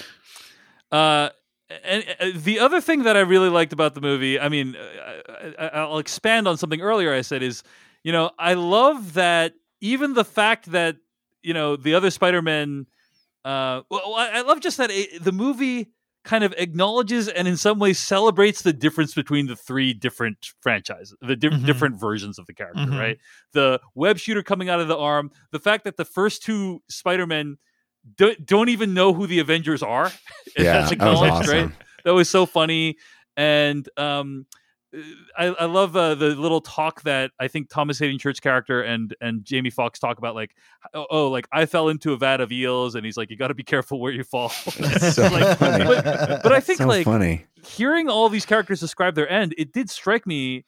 yeah. 0.92 0.96
Uh, 0.98 1.28
and 1.84 2.04
uh, 2.18 2.30
the 2.34 2.60
other 2.60 2.80
thing 2.80 3.02
that 3.04 3.16
I 3.16 3.20
really 3.20 3.50
liked 3.50 3.72
about 3.72 3.94
the 3.94 4.00
movie, 4.00 4.40
I 4.40 4.48
mean, 4.48 4.74
uh, 4.74 5.50
I, 5.58 5.66
I'll 5.80 5.98
expand 5.98 6.48
on 6.48 6.56
something 6.56 6.80
earlier 6.80 7.12
I 7.12 7.20
said 7.20 7.42
is, 7.42 7.62
you 8.02 8.10
know, 8.10 8.30
I 8.38 8.54
love 8.54 9.14
that 9.14 9.54
even 9.80 10.14
the 10.14 10.24
fact 10.24 10.72
that 10.72 10.96
you 11.42 11.54
know 11.54 11.76
the 11.76 11.94
other 11.94 12.10
Spider-Man. 12.10 12.86
Uh, 13.44 13.82
well, 13.90 14.14
I, 14.16 14.30
I 14.34 14.40
love 14.42 14.60
just 14.60 14.78
that 14.78 14.90
it, 14.90 15.22
the 15.22 15.32
movie 15.32 15.88
kind 16.28 16.44
of 16.44 16.52
acknowledges 16.58 17.26
and 17.26 17.48
in 17.48 17.56
some 17.56 17.78
ways 17.78 17.98
celebrates 17.98 18.60
the 18.60 18.72
difference 18.74 19.14
between 19.14 19.46
the 19.46 19.56
three 19.56 19.94
different 19.94 20.36
franchises, 20.60 21.16
the 21.22 21.34
di- 21.34 21.48
Mhm. 21.48 21.64
different 21.64 21.98
versions 21.98 22.38
of 22.38 22.44
the 22.44 22.52
character, 22.52 22.82
Mhm. 22.82 22.98
right? 23.00 23.18
The 23.54 23.80
web 23.94 24.18
shooter 24.18 24.42
coming 24.42 24.68
out 24.68 24.78
of 24.78 24.88
the 24.88 24.96
arm, 24.98 25.30
the 25.52 25.58
fact 25.58 25.84
that 25.84 25.96
the 25.96 26.04
first 26.04 26.42
two 26.42 26.82
Spider-Men 26.90 27.56
don't, 28.16 28.44
don't 28.44 28.68
even 28.68 28.92
know 28.92 29.14
who 29.14 29.26
the 29.26 29.38
Avengers 29.38 29.82
are. 29.82 30.12
Yeah, 30.58 30.64
that's 30.64 30.90
that 30.90 30.98
was 31.00 31.22
acknowledged, 31.22 31.48
right? 31.48 31.58
awesome. 31.64 31.74
That 32.04 32.12
was 32.14 32.28
so 32.28 32.44
funny, 32.46 32.96
and 33.36 33.88
um, 33.96 34.44
I, 35.36 35.46
I 35.46 35.64
love 35.66 35.96
uh, 35.96 36.14
the 36.14 36.28
little 36.34 36.60
talk 36.60 37.02
that 37.02 37.30
I 37.40 37.48
think 37.48 37.68
Thomas 37.68 37.98
Haden 37.98 38.18
Church 38.18 38.40
character 38.40 38.82
and 38.82 39.14
and 39.20 39.44
Jamie 39.44 39.70
Foxx 39.70 39.98
talk 39.98 40.18
about, 40.18 40.34
like, 40.34 40.54
oh, 40.94 41.06
oh, 41.10 41.28
like 41.28 41.46
I 41.52 41.66
fell 41.66 41.88
into 41.88 42.12
a 42.12 42.16
vat 42.16 42.40
of 42.40 42.50
eels, 42.52 42.94
and 42.94 43.04
he's 43.04 43.16
like, 43.16 43.30
you 43.30 43.36
got 43.36 43.48
to 43.48 43.54
be 43.54 43.62
careful 43.62 44.00
where 44.00 44.12
you 44.12 44.24
fall. 44.24 44.52
That's 44.78 45.14
so 45.14 45.22
Like, 45.28 45.58
funny. 45.58 45.84
but, 45.84 46.42
but 46.42 46.52
I 46.52 46.60
think 46.60 46.78
so 46.78 46.86
like 46.86 47.04
funny. 47.04 47.46
hearing 47.66 48.08
all 48.08 48.28
these 48.28 48.46
characters 48.46 48.80
describe 48.80 49.14
their 49.14 49.28
end, 49.28 49.54
it 49.58 49.72
did 49.72 49.90
strike 49.90 50.26
me 50.26 50.64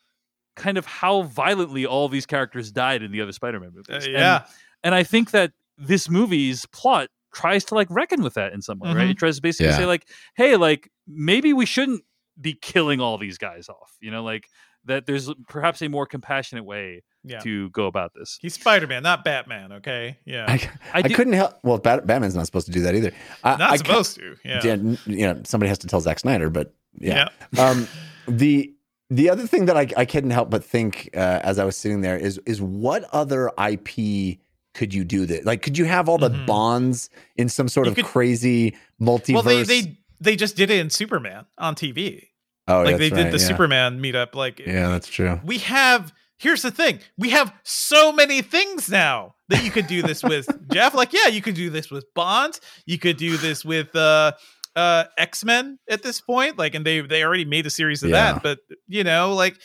kind 0.57 0.77
of 0.79 0.85
how 0.87 1.23
violently 1.23 1.87
all 1.87 2.09
these 2.09 2.27
characters 2.27 2.71
died 2.73 3.03
in 3.03 3.13
the 3.13 3.21
other 3.21 3.33
Spider-Man 3.33 3.71
movies. 3.75 4.07
Uh, 4.07 4.11
yeah. 4.11 4.45
and 4.85 4.95
I 4.95 5.03
think 5.05 5.31
that 5.31 5.53
this 5.79 6.11
movie's 6.11 6.67
plot 6.67 7.09
tries 7.33 7.65
to 7.67 7.75
like 7.77 7.87
reckon 7.91 8.23
with 8.23 8.35
that 8.35 8.53
in 8.53 8.61
some 8.61 8.79
way, 8.81 8.93
right? 8.93 9.07
Mhm. 9.07 9.11
It 9.13 9.19
tries 9.19 9.37
to 9.37 9.43
basically 9.43 9.69
Yeah. 9.71 9.77
say 9.79 9.87
like, 9.87 10.07
hey, 10.35 10.57
like 10.57 10.91
maybe 11.07 11.53
we 11.53 11.65
shouldn't 11.65 12.03
be 12.39 12.55
killing 12.55 13.01
all 13.01 13.17
these 13.19 13.39
guys 13.39 13.69
off, 13.69 13.93
you 14.01 14.11
know, 14.11 14.23
like 14.23 14.47
that. 14.85 15.07
There's 15.07 15.31
perhaps 15.49 15.81
a 15.83 15.89
more 15.89 16.07
compassionate 16.07 16.65
way 16.65 17.03
Yeah. 17.25 17.39
to 17.41 17.71
go 17.71 17.87
about 17.87 18.13
this. 18.15 18.39
He's 18.41 18.55
Spider 18.55 18.87
Man, 18.87 19.03
not 19.03 19.25
Batman. 19.25 19.73
Okay. 19.73 20.19
Yeah. 20.25 20.47
I, 20.49 20.55
I 20.95 20.99
I, 20.99 21.03
couldn't 21.03 21.35
help. 21.35 21.55
Well, 21.63 21.79
Bat- 21.79 22.07
Batman's 22.07 22.35
not 22.35 22.47
supposed 22.47 22.67
to 22.67 22.73
do 22.73 22.81
that 22.83 22.95
either. 22.95 23.13
I, 23.45 23.57
not 23.57 23.71
I 23.73 23.77
supposed 23.77 24.17
to. 24.17 24.37
Yeah. 24.45 24.61
Yeah, 24.65 24.75
you 25.07 25.27
know, 25.27 25.41
somebody 25.45 25.69
has 25.69 25.79
to 25.79 25.87
tell 25.87 26.01
Zack 26.01 26.19
Snyder, 26.19 26.51
but 26.51 26.75
yeah. 26.99 27.29
Yeah. 27.53 27.65
um, 27.69 27.89
the 28.27 28.73
the 29.13 29.29
other 29.29 29.47
thing 29.47 29.67
that 29.67 29.77
I, 29.77 29.89
I 29.97 30.05
couldn't 30.05 30.31
help 30.31 30.51
but 30.51 30.65
think 30.65 31.11
uh, 31.15 31.41
as 31.43 31.59
I 31.59 31.65
was 31.65 31.77
sitting 31.77 32.01
there 32.01 32.17
is 32.17 32.39
is 32.47 32.63
what 32.63 33.05
other 33.13 33.51
IP 33.59 34.39
could 34.73 34.95
you 34.95 35.03
do 35.03 35.27
that? 35.27 35.45
Like, 35.45 35.63
could 35.63 35.77
you 35.77 35.85
have 35.85 36.09
all 36.09 36.17
the 36.17 36.31
Mhm. 36.31 36.47
bonds 36.47 37.11
in 37.37 37.49
some 37.49 37.67
sort 37.69 37.87
You 37.87 37.91
of 37.91 37.97
could- 37.97 38.05
crazy 38.05 38.77
multiverse? 39.01 39.35
Well, 39.35 39.43
they 39.43 39.63
they 39.65 39.99
they 40.21 40.37
just 40.37 40.57
did 40.57 40.71
it 40.71 40.79
in 40.81 40.91
Superman 40.91 41.47
on 41.59 41.75
TV. 41.75 42.29
oh, 42.69 42.79
yeah. 42.83 42.85
like 42.85 42.99
they 42.99 43.09
did 43.11 43.17
right, 43.25 43.33
the 43.33 43.39
yeah. 43.39 43.47
Superman 43.47 44.01
meetup. 44.01 44.35
Like 44.35 44.59
Yeah, 44.61 44.89
that's 44.89 45.09
true. 45.09 45.41
we 45.45 45.59
have 45.59 46.13
here's 46.39 46.63
the 46.63 46.71
thing 46.71 46.99
we 47.19 47.29
have 47.31 47.53
so 47.65 48.13
many 48.13 48.41
things 48.41 48.89
now 48.89 49.35
that 49.49 49.63
you 49.63 49.71
could 49.71 49.87
do 49.87 50.01
this 50.01 50.23
with 50.23 50.49
jeff 50.73 50.95
like 50.95 51.13
yeah 51.13 51.27
you 51.27 51.43
could 51.43 51.55
do 51.55 51.69
this 51.69 51.91
with 51.91 52.07
bond 52.15 52.59
you 52.87 52.99
could 52.99 53.19
do 53.19 53.37
this 53.37 53.63
with 53.63 53.95
uh 53.95 54.33
uh 54.75 55.05
x-men 55.19 55.79
at 55.91 56.03
this 56.03 56.19
point 56.19 56.57
like 56.57 56.75
and 56.75 56.87
they 56.87 57.03
they 57.03 57.23
already 57.25 57.45
made 57.45 57.67
a 57.67 57.71
series 57.71 58.03
of 58.03 58.09
Yeah. 58.09 58.33
that 58.33 58.43
but 58.43 58.59
you 58.89 59.05
know 59.05 59.35
like 59.35 59.59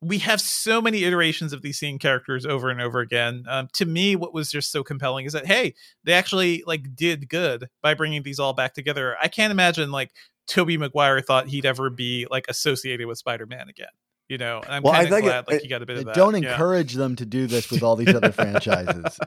we 0.00 0.18
have 0.18 0.40
so 0.40 0.80
many 0.80 1.04
iterations 1.04 1.52
of 1.52 1.62
these 1.62 1.78
same 1.78 1.98
characters 1.98 2.46
over 2.46 2.70
and 2.70 2.80
over 2.80 3.00
again. 3.00 3.44
Um, 3.48 3.68
to 3.74 3.84
me 3.84 4.16
what 4.16 4.32
was 4.32 4.50
just 4.50 4.70
so 4.70 4.84
compelling 4.84 5.26
is 5.26 5.32
that 5.32 5.46
hey 5.46 5.74
they 6.04 6.12
actually 6.12 6.62
like 6.66 6.94
did 6.94 7.28
good 7.28 7.68
by 7.82 7.94
bringing 7.94 8.22
these 8.22 8.38
all 8.38 8.52
back 8.52 8.74
together. 8.74 9.16
I 9.20 9.28
can't 9.28 9.50
imagine 9.50 9.90
like 9.90 10.12
tobey 10.46 10.76
maguire 10.78 11.20
thought 11.20 11.48
he'd 11.48 11.66
ever 11.66 11.90
be 11.90 12.26
like 12.30 12.46
associated 12.48 13.06
with 13.06 13.18
spider-man 13.18 13.68
again 13.68 13.88
you 14.28 14.36
know 14.38 14.60
and 14.62 14.74
i'm 14.74 14.82
Well, 14.82 14.92
kind 14.92 15.06
of 15.06 15.12
think 15.12 15.24
it- 15.24 15.28
glad 15.28 15.46
like 15.48 15.56
it- 15.56 15.64
you 15.64 15.70
got 15.70 15.82
a 15.82 15.86
bit 15.86 15.98
of 15.98 16.04
that 16.06 16.14
don't 16.14 16.40
yeah. 16.42 16.50
encourage 16.52 16.94
them 16.94 17.16
to 17.16 17.24
do 17.26 17.46
this 17.46 17.70
with 17.70 17.82
all 17.82 17.96
these 17.96 18.14
other 18.14 18.30
franchises. 18.38 19.18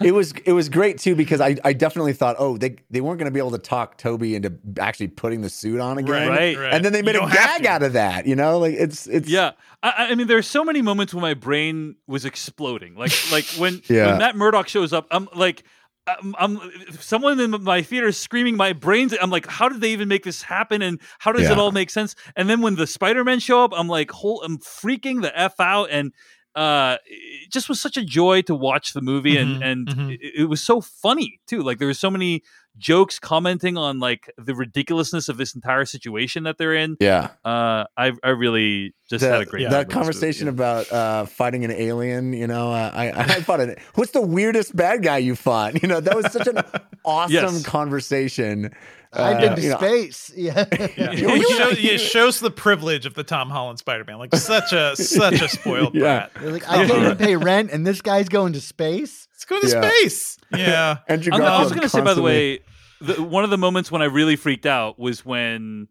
it 0.00 0.12
was 0.12 0.32
it 0.44 0.52
was 0.52 0.68
great 0.68 0.98
too 0.98 1.14
because 1.14 1.40
I, 1.40 1.56
I 1.64 1.72
definitely 1.72 2.12
thought 2.12 2.36
oh 2.38 2.56
they 2.56 2.76
they 2.90 3.00
weren't 3.00 3.18
going 3.18 3.26
to 3.30 3.34
be 3.34 3.38
able 3.40 3.52
to 3.52 3.58
talk 3.58 3.98
Tobey 3.98 4.34
into 4.34 4.52
actually 4.78 5.08
putting 5.08 5.40
the 5.40 5.48
suit 5.50 5.80
on 5.80 5.98
again 5.98 6.28
Right. 6.28 6.56
and 6.56 6.84
then 6.84 6.92
they 6.92 7.02
made 7.02 7.16
a 7.16 7.20
gag 7.30 7.66
out 7.66 7.82
of 7.82 7.94
that 7.94 8.26
you 8.26 8.36
know 8.36 8.58
like 8.58 8.74
it's 8.74 9.06
it's 9.06 9.28
Yeah, 9.28 9.52
I, 9.82 10.08
I 10.10 10.14
mean, 10.14 10.26
there's 10.26 10.46
so 10.46 10.64
many 10.64 10.82
moments 10.82 11.12
when 11.14 11.22
my 11.22 11.34
brain 11.34 11.96
was 12.06 12.24
exploding. 12.24 12.94
Like, 12.96 13.12
like 13.32 13.44
when, 13.58 13.82
Yeah. 13.88 14.06
when 14.06 14.18
Matt 14.18 14.34
Murdock 14.36 14.66
shows 14.68 14.92
up, 14.94 15.06
I'm 15.10 15.28
like, 15.34 15.62
I'm, 16.06 16.34
I'm 16.38 16.60
someone 17.00 17.40
in 17.40 17.62
my 17.62 17.82
theater 17.82 18.08
is 18.08 18.18
screaming 18.18 18.56
my 18.56 18.72
brains. 18.74 19.14
I'm 19.20 19.30
like, 19.30 19.46
how 19.46 19.68
did 19.68 19.80
they 19.80 19.92
even 19.92 20.08
make 20.08 20.24
this 20.24 20.42
happen? 20.42 20.82
And 20.82 21.00
how 21.18 21.32
does 21.32 21.48
it 21.50 21.58
all 21.58 21.72
make 21.72 21.90
sense? 21.90 22.14
And 22.36 22.48
then 22.48 22.60
when 22.60 22.74
the 22.74 22.86
Spider-Man 22.86 23.40
show 23.40 23.64
up, 23.64 23.72
I'm 23.74 23.88
like, 23.88 24.10
whole, 24.10 24.42
I'm 24.42 24.58
freaking 24.58 25.22
the 25.22 25.36
f 25.38 25.58
out. 25.60 25.88
And 25.90 26.12
uh, 26.54 26.98
it 27.06 27.50
just 27.50 27.68
was 27.68 27.80
such 27.80 27.96
a 27.96 28.04
joy 28.04 28.42
to 28.42 28.54
watch 28.54 28.92
the 28.92 29.00
movie, 29.00 29.36
and 29.36 29.56
Mhm, 29.56 29.66
and 29.66 29.88
mhm. 29.88 30.12
It, 30.12 30.42
it 30.42 30.44
was 30.44 30.62
so 30.62 30.80
funny 30.80 31.40
too. 31.46 31.62
Like 31.62 31.78
there 31.78 31.88
was 31.88 31.98
so 31.98 32.10
many 32.10 32.42
jokes 32.76 33.18
commenting 33.18 33.76
on 33.76 34.00
like 34.00 34.30
the 34.36 34.54
ridiculousness 34.54 35.28
of 35.28 35.36
this 35.36 35.54
entire 35.54 35.84
situation 35.84 36.42
that 36.44 36.58
they're 36.58 36.74
in. 36.74 36.96
yeah 37.00 37.28
Uh, 37.44 37.84
I 37.96 38.12
I 38.22 38.30
really 38.30 38.94
just 39.08 39.24
had 39.24 39.40
a 39.42 39.44
great 39.46 39.62
time 39.64 39.70
that 39.72 39.78
with 39.80 39.88
this 39.88 39.94
conversation 39.94 40.46
yeah. 40.46 40.52
about 40.52 40.92
uh, 40.92 41.26
fighting 41.26 41.64
an 41.64 41.70
alien. 41.70 42.32
You 42.32 42.46
know, 42.46 42.72
uh, 42.72 42.90
I 42.94 43.10
I 43.14 43.40
fought 43.42 43.60
it. 43.60 43.78
What's 43.94 44.12
the 44.12 44.22
weirdest 44.22 44.74
bad 44.74 45.02
guy 45.02 45.18
you 45.18 45.36
fought? 45.36 45.82
You 45.82 45.88
know, 45.88 46.00
that 46.00 46.16
was 46.16 46.32
such 46.32 46.46
an 46.46 46.58
awesome 47.04 47.32
Yes. 47.34 47.62
conversation. 47.64 48.74
I've 49.12 49.36
Uh, 49.36 49.40
been 49.40 49.56
to 49.56 49.62
you 49.62 49.70
know, 49.70 49.76
space. 49.76 50.32
Yeah. 50.36 50.64
Yeah. 50.96 51.10
It, 51.12 51.48
shows, 51.56 51.78
it 51.78 51.98
shows 52.00 52.40
the 52.40 52.50
privilege 52.50 53.06
of 53.06 53.14
the 53.14 53.22
Tom 53.22 53.48
Holland 53.50 53.78
Spider-Man. 53.78 54.18
Like 54.18 54.34
such 54.34 54.72
a 54.72 54.96
such 54.96 55.40
a 55.40 55.48
spoiled 55.48 55.94
Yeah. 55.94 56.00
brat. 56.00 56.30
They're 56.40 56.50
like, 56.52 56.68
I 56.68 56.86
can't 56.86 57.02
even 57.02 57.16
pay 57.16 57.36
rent, 57.36 57.70
and 57.70 57.86
this 57.86 58.00
guy's 58.02 58.28
going 58.28 58.54
to 58.54 58.60
space. 58.60 59.28
Let's 59.50 59.72
go 59.72 59.80
to 59.80 59.86
Yeah. 59.86 59.90
space. 59.90 60.38
Yeah. 60.56 60.96
Andrew 61.08 61.32
I'm, 61.34 61.42
I 61.42 61.60
was 61.62 61.70
going 61.70 61.82
to 61.82 61.88
say, 61.88 62.00
by 62.00 62.14
the 62.14 62.22
way, 62.22 62.60
the, 63.00 63.22
one 63.22 63.44
of 63.44 63.50
the 63.50 63.58
moments 63.58 63.90
when 63.90 64.02
I 64.02 64.06
really 64.06 64.36
freaked 64.36 64.66
out 64.66 64.98
was 64.98 65.24
when 65.24 65.88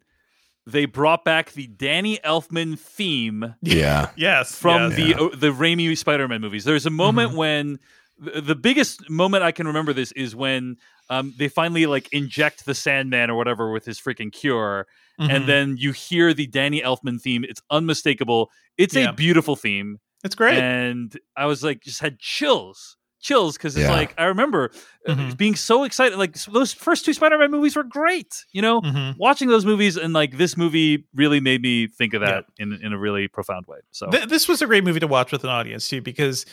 they 0.66 0.86
brought 0.86 1.26
back 1.26 1.52
the 1.52 1.68
Danny 1.68 2.20
Elfman 2.20 2.80
theme 2.80 3.56
yeah, 3.62 4.10
Yes. 4.16 4.56
from 4.56 4.92
yes. 4.92 4.96
the 4.96 5.16
uh, 5.16 5.30
the 5.36 5.52
Raimi 5.52 5.98
Spider-Man 5.98 6.40
movies. 6.42 6.64
There's 6.64 6.86
a 6.86 6.90
moment 6.90 7.30
Mm-hmm. 7.32 7.38
when 7.38 7.80
the, 8.20 8.42
the 8.42 8.56
biggest 8.56 9.10
moment 9.10 9.44
I 9.44 9.52
can 9.52 9.68
remember 9.68 9.92
this 9.92 10.12
is 10.14 10.36
when 10.36 10.78
um, 11.10 11.34
they 11.38 11.50
finally 11.50 11.86
like 11.86 12.08
inject 12.14 12.66
the 12.66 12.74
Sandman 12.74 13.30
or 13.30 13.36
whatever 13.36 13.72
with 13.72 13.84
his 13.86 14.00
freaking 14.00 14.32
cure, 14.32 14.88
Mhm. 15.20 15.30
and 15.30 15.48
then 15.50 15.76
you 15.78 15.92
hear 15.92 16.34
the 16.34 16.48
Danny 16.48 16.82
Elfman 16.82 17.20
theme. 17.22 17.44
It's 17.48 17.62
unmistakable. 17.70 18.50
It's 18.78 18.96
Yeah. 18.96 19.10
a 19.10 19.14
beautiful 19.14 19.56
theme, 19.58 20.00
it's 20.24 20.34
great. 20.34 20.58
and 20.58 21.16
I 21.36 21.46
was 21.46 21.62
like, 21.64 21.82
just 21.82 22.00
had 22.00 22.18
chills, 22.20 22.96
chills 23.24 23.58
because 23.58 23.76
it's 23.76 23.88
Yeah. 23.88 23.92
like 23.92 24.14
I 24.20 24.26
remember 24.26 24.70
uh, 25.08 25.16
Mhm. 25.16 25.38
being 25.38 25.56
so 25.56 25.84
excited. 25.86 26.18
Like 26.20 26.36
those 26.44 26.72
first 26.74 27.06
two 27.06 27.14
Spider-Man 27.14 27.50
movies 27.50 27.76
were 27.76 27.84
great, 27.84 28.46
you 28.52 28.62
know. 28.62 28.82
Mhm. 28.82 29.16
Watching 29.18 29.48
those 29.50 29.66
movies 29.66 29.98
and 29.98 30.14
like 30.14 30.38
this 30.38 30.56
movie 30.56 31.06
really 31.16 31.40
made 31.40 31.62
me 31.62 31.88
think 31.88 32.14
of 32.14 32.22
that 32.22 32.46
in 32.60 32.74
in 32.84 32.94
a 32.94 32.98
really 33.00 33.28
profound 33.28 33.66
way. 33.68 33.80
So 33.92 34.08
Th- 34.12 34.26
this 34.28 34.48
was 34.48 34.62
a 34.62 34.68
great 34.68 34.84
movie 34.84 35.00
to 35.00 35.08
watch 35.08 35.32
with 35.32 35.44
an 35.44 35.50
audience 35.50 35.88
too, 35.88 36.02
because 36.02 36.46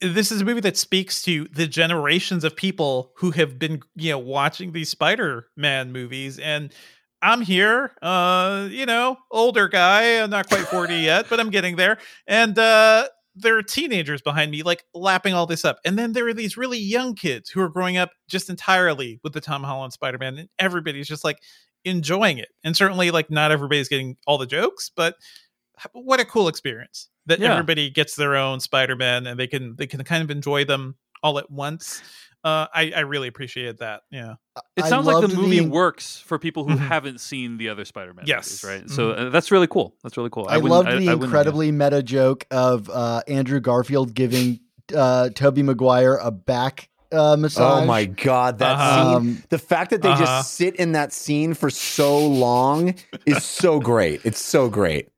this 0.00 0.30
is 0.30 0.40
a 0.42 0.44
movie 0.44 0.60
that 0.60 0.76
speaks 0.76 1.22
to 1.22 1.48
the 1.52 1.66
generations 1.66 2.44
of 2.44 2.54
people 2.54 3.12
who 3.16 3.32
have 3.32 3.58
been, 3.58 3.80
you 3.96 4.10
know, 4.12 4.18
watching 4.18 4.70
these 4.72 4.88
Spider-Man 4.90 5.90
movies. 5.92 6.38
And 6.38 6.72
I'm 7.20 7.40
here, 7.40 7.92
uh, 8.00 8.68
you 8.70 8.86
know, 8.86 9.18
older 9.32 9.66
guy. 9.66 10.22
I'm 10.22 10.30
not 10.30 10.48
quite 10.48 10.68
40 10.68 10.94
yet, 10.98 11.26
but 11.28 11.40
I'm 11.40 11.50
getting 11.50 11.74
there. 11.74 11.98
And 12.28 12.56
uh 12.58 13.08
there 13.40 13.56
are 13.56 13.62
teenagers 13.62 14.22
behind 14.22 14.50
me, 14.50 14.62
like 14.62 14.84
lapping 14.94 15.34
all 15.34 15.46
this 15.46 15.64
up. 15.64 15.78
And 15.84 15.98
then 15.98 16.12
there 16.12 16.26
are 16.28 16.34
these 16.34 16.56
really 16.56 16.78
young 16.78 17.14
kids 17.14 17.50
who 17.50 17.60
are 17.60 17.68
growing 17.68 17.96
up 17.96 18.10
just 18.28 18.50
entirely 18.50 19.20
with 19.22 19.32
the 19.32 19.40
Tom 19.40 19.62
Holland 19.62 19.92
Spider-Man, 19.92 20.38
and 20.38 20.48
everybody's 20.58 21.08
just 21.08 21.24
like 21.24 21.38
enjoying 21.84 22.38
it. 22.38 22.48
And 22.64 22.76
certainly, 22.76 23.10
like, 23.10 23.30
not 23.30 23.52
everybody's 23.52 23.88
getting 23.88 24.16
all 24.26 24.38
the 24.38 24.46
jokes, 24.46 24.90
but 24.94 25.14
what 25.92 26.20
a 26.20 26.24
cool 26.24 26.48
experience 26.48 27.08
that 27.26 27.38
Yeah. 27.38 27.52
everybody 27.52 27.88
gets 27.90 28.16
their 28.16 28.34
own 28.34 28.60
Spider-Man 28.60 29.26
and 29.26 29.38
they 29.38 29.46
can 29.46 29.76
they 29.76 29.86
can 29.86 30.02
kind 30.04 30.22
of 30.22 30.30
enjoy 30.30 30.64
them 30.64 30.96
all 31.22 31.38
at 31.38 31.50
once. 31.50 32.02
Uh, 32.48 32.66
I 32.74 32.92
I 32.96 33.00
really 33.00 33.28
appreciated 33.28 33.78
that. 33.78 34.02
Yeah. 34.10 34.34
It 34.76 34.84
I 34.84 34.88
sounds 34.88 35.06
like 35.06 35.20
the 35.28 35.34
movie 35.36 35.60
the- 35.60 35.68
works 35.68 36.18
for 36.18 36.38
people 36.38 36.64
who 36.64 36.74
Mhm. 36.74 36.78
haven't 36.78 37.20
seen 37.20 37.58
the 37.58 37.68
other 37.68 37.84
Spider-Man 37.84 38.24
Yes. 38.26 38.62
movies, 38.64 38.80
right? 38.82 38.90
So 38.90 39.10
uh, 39.10 39.30
that's 39.30 39.50
really 39.50 39.66
cool. 39.68 39.94
That's 40.02 40.16
really 40.16 40.30
cool. 40.30 40.46
I, 40.48 40.56
wouldn't- 40.56 40.70
loved 40.70 40.88
the 40.88 40.92
I 40.92 40.96
wouldn't- 41.14 41.24
incredibly 41.24 41.70
meta 41.72 42.02
joke 42.02 42.46
of 42.50 42.88
uh, 42.90 43.22
Andrew 43.28 43.60
Garfield 43.60 44.14
giving 44.14 44.60
uh, 44.96 45.28
Tobey 45.34 45.62
Maguire 45.62 46.16
a 46.16 46.30
back 46.30 46.88
uh, 47.12 47.36
massage. 47.38 47.82
Oh 47.84 47.86
my 47.86 48.04
god, 48.04 48.58
that 48.58 48.74
Uh-huh. 48.74 49.04
scene! 49.04 49.14
Um, 49.16 49.42
the 49.48 49.58
fact 49.58 49.90
that 49.92 50.02
they 50.02 50.10
Uh-huh. 50.10 50.24
just 50.24 50.54
sit 50.54 50.76
in 50.76 50.92
that 50.92 51.12
scene 51.12 51.54
for 51.54 51.70
so 51.70 52.18
long 52.26 52.94
is 53.26 53.44
so 53.44 53.80
great. 53.80 54.20
It's 54.24 54.40
so 54.40 54.68
great. 54.68 55.08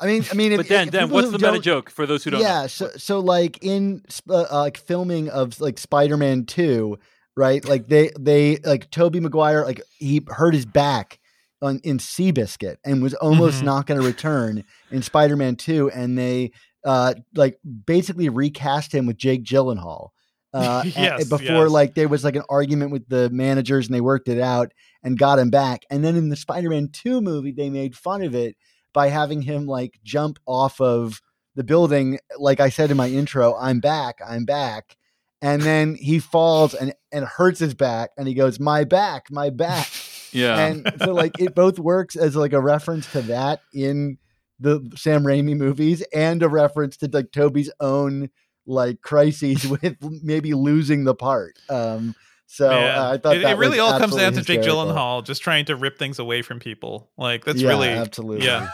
I 0.00 0.06
mean, 0.06 0.24
I 0.30 0.34
mean, 0.34 0.52
if, 0.52 0.58
But 0.58 0.68
Dan, 0.68 0.88
if 0.88 0.92
people 0.94 1.08
what's 1.08 1.30
the 1.30 1.38
meta 1.38 1.58
joke 1.58 1.90
for 1.90 2.06
those 2.06 2.22
who 2.24 2.30
don't? 2.30 2.40
yeah 2.40 2.62
know? 2.62 2.66
so 2.68 2.90
so 2.96 3.18
like 3.20 3.58
in 3.62 4.02
uh, 4.30 4.46
uh, 4.50 4.58
like 4.60 4.76
filming 4.78 5.28
of 5.28 5.60
like 5.60 5.78
spider-man 5.78 6.44
2 6.46 6.98
right 7.36 7.64
like 7.68 7.88
they 7.88 8.10
they 8.18 8.56
like 8.58 8.90
tobey 8.90 9.20
maguire 9.20 9.64
like 9.64 9.80
he 9.98 10.20
hurt 10.28 10.54
his 10.54 10.66
back 10.66 11.18
on 11.62 11.80
in 11.82 11.98
seabiscuit 11.98 12.76
and 12.84 13.02
was 13.02 13.14
almost 13.14 13.60
Mhm. 13.62 13.64
not 13.64 13.86
going 13.86 14.00
to 14.00 14.06
return 14.06 14.62
in 14.92 15.02
spider-man 15.02 15.56
2 15.56 15.90
and 15.90 16.16
they 16.16 16.52
uh 16.84 17.14
like 17.34 17.58
basically 17.86 18.28
recast 18.28 18.92
him 18.94 19.06
with 19.06 19.16
jake 19.16 19.42
gyllenhaal 19.44 20.10
uh 20.54 20.82
Yes, 20.96 21.28
before 21.28 21.64
yes. 21.64 21.70
like 21.70 21.94
there 21.94 22.08
was 22.08 22.22
like 22.24 22.36
an 22.36 22.44
argument 22.48 22.92
with 22.92 23.08
the 23.08 23.28
managers 23.30 23.86
and 23.86 23.94
they 23.94 24.00
worked 24.00 24.28
it 24.28 24.40
out 24.40 24.72
and 25.02 25.18
got 25.18 25.38
him 25.40 25.50
back 25.50 25.82
and 25.90 26.04
then 26.04 26.14
in 26.16 26.28
the 26.28 26.36
spider-man 26.36 26.88
2 26.92 27.20
movie 27.20 27.50
they 27.52 27.68
made 27.70 27.96
fun 27.96 28.22
of 28.22 28.34
it 28.36 28.56
by 28.98 29.10
having 29.10 29.42
him 29.42 29.64
like 29.64 30.00
jump 30.02 30.40
off 30.44 30.80
of 30.80 31.22
the 31.54 31.62
building 31.62 32.18
like 32.36 32.58
i 32.58 32.68
said 32.68 32.90
in 32.90 32.96
my 32.96 33.08
intro 33.08 33.54
i'm 33.56 33.78
back 33.78 34.18
i'm 34.26 34.44
back 34.44 34.96
and 35.40 35.62
then 35.62 35.94
he 35.94 36.18
falls 36.18 36.74
and 36.74 36.92
and 37.12 37.24
hurts 37.24 37.60
his 37.60 37.74
back 37.74 38.10
and 38.18 38.26
he 38.26 38.34
goes 38.34 38.58
my 38.58 38.82
back 38.82 39.30
my 39.30 39.50
back 39.50 39.88
yeah. 40.32 40.66
and 40.66 40.92
so 40.98 41.14
like 41.14 41.38
it 41.38 41.54
both 41.54 41.78
works 41.78 42.16
as 42.16 42.34
like 42.34 42.52
a 42.52 42.60
reference 42.60 43.06
to 43.12 43.22
that 43.22 43.60
in 43.72 44.18
the 44.58 44.80
sam 44.96 45.22
raimi 45.22 45.56
movies 45.56 46.02
and 46.12 46.42
a 46.42 46.48
reference 46.48 46.96
to 46.96 47.08
like 47.12 47.30
tobey's 47.30 47.70
own 47.78 48.28
like 48.66 49.00
crises 49.00 49.64
with 49.82 49.96
maybe 50.24 50.54
losing 50.54 51.04
the 51.04 51.14
part 51.14 51.56
um 51.70 52.16
so 52.46 52.68
uh, 52.68 53.12
i 53.14 53.16
thought 53.16 53.36
it, 53.36 53.44
it 53.44 53.58
really 53.58 53.78
all 53.78 53.96
comes 53.96 54.16
down 54.16 54.32
to 54.32 54.42
Jake. 54.42 54.62
Gyllenhaal 54.62 55.24
just 55.24 55.40
trying 55.40 55.66
to 55.66 55.76
rip 55.76 55.98
things 55.98 56.18
away 56.18 56.40
from 56.40 56.58
people. 56.60 57.10
Like 57.18 57.44
that's 57.44 57.60
yeah, 57.60 57.68
really 57.68 57.88
absolutely 57.90 58.46
yeah. 58.46 58.70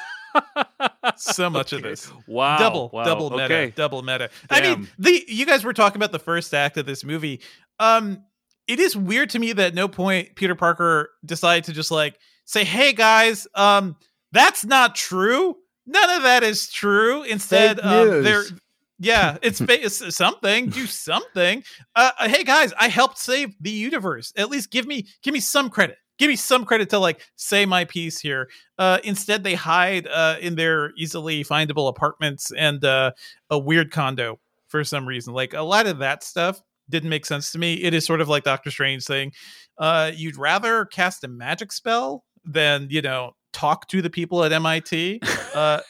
So 1.16 1.50
much 1.50 1.72
of 1.72 1.82
this. 1.82 2.10
Wow. 2.26 2.58
double 2.58 2.90
wow. 2.92 3.04
double 3.04 3.30
meta 3.30 3.44
Okay. 3.44 3.72
double 3.76 4.02
meta 4.02 4.30
i 4.50 4.60
mean 4.60 4.88
the 4.98 5.24
you 5.28 5.44
guys 5.46 5.62
were 5.64 5.72
talking 5.72 5.96
about 5.96 6.10
the 6.12 6.18
first 6.18 6.54
act 6.54 6.76
of 6.78 6.86
this 6.86 7.04
movie 7.04 7.40
um 7.78 8.22
it 8.66 8.80
is 8.80 8.96
weird 8.96 9.30
to 9.30 9.38
me 9.38 9.52
that 9.52 9.68
at 9.68 9.74
no 9.74 9.88
point 9.88 10.34
peter 10.36 10.54
parker 10.54 11.10
decided 11.24 11.64
to 11.64 11.72
just 11.72 11.90
like 11.90 12.18
say 12.46 12.64
hey 12.64 12.92
guys 12.92 13.46
um 13.54 13.96
that's 14.32 14.64
not 14.64 14.94
true 14.94 15.56
none 15.86 16.10
of 16.10 16.22
that 16.22 16.42
is 16.42 16.70
true 16.72 17.22
instead 17.24 17.78
um, 17.80 18.22
they're 18.22 18.44
yeah 18.98 19.36
it's, 19.42 19.60
it's 19.60 20.16
something 20.16 20.70
do 20.70 20.86
something 20.86 21.62
uh, 21.96 22.10
hey 22.28 22.42
guys 22.44 22.72
i 22.78 22.88
helped 22.88 23.18
save 23.18 23.54
the 23.60 23.70
universe 23.70 24.32
at 24.36 24.48
least 24.48 24.70
give 24.70 24.86
me 24.86 25.06
give 25.22 25.34
me 25.34 25.40
some 25.40 25.68
credit 25.68 25.98
give 26.24 26.30
me 26.30 26.36
some 26.36 26.64
credit 26.64 26.90
to 26.90 26.98
like 26.98 27.20
say 27.36 27.66
my 27.66 27.84
piece 27.84 28.18
here. 28.18 28.48
Uh, 28.78 28.98
instead 29.04 29.44
they 29.44 29.54
hide 29.54 30.06
uh, 30.06 30.36
in 30.40 30.54
their 30.54 30.92
easily 30.96 31.44
findable 31.44 31.88
apartments 31.88 32.50
and 32.56 32.84
uh, 32.84 33.12
a 33.50 33.58
weird 33.58 33.90
condo 33.90 34.40
for 34.68 34.82
some 34.84 35.06
reason. 35.06 35.34
Like 35.34 35.52
a 35.52 35.62
lot 35.62 35.86
of 35.86 35.98
that 35.98 36.24
stuff 36.24 36.62
didn't 36.88 37.10
make 37.10 37.26
sense 37.26 37.52
to 37.52 37.58
me. 37.58 37.74
It 37.74 37.94
is 37.94 38.06
sort 38.06 38.20
of 38.20 38.28
like 38.28 38.44
doctor 38.44 38.70
strange 38.70 39.02
saying 39.02 39.32
uh, 39.78 40.12
you'd 40.14 40.36
rather 40.36 40.86
cast 40.86 41.24
a 41.24 41.28
magic 41.28 41.72
spell 41.72 42.24
than 42.44 42.88
you 42.90 43.02
know 43.02 43.32
talk 43.52 43.86
to 43.88 44.02
the 44.02 44.10
people 44.10 44.44
at 44.44 44.50
mit 44.50 45.20
uh, 45.54 45.80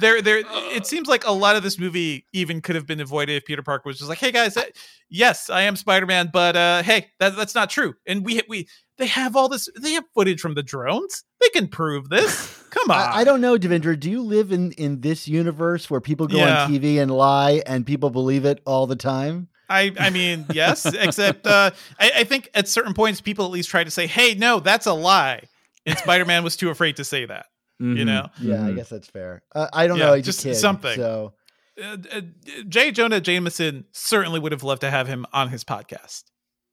there 0.00 0.20
there 0.20 0.42
it 0.74 0.86
seems 0.86 1.06
like 1.08 1.24
a 1.26 1.30
lot 1.30 1.54
of 1.56 1.62
this 1.62 1.78
movie 1.78 2.26
even 2.32 2.60
could 2.60 2.74
have 2.74 2.86
been 2.86 3.00
avoided 3.00 3.36
if 3.36 3.44
peter 3.44 3.62
parker 3.62 3.84
was 3.86 3.96
just 3.98 4.08
like 4.08 4.18
hey 4.18 4.32
guys 4.32 4.56
uh, 4.56 4.62
yes 5.08 5.48
i 5.50 5.62
am 5.62 5.76
spider-man 5.76 6.30
but 6.32 6.56
uh 6.56 6.82
hey 6.82 7.06
that, 7.20 7.36
that's 7.36 7.54
not 7.54 7.70
true 7.70 7.94
and 8.06 8.24
we 8.24 8.40
we 8.48 8.66
they 8.96 9.06
have 9.06 9.36
all 9.36 9.48
this 9.48 9.68
they 9.80 9.92
have 9.92 10.04
footage 10.14 10.40
from 10.40 10.54
the 10.54 10.62
drones 10.62 11.22
they 11.40 11.48
can 11.50 11.68
prove 11.68 12.08
this 12.10 12.52
come 12.70 12.90
on 12.90 12.96
I, 12.98 13.20
I 13.20 13.24
don't 13.24 13.40
know, 13.40 13.56
Devindra. 13.56 13.98
Do 13.98 14.10
you 14.10 14.20
live 14.22 14.50
in 14.52 14.72
in 14.72 15.00
this 15.00 15.28
universe 15.28 15.88
where 15.88 16.00
people 16.00 16.26
go 16.26 16.38
Yeah. 16.38 16.64
on 16.64 16.70
TV 16.70 17.00
and 17.00 17.10
lie 17.10 17.62
and 17.64 17.86
people 17.86 18.10
believe 18.10 18.44
it 18.44 18.60
all 18.66 18.86
the 18.86 18.96
time? 18.96 19.48
I, 19.70 19.92
I 19.98 20.10
mean, 20.10 20.44
yes, 20.50 20.84
except 20.86 21.46
uh, 21.46 21.70
I, 22.00 22.10
I 22.16 22.24
think 22.24 22.48
at 22.54 22.68
certain 22.68 22.94
points 22.94 23.20
people 23.20 23.44
at 23.44 23.50
least 23.50 23.68
try 23.70 23.84
to 23.84 23.90
say, 23.90 24.06
"Hey, 24.06 24.34
no, 24.34 24.60
that's 24.60 24.86
a 24.86 24.92
lie," 24.94 25.42
and 25.86 25.96
Spider-Man 25.98 26.42
was 26.42 26.56
too 26.56 26.70
afraid 26.70 26.96
to 26.96 27.04
say 27.04 27.24
that. 27.26 27.46
You 27.80 27.86
Mhm. 27.94 28.06
know, 28.06 28.28
Yeah, 28.40 28.64
I 28.64 28.70
Mhm. 28.70 28.76
guess 28.76 28.88
that's 28.88 29.08
fair. 29.08 29.42
Uh, 29.54 29.68
I 29.72 29.86
don't 29.86 29.98
Yeah, 29.98 30.06
know. 30.06 30.14
He's 30.14 30.24
just 30.26 30.44
a 30.44 30.48
kid, 30.48 30.54
something. 30.56 30.96
So 30.96 31.34
uh, 31.82 31.96
uh, 32.12 32.20
J. 32.68 32.90
Jonah 32.90 33.20
Jameson 33.20 33.84
certainly 33.92 34.40
would 34.40 34.50
have 34.52 34.64
loved 34.64 34.80
to 34.80 34.90
have 34.90 35.06
him 35.06 35.24
on 35.32 35.48
his 35.50 35.62
podcast. 35.64 36.24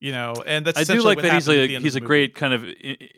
You 0.01 0.11
know, 0.11 0.33
and 0.45 0.65
that's 0.65 0.77
I 0.77 0.83
do 0.83 1.01
like 1.01 1.17
what 1.17 1.23
that 1.23 1.33
he's 1.33 1.45
happened 1.45 1.59
at 1.61 1.63
a 1.63 1.67
the 1.67 1.75
end 1.75 1.77
of 1.77 1.83
he's 1.83 1.95
a 1.95 1.99
movie. 1.99 2.07
great 2.07 2.35
kind 2.35 2.53
of 2.53 2.63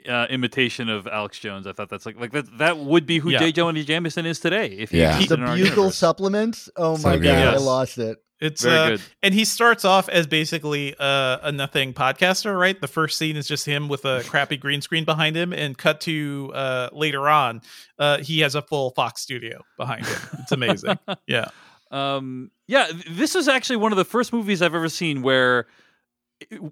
uh, 0.08 0.28
imitation 0.30 0.90
of 0.90 1.08
Alex 1.08 1.40
Jones. 1.40 1.66
I 1.66 1.72
thought 1.74 1.90
that's 1.90 2.06
like 2.06 2.20
like 2.20 2.32
that 2.34 2.58
that 2.60 2.78
would 2.78 3.06
be 3.06 3.18
who 3.20 3.30
Yeah. 3.32 3.40
J. 3.40 3.52
Jonah 3.54 3.84
Jameson 3.84 4.26
is 4.26 4.40
today 4.40 4.68
if 4.68 4.92
he 4.92 5.00
Yeah. 5.00 5.16
existed 5.16 5.40
the 5.40 5.46
bugle 5.46 5.58
universe. 5.58 5.96
supplements. 5.98 6.70
Oh 6.76 6.96
So 6.98 7.08
my 7.10 7.16
good. 7.18 7.24
god, 7.24 7.54
I 7.56 7.58
lost 7.58 7.98
it. 7.98 8.18
It's 8.40 8.64
Very 8.64 8.78
uh, 8.78 8.88
good. 8.90 9.02
and 9.24 9.34
he 9.34 9.46
starts 9.46 9.84
off 9.84 10.08
as 10.10 10.28
basically 10.28 10.94
uh, 11.00 11.40
a 11.42 11.52
nothing 11.52 11.94
podcaster, 11.94 12.58
right? 12.58 12.80
The 12.80 12.88
first 12.88 13.18
scene 13.18 13.36
is 13.36 13.48
just 13.48 13.66
him 13.66 13.88
with 13.88 14.06
a 14.06 14.24
crappy 14.28 14.58
green 14.58 14.82
screen 14.82 15.06
behind 15.06 15.36
him, 15.36 15.54
and 15.54 15.76
cut 15.78 16.02
to 16.02 16.52
uh, 16.54 16.90
later 16.94 17.28
on, 17.30 17.62
uh, 17.98 18.20
he 18.20 18.42
has 18.42 18.54
a 18.54 18.62
full 18.62 18.92
Fox 18.92 19.22
studio 19.22 19.64
behind 19.78 20.06
him. 20.06 20.20
It's 20.40 20.52
amazing. 20.52 21.00
yeah, 21.28 21.48
Um, 21.90 22.52
yeah, 22.68 22.88
this 23.10 23.36
is 23.36 23.48
actually 23.48 23.78
one 23.78 23.92
of 23.92 23.98
the 23.98 24.06
first 24.06 24.32
movies 24.32 24.62
I've 24.62 24.76
ever 24.76 24.90
seen 24.90 25.22
where 25.24 25.66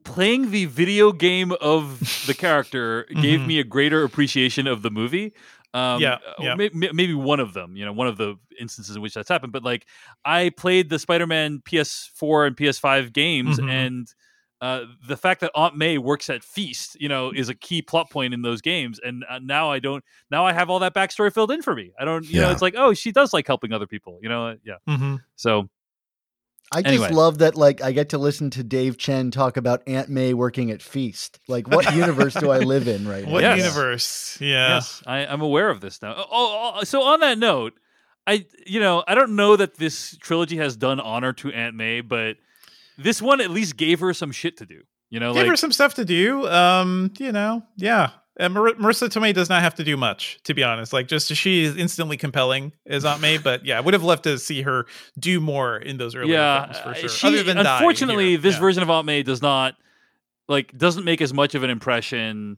playing 0.04 0.52
the 0.52 0.66
video 0.66 1.12
game 1.12 1.52
of 1.60 2.00
the 2.28 2.36
character 2.36 3.06
gave 3.22 3.40
Mhm. 3.40 3.48
me 3.48 3.60
a 3.60 3.64
greater 3.64 4.04
appreciation 4.04 4.68
of 4.68 4.84
the 4.84 4.92
movie. 4.92 5.34
Um, 5.76 6.02
Yeah, 6.02 6.16
uh, 6.16 6.34
yeah. 6.40 6.56
may- 6.56 6.70
may- 6.74 6.92
maybe 6.94 7.14
one 7.14 7.40
of 7.40 7.54
them, 7.54 7.76
you 7.76 7.84
know, 7.86 7.92
one 7.94 8.08
of 8.08 8.18
the 8.18 8.36
instances 8.60 8.96
in 8.96 9.02
which 9.02 9.14
that's 9.14 9.30
happened. 9.30 9.52
But 9.54 9.64
like, 9.64 9.86
I 10.24 10.50
played 10.50 10.90
the 10.90 10.98
Spider-Man 11.00 11.62
PS4 11.66 12.48
and 12.48 12.56
PS5 12.58 13.12
games, 13.14 13.60
Mhm. 13.60 13.70
and 13.70 14.08
uh, 14.62 14.86
the 15.08 15.18
fact 15.18 15.42
that 15.42 15.52
Aunt 15.54 15.76
May 15.76 15.98
works 15.98 16.30
at 16.30 16.42
Feast, 16.44 16.96
you 17.00 17.10
know, 17.10 17.30
is 17.30 17.50
a 17.50 17.54
key 17.54 17.82
plot 17.82 18.10
point 18.10 18.34
in 18.34 18.42
those 18.42 18.62
games. 18.62 19.00
And 19.04 19.26
uh, 19.30 19.40
now 19.44 19.70
I 19.70 19.80
don't. 19.80 20.04
Now 20.32 20.46
I 20.46 20.54
have 20.54 20.70
all 20.70 20.80
that 20.80 20.94
backstory 20.96 21.32
filled 21.32 21.52
in 21.52 21.62
for 21.62 21.76
me. 21.76 21.92
I 22.00 22.06
don't. 22.06 22.26
You 22.26 22.40
know, 22.42 22.52
it's 22.52 22.62
like, 22.62 22.74
oh, 22.78 22.94
she 22.94 23.12
does 23.12 23.34
like 23.34 23.46
helping 23.46 23.74
other 23.74 23.86
people. 23.86 24.18
You 24.24 24.30
know, 24.30 24.56
yeah. 24.64 24.76
mm-hmm. 24.88 25.18
So 25.36 25.70
I 26.74 26.82
just 26.82 26.88
Anyway. 26.94 27.10
love 27.12 27.38
that. 27.38 27.56
Like, 27.56 27.82
I 27.82 27.92
get 27.92 28.10
to 28.10 28.18
listen 28.18 28.50
to 28.52 28.64
Dave 28.64 28.98
Chen 28.98 29.32
talk 29.32 29.56
about 29.56 29.84
Aunt 29.88 30.10
May 30.10 30.34
working 30.34 30.72
at 30.72 30.82
Feast. 30.82 31.40
Like, 31.48 31.68
what 31.68 31.94
universe 31.96 32.34
do 32.34 32.50
I 32.50 32.58
live 32.60 32.88
in 32.88 33.08
right 33.08 33.26
what 33.26 33.42
now? 33.42 33.54
Yes. 33.54 33.66
universe? 33.66 34.38
Yeah, 34.42 34.76
Yes, 34.76 35.04
I, 35.06 35.26
I'm 35.26 35.42
aware 35.42 35.70
of 35.70 35.80
this 35.82 36.02
now. 36.02 36.16
Oh, 36.18 36.74
oh, 36.80 36.84
so 36.84 37.04
on 37.04 37.20
that 37.22 37.38
note, 37.38 37.74
I 38.28 38.46
you 38.66 38.80
know 38.80 39.04
I 39.08 39.14
don't 39.16 39.36
know 39.36 39.56
that 39.56 39.76
this 39.76 40.18
trilogy 40.18 40.58
has 40.58 40.76
done 40.76 41.00
honor 41.00 41.32
to 41.34 41.52
Aunt 41.54 41.76
May, 41.76 42.02
but 42.02 42.38
this 42.98 43.22
one 43.22 43.40
at 43.42 43.52
least 43.52 43.78
gave 43.78 44.00
her 44.00 44.14
some 44.14 44.32
shit 44.32 44.58
to 44.58 44.66
do. 44.66 44.82
You 45.12 45.20
know, 45.20 45.34
Give 45.34 45.44
like 45.44 45.50
her 45.52 45.56
some 45.56 45.72
stuff 45.72 45.94
to 45.94 46.06
do. 46.06 46.48
Um, 46.48 47.12
you 47.20 47.32
know, 47.32 47.62
yeah. 47.78 48.10
And 48.38 48.54
Mar- 48.54 48.74
Marisa 48.74 49.08
Tomei 49.08 49.34
does 49.34 49.48
not 49.48 49.62
have 49.62 49.76
to 49.76 49.84
do 49.84 49.96
much, 49.96 50.40
to 50.44 50.54
be 50.54 50.62
honest. 50.64 50.92
Like, 50.92 51.08
just 51.08 51.34
she 51.34 51.64
is 51.64 51.78
instantly 51.78 52.18
compelling 52.18 52.74
as 52.86 53.06
Aunt 53.06 53.22
May, 53.22 53.38
but 53.38 53.66
yeah, 53.66 53.78
I 53.78 53.82
would 53.82 53.94
have 53.94 54.04
loved 54.04 54.24
to 54.24 54.38
see 54.38 54.62
her 54.64 54.86
do 55.18 55.40
more 55.40 55.78
in 55.78 55.98
those 55.98 56.16
earlier 56.16 56.34
yeah. 56.34 56.64
films 56.66 56.80
for 56.80 56.90
uh, 56.90 56.94
sure. 56.96 57.10
She, 57.10 57.28
Other 57.28 57.44
than 57.44 57.58
unfortunately, 57.60 58.36
this 58.36 58.56
Yeah. 58.56 58.60
version 58.62 58.84
of 58.84 58.90
Aunt 58.90 59.06
May 59.06 59.24
does 59.24 59.42
not 59.42 59.76
like 60.48 60.78
doesn't 60.78 61.06
make 61.06 61.22
as 61.22 61.34
much 61.34 61.56
of 61.56 61.64
an 61.64 61.70
impression 61.70 62.58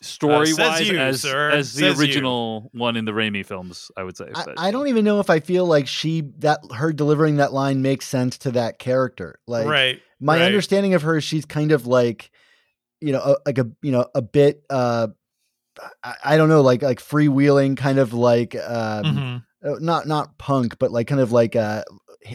story 0.00 0.52
wise 0.54 0.58
Uh, 0.58 0.76
says 0.76 0.88
you, 0.88 0.98
as 0.98 1.20
sir. 1.22 1.50
as 1.50 1.74
the 1.74 1.80
Says 1.80 1.98
you. 1.98 2.02
original 2.04 2.70
one 2.72 2.96
in 2.96 3.04
the 3.04 3.12
Raimi 3.12 3.44
films. 3.44 3.90
I 3.96 4.04
would 4.04 4.16
say. 4.16 4.26
I, 4.34 4.68
I 4.68 4.70
don't 4.70 4.88
even 4.88 5.04
know 5.04 5.20
if 5.20 5.28
I 5.28 5.40
feel 5.40 5.66
like 5.66 5.86
she 5.86 6.22
that 6.38 6.60
her 6.74 6.92
delivering 6.92 7.36
that 7.36 7.52
line 7.52 7.82
makes 7.82 8.06
sense 8.08 8.38
to 8.38 8.50
that 8.52 8.78
character. 8.78 9.40
Like 9.46 9.66
right. 9.66 10.00
my 10.20 10.38
right. 10.38 10.42
understanding 10.42 10.94
of 10.94 11.02
her, 11.02 11.20
she's 11.20 11.44
kind 11.44 11.72
of 11.72 11.86
like, 11.86 12.30
you 13.00 13.12
know, 13.12 13.20
a, 13.20 13.36
like 13.46 13.58
a 13.58 13.66
you 13.82 13.92
know 13.92 14.06
a 14.14 14.22
bit. 14.22 14.62
uh 14.70 15.08
I, 16.02 16.14
I 16.24 16.36
don't 16.36 16.48
know, 16.48 16.62
like 16.62 16.82
like 16.82 17.00
freewheeling, 17.00 17.76
kind 17.76 17.98
of 17.98 18.12
like 18.12 18.56
um, 18.56 19.04
Mhm. 19.04 19.44
uh, 19.64 19.76
not 19.80 20.06
not 20.08 20.36
punk, 20.38 20.76
but 20.78 20.90
like 20.90 21.06
kind 21.06 21.20
of 21.20 21.30
like 21.32 21.54
uh 21.54 21.84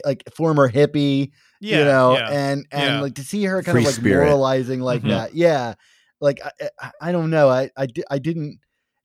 like 0.06 0.24
former 0.34 0.72
hippie, 0.72 1.32
Yeah. 1.60 1.80
you 1.80 1.86
know, 1.86 2.18
yeah. 2.18 2.30
and 2.32 2.66
and 2.72 2.96
Yeah. 2.96 3.02
like 3.02 3.16
to 3.16 3.24
see 3.24 3.44
her 3.44 3.62
kind 3.62 3.76
Free 3.76 3.82
of 3.82 3.88
like 3.88 3.96
spirit. 3.96 4.28
moralizing 4.28 4.80
like 4.80 5.02
Mhm. 5.04 5.10
that, 5.10 5.36
yeah, 5.36 5.74
like 6.22 6.40
I, 6.44 6.70
I, 6.80 6.92
I 7.02 7.12
don't 7.12 7.30
know, 7.30 7.50
I 7.50 7.70
I, 7.76 7.86
di- 7.88 8.06
I 8.10 8.18
didn't, 8.20 8.60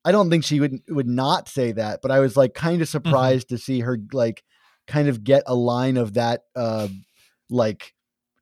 I 0.05 0.12
don't 0.12 0.30
think 0.30 0.44
she 0.44 0.60
would 0.60 0.78
would 0.89 1.09
not 1.09 1.48
say 1.48 1.72
that, 1.72 1.98
but 2.01 2.12
I 2.12 2.20
was 2.20 2.36
like 2.36 2.55
kind 2.55 2.74
Mm-hmm. 2.74 2.82
of 2.82 2.89
surprised 2.89 3.48
to 3.48 3.59
see 3.59 3.80
her 3.80 3.98
like 4.12 4.44
kind 4.86 5.09
of 5.09 5.24
get 5.24 5.43
a 5.47 5.55
line 5.56 5.97
of 5.97 6.14
that 6.14 6.43
uh 6.55 6.86
like 7.51 7.93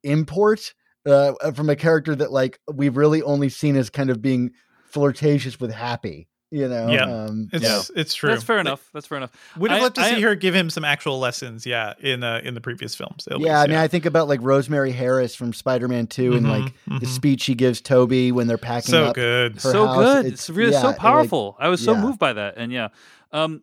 import 0.05 0.75
uh 1.07 1.53
from 1.53 1.71
a 1.71 1.77
character 1.77 2.15
that 2.17 2.33
like 2.33 2.59
we've 2.73 2.97
really 2.97 3.23
only 3.23 3.49
seen 3.49 3.77
as 3.77 3.91
kind 3.91 4.11
of 4.11 4.21
being 4.21 4.51
flirtatious 4.91 5.61
with 5.61 5.73
happy, 5.73 6.29
you 6.51 6.67
know. 6.69 6.89
Yeah. 6.89 7.03
um, 7.05 7.49
it's 7.53 7.91
it's 7.95 8.15
true. 8.15 8.31
That's 8.31 8.43
fair 8.45 8.59
enough. 8.59 8.89
That's 8.95 9.07
fair 9.07 9.19
enough. 9.19 9.33
We'd 9.59 9.71
have 9.71 9.81
I- 9.81 9.83
loved 9.85 9.95
to 9.97 10.01
I- 10.03 10.15
see 10.15 10.21
her 10.23 10.35
give 10.35 10.55
him 10.55 10.71
some 10.71 10.85
actual 10.85 11.19
lessons, 11.19 11.67
yeah, 11.67 11.95
in 12.01 12.23
uh, 12.23 12.41
in 12.43 12.55
the 12.55 12.61
previous 12.61 12.95
films. 12.95 13.27
at 13.31 13.39
yeah, 13.41 13.59
I 13.59 13.63
least, 13.63 13.69
mean, 13.71 13.79
I 13.79 13.89
think 13.89 14.07
about 14.07 14.29
like 14.29 14.41
Rosemary 14.43 14.93
Harris 14.93 15.35
from 15.35 15.53
Spider 15.53 15.89
Man 15.89 16.07
2 16.07 16.35
and 16.35 16.49
like 16.49 16.73
Mhm, 16.89 17.01
the 17.01 17.07
speech 17.07 17.43
she 17.43 17.55
gives 17.55 17.81
Tobey 17.81 18.33
when 18.33 18.47
they're 18.47 18.59
packing 18.59 18.93
so 18.93 19.05
up. 19.07 19.15
good. 19.15 19.55
her 19.55 19.61
so 19.61 19.87
house, 19.87 19.97
good. 19.97 20.19
it's- 20.27 20.33
It's, 20.33 20.51
really 20.51 20.73
yeah, 20.73 20.81
so 20.81 20.87
like- 20.89 20.97
powerful. 20.99 21.57
I 21.59 21.69
was 21.69 21.85
so 21.85 21.93
yeah. 21.93 22.03
moved 22.03 22.19
by 22.19 22.33
that. 22.33 22.55
And 22.57 22.73
yeah. 22.73 22.89
Um 23.33 23.63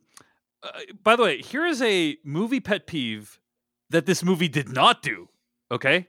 uh, 0.62 0.70
by 1.04 1.16
the 1.18 1.24
way, 1.24 1.42
here 1.42 1.66
is 1.66 1.82
a 1.82 2.18
movie 2.24 2.60
pet 2.62 2.88
peeve 2.88 3.40
that 3.90 4.06
this 4.06 4.24
movie 4.24 4.48
did 4.48 4.70
not 4.70 5.02
do. 5.02 5.28
Okay? 5.72 6.08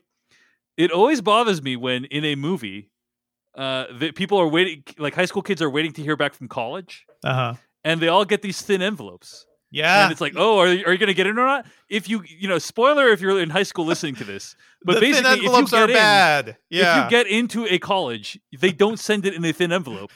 It 0.77 0.91
always 0.91 1.21
bothers 1.21 1.63
me 1.63 1.77
when 1.77 2.05
in 2.07 2.25
a 2.25 2.35
movie 2.35 2.91
uh 3.57 3.85
that 4.01 4.17
people 4.17 4.39
are 4.39 4.49
waiting 4.49 4.83
like 4.99 5.15
high 5.15 5.27
school 5.27 5.43
kids 5.43 5.63
are 5.63 5.71
waiting 5.71 5.93
to 5.93 6.03
hear 6.03 6.17
back 6.17 6.35
from 6.35 6.49
college 6.49 7.07
Uh 7.23 7.35
huh. 7.35 7.55
and 7.85 8.01
they 8.01 8.09
all 8.09 8.25
get 8.25 8.43
these 8.43 8.61
thin 8.63 8.83
envelopes. 8.83 9.47
Yeah. 9.75 10.05
And 10.05 10.13
it's 10.13 10.21
like, 10.21 10.35
"Oh, 10.37 10.59
are 10.59 10.69
you, 10.73 10.85
are 10.87 10.93
you 10.93 10.99
going 10.99 11.09
to 11.09 11.15
get 11.15 11.27
in 11.27 11.39
or 11.39 11.47
not?" 11.47 11.67
If 11.89 12.09
you, 12.09 12.23
you 12.27 12.49
know, 12.49 12.59
spoiler 12.59 13.09
if 13.09 13.21
you're 13.21 13.39
in 13.41 13.51
high 13.51 13.63
school 13.65 13.85
listening 13.85 14.15
to 14.17 14.25
this. 14.25 14.57
But 14.87 15.01
basically 15.01 15.31
if 15.31 15.37
you 15.39 15.45
envelopes 15.47 15.71
get 15.71 15.81
are 15.81 15.85
in, 15.89 15.95
bad. 15.95 16.57
Yeah. 16.69 16.99
if 16.99 17.05
you 17.05 17.11
get 17.11 17.27
into 17.27 17.65
a 17.67 17.79
college, 17.79 18.39
they 18.61 18.71
don't 18.71 18.99
send 18.99 19.25
it 19.25 19.33
in 19.33 19.43
a 19.43 19.51
thin 19.51 19.73
envelope. 19.73 20.11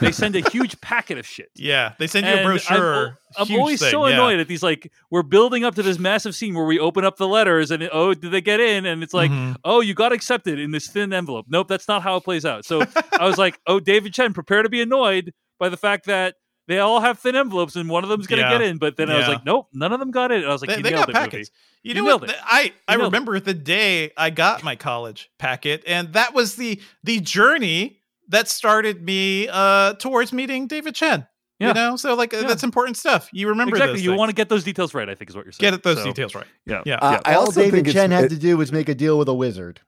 They 0.00 0.12
send 0.22 0.36
a 0.36 0.48
huge 0.48 0.80
packet 0.80 1.18
of 1.18 1.26
shit. 1.26 1.50
yeah, 1.56 1.94
they 1.98 2.06
send 2.06 2.26
you 2.26 2.30
a 2.30 2.36
And 2.36 2.40
I'm 2.42 2.46
brochure. 2.52 3.18
I'm, 3.36 3.50
always 3.56 3.80
thing, 3.80 3.90
so 3.90 4.06
yeah. 4.06 4.14
annoyed 4.14 4.38
at 4.38 4.46
these 4.46 4.62
like 4.62 4.92
we're 5.10 5.24
building 5.24 5.64
up 5.64 5.74
to 5.74 5.82
this 5.82 5.98
massive 5.98 6.36
scene 6.36 6.54
where 6.54 6.64
we 6.66 6.78
open 6.78 7.04
up 7.04 7.16
the 7.16 7.26
letters 7.26 7.72
and 7.72 7.88
oh 7.92 8.14
did 8.14 8.30
they 8.30 8.40
get 8.40 8.60
in 8.60 8.86
and 8.86 9.02
it's 9.02 9.12
like 9.14 9.32
Mhm. 9.32 9.56
oh 9.64 9.80
you 9.80 9.92
got 9.92 10.12
accepted 10.12 10.60
in 10.60 10.70
this 10.70 10.86
thin 10.86 11.12
envelope. 11.12 11.46
Nope, 11.48 11.66
that's 11.66 11.88
not 11.88 12.02
how 12.04 12.14
it 12.18 12.22
plays 12.22 12.44
out. 12.44 12.64
So 12.64 12.84
I 13.18 13.26
was 13.26 13.38
like 13.38 13.58
oh 13.66 13.80
David 13.80 14.14
Chen, 14.14 14.32
prepare 14.34 14.62
to 14.62 14.68
be 14.68 14.80
annoyed 14.82 15.32
by 15.58 15.68
the 15.68 15.76
fact 15.76 16.06
that 16.06 16.36
they 16.68 16.78
all 16.78 17.00
have 17.00 17.18
thin 17.18 17.34
envelopes 17.36 17.76
and 17.76 17.88
one 17.88 18.04
of 18.04 18.10
them's 18.10 18.26
gonna 18.26 18.42
Yeah. 18.42 18.52
get 18.52 18.62
in. 18.62 18.78
But 18.78 18.96
then 18.96 19.10
I 19.10 19.18
was 19.18 19.28
like 19.28 19.44
nope, 19.44 19.68
none 19.72 19.92
of 19.92 20.00
them 20.00 20.10
got 20.10 20.30
in. 20.32 20.38
And 20.38 20.46
I 20.46 20.52
was 20.52 20.60
like 20.62 20.70
they, 20.70 20.76
you 20.78 20.82
they 20.82 20.90
nailed 20.90 21.02
got 21.06 21.08
it, 21.10 21.14
packets. 21.14 21.50
You 21.82 21.90
You 21.90 21.94
know 22.00 22.04
nailed 22.04 22.20
what? 22.22 22.30
it. 22.30 22.36
I 22.44 22.72
I 22.88 22.92
You 22.92 22.98
nailed 22.98 23.00
it. 23.00 23.04
remember 23.16 23.40
the 23.40 23.54
day 23.54 24.12
I 24.16 24.30
got 24.30 24.62
my 24.62 24.76
college 24.76 25.30
packet, 25.38 25.82
and 25.86 26.12
that 26.12 26.34
was 26.34 26.56
the 26.56 26.80
the 27.04 27.20
journey 27.20 27.98
that 28.28 28.48
started 28.48 29.02
me 29.02 29.48
uh 29.50 29.94
towards 29.94 30.32
meeting 30.32 30.66
David 30.68 30.94
Chen. 30.94 31.26
Yeah. 31.58 31.68
You 31.68 31.74
know, 31.74 31.96
so 31.96 32.14
like 32.14 32.32
uh 32.34 32.38
Yeah. 32.38 32.46
that's 32.48 32.62
important 32.64 32.96
stuff. 32.96 33.28
You 33.32 33.48
remember 33.48 33.76
Exactly. 33.76 33.94
those 33.98 34.02
You 34.04 34.10
things. 34.12 34.18
want 34.18 34.28
to 34.30 34.34
get 34.34 34.48
those 34.48 34.64
details 34.64 34.94
right. 34.94 35.08
I 35.08 35.14
think 35.14 35.30
is 35.30 35.36
what 35.36 35.44
you're 35.44 35.52
saying. 35.52 35.70
get 35.72 35.82
those 35.82 35.98
So, 35.98 36.04
details 36.04 36.34
right. 36.34 36.46
Yeah. 36.66 36.82
Yeah. 36.86 36.96
Uh, 36.96 37.20
I 37.24 37.34
All 37.34 37.46
also 37.46 37.60
David 37.60 37.72
think 37.74 37.88
it's- 37.88 38.02
Chen 38.02 38.10
had 38.10 38.24
it- 38.24 38.28
to 38.30 38.36
do 38.36 38.56
was 38.56 38.72
make 38.72 38.88
a 38.88 38.94
deal 38.94 39.18
with 39.18 39.28
a 39.28 39.34
wizard. 39.34 39.80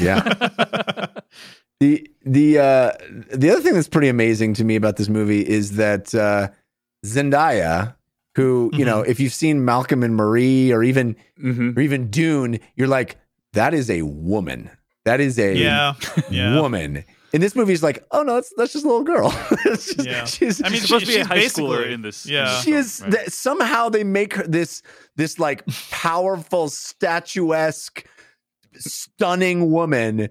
Yeah. 0.00 0.22
the 1.80 2.08
the 2.24 2.58
uh, 2.58 2.92
the 3.32 3.50
other 3.50 3.60
thing 3.60 3.74
that's 3.74 3.88
pretty 3.88 4.08
amazing 4.08 4.54
to 4.54 4.64
me 4.64 4.76
about 4.76 4.96
this 4.96 5.08
movie 5.08 5.46
is 5.46 5.76
that 5.76 6.14
uh, 6.14 6.48
Zendaya, 7.04 7.94
who 8.36 8.70
you 8.72 8.84
know, 8.84 9.00
if 9.02 9.20
you've 9.20 9.32
seen 9.34 9.64
Malcolm 9.64 10.02
and 10.02 10.16
Marie 10.16 10.72
or 10.72 10.82
even 10.82 11.16
Mhm. 11.42 11.76
or 11.76 11.80
even 11.80 12.10
Dune, 12.10 12.60
you're 12.76 12.88
like, 12.88 13.16
that 13.52 13.74
is 13.74 13.90
a 13.90 14.02
woman. 14.02 14.70
That 15.04 15.20
is 15.20 15.38
a 15.38 15.54
yeah. 15.54 15.94
Yeah. 16.30 16.60
woman. 16.60 17.04
In 17.34 17.40
this 17.40 17.56
movie, 17.56 17.72
it's 17.72 17.82
like, 17.82 18.04
oh 18.12 18.22
no, 18.22 18.34
that's 18.34 18.52
that's 18.56 18.72
just 18.72 18.84
a 18.84 18.88
little 18.88 19.02
girl. 19.02 19.30
Just- 19.64 20.04
Yeah. 20.06 20.24
she's, 20.24 20.62
I 20.62 20.68
mean, 20.68 20.74
She's 20.74 20.80
she- 20.82 20.86
supposed 20.86 21.06
to 21.06 21.12
be 21.12 21.18
a 21.20 21.24
high 21.26 21.36
schooler 21.38 21.78
basically- 21.78 21.92
in 21.92 22.02
this. 22.02 22.26
yeah. 22.26 22.60
she 22.60 22.70
film, 22.70 22.80
is 22.80 23.00
right? 23.02 23.10
that 23.10 23.32
somehow 23.32 23.88
they 23.88 24.04
make 24.04 24.34
her 24.34 24.44
this 24.46 24.82
this 25.16 25.38
like 25.40 25.66
powerful 25.90 26.68
statuesque 26.68 28.06
stunning 28.76 29.70
woman 29.70 30.28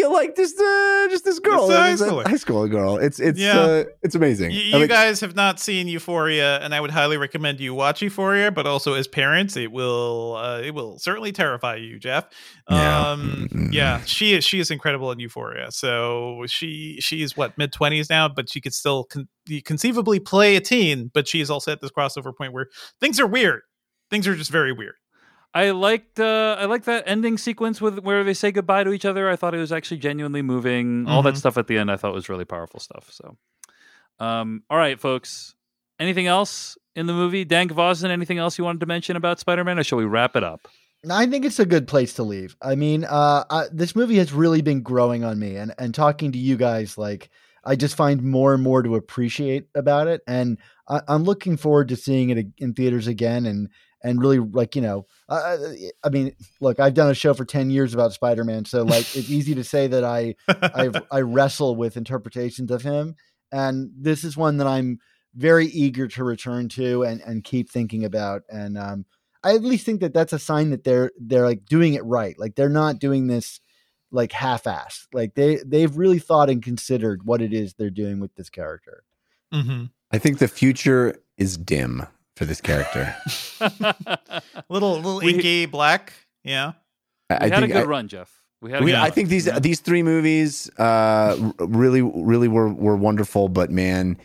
feel 0.00 0.12
like 0.12 0.34
this 0.34 0.52
uh, 0.58 1.06
just 1.10 1.24
this 1.24 1.38
girl 1.38 1.68
high 1.70 1.94
schooler. 1.94 2.26
high 2.26 2.36
school 2.36 2.66
girl 2.68 2.96
it's 2.98 3.18
it's 3.18 3.38
Yeah. 3.38 3.58
uh, 3.60 3.84
it's 4.02 4.14
amazing 4.14 4.50
You, 4.52 4.60
I 4.60 4.64
you 4.64 4.78
mean, 4.80 4.88
guys 4.88 5.20
have 5.20 5.34
not 5.34 5.58
seen 5.60 5.88
Euphoria, 5.88 6.58
and 6.60 6.74
I 6.74 6.80
would 6.80 6.90
highly 6.90 7.16
recommend 7.16 7.60
you 7.60 7.74
watch 7.74 8.02
Euphoria. 8.02 8.50
But 8.50 8.66
also, 8.66 8.94
as 8.94 9.06
parents, 9.08 9.56
it 9.56 9.70
will 9.72 10.36
uh, 10.36 10.60
it 10.60 10.72
will 10.74 10.98
certainly 10.98 11.32
terrify 11.32 11.76
you, 11.76 11.98
Jeff. 11.98 12.26
Yeah. 12.70 13.10
Um, 13.10 13.48
Mm. 13.56 13.72
yeah, 13.72 14.00
she 14.04 14.34
is 14.34 14.44
she 14.44 14.58
is 14.60 14.70
incredible 14.70 15.10
in 15.12 15.18
Euphoria. 15.18 15.70
So 15.70 16.44
she 16.46 16.96
she 17.00 17.22
is 17.22 17.36
what 17.36 17.56
mid 17.58 17.72
twenties 17.72 18.10
now, 18.10 18.28
but 18.28 18.48
she 18.50 18.60
could 18.60 18.74
still 18.74 19.04
con- 19.04 19.28
conceivably 19.64 20.20
play 20.20 20.56
a 20.56 20.60
teen. 20.60 21.10
But 21.14 21.26
she 21.28 21.40
is 21.40 21.50
also 21.50 21.72
at 21.72 21.80
this 21.80 21.90
crossover 21.90 22.36
point 22.36 22.52
where 22.52 22.66
things 23.00 23.18
are 23.20 23.26
weird. 23.26 23.62
Things 24.10 24.26
are 24.28 24.34
just 24.36 24.50
very 24.50 24.72
weird. 24.72 24.94
I 25.56 25.70
liked 25.70 26.20
uh, 26.20 26.56
I 26.58 26.66
liked 26.66 26.84
that 26.84 27.04
ending 27.06 27.38
sequence 27.38 27.80
with 27.80 28.00
where 28.00 28.22
they 28.24 28.34
say 28.34 28.52
goodbye 28.52 28.84
to 28.84 28.92
each 28.92 29.06
other. 29.06 29.30
I 29.30 29.36
thought 29.36 29.54
it 29.54 29.58
was 29.58 29.72
actually 29.72 29.96
genuinely 29.98 30.42
moving. 30.42 31.06
All 31.08 31.22
that 31.22 31.32
Mhm. 31.34 31.38
stuff 31.38 31.56
at 31.56 31.66
the 31.66 31.78
end 31.78 31.90
I 31.90 31.96
thought 31.96 32.12
was 32.12 32.28
really 32.28 32.44
powerful 32.44 32.78
stuff. 32.78 33.08
So, 33.10 33.38
um, 34.18 34.62
all 34.68 34.76
right, 34.76 35.00
folks. 35.00 35.54
Anything 35.98 36.26
else 36.26 36.76
in 36.94 37.06
the 37.06 37.14
movie? 37.14 37.44
Dan 37.46 37.68
Gvozden, 37.70 38.10
anything 38.10 38.36
else 38.36 38.58
you 38.58 38.64
wanted 38.64 38.80
to 38.80 38.86
mention 38.86 39.16
about 39.16 39.40
Spider 39.40 39.64
Man, 39.64 39.78
or 39.78 39.84
shall 39.84 39.96
we 39.98 40.04
wrap 40.04 40.36
it 40.36 40.44
up? 40.44 40.68
I 41.10 41.24
think 41.26 41.44
it's 41.46 41.58
a 41.58 41.64
good 41.66 41.86
place 41.88 42.12
to 42.14 42.22
leave. 42.22 42.54
I 42.60 42.74
mean, 42.74 43.04
uh, 43.04 43.44
I, 43.48 43.64
this 43.72 43.96
movie 43.96 44.16
has 44.18 44.32
really 44.34 44.60
been 44.60 44.82
growing 44.82 45.24
on 45.24 45.38
me, 45.38 45.56
and 45.56 45.72
and 45.78 45.94
talking 45.94 46.32
to 46.32 46.38
you 46.38 46.56
guys, 46.58 46.98
like 46.98 47.30
I 47.64 47.76
just 47.76 47.96
find 47.96 48.22
more 48.22 48.52
and 48.52 48.62
more 48.62 48.82
to 48.82 48.94
appreciate 48.94 49.68
about 49.74 50.06
it, 50.06 50.20
and 50.26 50.58
I, 50.86 51.00
I'm 51.08 51.24
looking 51.24 51.56
forward 51.56 51.88
to 51.88 51.96
seeing 51.96 52.28
it 52.28 52.46
in 52.58 52.74
theaters 52.74 53.06
again, 53.06 53.46
and 53.46 53.70
and 54.02 54.20
really 54.20 54.38
like 54.38 54.76
you 54.76 54.82
know, 54.82 55.06
uh, 55.28 55.58
I 56.04 56.08
mean, 56.08 56.34
look, 56.60 56.80
I've 56.80 56.94
done 56.94 57.10
a 57.10 57.14
show 57.14 57.34
for 57.34 57.44
ten 57.44 57.70
years 57.70 57.94
about 57.94 58.12
Spider-Man, 58.12 58.64
so 58.64 58.82
like 58.82 59.00
it's 59.16 59.30
easy 59.30 59.54
to 59.54 59.64
say 59.64 59.86
that 59.86 60.04
I 60.04 60.34
I 60.48 60.90
I 61.10 61.20
wrestle 61.20 61.76
with 61.76 61.96
interpretations 61.96 62.70
of 62.70 62.82
him, 62.82 63.16
and 63.52 63.90
this 63.96 64.24
is 64.24 64.36
one 64.36 64.58
that 64.58 64.66
I'm 64.66 64.98
very 65.34 65.66
eager 65.66 66.08
to 66.08 66.24
return 66.24 66.68
to 66.70 67.02
and 67.02 67.20
and 67.22 67.44
keep 67.44 67.70
thinking 67.70 68.04
about, 68.04 68.42
and 68.48 68.78
um, 68.78 69.06
I 69.42 69.54
at 69.54 69.62
least 69.62 69.86
think 69.86 70.00
that 70.00 70.14
that's 70.14 70.32
a 70.32 70.38
sign 70.38 70.70
that 70.70 70.84
they're 70.84 71.10
they're 71.18 71.46
like 71.46 71.66
doing 71.66 71.94
it 71.94 72.04
right, 72.04 72.38
like 72.38 72.54
they're 72.54 72.68
not 72.68 72.98
doing 72.98 73.26
this 73.26 73.60
like 74.12 74.32
half-assed, 74.32 75.08
like 75.12 75.34
they 75.34 75.56
they've 75.66 75.96
really 75.96 76.18
thought 76.18 76.48
and 76.48 76.62
considered 76.62 77.24
what 77.24 77.42
it 77.42 77.52
is 77.52 77.74
they're 77.74 77.90
doing 77.90 78.20
with 78.20 78.34
this 78.36 78.50
character. 78.50 79.02
Mm-hmm. 79.54 79.84
i 80.10 80.18
think 80.18 80.38
the 80.38 80.48
future 80.48 81.14
is 81.38 81.56
dim 81.56 82.04
for 82.36 82.44
this 82.44 82.60
character 82.60 83.14
Little 84.68 84.94
little 84.96 85.18
We- 85.20 85.34
inky 85.34 85.66
black. 85.66 86.12
Yeah. 86.44 86.72
i, 87.30 87.34
we 87.34 87.38
I 87.38 87.42
had 87.48 87.60
think 87.60 87.70
a 87.70 87.74
good 87.74 87.82
I, 87.82 87.86
run, 87.86 88.08
Jeff. 88.08 88.30
We 88.62 88.70
had. 88.70 88.82
A 88.82 88.84
we, 88.84 88.90
good 88.92 88.98
I 88.98 89.02
run. 89.04 89.12
think 89.12 89.28
these 89.28 89.46
Yeah. 89.46 89.58
these 89.58 89.80
three 89.80 90.02
movies 90.02 90.70
uh 90.78 91.52
really 91.58 92.02
really 92.02 92.48
were 92.48 92.68
were 92.72 92.96
wonderful 92.96 93.48
but 93.48 93.70
man 93.70 94.16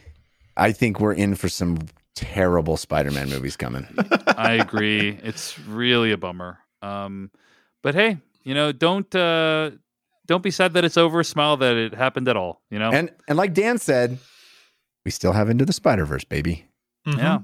i 0.58 0.72
think 0.72 1.00
we're 1.00 1.14
in 1.14 1.36
for 1.36 1.50
some 1.50 1.80
terrible 2.16 2.78
spider-man 2.78 3.30
movies 3.30 3.56
coming 3.56 3.88
I 4.28 4.54
agree. 4.54 5.18
It's 5.24 5.58
really 5.60 6.12
a 6.12 6.18
bummer. 6.18 6.60
Um, 6.82 7.32
but 7.84 7.96
hey, 7.96 8.18
you 8.44 8.54
know, 8.54 8.72
don't 8.74 9.14
uh, 9.16 9.72
don't 10.26 10.44
be 10.44 10.52
sad 10.52 10.74
that 10.74 10.84
it's 10.84 10.98
over. 10.98 11.24
Smile 11.24 11.58
that 11.58 11.76
it 11.78 11.94
happened 11.94 12.28
at 12.28 12.36
all. 12.36 12.62
You 12.70 12.80
know, 12.80 12.92
and 12.92 13.12
and 13.28 13.38
like 13.38 13.54
dan 13.54 13.78
said 13.78 14.18
we 15.06 15.12
still 15.12 15.32
have 15.32 15.50
into 15.50 15.64
the 15.66 15.74
spider-verse 15.74 16.26
baby 16.26 16.66
Mhm. 17.08 17.18
yeah. 17.18 17.40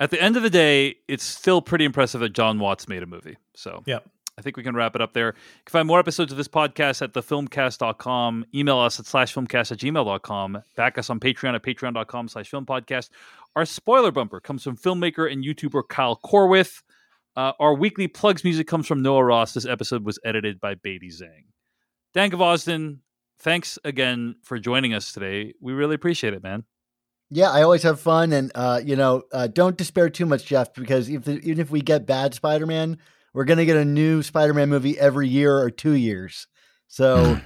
At 0.00 0.10
the 0.10 0.20
end 0.20 0.38
of 0.38 0.42
the 0.42 0.50
day, 0.50 0.96
it's 1.08 1.22
still 1.22 1.60
pretty 1.60 1.84
impressive 1.84 2.22
that 2.22 2.30
Jon 2.30 2.58
Watts 2.58 2.88
made 2.88 3.02
a 3.02 3.06
movie. 3.06 3.36
So 3.54 3.82
yeah. 3.86 3.98
I 4.38 4.42
think 4.42 4.56
we 4.56 4.62
can 4.62 4.74
wrap 4.74 4.96
it 4.96 5.02
up 5.02 5.12
there. 5.12 5.26
You 5.26 5.62
can 5.66 5.72
find 5.72 5.86
more 5.86 5.98
episodes 5.98 6.32
of 6.32 6.38
this 6.38 6.48
podcast 6.48 7.02
at 7.02 7.12
thefilmcast.com. 7.12 8.46
Email 8.54 8.78
us 8.78 8.98
at 8.98 9.04
slashfilmcast 9.04 9.72
at 9.72 9.78
gmail.com. 9.78 10.62
Back 10.74 10.96
us 10.96 11.10
on 11.10 11.20
Patreon 11.20 11.54
at 11.54 11.62
patreon.com 11.62 12.28
slash 12.28 12.50
filmpodcast. 12.50 13.10
Our 13.54 13.66
spoiler 13.66 14.10
bumper 14.10 14.40
comes 14.40 14.62
from 14.62 14.78
filmmaker 14.78 15.30
and 15.30 15.44
YouTuber 15.44 15.82
Kyle 15.90 16.18
Corwith. 16.24 16.82
Uh, 17.36 17.52
our 17.60 17.74
weekly 17.74 18.08
plugs 18.08 18.42
music 18.42 18.66
comes 18.66 18.86
from 18.86 19.02
Noah 19.02 19.24
Ross. 19.24 19.52
This 19.52 19.66
episode 19.66 20.04
was 20.04 20.18
edited 20.24 20.60
by 20.60 20.74
Beatty 20.74 21.10
Zhang. 21.10 21.44
Dan 22.14 22.30
Gvozden, 22.30 23.00
thanks 23.38 23.78
again 23.84 24.36
for 24.42 24.58
joining 24.58 24.94
us 24.94 25.12
today. 25.12 25.52
We 25.60 25.74
really 25.74 25.94
appreciate 25.94 26.32
it, 26.32 26.42
man. 26.42 26.64
Yeah, 27.30 27.50
I 27.50 27.62
always 27.62 27.84
have 27.84 28.00
fun, 28.00 28.32
and 28.32 28.50
uh, 28.54 28.80
you 28.84 28.96
know, 28.96 29.22
uh, 29.32 29.46
don't 29.46 29.76
despair 29.76 30.10
too 30.10 30.26
much, 30.26 30.44
Jeff, 30.46 30.74
because 30.74 31.08
if 31.08 31.24
the, 31.24 31.38
even 31.40 31.60
if 31.60 31.70
we 31.70 31.80
get 31.80 32.04
bad 32.06 32.34
Spider-Man, 32.34 32.98
we're 33.32 33.44
gonna 33.44 33.64
get 33.64 33.76
a 33.76 33.84
new 33.84 34.22
Spider-Man 34.22 34.68
movie 34.68 34.98
every 34.98 35.28
year 35.28 35.56
or 35.56 35.70
two 35.70 35.92
years. 35.92 36.48
So, 36.88 37.40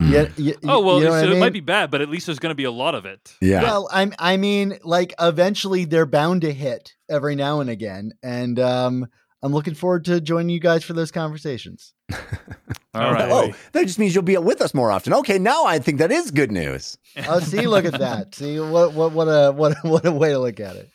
yeah. 0.00 0.22
y- 0.22 0.30
y- 0.38 0.54
Oh 0.64 0.80
well, 0.80 0.98
you 0.98 1.04
know 1.04 1.10
so 1.12 1.20
what 1.28 1.32
I 1.32 1.36
it 1.36 1.40
might 1.40 1.52
be 1.52 1.60
bad, 1.60 1.92
but 1.92 2.00
at 2.00 2.08
least 2.08 2.26
there's 2.26 2.40
going 2.40 2.50
to 2.50 2.56
be 2.56 2.64
a 2.64 2.72
lot 2.72 2.96
of 2.96 3.06
it. 3.06 3.36
Yeah. 3.40 3.62
Well, 3.62 3.88
I'm. 3.92 4.12
I 4.18 4.36
mean, 4.36 4.78
like 4.82 5.14
eventually 5.20 5.84
they're 5.84 6.06
bound 6.06 6.42
to 6.42 6.52
hit 6.52 6.94
every 7.08 7.36
now 7.36 7.60
and 7.60 7.70
again, 7.70 8.12
and 8.24 8.58
um, 8.58 9.06
I'm 9.42 9.52
looking 9.52 9.74
forward 9.74 10.04
to 10.06 10.20
joining 10.20 10.50
you 10.50 10.60
guys 10.60 10.84
for 10.84 10.92
those 10.92 11.10
conversations. 11.10 11.94
All 12.92 13.12
right. 13.12 13.30
Oh, 13.30 13.52
that 13.72 13.86
just 13.86 13.98
means 13.98 14.14
you'll 14.14 14.22
be 14.22 14.36
with 14.36 14.60
us 14.60 14.74
more 14.74 14.90
often. 14.90 15.14
Okay, 15.14 15.38
now 15.38 15.64
I 15.64 15.78
think 15.78 15.98
that 15.98 16.10
is 16.10 16.30
good 16.30 16.52
news. 16.52 16.98
Oh, 17.28 17.40
see, 17.40 17.66
look 17.66 17.84
at 17.84 17.98
that. 17.98 18.34
See 18.34 18.60
what 18.60 18.92
what 18.92 19.12
what 19.12 19.26
a 19.26 19.52
what 19.52 19.76
what 19.82 20.04
a 20.04 20.12
way 20.12 20.30
to 20.30 20.38
look 20.38 20.60
at 20.60 20.76
it. 20.76 20.90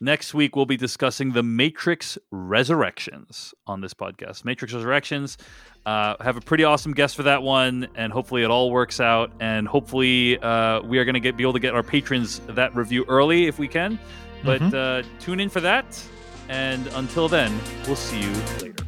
Next 0.00 0.32
week, 0.32 0.54
we'll 0.54 0.66
be 0.66 0.76
discussing 0.76 1.32
the 1.32 1.42
Matrix 1.42 2.18
Resurrections 2.30 3.52
on 3.66 3.80
this 3.80 3.94
podcast. 3.94 4.44
Matrix 4.44 4.72
Resurrections. 4.72 5.38
Uh, 5.86 6.14
have 6.20 6.36
a 6.36 6.40
pretty 6.40 6.62
awesome 6.62 6.92
guest 6.92 7.16
for 7.16 7.24
that 7.24 7.42
one, 7.42 7.88
and 7.96 8.12
hopefully 8.12 8.44
it 8.44 8.50
all 8.50 8.70
works 8.70 9.00
out. 9.00 9.32
And 9.40 9.66
hopefully, 9.66 10.38
uh, 10.38 10.82
we 10.82 10.98
are 10.98 11.04
going 11.04 11.14
to 11.14 11.20
get 11.20 11.36
be 11.36 11.42
able 11.42 11.54
to 11.54 11.58
get 11.58 11.74
our 11.74 11.82
patrons 11.82 12.40
that 12.48 12.76
review 12.76 13.04
early 13.08 13.46
if 13.46 13.58
we 13.58 13.66
can. 13.66 13.98
But 14.44 14.62
uh, 14.74 15.02
tune 15.18 15.40
in 15.40 15.48
for 15.48 15.60
that. 15.62 16.00
And 16.48 16.86
until 16.94 17.28
then, 17.28 17.52
we'll 17.86 17.96
see 17.96 18.20
you 18.20 18.32
later. 18.62 18.87